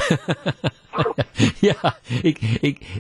yeah, 1.61 1.93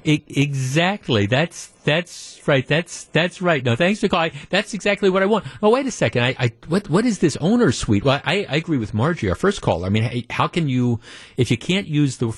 exactly. 0.05 1.27
That's 1.27 1.67
that's 1.83 2.41
right. 2.47 2.65
That's 2.65 3.05
that's 3.05 3.43
right. 3.43 3.65
No, 3.65 3.75
thanks 3.75 3.99
for 3.99 4.07
calling. 4.07 4.31
That's 4.51 4.75
exactly 4.75 5.11
what 5.11 5.25
I 5.25 5.27
want. 5.27 5.45
Oh, 5.61 5.71
wait 5.71 5.87
a 5.87 5.91
second. 5.91 6.23
I, 6.23 6.37
I 6.39 6.53
what 6.69 6.89
what 6.89 7.05
is 7.05 7.19
this 7.19 7.37
owner 7.39 7.73
suite? 7.73 8.05
Well, 8.05 8.21
I, 8.25 8.47
I 8.49 8.57
agree 8.57 8.79
with 8.79 8.95
Margie, 8.95 9.29
our 9.29 9.35
first 9.35 9.61
caller. 9.61 9.87
I 9.87 9.89
mean, 9.89 10.25
how 10.31 10.47
can 10.47 10.69
you, 10.69 11.01
if 11.37 11.51
you 11.51 11.59
can't 11.59 11.89
use 11.89 12.19
the 12.19 12.29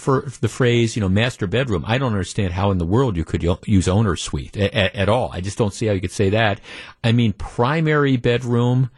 the 0.41 0.49
phrase, 0.49 0.97
you 0.97 1.01
know, 1.01 1.09
master 1.11 1.47
bedroom? 1.47 1.85
I 1.87 1.99
don't 1.99 2.13
understand 2.13 2.55
how 2.55 2.71
in 2.71 2.79
the 2.79 2.87
world 2.87 3.15
you 3.15 3.27
could 3.27 3.45
use 3.67 3.89
owner 3.89 4.17
suite 4.17 4.57
at 4.57 5.11
all. 5.11 5.31
I 5.35 5.43
just 5.43 5.59
don't 5.59 5.75
see 5.75 5.85
how 5.85 5.93
you 5.93 6.01
could 6.01 6.13
say 6.13 6.31
that. 6.31 6.63
I 7.05 7.13
mean, 7.13 7.35
primary 7.35 8.17
bedroom. 8.17 8.91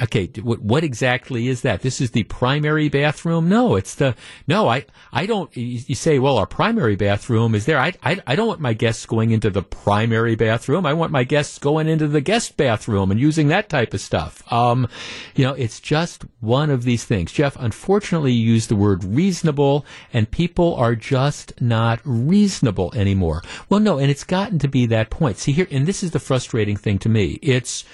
Okay, 0.00 0.30
what, 0.40 0.60
what 0.62 0.84
exactly 0.84 1.48
is 1.48 1.62
that? 1.62 1.82
This 1.82 2.00
is 2.00 2.12
the 2.12 2.22
primary 2.24 2.88
bathroom? 2.88 3.48
No, 3.48 3.74
it's 3.74 3.96
the 3.96 4.14
no. 4.46 4.68
I 4.68 4.86
I 5.12 5.26
don't. 5.26 5.54
You 5.56 5.96
say, 5.96 6.20
well, 6.20 6.38
our 6.38 6.46
primary 6.46 6.94
bathroom 6.94 7.56
is 7.56 7.66
there. 7.66 7.78
I 7.78 7.92
I, 8.04 8.20
I 8.24 8.36
don't 8.36 8.46
want 8.46 8.60
my 8.60 8.72
guests 8.72 9.04
going 9.04 9.32
into 9.32 9.50
the 9.50 9.62
primary 9.62 10.36
bathroom. 10.36 10.86
I 10.86 10.92
want 10.92 11.10
my 11.10 11.24
guests 11.24 11.58
going 11.58 11.88
into 11.88 12.06
the 12.06 12.20
guest 12.20 12.56
bathroom 12.56 13.10
and 13.10 13.18
using 13.18 13.48
that 13.48 13.68
type 13.68 13.94
of 13.94 14.00
stuff. 14.00 14.44
Um, 14.52 14.86
you 15.34 15.44
know, 15.44 15.54
it's 15.54 15.80
just 15.80 16.24
one 16.38 16.70
of 16.70 16.84
these 16.84 17.04
things. 17.04 17.32
Jeff, 17.32 17.56
unfortunately, 17.58 18.32
you 18.32 18.52
use 18.52 18.68
the 18.68 18.76
word 18.76 19.02
reasonable, 19.02 19.84
and 20.12 20.30
people 20.30 20.76
are 20.76 20.94
just 20.94 21.60
not 21.60 22.00
reasonable 22.04 22.92
anymore. 22.94 23.42
Well, 23.68 23.80
no, 23.80 23.98
and 23.98 24.08
it's 24.08 24.24
gotten 24.24 24.60
to 24.60 24.68
be 24.68 24.86
that 24.86 25.10
point. 25.10 25.38
See 25.38 25.52
here, 25.52 25.66
and 25.72 25.84
this 25.84 26.04
is 26.04 26.12
the 26.12 26.20
frustrating 26.20 26.76
thing 26.76 27.00
to 27.00 27.08
me. 27.08 27.40
It's 27.42 27.84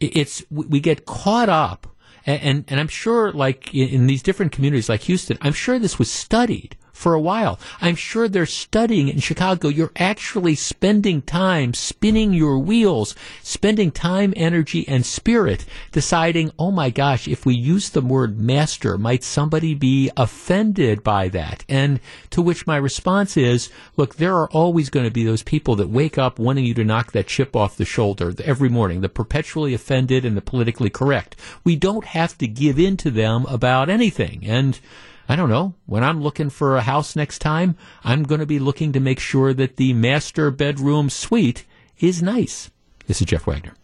it's 0.00 0.44
we 0.50 0.80
get 0.80 1.06
caught 1.06 1.48
up, 1.48 1.86
and 2.24 2.42
and, 2.42 2.64
and 2.68 2.80
I'm 2.80 2.88
sure 2.88 3.32
like 3.32 3.74
in, 3.74 3.88
in 3.88 4.06
these 4.06 4.22
different 4.22 4.52
communities 4.52 4.88
like 4.88 5.02
Houston, 5.02 5.38
I'm 5.40 5.52
sure 5.52 5.78
this 5.78 5.98
was 5.98 6.10
studied 6.10 6.76
for 6.96 7.12
a 7.12 7.20
while. 7.20 7.60
I'm 7.80 7.94
sure 7.94 8.26
they're 8.26 8.46
studying 8.46 9.08
in 9.08 9.20
Chicago. 9.20 9.68
You're 9.68 9.92
actually 9.96 10.54
spending 10.54 11.20
time 11.22 11.74
spinning 11.74 12.32
your 12.32 12.58
wheels, 12.58 13.14
spending 13.42 13.90
time, 13.90 14.32
energy, 14.34 14.88
and 14.88 15.04
spirit 15.04 15.66
deciding, 15.92 16.50
oh 16.58 16.70
my 16.70 16.88
gosh, 16.88 17.28
if 17.28 17.44
we 17.44 17.54
use 17.54 17.90
the 17.90 18.00
word 18.00 18.40
master, 18.40 18.96
might 18.96 19.22
somebody 19.22 19.74
be 19.74 20.10
offended 20.16 21.04
by 21.04 21.28
that? 21.28 21.64
And 21.68 22.00
to 22.30 22.40
which 22.40 22.66
my 22.66 22.78
response 22.78 23.36
is, 23.36 23.70
look, 23.96 24.16
there 24.16 24.34
are 24.34 24.50
always 24.50 24.88
going 24.88 25.06
to 25.06 25.12
be 25.12 25.24
those 25.24 25.42
people 25.42 25.76
that 25.76 25.90
wake 25.90 26.16
up 26.16 26.38
wanting 26.38 26.64
you 26.64 26.74
to 26.74 26.84
knock 26.84 27.12
that 27.12 27.26
chip 27.26 27.54
off 27.54 27.76
the 27.76 27.84
shoulder 27.84 28.32
every 28.42 28.70
morning, 28.70 29.02
the 29.02 29.08
perpetually 29.10 29.74
offended 29.74 30.24
and 30.24 30.36
the 30.36 30.40
politically 30.40 30.90
correct. 30.90 31.36
We 31.62 31.76
don't 31.76 32.06
have 32.06 32.38
to 32.38 32.48
give 32.48 32.78
in 32.78 32.96
to 32.98 33.10
them 33.10 33.44
about 33.46 33.90
anything. 33.90 34.40
And 34.46 34.80
I 35.28 35.34
don't 35.34 35.48
know. 35.48 35.74
When 35.86 36.04
I'm 36.04 36.22
looking 36.22 36.50
for 36.50 36.76
a 36.76 36.82
house 36.82 37.16
next 37.16 37.40
time, 37.40 37.76
I'm 38.04 38.22
going 38.22 38.40
to 38.40 38.46
be 38.46 38.58
looking 38.58 38.92
to 38.92 39.00
make 39.00 39.18
sure 39.18 39.52
that 39.54 39.76
the 39.76 39.92
master 39.92 40.50
bedroom 40.50 41.10
suite 41.10 41.64
is 41.98 42.22
nice. 42.22 42.70
This 43.06 43.20
is 43.20 43.26
Jeff 43.26 43.46
Wagner. 43.46 43.74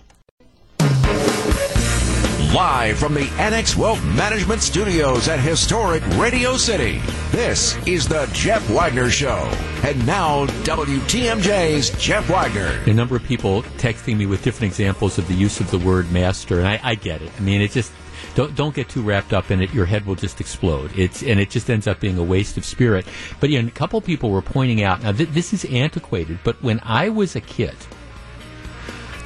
Live 2.55 2.99
from 2.99 3.15
the 3.15 3.29
Annex 3.39 3.77
Wealth 3.77 4.05
Management 4.05 4.61
Studios 4.61 5.27
at 5.27 5.41
historic 5.41 6.07
Radio 6.19 6.59
City, 6.59 7.01
this 7.31 7.79
is 7.87 8.07
the 8.07 8.29
Jeff 8.35 8.69
Wagner 8.69 9.09
Show. 9.09 9.51
And 9.83 10.07
now, 10.07 10.45
WTMJ's 10.65 11.91
Jeff 11.99 12.29
Wagner. 12.29 12.79
A 12.87 12.93
number 12.93 13.17
of 13.17 13.25
people 13.25 13.63
texting 13.79 14.19
me 14.19 14.27
with 14.27 14.43
different 14.43 14.71
examples 14.71 15.17
of 15.17 15.27
the 15.29 15.35
use 15.35 15.61
of 15.61 15.71
the 15.71 15.79
word 15.79 16.13
master, 16.13 16.59
and 16.59 16.69
I, 16.69 16.79
I 16.83 16.95
get 16.95 17.23
it. 17.23 17.33
I 17.39 17.41
mean, 17.41 17.63
it 17.63 17.71
just 17.71 17.91
don't 18.35 18.55
don't 18.55 18.75
get 18.75 18.89
too 18.89 19.03
wrapped 19.03 19.33
up 19.33 19.51
in 19.51 19.61
it. 19.61 19.73
Your 19.73 19.87
head 19.87 20.07
will 20.07 20.15
just 20.15 20.41
explode. 20.41 20.91
It's 20.97 21.23
and 21.23 21.39
it 21.39 21.51
just 21.51 21.69
ends 21.71 21.87
up 21.87 22.01
being 22.01 22.19
a 22.19 22.23
waste 22.23 22.57
of 22.57 22.65
spirit. 22.65 23.07
But 23.41 23.51
yeah, 23.51 23.61
a 23.61 23.71
couple 23.71 24.01
people 24.01 24.31
were 24.31 24.43
pointing 24.43 24.83
out. 24.83 25.03
Now 25.03 25.13
th- 25.13 25.31
this 25.31 25.53
is 25.53 25.65
antiquated, 25.67 26.39
but 26.45 26.63
when 26.63 26.81
I 26.83 27.09
was 27.09 27.37
a 27.37 27.41
kid, 27.41 27.77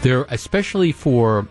there 0.03 0.25
especially 0.29 0.93
for 0.93 1.49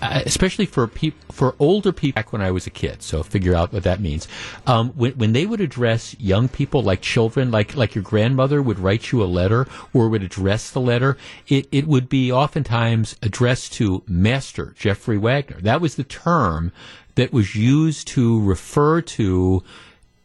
uh, 0.00 0.22
especially 0.26 0.66
for 0.66 0.86
peop- 0.86 1.32
for 1.32 1.54
older 1.58 1.92
people 1.92 2.18
back 2.20 2.32
when 2.32 2.42
I 2.42 2.50
was 2.50 2.66
a 2.66 2.70
kid. 2.70 3.02
So 3.02 3.22
figure 3.22 3.54
out 3.54 3.72
what 3.72 3.82
that 3.84 4.00
means. 4.00 4.28
Um, 4.66 4.90
when, 4.90 5.12
when 5.12 5.32
they 5.32 5.46
would 5.46 5.60
address 5.60 6.18
young 6.18 6.48
people 6.48 6.82
like 6.82 7.00
children, 7.00 7.50
like 7.50 7.76
like 7.76 7.94
your 7.94 8.04
grandmother 8.04 8.62
would 8.62 8.78
write 8.78 9.12
you 9.12 9.22
a 9.22 9.26
letter 9.26 9.66
or 9.92 10.08
would 10.08 10.22
address 10.22 10.70
the 10.70 10.80
letter, 10.80 11.16
it, 11.48 11.68
it 11.72 11.86
would 11.86 12.08
be 12.08 12.32
oftentimes 12.32 13.16
addressed 13.22 13.72
to 13.74 14.02
Master 14.06 14.74
Jeffrey 14.78 15.18
Wagner. 15.18 15.60
That 15.60 15.80
was 15.80 15.96
the 15.96 16.04
term 16.04 16.72
that 17.14 17.32
was 17.32 17.54
used 17.54 18.06
to 18.08 18.40
refer 18.40 19.00
to 19.00 19.62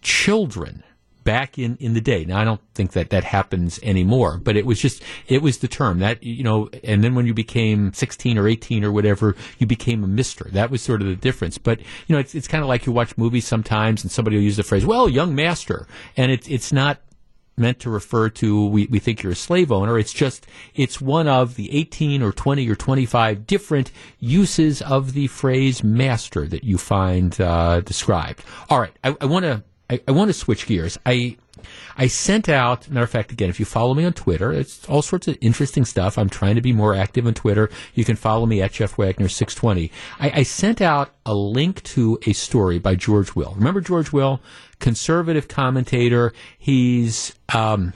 children 0.02 0.84
back 1.24 1.58
in, 1.58 1.78
in 1.80 1.94
the 1.94 2.02
day. 2.02 2.26
Now, 2.26 2.40
I 2.40 2.44
don't 2.44 2.62
think 2.74 2.92
that 2.94 3.10
that 3.12 3.24
happens 3.24 3.80
anymore, 3.84 4.38
but 4.38 4.56
it 4.56 4.66
was 4.66 4.80
just, 4.80 5.04
it 5.28 5.42
was 5.42 5.60
the 5.60 5.68
term 5.68 6.00
that, 6.00 6.24
you 6.24 6.44
know, 6.44 6.70
and 6.84 7.04
then 7.04 7.16
when 7.16 7.26
you 7.26 7.34
became 7.34 7.94
16 7.94 8.38
or 8.38 8.48
18 8.48 8.84
or 8.84 8.92
whatever, 8.92 9.36
you 9.60 9.68
became 9.68 10.04
a 10.04 10.08
mister. 10.08 10.50
That 10.52 10.70
was 10.70 10.82
sort 10.82 11.02
of 11.02 11.08
the 11.08 11.16
difference. 11.16 11.58
But, 11.58 11.80
you 11.80 12.16
know, 12.16 12.20
it's, 12.20 12.36
it's 12.36 12.48
kind 12.48 12.64
of 12.64 12.68
like 12.68 12.86
you 12.86 12.92
watch 12.92 13.18
movies 13.18 13.48
sometimes 13.48 14.04
and 14.04 14.12
somebody 14.12 14.38
will 14.38 14.44
use 14.44 14.58
the 14.58 14.64
phrase, 14.64 14.86
well, 14.86 15.08
young 15.08 15.36
master. 15.36 15.88
And 16.18 16.32
it's, 16.32 16.48
it's 16.48 16.72
not 16.72 17.00
meant 17.58 17.80
to 17.80 17.90
refer 17.90 18.30
to 18.30 18.68
we, 18.68 18.88
we 18.88 19.00
think 19.00 19.22
you're 19.22 19.32
a 19.32 19.36
slave 19.36 19.72
owner. 19.72 19.98
It's 19.98 20.14
just 20.14 20.48
it's 20.76 21.00
one 21.00 21.28
of 21.28 21.56
the 21.56 21.76
18 21.76 22.22
or 22.24 22.32
20 22.32 22.68
or 22.70 22.76
25 22.76 23.46
different 23.46 23.92
uses 24.20 24.82
of 24.82 25.14
the 25.14 25.28
phrase 25.28 25.84
master 25.84 26.48
that 26.48 26.64
you 26.64 26.78
find 26.78 27.40
uh, 27.40 27.82
described. 27.82 28.44
All 28.70 28.80
right, 28.80 28.96
I, 29.04 29.16
I 29.22 29.26
want 29.26 29.46
to 29.46 29.64
I, 29.90 30.02
I 30.08 30.12
want 30.12 30.30
to 30.30 30.34
switch 30.34 30.66
gears. 30.66 30.98
I 31.06 31.38
I 31.96 32.08
sent 32.08 32.50
out, 32.50 32.90
matter 32.90 33.04
of 33.04 33.10
fact, 33.10 33.32
again, 33.32 33.50
if 33.50 33.60
you 33.60 33.66
follow 33.66 33.94
me 33.94 34.04
on 34.04 34.14
Twitter, 34.14 34.52
it's 34.52 34.88
all 34.90 35.02
sorts 35.02 35.28
of 35.28 35.38
interesting 35.42 35.86
stuff. 35.86 36.18
I'm 36.18 36.30
trying 36.30 36.56
to 36.56 36.62
be 36.62 36.74
more 36.74 36.96
active 36.96 37.28
on 37.28 37.34
Twitter. 37.34 37.70
You 37.94 38.04
can 38.04 38.16
follow 38.16 38.46
me 38.46 38.62
at 38.62 38.74
Jeff 38.74 38.98
Wagner 38.98 39.30
620. 39.30 39.92
I, 40.20 40.40
I 40.40 40.44
sent 40.44 40.82
out 40.82 41.12
a 41.26 41.36
link 41.36 41.84
to 41.84 42.20
a 42.26 42.34
story 42.34 42.80
by 42.80 42.96
George 42.96 43.36
Will. 43.36 43.54
Remember 43.56 43.82
George 43.82 44.12
Will? 44.12 44.42
Conservative 44.80 45.48
commentator. 45.48 46.34
He's, 46.58 47.34
um, 47.54 47.94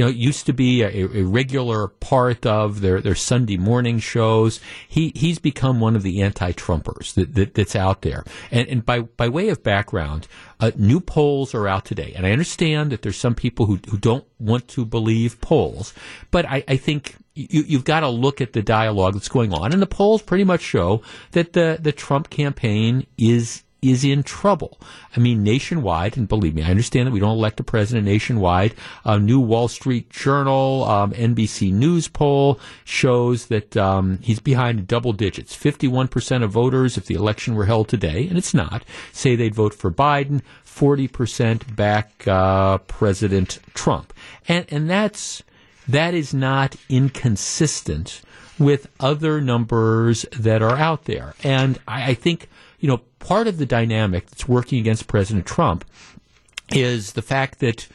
you 0.00 0.06
know, 0.06 0.10
used 0.10 0.46
to 0.46 0.54
be 0.54 0.80
a, 0.80 0.88
a, 0.88 1.22
regular 1.24 1.88
part 1.88 2.46
of 2.46 2.80
their, 2.80 3.02
their 3.02 3.14
Sunday 3.14 3.58
morning 3.58 3.98
shows. 3.98 4.58
He 4.88 5.12
he's 5.14 5.38
become 5.38 5.78
one 5.78 5.94
of 5.94 6.02
the 6.02 6.22
anti-Trumpers 6.22 7.12
that, 7.12 7.34
that 7.34 7.52
that's 7.52 7.76
out 7.76 8.00
there. 8.00 8.24
And, 8.50 8.66
and 8.68 8.86
by 8.86 9.00
by 9.00 9.28
way 9.28 9.50
of 9.50 9.62
background, 9.62 10.26
uh, 10.58 10.70
new 10.74 11.00
polls 11.00 11.54
are 11.54 11.68
out 11.68 11.84
today, 11.84 12.14
and 12.16 12.26
I 12.26 12.30
understand 12.32 12.92
that 12.92 13.02
there's 13.02 13.18
some 13.18 13.34
people 13.34 13.66
who 13.66 13.78
who 13.90 13.98
don't 13.98 14.24
want 14.38 14.68
to 14.68 14.86
believe 14.86 15.38
polls, 15.42 15.92
but 16.30 16.46
I, 16.46 16.64
I 16.66 16.78
think 16.78 17.16
you, 17.34 17.64
you've 17.66 17.84
got 17.84 18.00
to 18.00 18.08
look 18.08 18.40
at 18.40 18.54
the 18.54 18.62
dialogue 18.62 19.12
that's 19.12 19.28
going 19.28 19.52
on, 19.52 19.74
and 19.74 19.82
the 19.82 19.86
polls 19.86 20.22
pretty 20.22 20.44
much 20.44 20.62
show 20.62 21.02
that 21.32 21.52
the 21.52 21.76
the 21.78 21.92
Trump 21.92 22.30
campaign 22.30 23.06
is 23.18 23.64
is 23.82 24.04
in 24.04 24.22
trouble. 24.22 24.78
I 25.16 25.20
mean, 25.20 25.42
nationwide, 25.42 26.16
and 26.16 26.28
believe 26.28 26.54
me, 26.54 26.62
I 26.62 26.70
understand 26.70 27.06
that 27.06 27.12
we 27.12 27.20
don't 27.20 27.36
elect 27.36 27.60
a 27.60 27.64
president 27.64 28.06
nationwide. 28.06 28.74
A 29.04 29.18
new 29.18 29.40
Wall 29.40 29.68
Street 29.68 30.10
Journal, 30.10 30.84
um, 30.84 31.12
NBC 31.12 31.72
News 31.72 32.08
poll 32.08 32.60
shows 32.84 33.46
that 33.46 33.76
um, 33.76 34.18
he's 34.22 34.40
behind 34.40 34.86
double 34.86 35.12
digits. 35.12 35.56
51% 35.56 36.42
of 36.42 36.50
voters, 36.50 36.96
if 36.96 37.06
the 37.06 37.14
election 37.14 37.54
were 37.54 37.66
held 37.66 37.88
today, 37.88 38.26
and 38.28 38.36
it's 38.36 38.54
not, 38.54 38.84
say 39.12 39.36
they'd 39.36 39.54
vote 39.54 39.74
for 39.74 39.90
Biden. 39.90 40.42
40% 40.64 41.74
back 41.76 42.26
uh, 42.26 42.78
President 42.78 43.58
Trump. 43.74 44.14
And, 44.48 44.64
and 44.70 44.88
that's, 44.88 45.42
that 45.86 46.14
is 46.14 46.32
not 46.32 46.76
inconsistent 46.88 48.22
with 48.58 48.88
other 49.00 49.40
numbers 49.40 50.24
that 50.32 50.62
are 50.62 50.76
out 50.76 51.04
there. 51.04 51.34
And 51.42 51.78
I, 51.88 52.10
I 52.10 52.14
think 52.14 52.48
you 52.80 52.88
know, 52.88 52.98
part 53.18 53.46
of 53.46 53.58
the 53.58 53.66
dynamic 53.66 54.26
that's 54.26 54.48
working 54.48 54.78
against 54.78 55.06
President 55.06 55.46
Trump 55.46 55.84
is 56.72 57.12
the 57.12 57.22
fact 57.22 57.60
that 57.60 57.86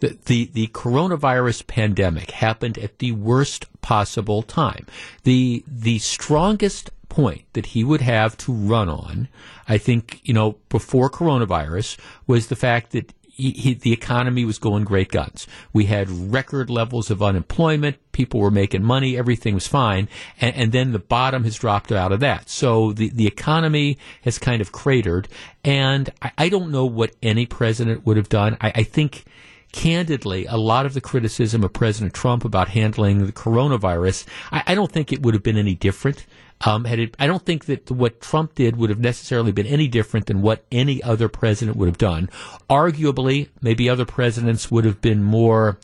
the, 0.00 0.18
the, 0.26 0.50
the 0.52 0.66
coronavirus 0.68 1.66
pandemic 1.66 2.30
happened 2.30 2.78
at 2.78 2.98
the 2.98 3.12
worst 3.12 3.66
possible 3.80 4.42
time. 4.42 4.86
The, 5.22 5.64
the 5.66 5.98
strongest 5.98 6.90
point 7.08 7.44
that 7.52 7.66
he 7.66 7.84
would 7.84 8.02
have 8.02 8.36
to 8.38 8.52
run 8.52 8.88
on, 8.88 9.28
I 9.68 9.78
think, 9.78 10.20
you 10.24 10.34
know, 10.34 10.56
before 10.68 11.08
coronavirus 11.08 11.96
was 12.26 12.48
the 12.48 12.56
fact 12.56 12.92
that 12.92 13.12
he, 13.34 13.50
he, 13.50 13.74
the 13.74 13.92
economy 13.92 14.44
was 14.44 14.58
going 14.58 14.84
great 14.84 15.10
guns. 15.10 15.46
We 15.72 15.86
had 15.86 16.08
record 16.08 16.70
levels 16.70 17.10
of 17.10 17.20
unemployment. 17.20 17.96
People 18.12 18.38
were 18.38 18.50
making 18.50 18.84
money. 18.84 19.18
Everything 19.18 19.54
was 19.54 19.66
fine. 19.66 20.08
And, 20.40 20.54
and, 20.54 20.72
then 20.72 20.92
the 20.92 21.00
bottom 21.00 21.42
has 21.42 21.56
dropped 21.56 21.90
out 21.90 22.12
of 22.12 22.20
that. 22.20 22.48
So 22.48 22.92
the, 22.92 23.08
the 23.10 23.26
economy 23.26 23.98
has 24.22 24.38
kind 24.38 24.60
of 24.62 24.70
cratered. 24.70 25.26
And 25.64 26.10
I, 26.22 26.30
I 26.38 26.48
don't 26.48 26.70
know 26.70 26.84
what 26.84 27.16
any 27.22 27.44
president 27.44 28.06
would 28.06 28.16
have 28.16 28.28
done. 28.28 28.56
I, 28.60 28.72
I 28.76 28.82
think 28.84 29.24
candidly, 29.72 30.46
a 30.46 30.56
lot 30.56 30.86
of 30.86 30.94
the 30.94 31.00
criticism 31.00 31.64
of 31.64 31.72
President 31.72 32.14
Trump 32.14 32.44
about 32.44 32.68
handling 32.68 33.26
the 33.26 33.32
coronavirus, 33.32 34.24
I, 34.52 34.62
I, 34.68 34.74
don't 34.76 34.92
think 34.92 35.12
it 35.12 35.22
would 35.22 35.34
have 35.34 35.42
been 35.42 35.56
any 35.56 35.74
different. 35.74 36.24
Um, 36.64 36.84
had 36.84 36.98
it, 36.98 37.14
I 37.18 37.26
don't 37.26 37.44
think 37.44 37.66
that 37.66 37.90
what 37.90 38.20
Trump 38.20 38.54
did 38.54 38.76
would 38.76 38.90
have 38.90 39.00
necessarily 39.00 39.52
been 39.52 39.66
any 39.66 39.86
different 39.86 40.26
than 40.26 40.40
what 40.40 40.64
any 40.72 41.02
other 41.02 41.28
president 41.28 41.76
would 41.76 41.88
have 41.88 41.98
done. 41.98 42.30
Arguably, 42.70 43.48
maybe 43.60 43.88
other 43.88 44.06
presidents 44.06 44.70
would 44.70 44.84
have 44.84 45.00
been 45.00 45.22
more, 45.22 45.78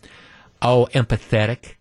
oh, 0.62 0.88
empathetic, 0.94 1.74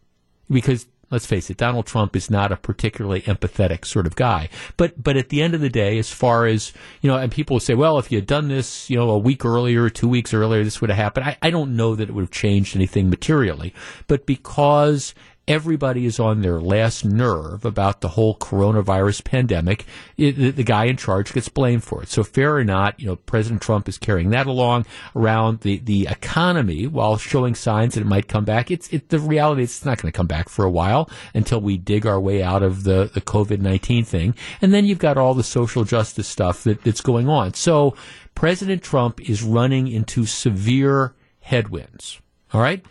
because 0.50 0.88
let's 1.12 1.26
face 1.26 1.50
it, 1.50 1.58
Donald 1.58 1.86
Trump 1.86 2.16
is 2.16 2.30
not 2.30 2.52
a 2.52 2.58
particularly 2.58 3.22
empathetic 3.22 3.86
sort 3.86 4.06
of 4.06 4.16
guy. 4.16 4.50
But 4.78 5.02
but 5.02 5.18
at 5.18 5.30
the 5.30 5.42
end 5.42 5.54
of 5.54 5.62
the 5.62 5.70
day, 5.70 5.98
as 5.98 6.12
far 6.12 6.46
as 6.46 6.74
you 7.02 7.10
know, 7.10 7.18
and 7.18 7.32
people 7.32 7.60
say, 7.60 7.76
well, 7.76 8.00
if 8.00 8.12
you 8.12 8.18
had 8.18 8.28
done 8.28 8.48
this, 8.48 8.90
you 8.90 8.98
know, 8.98 9.10
a 9.10 9.18
week 9.18 9.46
earlier, 9.46 9.90
two 9.90 10.08
weeks 10.08 10.34
earlier, 10.34 10.64
this 10.64 10.82
would 10.82 10.90
have 10.90 10.98
happened. 10.98 11.26
I, 11.26 11.38
I 11.42 11.50
don't 11.50 11.76
know 11.76 11.96
that 11.96 12.10
it 12.10 12.14
would 12.14 12.24
have 12.24 12.32
changed 12.32 12.76
anything 12.76 13.10
materially. 13.10 13.74
But 14.08 14.26
because 14.26 15.14
everybody 15.50 16.06
is 16.06 16.20
on 16.20 16.42
their 16.42 16.62
last 16.62 17.04
nerve 17.04 17.66
about 17.66 18.02
the 18.02 18.10
whole 18.10 18.36
coronavirus 18.38 19.24
pandemic. 19.24 19.84
It, 20.16 20.56
the, 20.56 20.64
guy 20.64 20.86
in 20.86 20.96
charge 20.96 21.34
gets 21.34 21.50
blamed 21.50 21.84
for 21.84 22.04
it. 22.04 22.10
So 22.10 22.24
fair 22.24 22.56
or 22.56 22.64
not, 22.64 23.00
you 23.00 23.08
know, 23.08 23.16
President 23.16 23.60
Trump 23.60 23.90
is 23.90 23.98
carrying 23.98 24.30
that 24.30 24.46
along 24.46 24.86
around 25.16 25.62
the, 25.62 25.80
the 25.80 26.08
economy 26.08 26.86
while 26.86 27.18
showing 27.18 27.56
signs 27.56 27.96
that 27.96 28.02
it 28.02 28.06
might 28.06 28.28
come 28.28 28.46
back. 28.46 28.70
It's 28.70 28.88
it, 28.94 29.10
the 29.10 29.20
reality 29.20 29.64
is 29.64 29.78
it's 29.78 29.86
not 29.86 30.00
going 30.00 30.12
to 30.12 30.16
come 30.16 30.28
back 30.28 30.48
for 30.48 30.64
a 30.64 30.70
while 30.70 31.10
until 31.34 31.60
we 31.60 31.78
dig 31.78 32.06
our 32.06 32.20
way 32.20 32.44
out 32.44 32.62
of 32.62 32.84
the, 32.84 33.10
the 33.12 33.22
COVID-19 33.22 34.06
thing. 34.06 34.36
And 34.62 34.72
then 34.72 34.86
you've 34.86 35.00
got 35.00 35.18
all 35.18 35.34
the 35.34 35.44
social 35.44 35.84
justice 35.84 36.28
stuff 36.28 36.64
that, 36.66 36.84
that's 36.84 37.02
going 37.02 37.28
on. 37.28 37.56
So 37.56 37.96
President 38.36 38.84
Trump 38.84 39.28
is 39.28 39.42
running 39.42 39.88
into 39.88 40.28
severe 40.28 41.16
headwinds. 41.40 42.22
All 42.54 42.62
right. 42.62 42.86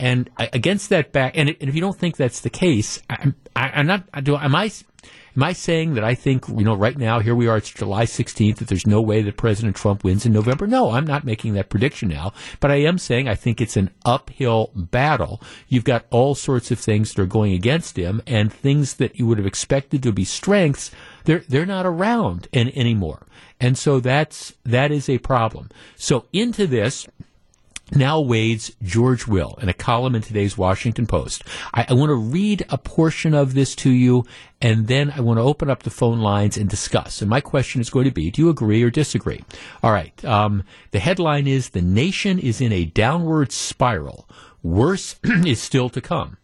And 0.00 0.30
against 0.38 0.90
that 0.90 1.12
back, 1.12 1.36
and, 1.36 1.50
if 1.50 1.74
you 1.74 1.80
don't 1.80 1.98
think 1.98 2.16
that's 2.16 2.40
the 2.40 2.50
case, 2.50 3.02
I'm, 3.10 3.34
I, 3.56 3.80
am 3.80 3.86
not. 3.86 4.24
Do 4.24 4.36
am 4.36 4.54
I? 4.54 4.70
Am 5.36 5.42
I 5.44 5.52
saying 5.52 5.94
that 5.94 6.02
I 6.02 6.16
think 6.16 6.48
you 6.48 6.64
know 6.64 6.74
right 6.74 6.96
now 6.96 7.20
here 7.20 7.34
we 7.34 7.46
are 7.46 7.58
it's 7.58 7.70
July 7.70 8.06
16th 8.06 8.56
that 8.56 8.66
there's 8.66 8.88
no 8.88 9.00
way 9.00 9.22
that 9.22 9.36
President 9.36 9.76
Trump 9.76 10.02
wins 10.02 10.26
in 10.26 10.32
November? 10.32 10.66
No, 10.66 10.90
I'm 10.90 11.06
not 11.06 11.24
making 11.24 11.54
that 11.54 11.68
prediction 11.68 12.08
now, 12.08 12.32
but 12.58 12.72
I 12.72 12.76
am 12.76 12.98
saying 12.98 13.28
I 13.28 13.36
think 13.36 13.60
it's 13.60 13.76
an 13.76 13.90
uphill 14.04 14.72
battle. 14.74 15.40
You've 15.68 15.84
got 15.84 16.06
all 16.10 16.34
sorts 16.34 16.72
of 16.72 16.80
things 16.80 17.12
that 17.12 17.22
are 17.22 17.26
going 17.26 17.52
against 17.52 17.96
him, 17.96 18.20
and 18.26 18.52
things 18.52 18.94
that 18.94 19.16
you 19.16 19.26
would 19.26 19.38
have 19.38 19.46
expected 19.46 20.02
to 20.02 20.12
be 20.12 20.24
strengths 20.24 20.90
they're 21.24 21.44
they're 21.48 21.66
not 21.66 21.86
around 21.86 22.48
in, 22.52 22.76
anymore, 22.76 23.26
and 23.60 23.78
so 23.78 24.00
that's 24.00 24.54
that 24.64 24.90
is 24.90 25.08
a 25.08 25.18
problem. 25.18 25.70
So 25.96 26.26
into 26.32 26.66
this 26.66 27.06
now 27.92 28.20
wades 28.20 28.72
George 28.82 29.26
Will 29.26 29.58
in 29.60 29.68
a 29.68 29.74
column 29.74 30.14
in 30.14 30.22
today's 30.22 30.58
Washington 30.58 31.06
Post. 31.06 31.44
I, 31.72 31.86
I, 31.88 31.94
want 31.94 32.10
to 32.10 32.14
read 32.14 32.64
a 32.68 32.78
portion 32.78 33.34
of 33.34 33.54
this 33.54 33.74
to 33.76 33.90
you, 33.90 34.24
and 34.60 34.86
then 34.86 35.12
I 35.14 35.20
want 35.20 35.38
to 35.38 35.42
open 35.42 35.70
up 35.70 35.82
the 35.82 35.90
phone 35.90 36.20
lines 36.20 36.56
and 36.56 36.68
discuss. 36.68 37.20
And 37.20 37.30
my 37.30 37.40
question 37.40 37.80
is 37.80 37.90
going 37.90 38.04
to 38.04 38.10
be: 38.10 38.30
Do 38.30 38.42
you 38.42 38.48
agree 38.48 38.82
or 38.82 38.90
disagree? 38.90 39.44
All 39.82 39.92
right. 39.92 40.24
Um, 40.24 40.64
the 40.90 40.98
headline 40.98 41.46
is: 41.46 41.70
The 41.70 41.82
nation 41.82 42.38
is 42.38 42.60
in 42.60 42.72
a 42.72 42.84
downward 42.84 43.52
spiral. 43.52 44.28
Worse 44.62 45.16
is 45.24 45.60
still 45.60 45.88
to 45.90 46.00
come. 46.00 46.36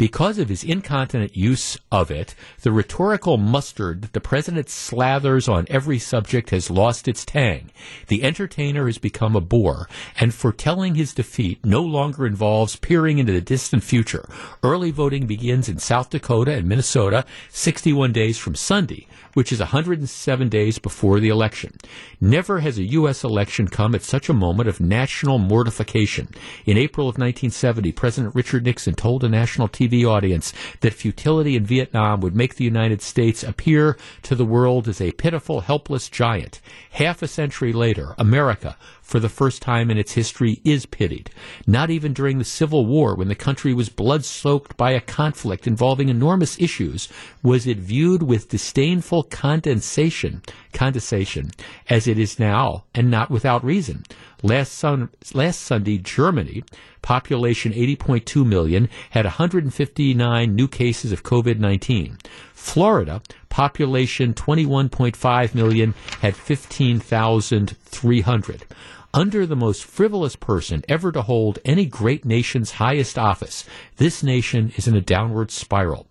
Because 0.00 0.38
of 0.38 0.48
his 0.48 0.64
incontinent 0.64 1.36
use 1.36 1.76
of 1.92 2.10
it, 2.10 2.34
the 2.62 2.72
rhetorical 2.72 3.36
mustard 3.36 4.00
that 4.00 4.14
the 4.14 4.20
president 4.22 4.68
slathers 4.68 5.46
on 5.46 5.66
every 5.68 5.98
subject 5.98 6.48
has 6.48 6.70
lost 6.70 7.06
its 7.06 7.22
tang. 7.22 7.70
The 8.06 8.22
entertainer 8.22 8.86
has 8.86 8.96
become 8.96 9.36
a 9.36 9.42
bore, 9.42 9.90
and 10.18 10.32
foretelling 10.32 10.94
his 10.94 11.12
defeat 11.12 11.62
no 11.62 11.82
longer 11.82 12.26
involves 12.26 12.76
peering 12.76 13.18
into 13.18 13.34
the 13.34 13.42
distant 13.42 13.84
future. 13.84 14.26
Early 14.62 14.90
voting 14.90 15.26
begins 15.26 15.68
in 15.68 15.78
South 15.78 16.08
Dakota 16.08 16.52
and 16.52 16.66
Minnesota 16.66 17.26
61 17.50 18.10
days 18.10 18.38
from 18.38 18.54
Sunday, 18.54 19.06
which 19.34 19.52
is 19.52 19.60
107 19.60 20.48
days 20.48 20.78
before 20.78 21.20
the 21.20 21.28
election. 21.28 21.72
Never 22.20 22.60
has 22.60 22.78
a 22.78 22.90
U.S. 22.90 23.24
election 23.24 23.68
come 23.68 23.94
at 23.94 24.02
such 24.02 24.28
a 24.28 24.34
moment 24.34 24.68
of 24.68 24.80
national 24.80 25.38
mortification. 25.38 26.28
In 26.66 26.76
April 26.76 27.08
of 27.08 27.18
1970, 27.18 27.92
President 27.92 28.34
Richard 28.34 28.64
Nixon 28.64 28.94
told 28.94 29.24
a 29.24 29.28
national 29.28 29.68
TV 29.68 30.04
audience 30.04 30.52
that 30.80 30.94
futility 30.94 31.56
in 31.56 31.64
Vietnam 31.64 32.20
would 32.20 32.36
make 32.36 32.56
the 32.56 32.64
United 32.64 33.02
States 33.02 33.42
appear 33.42 33.96
to 34.22 34.34
the 34.34 34.44
world 34.44 34.88
as 34.88 35.00
a 35.00 35.12
pitiful, 35.12 35.60
helpless 35.60 36.08
giant. 36.08 36.60
Half 36.92 37.22
a 37.22 37.28
century 37.28 37.72
later, 37.72 38.14
America, 38.18 38.76
for 39.10 39.18
the 39.18 39.28
first 39.28 39.60
time 39.60 39.90
in 39.90 39.98
its 39.98 40.12
history, 40.12 40.60
is 40.62 40.86
pitied. 40.86 41.30
Not 41.66 41.90
even 41.90 42.12
during 42.12 42.38
the 42.38 42.44
Civil 42.44 42.86
War, 42.86 43.16
when 43.16 43.26
the 43.26 43.34
country 43.34 43.74
was 43.74 43.88
blood 43.88 44.24
soaked 44.24 44.76
by 44.76 44.92
a 44.92 45.00
conflict 45.00 45.66
involving 45.66 46.08
enormous 46.08 46.56
issues, 46.60 47.08
was 47.42 47.66
it 47.66 47.78
viewed 47.78 48.22
with 48.22 48.50
disdainful 48.50 49.24
condensation, 49.24 50.42
condensation, 50.72 51.50
as 51.88 52.06
it 52.06 52.20
is 52.20 52.38
now, 52.38 52.84
and 52.94 53.10
not 53.10 53.32
without 53.32 53.64
reason. 53.64 54.04
Last, 54.44 54.74
sun, 54.74 55.08
last 55.34 55.60
Sunday, 55.60 55.98
Germany, 55.98 56.62
population 57.02 57.72
80.2 57.72 58.46
million, 58.46 58.88
had 59.10 59.24
159 59.24 60.54
new 60.54 60.68
cases 60.68 61.10
of 61.10 61.24
COVID-19. 61.24 62.16
Florida, 62.54 63.22
population 63.48 64.34
21.5 64.34 65.54
million, 65.56 65.94
had 66.20 66.36
15,300 66.36 68.66
under 69.12 69.46
the 69.46 69.56
most 69.56 69.84
frivolous 69.84 70.36
person 70.36 70.84
ever 70.88 71.10
to 71.12 71.22
hold 71.22 71.58
any 71.64 71.86
great 71.86 72.24
nation's 72.24 72.72
highest 72.72 73.18
office, 73.18 73.64
this 73.96 74.22
nation 74.22 74.72
is 74.76 74.86
in 74.86 74.94
a 74.94 75.00
downward 75.00 75.50
spiral. 75.50 76.06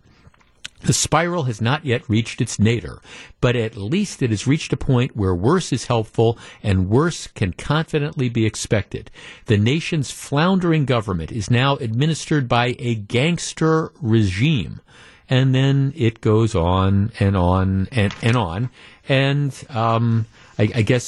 The 0.82 0.92
spiral 0.94 1.42
has 1.44 1.60
not 1.60 1.84
yet 1.84 2.08
reached 2.08 2.40
its 2.40 2.58
nadir, 2.58 3.02
but 3.40 3.54
at 3.54 3.76
least 3.76 4.22
it 4.22 4.30
has 4.30 4.46
reached 4.46 4.72
a 4.72 4.78
point 4.78 5.14
where 5.14 5.34
worse 5.34 5.72
is 5.72 5.86
helpful 5.86 6.38
and 6.62 6.88
worse 6.88 7.26
can 7.26 7.52
confidently 7.52 8.30
be 8.30 8.46
expected. 8.46 9.10
The 9.44 9.58
nation's 9.58 10.10
floundering 10.10 10.86
government 10.86 11.32
is 11.32 11.50
now 11.50 11.76
administered 11.76 12.48
by 12.48 12.76
a 12.78 12.94
gangster 12.94 13.92
regime. 14.00 14.80
And 15.28 15.54
then 15.54 15.92
it 15.96 16.20
goes 16.20 16.54
on 16.54 17.12
and 17.20 17.36
on 17.36 17.86
and, 17.92 18.14
and 18.22 18.36
on. 18.36 18.70
And 19.08 19.54
um, 19.68 20.26
I, 20.58 20.70
I 20.74 20.82
guess 20.82 21.04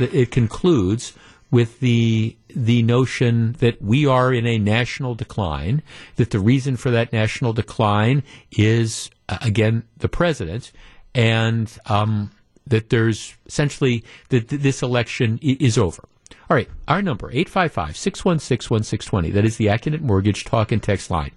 it 0.00 0.30
concludes 0.30 1.12
with 1.52 1.78
the 1.80 2.36
the 2.48 2.82
notion 2.82 3.52
that 3.60 3.80
we 3.80 4.04
are 4.06 4.32
in 4.32 4.46
a 4.46 4.58
national 4.58 5.14
decline, 5.14 5.82
that 6.16 6.30
the 6.30 6.40
reason 6.40 6.76
for 6.76 6.90
that 6.90 7.12
national 7.12 7.52
decline 7.52 8.24
is 8.50 9.10
uh, 9.28 9.38
again 9.42 9.84
the 9.98 10.08
president, 10.08 10.72
and 11.14 11.78
um, 11.86 12.32
that 12.66 12.90
there's 12.90 13.36
essentially 13.46 14.02
that 14.30 14.48
th- 14.48 14.62
this 14.62 14.82
election 14.82 15.38
is 15.42 15.78
over. 15.78 16.02
All 16.50 16.56
right, 16.56 16.68
our 16.88 17.02
number 17.02 17.30
855-616-1620. 17.32 19.32
That 19.32 19.44
is 19.44 19.58
the 19.58 19.66
Accunet 19.66 20.00
Mortgage 20.00 20.44
talk 20.44 20.72
and 20.72 20.82
text 20.82 21.08
line. 21.10 21.30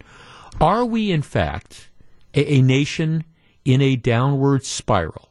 Are 0.60 0.86
we 0.86 1.12
in 1.12 1.22
fact 1.22 1.90
a, 2.34 2.56
a 2.56 2.62
nation 2.62 3.24
in 3.64 3.82
a 3.82 3.96
downward 3.96 4.66
spiral? 4.66 5.30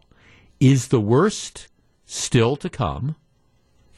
Is 0.61 0.89
the 0.89 1.01
worst 1.01 1.69
still 2.07 2.57
to 2.57 2.69
come? 2.69 3.17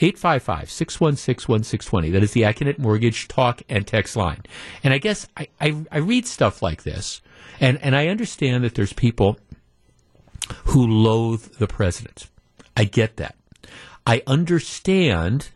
855 0.01 0.71
616 0.71 1.51
1620. 1.51 2.11
That 2.11 2.23
is 2.23 2.33
the 2.33 2.43
Accunet 2.43 2.79
Mortgage 2.79 3.29
talk 3.29 3.63
and 3.69 3.87
text 3.87 4.15
line. 4.15 4.43
And 4.85 4.93
I 4.93 4.99
guess 4.99 5.27
I, 5.37 5.49
I, 5.61 5.85
I, 5.91 5.99
read 5.99 6.27
stuff 6.27 6.61
like 6.61 6.83
this, 6.83 7.23
and, 7.61 7.81
and 7.83 7.97
I 7.97 8.09
understand 8.09 8.63
that 8.65 8.75
there's 8.75 8.93
people 8.93 9.39
who 10.67 10.87
loathe 10.87 11.57
the 11.59 11.67
president. 11.67 12.29
I 12.77 12.85
get 12.85 13.17
that. 13.17 13.37
I 14.07 14.23
understand 14.27 15.49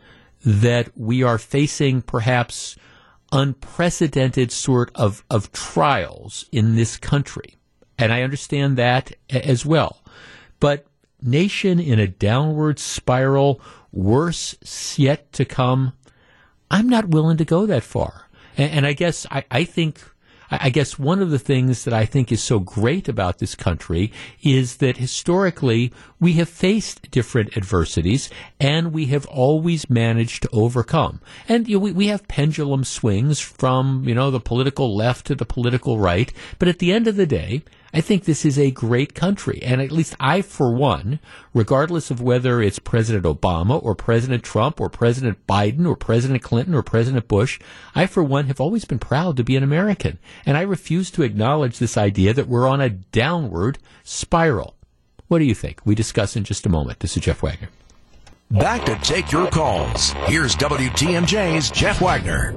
that 0.45 0.97
we 0.97 1.23
are 1.23 1.39
facing 1.39 2.01
perhaps 2.01 2.77
unprecedented 3.33 4.51
sort 4.51 4.91
of, 4.95 5.25
of 5.31 5.53
trials 5.53 6.47
in 6.51 6.77
this 6.77 6.97
country. 6.97 7.57
And 7.99 8.13
I 8.13 8.23
understand 8.23 8.79
that 8.79 9.13
as 9.29 9.65
well. 9.67 10.03
But 10.59 10.87
nation 11.23 11.79
in 11.79 11.99
a 11.99 12.07
downward 12.07 12.79
spiral 12.79 13.61
worse 13.93 14.57
yet 14.99 15.33
to 15.35 15.45
come, 15.45 15.93
I'm 16.71 16.89
not 16.89 17.09
willing 17.09 17.37
to 17.39 17.45
go 17.45 17.67
that 17.67 17.83
far. 17.83 18.29
And, 18.57 18.71
and 18.71 18.87
I 18.87 18.93
guess 18.93 19.27
I, 19.31 19.45
I 19.51 19.65
think 19.65 20.01
I 20.51 20.71
guess 20.71 20.99
one 20.99 21.23
of 21.23 21.31
the 21.31 21.39
things 21.39 21.85
that 21.85 21.95
I 21.95 22.05
think 22.05 22.33
is 22.33 22.43
so 22.43 22.59
great 22.59 23.09
about 23.09 23.39
this 23.39 23.55
country 23.55 24.13
is 24.43 24.79
that 24.79 24.97
historically 24.97 25.93
we 26.19 26.33
have 26.35 26.49
faced 26.49 27.09
different 27.13 27.57
adversities 27.57 28.31
and 28.59 28.93
we 28.93 29.07
have 29.07 29.27
always 29.27 29.89
managed 29.89 30.43
to 30.43 30.51
overcome. 30.51 31.21
And 31.49 31.69
you 31.69 31.77
know, 31.77 31.85
we, 31.85 31.93
we 31.93 32.07
have 32.09 32.27
pendulum 32.27 32.83
swings 32.83 33.39
from, 33.39 34.09
you 34.09 34.15
know, 34.15 34.33
the 34.33 34.41
political 34.41 34.95
left 34.95 35.27
to 35.27 35.37
the 35.37 35.45
political 35.45 36.01
right. 36.01 36.33
But 36.59 36.67
at 36.67 36.81
the 36.81 36.93
end 36.93 37.07
of 37.07 37.15
the 37.15 37.27
day, 37.27 37.63
I 37.93 38.01
think 38.01 38.25
this 38.25 38.45
is 38.45 38.59
a 38.59 38.71
great 38.71 39.15
country. 39.15 39.61
And 39.63 39.81
at 39.81 39.91
least 39.91 40.15
I, 40.21 40.43
for 40.43 40.73
one, 40.73 41.19
regardless 41.53 42.11
of 42.11 42.21
whether 42.21 42.63
it's 42.63 42.79
President 42.79 43.25
Obama 43.25 43.83
or 43.83 43.95
President 43.95 44.45
Trump 44.45 44.81
or 44.81 44.89
President 44.89 45.47
Biden 45.47 45.87
or 45.87 45.97
President 45.97 46.43
Clinton 46.43 46.75
or 46.75 46.83
President 46.83 47.27
Bush, 47.29 47.59
I, 47.95 48.07
for 48.07 48.23
one, 48.23 48.47
have 48.47 48.61
always 48.61 48.85
been 48.85 48.99
proud 48.99 49.37
to 49.37 49.45
be 49.45 49.57
an 49.57 49.63
American. 49.63 50.19
And 50.47 50.57
I 50.57 50.63
refuse 50.63 51.11
to 51.13 51.23
acknowledge 51.23 51.79
this 51.79 51.97
idea 51.97 52.33
that 52.35 52.49
we're 52.49 52.69
on 52.69 52.81
a 52.81 52.91
downward 52.91 53.79
spiral. 54.05 54.77
What 55.29 55.39
do 55.39 55.45
you 55.45 55.55
think? 55.55 55.81
We 55.85 55.95
discuss 55.95 56.37
in 56.37 56.45
just 56.45 56.67
a 56.67 56.71
moment. 56.71 57.01
This 57.01 57.17
is 57.17 57.23
Jeff 57.23 57.43
Wagner. 57.43 57.69
Back 58.51 58.85
to 58.87 58.97
take 58.97 59.31
your 59.31 59.49
calls. 59.49 60.11
Here's 60.27 60.57
WTMJ's 60.57 61.71
Jeff 61.71 62.01
Wagner. 62.01 62.53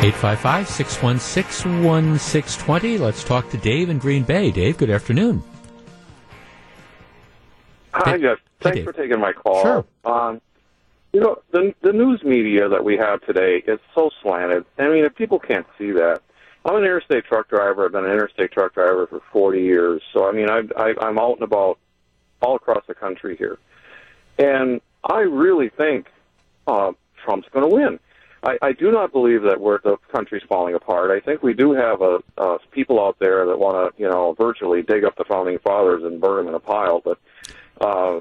855 0.00 0.68
616 0.68 1.82
1620. 1.82 2.98
Let's 2.98 3.24
talk 3.24 3.50
to 3.50 3.56
Dave 3.56 3.90
in 3.90 3.98
Green 3.98 4.22
Bay. 4.22 4.52
Dave, 4.52 4.78
good 4.78 4.90
afternoon. 4.90 5.42
Hi, 7.92 8.16
Jeff. 8.16 8.38
Thanks 8.60 8.84
for 8.84 8.92
taking 8.92 9.18
my 9.18 9.32
call. 9.32 9.60
Sure. 9.60 9.84
Um, 10.04 10.40
you 11.12 11.18
know, 11.18 11.42
the 11.50 11.74
the 11.82 11.92
news 11.92 12.22
media 12.22 12.68
that 12.68 12.84
we 12.84 12.96
have 12.96 13.22
today 13.26 13.60
is 13.66 13.80
so 13.92 14.10
slanted. 14.22 14.64
I 14.78 14.88
mean, 14.88 15.04
if 15.04 15.16
people 15.16 15.40
can't 15.40 15.66
see 15.76 15.90
that, 15.90 16.22
I'm 16.64 16.76
an 16.76 16.84
interstate 16.84 17.24
truck 17.24 17.48
driver. 17.48 17.86
I've 17.86 17.92
been 17.92 18.04
an 18.04 18.12
interstate 18.12 18.52
truck 18.52 18.74
driver 18.74 19.08
for 19.08 19.20
40 19.32 19.60
years. 19.60 20.00
So, 20.12 20.28
I 20.28 20.32
mean, 20.32 20.48
I, 20.48 20.62
I, 20.76 20.94
I'm 21.00 21.18
out 21.18 21.34
and 21.34 21.42
about 21.42 21.80
all 22.40 22.54
across 22.54 22.84
the 22.86 22.94
country 22.94 23.36
here. 23.36 23.58
And 24.38 24.80
I 25.02 25.22
really 25.22 25.70
think 25.70 26.06
uh, 26.68 26.92
Trump's 27.24 27.48
going 27.52 27.68
to 27.68 27.74
win. 27.74 27.98
I, 28.42 28.58
I 28.62 28.72
do 28.72 28.90
not 28.92 29.12
believe 29.12 29.42
that 29.42 29.60
we're 29.60 29.80
the 29.80 29.96
country's 30.12 30.42
falling 30.48 30.74
apart. 30.74 31.10
I 31.10 31.20
think 31.20 31.42
we 31.42 31.54
do 31.54 31.72
have 31.72 32.02
a, 32.02 32.22
uh, 32.36 32.58
people 32.70 33.04
out 33.04 33.16
there 33.18 33.46
that 33.46 33.58
want 33.58 33.96
to, 33.96 34.02
you 34.02 34.08
know, 34.08 34.34
virtually 34.38 34.82
dig 34.82 35.04
up 35.04 35.16
the 35.16 35.24
founding 35.24 35.58
fathers 35.58 36.04
and 36.04 36.20
burn 36.20 36.38
them 36.38 36.48
in 36.48 36.54
a 36.54 36.60
pile. 36.60 37.00
But 37.00 37.18
uh, 37.80 38.20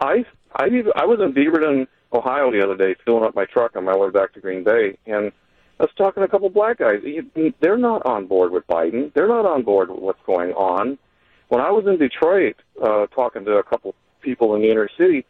I, 0.00 0.24
I, 0.54 0.82
I 0.96 1.04
was 1.04 1.20
in 1.20 1.34
Beaverton, 1.34 1.86
Ohio, 2.12 2.50
the 2.50 2.62
other 2.62 2.76
day, 2.76 2.94
filling 3.04 3.24
up 3.24 3.34
my 3.34 3.44
truck 3.44 3.76
on 3.76 3.84
my 3.84 3.96
way 3.96 4.10
back 4.10 4.32
to 4.34 4.40
Green 4.40 4.64
Bay, 4.64 4.96
and 5.06 5.32
I 5.80 5.84
was 5.84 5.92
talking 5.96 6.20
to 6.20 6.26
a 6.26 6.28
couple 6.28 6.48
black 6.48 6.78
guys. 6.78 7.02
They're 7.60 7.76
not 7.76 8.06
on 8.06 8.26
board 8.26 8.52
with 8.52 8.66
Biden. 8.66 9.12
They're 9.14 9.28
not 9.28 9.46
on 9.46 9.62
board 9.62 9.90
with 9.90 9.98
what's 9.98 10.22
going 10.24 10.52
on. 10.52 10.98
When 11.48 11.60
I 11.60 11.70
was 11.70 11.86
in 11.86 11.98
Detroit, 11.98 12.56
uh, 12.82 13.06
talking 13.08 13.44
to 13.44 13.56
a 13.56 13.62
couple 13.62 13.94
people 14.20 14.54
in 14.54 14.62
the 14.62 14.70
inner 14.70 14.88
city, 14.96 15.26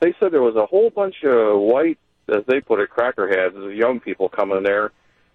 they 0.00 0.14
said 0.20 0.32
there 0.32 0.42
was 0.42 0.56
a 0.56 0.66
whole 0.66 0.90
bunch 0.90 1.24
of 1.24 1.58
white 1.60 1.98
as 2.28 2.44
they 2.46 2.60
put 2.60 2.80
it, 2.80 2.90
crackerheads, 2.90 3.70
is 3.70 3.76
young 3.76 4.00
people 4.00 4.28
coming 4.28 4.62
there, 4.62 4.92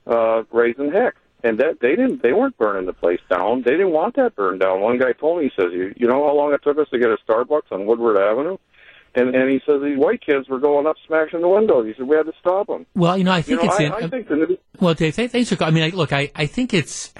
uh, 0.08 0.44
raising 0.52 0.92
heck. 0.92 1.16
And 1.44 1.60
that 1.60 1.80
they 1.82 1.90
didn't, 1.90 2.24
they 2.24 2.32
weren't 2.32 2.58
burning 2.58 2.86
the 2.86 2.94
place 2.94 3.20
down. 3.30 3.64
They 3.64 3.72
didn't 3.72 3.92
want 3.92 4.16
that 4.16 4.36
burned 4.36 4.62
down. 4.62 4.80
One 4.80 4.98
guy 4.98 5.12
told 5.12 5.40
me, 5.40 5.52
he 5.54 5.62
says, 5.62 5.74
"You, 5.74 5.94
you 5.98 6.08
know 6.08 6.26
how 6.26 6.34
long 6.34 6.54
it 6.54 6.64
took 6.64 6.78
us 6.78 6.88
to 6.92 6.98
get 6.98 7.10
a 7.10 7.18
Starbucks 7.28 7.70
on 7.72 7.86
Woodward 7.86 8.18
Avenue?" 8.18 8.58
And 9.16 9.36
and 9.36 9.52
he 9.52 9.62
says 9.66 9.82
these 9.84 9.98
white 9.98 10.22
kids 10.26 10.48
were 10.48 10.60
going 10.60 10.88
up, 10.88 10.96
smashing 11.06 11.42
the 11.42 11.50
windows. 11.50 11.86
He 11.86 11.94
said 11.96 12.08
we 12.08 12.16
had 12.16 12.28
to 12.28 12.34
stop 12.40 12.68
them. 12.68 12.86
Well, 12.96 13.18
you 13.18 13.26
know, 13.26 13.34
I 13.34 13.42
think 13.42 13.62
you 13.62 13.68
know, 13.68 13.74
it's. 13.74 13.80
I, 13.80 13.84
in, 13.84 13.92
I 13.92 14.08
think 14.08 14.28
the, 14.30 14.58
well, 14.80 14.94
Dave, 14.94 15.16
thanks 15.16 15.54
for. 15.54 15.62
I 15.64 15.70
mean, 15.70 15.84
I, 15.84 15.90
look, 15.90 16.14
I, 16.14 16.32
I 16.34 16.46
think 16.46 16.74
it's. 16.74 17.14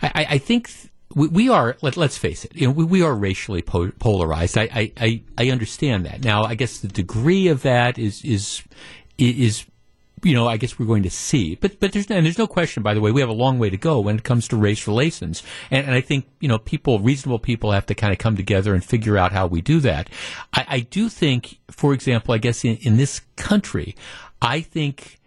I, 0.00 0.26
I 0.30 0.38
think 0.38 0.70
we, 1.14 1.28
we 1.28 1.48
are. 1.48 1.76
Let, 1.82 1.98
us 1.98 2.16
face 2.16 2.44
it. 2.44 2.54
You 2.54 2.68
know, 2.68 2.72
we, 2.72 2.84
we 2.84 3.02
are 3.02 3.14
racially 3.14 3.62
po- 3.62 3.92
polarized. 3.98 4.56
I, 4.56 4.68
I, 4.72 4.92
I, 4.96 5.22
I 5.38 5.50
understand 5.50 6.06
that. 6.06 6.24
Now, 6.24 6.44
I 6.44 6.54
guess 6.54 6.78
the 6.78 6.88
degree 6.88 7.48
of 7.48 7.62
that 7.62 7.98
is 7.98 8.24
is 8.24 8.62
is 9.18 9.66
you 10.22 10.34
know, 10.34 10.46
I 10.46 10.56
guess 10.56 10.78
we're 10.78 10.86
going 10.86 11.02
to 11.04 11.10
see. 11.10 11.54
But 11.56 11.80
but 11.80 11.92
there's 11.92 12.06
and 12.10 12.24
there's 12.26 12.38
no 12.38 12.46
question. 12.46 12.82
By 12.82 12.94
the 12.94 13.00
way, 13.00 13.10
we 13.10 13.20
have 13.20 13.30
a 13.30 13.34
long 13.34 13.58
way 13.58 13.70
to 13.70 13.76
go 13.76 14.00
when 14.00 14.16
it 14.16 14.24
comes 14.24 14.48
to 14.48 14.56
race 14.56 14.86
relations, 14.86 15.42
and, 15.70 15.86
and 15.86 15.94
I 15.94 16.00
think 16.00 16.26
you 16.40 16.48
know 16.48 16.58
people, 16.58 17.00
reasonable 17.00 17.38
people, 17.38 17.72
have 17.72 17.86
to 17.86 17.94
kind 17.94 18.12
of 18.12 18.18
come 18.18 18.36
together 18.36 18.74
and 18.74 18.84
figure 18.84 19.16
out 19.16 19.32
how 19.32 19.46
we 19.46 19.60
do 19.60 19.80
that. 19.80 20.10
I, 20.52 20.66
I 20.68 20.80
do 20.80 21.08
think, 21.08 21.58
for 21.70 21.92
example, 21.94 22.34
I 22.34 22.38
guess 22.38 22.64
in, 22.64 22.76
in 22.78 22.96
this 22.96 23.20
country, 23.36 23.96
I 24.42 24.60
think 24.60 25.20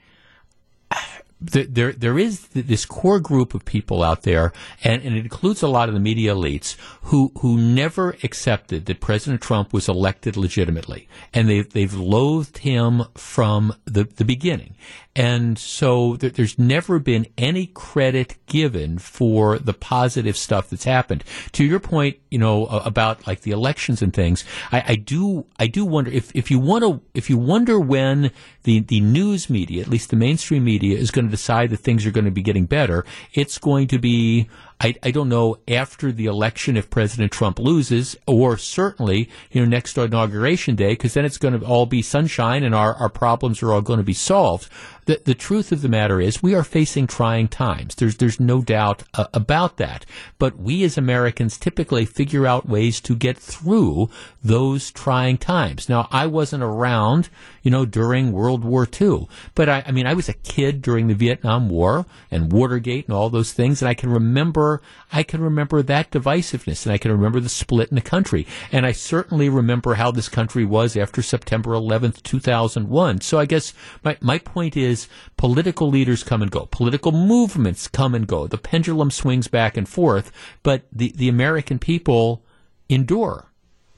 there 1.44 1.91
there 1.91 2.18
is 2.18 2.48
this 2.48 2.86
core 2.86 3.20
group 3.20 3.53
of 3.53 3.65
people 3.65 4.03
out 4.03 4.24
there, 4.24 4.53
and, 4.84 5.02
and, 5.03 5.15
it 5.15 5.24
includes 5.24 5.61
a 5.61 5.68
lot 5.68 5.90
of 5.90 5.94
the 5.94 5.99
media 5.99 6.34
elites 6.34 6.76
who 7.03 7.32
who 7.40 7.57
never 7.57 8.15
accepted 8.24 8.86
that 8.86 9.02
President 9.02 9.41
Trump 9.41 9.74
was 9.74 9.90
elected 9.90 10.38
legitimately, 10.38 11.07
and 11.34 11.49
they 11.49 11.61
they've 11.61 11.94
loathed 11.94 12.60
him 12.60 13.03
from 13.15 13.74
the 13.86 14.06
the 14.06 14.26
beginning. 14.26 14.76
And 15.15 15.60
so 15.60 16.15
th- 16.15 16.34
there's 16.34 16.57
never 16.57 16.98
been 16.98 17.27
any 17.38 17.68
credit 17.68 18.38
given 18.48 18.98
for 18.98 19.60
the 19.60 19.73
positive 19.73 20.35
stuff 20.35 20.69
that's 20.69 20.85
happened. 20.85 21.23
To 21.52 21.64
your 21.64 21.80
point, 21.80 22.18
you 22.31 22.40
know, 22.40 22.65
about 22.65 23.27
like 23.27 23.41
the 23.41 23.52
elections 23.52 24.02
and 24.02 24.11
things, 24.11 24.44
I, 24.72 24.84
I 24.88 24.95
do, 24.95 25.45
I 25.60 25.68
do 25.68 25.85
wonder 25.85 26.10
if, 26.10 26.35
if 26.35 26.49
you 26.49 26.57
want 26.57 26.84
to, 26.84 27.02
if 27.14 27.30
you 27.30 27.38
wonder 27.38 27.80
when 27.80 28.31
the, 28.64 28.80
the 28.80 29.02
news 29.02 29.52
media, 29.52 29.84
at 29.84 29.88
least 29.88 30.10
the 30.10 30.15
mainstream 30.15 30.64
media, 30.64 30.98
is 30.98 31.11
going 31.11 31.26
to 31.26 31.31
decide 31.31 31.69
that 31.69 31.77
things 31.77 32.06
are 32.07 32.11
going 32.11 32.26
to 32.26 32.31
be 32.31 32.41
getting 32.41 32.65
better, 32.65 33.06
it's 33.34 33.60
going 33.60 33.88
to 33.88 33.99
be 33.99 34.49
I, 34.84 34.95
I 35.02 35.11
don't 35.11 35.30
know 35.30 35.57
after 35.65 36.11
the 36.11 36.26
election 36.26 36.76
if 36.76 36.90
President 36.90 37.31
Trump 37.31 37.57
loses, 37.57 38.18
or 38.27 38.57
certainly 38.57 39.30
you 39.49 39.61
know 39.61 39.68
next 39.68 39.98
inauguration 39.98 40.76
day, 40.76 40.90
because 40.90 41.14
then 41.14 41.23
it's 41.23 41.38
going 41.38 41.57
to 41.57 41.65
all 41.65 41.85
be 41.85 42.02
sunshine 42.02 42.64
and 42.64 42.76
our, 42.76 42.94
our 42.95 43.07
problems 43.07 43.64
are 43.64 43.72
all 43.72 43.81
going 43.81 43.99
to 43.99 44.03
be 44.03 44.14
solved. 44.14 44.69
The, 45.06 45.22
the 45.24 45.36
truth 45.36 45.72
of 45.72 45.82
the 45.82 45.90
matter 45.90 46.22
is 46.22 46.42
we 46.42 46.56
are 46.56 46.64
facing 46.64 47.08
trying 47.08 47.48
times. 47.48 47.96
There's 47.96 48.18
there's 48.18 48.40
no 48.40 48.62
doubt 48.62 49.04
uh, 49.14 49.28
about 49.34 49.78
that. 49.78 50.06
But 50.40 50.58
we 50.58 50.84
as 50.84 50.98
Americans 50.98 51.58
typically 51.58 52.06
figure 52.06 52.48
out 52.48 52.68
ways 52.68 53.02
to 53.02 53.16
get 53.16 53.38
through 53.38 54.10
those 54.44 54.92
trying 54.92 55.38
times. 55.38 55.90
Now 55.90 56.08
I 56.12 56.28
wasn't 56.28 56.64
around, 56.64 57.30
you 57.62 57.72
know, 57.72 57.86
during 57.86 58.32
World 58.32 58.64
War 58.64 58.88
II, 59.00 59.28
but 59.56 59.70
I, 59.70 59.84
I 59.86 59.92
mean 59.92 60.08
I 60.08 60.14
was 60.14 60.30
a 60.30 60.34
kid 60.34 60.82
during 60.82 61.08
the 61.08 61.16
Vietnam 61.16 61.70
War 61.70 62.06
and 62.32 62.52
Watergate 62.52 63.08
and 63.08 63.16
all 63.16 63.30
those 63.30 63.54
things, 63.54 63.82
and 63.82 63.90
I 63.90 63.94
can 63.94 64.10
remember 64.10 64.82
I 65.12 65.24
can 65.24 65.42
remember 65.42 65.82
that 65.82 66.12
divisiveness 66.12 66.86
and 66.86 66.94
I 66.94 66.98
can 66.98 67.12
remember 67.12 67.40
the 67.40 67.50
split 67.50 67.90
in 67.90 67.96
the 67.96 68.02
country. 68.02 68.48
And 68.72 68.86
I 68.86 68.92
certainly 68.92 69.50
remember 69.50 69.96
how 69.96 70.12
this 70.12 70.30
country 70.30 70.66
was 70.66 70.96
after 70.96 71.22
September 71.22 71.72
11th, 71.72 72.24
2001. 72.24 73.22
So 73.22 73.40
I 73.40 73.46
guess 73.46 73.74
my, 74.04 74.18
my 74.22 74.38
point 74.40 74.78
is 74.78 74.93
political 75.38 75.90
leaders 75.90 76.24
come 76.24 76.41
and 76.41 76.52
go. 76.52 76.68
Political 76.68 77.11
movements 77.11 77.88
come 77.88 78.15
and 78.15 78.28
go. 78.28 78.48
The 78.48 78.57
pendulum 78.57 79.11
swings 79.11 79.48
back 79.48 79.78
and 79.78 79.88
forth, 79.88 80.32
but 80.64 80.84
the, 80.91 81.14
the 81.15 81.30
American 81.30 81.80
people 81.80 82.44
endure, 82.90 83.52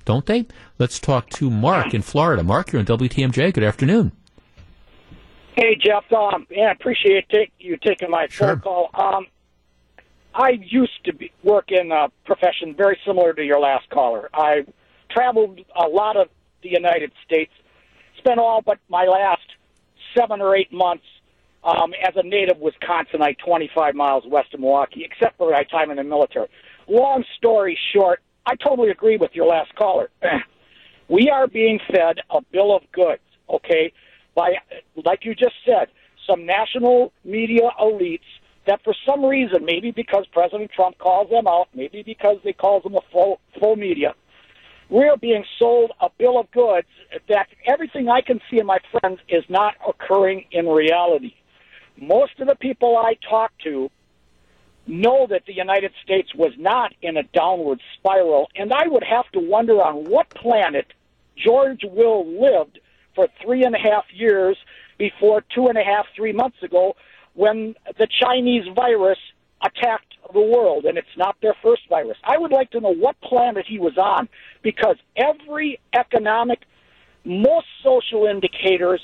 don't 0.05 0.26
they? 0.26 0.47
Let's 0.80 0.99
talk 0.99 1.30
to 1.31 1.49
Mark 1.49 1.93
in 1.93 2.01
Florida. 2.01 2.43
Mark, 2.43 2.72
you're 2.72 2.80
on 2.80 2.85
WTMJ. 2.85 3.53
Good 3.53 3.63
afternoon. 3.63 4.11
Hey, 5.55 5.76
Jeff. 5.76 6.03
Um, 6.11 6.45
yeah, 6.49 6.65
I 6.65 6.72
appreciate 6.72 7.30
take, 7.30 7.51
you 7.59 7.77
taking 7.77 8.09
my 8.09 8.27
sure. 8.30 8.47
phone 8.47 8.59
call. 8.59 8.89
Um, 8.93 9.27
I 10.34 10.59
used 10.61 11.03
to 11.05 11.13
be, 11.13 11.31
work 11.43 11.72
in 11.72 11.91
a 11.93 12.09
profession 12.26 12.76
very 12.76 12.99
similar 13.05 13.34
to 13.34 13.43
your 13.43 13.59
last 13.59 13.89
caller. 13.89 14.30
I 14.34 14.65
traveled 15.09 15.61
a 15.81 15.88
lot 15.88 16.17
of 16.17 16.27
the 16.61 16.69
United 16.69 17.13
States, 17.23 17.53
spent 18.17 18.38
all 18.38 18.61
but 18.61 18.80
my 18.89 19.05
last 19.05 19.45
seven 20.17 20.41
or 20.41 20.55
eight 20.55 20.71
months 20.71 21.05
um, 21.63 21.93
as 22.07 22.13
a 22.15 22.23
native 22.23 22.57
Wisconsinite, 22.57 23.37
25 23.39 23.95
miles 23.95 24.23
west 24.27 24.53
of 24.53 24.59
Milwaukee, 24.59 25.03
except 25.03 25.37
for 25.37 25.51
my 25.51 25.63
time 25.63 25.89
in 25.89 25.97
the 25.97 26.03
military. 26.03 26.47
Long 26.87 27.23
story 27.37 27.77
short, 27.93 28.21
I 28.45 28.55
totally 28.55 28.91
agree 28.91 29.17
with 29.17 29.31
your 29.33 29.47
last 29.47 29.73
caller. 29.75 30.09
we 31.09 31.29
are 31.29 31.47
being 31.47 31.79
fed 31.91 32.19
a 32.29 32.41
bill 32.51 32.75
of 32.75 32.83
goods, 32.91 33.21
okay, 33.49 33.91
by, 34.35 34.53
like 35.03 35.25
you 35.25 35.33
just 35.33 35.55
said, 35.65 35.87
some 36.29 36.45
national 36.45 37.11
media 37.23 37.69
elites 37.81 38.19
that 38.67 38.83
for 38.83 38.95
some 39.05 39.23
reason, 39.23 39.63
maybe 39.65 39.91
because 39.91 40.25
President 40.31 40.71
Trump 40.71 40.97
calls 40.97 41.29
them 41.29 41.47
out, 41.47 41.67
maybe 41.73 42.03
because 42.03 42.37
they 42.43 42.53
call 42.53 42.81
them 42.81 42.95
a 42.95 43.01
full, 43.11 43.39
full 43.59 43.75
media, 43.75 44.13
we're 44.89 45.17
being 45.17 45.43
sold 45.57 45.91
a 45.99 46.09
bill 46.17 46.39
of 46.39 46.49
goods 46.51 46.87
that 47.27 47.47
everything 47.65 48.09
I 48.09 48.21
can 48.21 48.39
see 48.49 48.59
in 48.59 48.65
my 48.65 48.79
friends 48.91 49.19
is 49.27 49.43
not 49.49 49.75
occurring 49.87 50.45
in 50.51 50.67
reality. 50.67 51.33
Most 51.97 52.39
of 52.39 52.47
the 52.47 52.55
people 52.55 52.97
I 52.97 53.15
talk 53.27 53.51
to 53.63 53.89
know 54.87 55.25
that 55.29 55.43
the 55.47 55.53
United 55.53 55.91
States 56.03 56.33
was 56.35 56.53
not 56.57 56.93
in 57.01 57.17
a 57.17 57.23
downward 57.23 57.81
spiral, 57.97 58.49
and 58.55 58.71
I 58.71 58.87
would 58.87 59.03
have 59.03 59.29
to 59.31 59.39
wonder 59.39 59.81
on 59.81 60.05
what 60.05 60.29
planet 60.29 60.85
George 61.35 61.81
Will 61.83 62.25
lived 62.39 62.79
for 63.15 63.27
three 63.41 63.63
and 63.63 63.75
a 63.75 63.79
half 63.79 64.05
years 64.13 64.57
before 64.97 65.43
two 65.53 65.67
and 65.67 65.77
a 65.77 65.83
half, 65.83 66.05
three 66.15 66.33
months 66.33 66.61
ago 66.61 66.95
when 67.33 67.75
the 67.97 68.07
Chinese 68.07 68.65
virus 68.75 69.19
attacked 69.61 70.14
the 70.34 70.41
world, 70.41 70.85
and 70.85 70.97
it's 70.97 71.07
not 71.18 71.35
their 71.41 71.56
first 71.61 71.84
virus. 71.89 72.18
I 72.23 72.38
would 72.38 72.52
like 72.52 72.72
to 72.72 72.80
know 72.80 72.93
what 72.93 73.19
planet 73.22 73.65
he 73.68 73.80
was 73.80 73.97
on 73.97 74.27
because 74.61 74.97
every 75.15 75.80
economic, 75.93 76.61
most 77.23 77.68
social 77.84 78.26
indicators, 78.26 79.02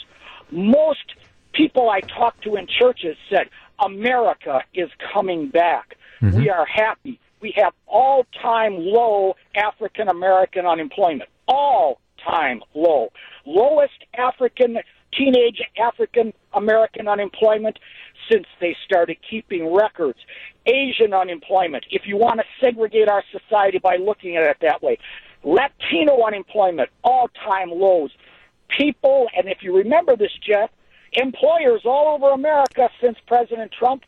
most 0.52 1.16
people 1.54 1.90
I 1.90 2.02
talked 2.02 2.44
to 2.44 2.56
in 2.56 2.68
churches 2.68 3.18
said 3.30 3.50
America 3.80 4.62
is 4.74 4.90
coming 5.14 5.50
back. 5.50 5.98
Mm-hmm. 6.22 6.38
We 6.38 6.50
are 6.50 6.66
happy. 6.66 7.20
We 7.42 7.54
have 7.58 7.74
all 7.88 8.26
time 8.42 8.76
low 8.78 9.36
African 9.56 10.08
American 10.08 10.66
unemployment. 10.66 11.30
All 11.48 12.00
time 12.24 12.62
low. 12.76 13.12
Lowest 13.46 14.06
African, 14.18 14.78
teenage 15.18 15.62
African 15.78 16.34
American 16.54 17.08
unemployment 17.08 17.80
since 18.30 18.46
they 18.60 18.76
started 18.86 19.18
keeping 19.30 19.74
records. 19.74 20.20
Asian 20.66 21.14
unemployment, 21.14 21.86
if 21.90 22.04
you 22.06 22.18
want 22.18 22.40
to 22.40 22.46
segregate 22.60 23.08
our 23.08 23.24
society 23.32 23.80
by 23.80 23.96
looking 23.96 24.36
at 24.38 24.44
it 24.44 24.58
that 24.62 24.82
way. 24.84 24.98
Latino 25.44 26.24
unemployment, 26.26 26.90
all 27.04 27.30
time 27.46 27.72
lows. 27.72 28.12
People, 28.78 29.28
and 29.36 29.48
if 29.48 29.60
you 29.62 29.76
remember 29.76 30.16
this, 30.16 30.32
Jeff, 30.46 30.70
employers 31.14 31.82
all 31.84 32.16
over 32.16 32.34
America 32.34 32.90
since 33.02 33.18
President 33.28 33.72
Trump 33.78 34.04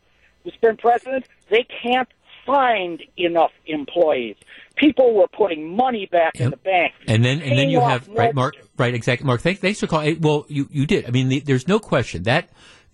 has 0.46 0.54
been 0.62 0.78
president, 0.78 1.26
they 1.50 1.66
can't 1.82 2.08
find 2.46 3.02
enough 3.18 3.52
employees. 3.66 4.36
People 4.76 5.16
were 5.16 5.28
putting 5.28 5.76
money 5.76 6.08
back 6.12 6.34
yep. 6.36 6.46
in 6.46 6.52
the 6.52 6.58
bank. 6.58 6.94
And 7.08 7.24
then, 7.24 7.42
and 7.42 7.58
then 7.58 7.70
you 7.70 7.80
have 7.80 8.08
right, 8.10 8.34
Mark. 8.34 8.56
Right, 8.78 8.94
exactly, 8.94 9.26
Mark. 9.26 9.42
Thanks, 9.42 9.60
thanks 9.60 9.80
for 9.80 9.88
calling. 9.88 10.20
Well, 10.20 10.46
you 10.50 10.68
you 10.72 10.86
did. 10.86 11.06
I 11.06 11.12
mean, 11.12 11.30
the, 11.30 11.40
there's 11.40 11.68
no 11.68 11.80
question 11.80 12.24
that 12.24 12.50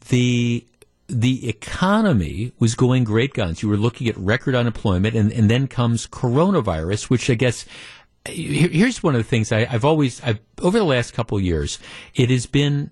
the 0.10 0.66
the 1.10 1.50
economy 1.50 2.52
was 2.60 2.76
going 2.76 3.04
great 3.04 3.34
guns. 3.34 3.62
You 3.64 3.70
were 3.70 3.78
looking 3.78 4.08
at 4.08 4.18
record 4.18 4.56
unemployment, 4.56 5.16
and, 5.16 5.32
and 5.32 5.50
then 5.50 5.68
comes 5.68 6.08
coronavirus, 6.08 7.10
which 7.10 7.30
I 7.30 7.34
guess 7.34 7.66
here's 8.26 9.02
one 9.02 9.16
of 9.16 9.20
the 9.20 9.28
things 9.28 9.52
I, 9.52 9.66
have 9.66 9.86
always 9.86 10.22
I've, 10.22 10.40
over 10.62 10.78
the 10.78 10.86
last 10.86 11.14
couple 11.14 11.38
of 11.38 11.44
years. 11.44 11.80
It 12.16 12.30
has 12.30 12.46
been 12.46 12.92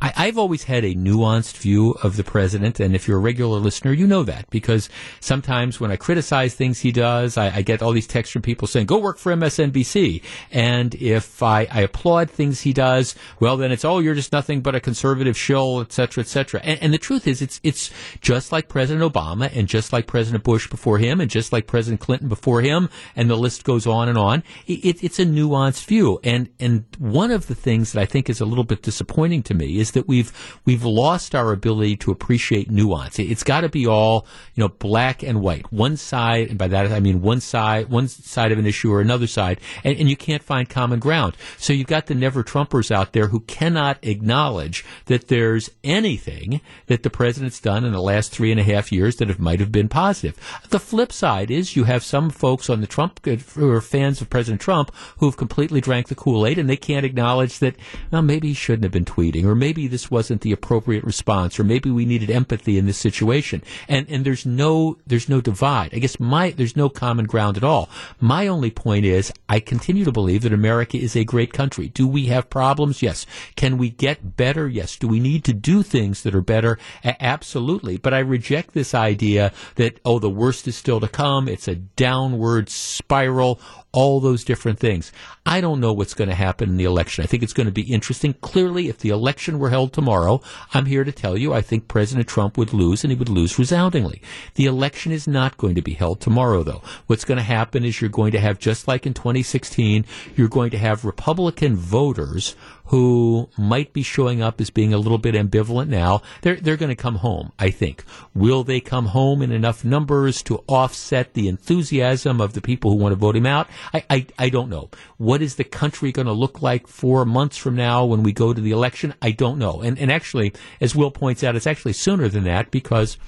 I, 0.00 0.26
have 0.26 0.38
always 0.38 0.64
had 0.64 0.84
a 0.84 0.94
nuanced 0.94 1.56
view 1.56 1.92
of 2.04 2.16
the 2.16 2.22
president, 2.22 2.78
and 2.78 2.94
if 2.94 3.08
you're 3.08 3.16
a 3.16 3.20
regular 3.20 3.58
listener, 3.58 3.92
you 3.92 4.06
know 4.06 4.22
that 4.22 4.48
because 4.48 4.88
sometimes 5.18 5.80
when 5.80 5.90
I 5.90 5.96
criticize 5.96 6.54
things 6.54 6.80
he 6.80 6.92
does, 6.92 7.36
I, 7.36 7.56
I 7.56 7.62
get 7.62 7.82
all 7.82 7.92
these 7.92 8.06
texts 8.06 8.32
from 8.32 8.42
people 8.42 8.68
saying, 8.68 8.86
"Go 8.86 8.98
work 8.98 9.18
for 9.18 9.32
MSNBC," 9.32 10.22
and 10.52 10.94
if 10.94 11.42
I, 11.42 11.66
I, 11.70 11.80
applaud 11.80 12.30
things 12.30 12.60
he 12.60 12.72
does, 12.72 13.16
well, 13.40 13.56
then 13.56 13.72
it's 13.72 13.84
oh, 13.84 13.98
you're 13.98 14.14
just 14.14 14.32
nothing 14.32 14.60
but 14.60 14.76
a 14.76 14.80
conservative 14.80 15.36
shill, 15.36 15.80
etc., 15.80 16.22
etc. 16.22 16.60
And, 16.62 16.80
and 16.80 16.94
the 16.94 16.98
truth 16.98 17.26
is, 17.26 17.42
it's 17.42 17.58
it's 17.64 17.90
just 18.20 18.52
like 18.52 18.68
President 18.68 19.12
Obama, 19.12 19.50
and 19.54 19.66
just 19.66 19.92
like 19.92 20.06
President 20.06 20.44
Bush 20.44 20.68
before 20.68 20.98
him, 20.98 21.20
and 21.20 21.28
just 21.28 21.52
like 21.52 21.66
President 21.66 22.00
Clinton 22.00 22.28
before 22.28 22.60
him, 22.60 22.88
and 23.16 23.28
the 23.28 23.36
list 23.36 23.64
goes 23.64 23.86
on 23.86 24.08
and 24.08 24.16
on. 24.18 24.44
It, 24.68 25.02
it's 25.02 25.18
a 25.18 25.26
nuanced 25.26 25.86
view, 25.86 26.20
and 26.22 26.48
and 26.60 26.84
one 26.98 27.32
of 27.32 27.48
the 27.48 27.56
things 27.56 27.92
that 27.92 28.00
I 28.00 28.06
think 28.06 28.30
is 28.30 28.40
a 28.40 28.46
little 28.46 28.64
bit 28.64 28.82
disappointing 28.82 29.42
to 29.44 29.54
me 29.54 29.80
is 29.80 29.87
that 29.92 30.08
we've 30.08 30.32
we've 30.64 30.84
lost 30.84 31.34
our 31.34 31.52
ability 31.52 31.96
to 31.98 32.10
appreciate 32.10 32.70
nuance. 32.70 33.18
It's 33.18 33.44
got 33.44 33.62
to 33.62 33.68
be 33.68 33.86
all 33.86 34.26
you 34.54 34.62
know, 34.62 34.68
black 34.68 35.22
and 35.22 35.40
white, 35.40 35.72
one 35.72 35.96
side, 35.96 36.48
and 36.48 36.58
by 36.58 36.68
that 36.68 36.90
I 36.92 37.00
mean 37.00 37.22
one 37.22 37.40
side, 37.40 37.88
one 37.88 38.08
side 38.08 38.52
of 38.52 38.58
an 38.58 38.66
issue 38.66 38.92
or 38.92 39.00
another 39.00 39.26
side, 39.26 39.60
and, 39.84 39.96
and 39.98 40.08
you 40.08 40.16
can't 40.16 40.42
find 40.42 40.68
common 40.68 40.98
ground. 40.98 41.36
So 41.58 41.72
you've 41.72 41.86
got 41.86 42.06
the 42.06 42.14
never 42.14 42.42
Trumpers 42.42 42.90
out 42.90 43.12
there 43.12 43.28
who 43.28 43.40
cannot 43.40 43.98
acknowledge 44.02 44.84
that 45.06 45.28
there's 45.28 45.70
anything 45.84 46.60
that 46.86 47.02
the 47.02 47.10
president's 47.10 47.60
done 47.60 47.84
in 47.84 47.92
the 47.92 48.00
last 48.00 48.32
three 48.32 48.50
and 48.50 48.60
a 48.60 48.64
half 48.64 48.90
years 48.90 49.16
that 49.16 49.28
have, 49.28 49.38
might 49.38 49.60
have 49.60 49.72
been 49.72 49.88
positive. 49.88 50.36
The 50.70 50.80
flip 50.80 51.12
side 51.12 51.50
is 51.50 51.76
you 51.76 51.84
have 51.84 52.02
some 52.02 52.30
folks 52.30 52.68
on 52.68 52.80
the 52.80 52.86
Trump 52.86 53.20
uh, 53.26 53.36
who 53.54 53.70
are 53.70 53.80
fans 53.80 54.20
of 54.20 54.30
President 54.30 54.60
Trump 54.60 54.94
who 55.18 55.26
have 55.26 55.36
completely 55.36 55.80
drank 55.80 56.08
the 56.08 56.14
Kool 56.14 56.46
Aid 56.46 56.58
and 56.58 56.68
they 56.68 56.76
can't 56.76 57.06
acknowledge 57.06 57.58
that 57.58 57.76
well 58.10 58.22
maybe 58.22 58.48
he 58.48 58.54
shouldn't 58.54 58.84
have 58.84 58.92
been 58.92 59.04
tweeting 59.04 59.44
or 59.44 59.54
maybe 59.78 59.86
this 59.86 60.10
wasn't 60.10 60.40
the 60.40 60.50
appropriate 60.50 61.04
response, 61.04 61.60
or 61.60 61.62
maybe 61.62 61.88
we 61.88 62.04
needed 62.04 62.30
empathy 62.30 62.78
in 62.78 62.86
this 62.86 62.98
situation. 62.98 63.62
And 63.86 64.06
and 64.08 64.24
there's 64.24 64.44
no 64.44 64.98
there's 65.06 65.28
no 65.28 65.40
divide. 65.40 65.94
I 65.94 66.00
guess 66.00 66.18
my 66.18 66.50
there's 66.50 66.76
no 66.76 66.88
common 66.88 67.26
ground 67.26 67.56
at 67.56 67.62
all. 67.62 67.88
My 68.18 68.48
only 68.48 68.72
point 68.72 69.04
is 69.04 69.32
I 69.48 69.60
continue 69.60 70.04
to 70.04 70.10
believe 70.10 70.42
that 70.42 70.52
America 70.52 70.98
is 70.98 71.14
a 71.14 71.22
great 71.22 71.52
country. 71.52 71.88
Do 71.88 72.08
we 72.08 72.26
have 72.26 72.50
problems? 72.50 73.02
Yes. 73.02 73.24
Can 73.54 73.78
we 73.78 73.90
get 73.90 74.36
better? 74.36 74.66
Yes. 74.66 74.96
Do 74.96 75.06
we 75.06 75.20
need 75.20 75.44
to 75.44 75.52
do 75.52 75.84
things 75.84 76.24
that 76.24 76.34
are 76.34 76.42
better? 76.42 76.76
A- 77.04 77.22
absolutely. 77.22 77.98
But 77.98 78.14
I 78.14 78.18
reject 78.18 78.74
this 78.74 78.94
idea 78.94 79.52
that 79.76 80.00
oh 80.04 80.18
the 80.18 80.28
worst 80.28 80.66
is 80.66 80.74
still 80.74 80.98
to 80.98 81.08
come. 81.08 81.46
It's 81.46 81.68
a 81.68 81.76
downward 81.76 82.68
spiral 82.68 83.60
all 83.98 84.20
those 84.20 84.44
different 84.44 84.78
things. 84.78 85.10
I 85.44 85.60
don't 85.60 85.80
know 85.80 85.92
what's 85.92 86.14
going 86.14 86.28
to 86.28 86.34
happen 86.36 86.68
in 86.68 86.76
the 86.76 86.84
election. 86.84 87.24
I 87.24 87.26
think 87.26 87.42
it's 87.42 87.52
going 87.52 87.66
to 87.66 87.72
be 87.72 87.92
interesting. 87.92 88.32
Clearly, 88.34 88.88
if 88.88 88.98
the 88.98 89.08
election 89.08 89.58
were 89.58 89.70
held 89.70 89.92
tomorrow, 89.92 90.40
I'm 90.72 90.86
here 90.86 91.02
to 91.02 91.10
tell 91.10 91.36
you 91.36 91.52
I 91.52 91.62
think 91.62 91.88
President 91.88 92.28
Trump 92.28 92.56
would 92.56 92.72
lose 92.72 93.02
and 93.02 93.10
he 93.10 93.18
would 93.18 93.28
lose 93.28 93.58
resoundingly. 93.58 94.22
The 94.54 94.66
election 94.66 95.10
is 95.10 95.26
not 95.26 95.56
going 95.56 95.74
to 95.74 95.82
be 95.82 95.94
held 95.94 96.20
tomorrow, 96.20 96.62
though. 96.62 96.80
What's 97.08 97.24
going 97.24 97.38
to 97.38 97.42
happen 97.42 97.84
is 97.84 98.00
you're 98.00 98.08
going 98.08 98.30
to 98.30 98.38
have, 98.38 98.60
just 98.60 98.86
like 98.86 99.04
in 99.04 99.14
2016, 99.14 100.04
you're 100.36 100.46
going 100.46 100.70
to 100.70 100.78
have 100.78 101.04
Republican 101.04 101.74
voters 101.74 102.54
who 102.88 103.48
might 103.56 103.92
be 103.92 104.02
showing 104.02 104.42
up 104.42 104.60
as 104.60 104.70
being 104.70 104.94
a 104.94 104.98
little 104.98 105.18
bit 105.18 105.34
ambivalent 105.34 105.88
now, 105.88 106.22
they're, 106.42 106.56
they're 106.56 106.76
going 106.76 106.88
to 106.88 106.96
come 106.96 107.16
home, 107.16 107.52
I 107.58 107.70
think. 107.70 108.04
Will 108.34 108.64
they 108.64 108.80
come 108.80 109.06
home 109.06 109.42
in 109.42 109.52
enough 109.52 109.84
numbers 109.84 110.42
to 110.44 110.64
offset 110.66 111.34
the 111.34 111.48
enthusiasm 111.48 112.40
of 112.40 112.54
the 112.54 112.60
people 112.60 112.90
who 112.90 112.96
want 112.96 113.12
to 113.12 113.16
vote 113.16 113.36
him 113.36 113.46
out? 113.46 113.68
I, 113.92 114.04
I, 114.08 114.26
I 114.38 114.48
don't 114.48 114.70
know. 114.70 114.90
What 115.18 115.42
is 115.42 115.56
the 115.56 115.64
country 115.64 116.12
going 116.12 116.26
to 116.26 116.32
look 116.32 116.62
like 116.62 116.86
four 116.86 117.24
months 117.24 117.56
from 117.56 117.76
now 117.76 118.04
when 118.04 118.22
we 118.22 118.32
go 118.32 118.52
to 118.54 118.60
the 118.60 118.72
election? 118.72 119.14
I 119.20 119.32
don't 119.32 119.58
know. 119.58 119.80
And, 119.80 119.98
and 119.98 120.10
actually, 120.10 120.54
as 120.80 120.94
Will 120.94 121.10
points 121.10 121.44
out, 121.44 121.56
it's 121.56 121.66
actually 121.66 121.92
sooner 121.92 122.28
than 122.28 122.44
that 122.44 122.70
because 122.70 123.18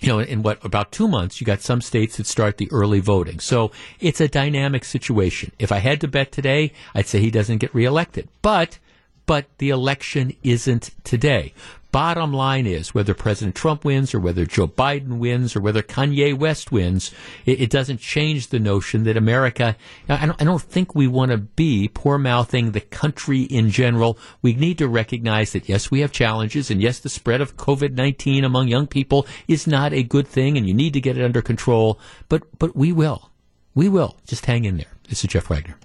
you 0.00 0.08
know, 0.08 0.20
in 0.20 0.42
what 0.42 0.64
about 0.64 0.92
two 0.92 1.08
months, 1.08 1.40
you 1.40 1.44
got 1.46 1.60
some 1.60 1.80
states 1.80 2.16
that 2.16 2.26
start 2.26 2.56
the 2.56 2.70
early 2.70 3.00
voting. 3.00 3.40
So 3.40 3.72
it's 4.00 4.20
a 4.20 4.28
dynamic 4.28 4.84
situation. 4.84 5.52
If 5.58 5.72
I 5.72 5.78
had 5.78 6.00
to 6.02 6.08
bet 6.08 6.30
today, 6.30 6.72
I'd 6.94 7.06
say 7.06 7.20
he 7.20 7.30
doesn't 7.30 7.58
get 7.58 7.74
reelected. 7.74 8.28
But 8.42 8.78
but 9.26 9.46
the 9.58 9.68
election 9.68 10.34
isn't 10.42 10.90
today. 11.04 11.52
Bottom 11.90 12.34
line 12.34 12.66
is 12.66 12.94
whether 12.94 13.14
President 13.14 13.54
Trump 13.54 13.82
wins 13.82 14.14
or 14.14 14.20
whether 14.20 14.44
Joe 14.44 14.68
Biden 14.68 15.18
wins 15.18 15.56
or 15.56 15.60
whether 15.60 15.82
Kanye 15.82 16.36
West 16.36 16.70
wins, 16.70 17.12
it, 17.46 17.62
it 17.62 17.70
doesn't 17.70 17.98
change 18.00 18.48
the 18.48 18.58
notion 18.58 19.04
that 19.04 19.16
America, 19.16 19.74
I 20.06 20.26
don't, 20.26 20.40
I 20.40 20.44
don't 20.44 20.60
think 20.60 20.94
we 20.94 21.06
want 21.06 21.30
to 21.30 21.38
be 21.38 21.88
poor 21.88 22.18
mouthing 22.18 22.72
the 22.72 22.82
country 22.82 23.42
in 23.42 23.70
general. 23.70 24.18
We 24.42 24.52
need 24.52 24.76
to 24.78 24.88
recognize 24.88 25.52
that 25.52 25.68
yes, 25.68 25.90
we 25.90 26.00
have 26.00 26.12
challenges 26.12 26.70
and 26.70 26.82
yes, 26.82 26.98
the 26.98 27.08
spread 27.08 27.40
of 27.40 27.56
COVID-19 27.56 28.44
among 28.44 28.68
young 28.68 28.86
people 28.86 29.26
is 29.46 29.66
not 29.66 29.94
a 29.94 30.02
good 30.02 30.28
thing 30.28 30.58
and 30.58 30.68
you 30.68 30.74
need 30.74 30.92
to 30.92 31.00
get 31.00 31.16
it 31.16 31.24
under 31.24 31.40
control, 31.40 31.98
but, 32.28 32.42
but 32.58 32.76
we 32.76 32.92
will. 32.92 33.30
We 33.74 33.88
will. 33.88 34.18
Just 34.26 34.44
hang 34.44 34.66
in 34.66 34.76
there. 34.76 34.92
This 35.08 35.24
is 35.24 35.30
Jeff 35.30 35.48
Wagner. 35.48 35.78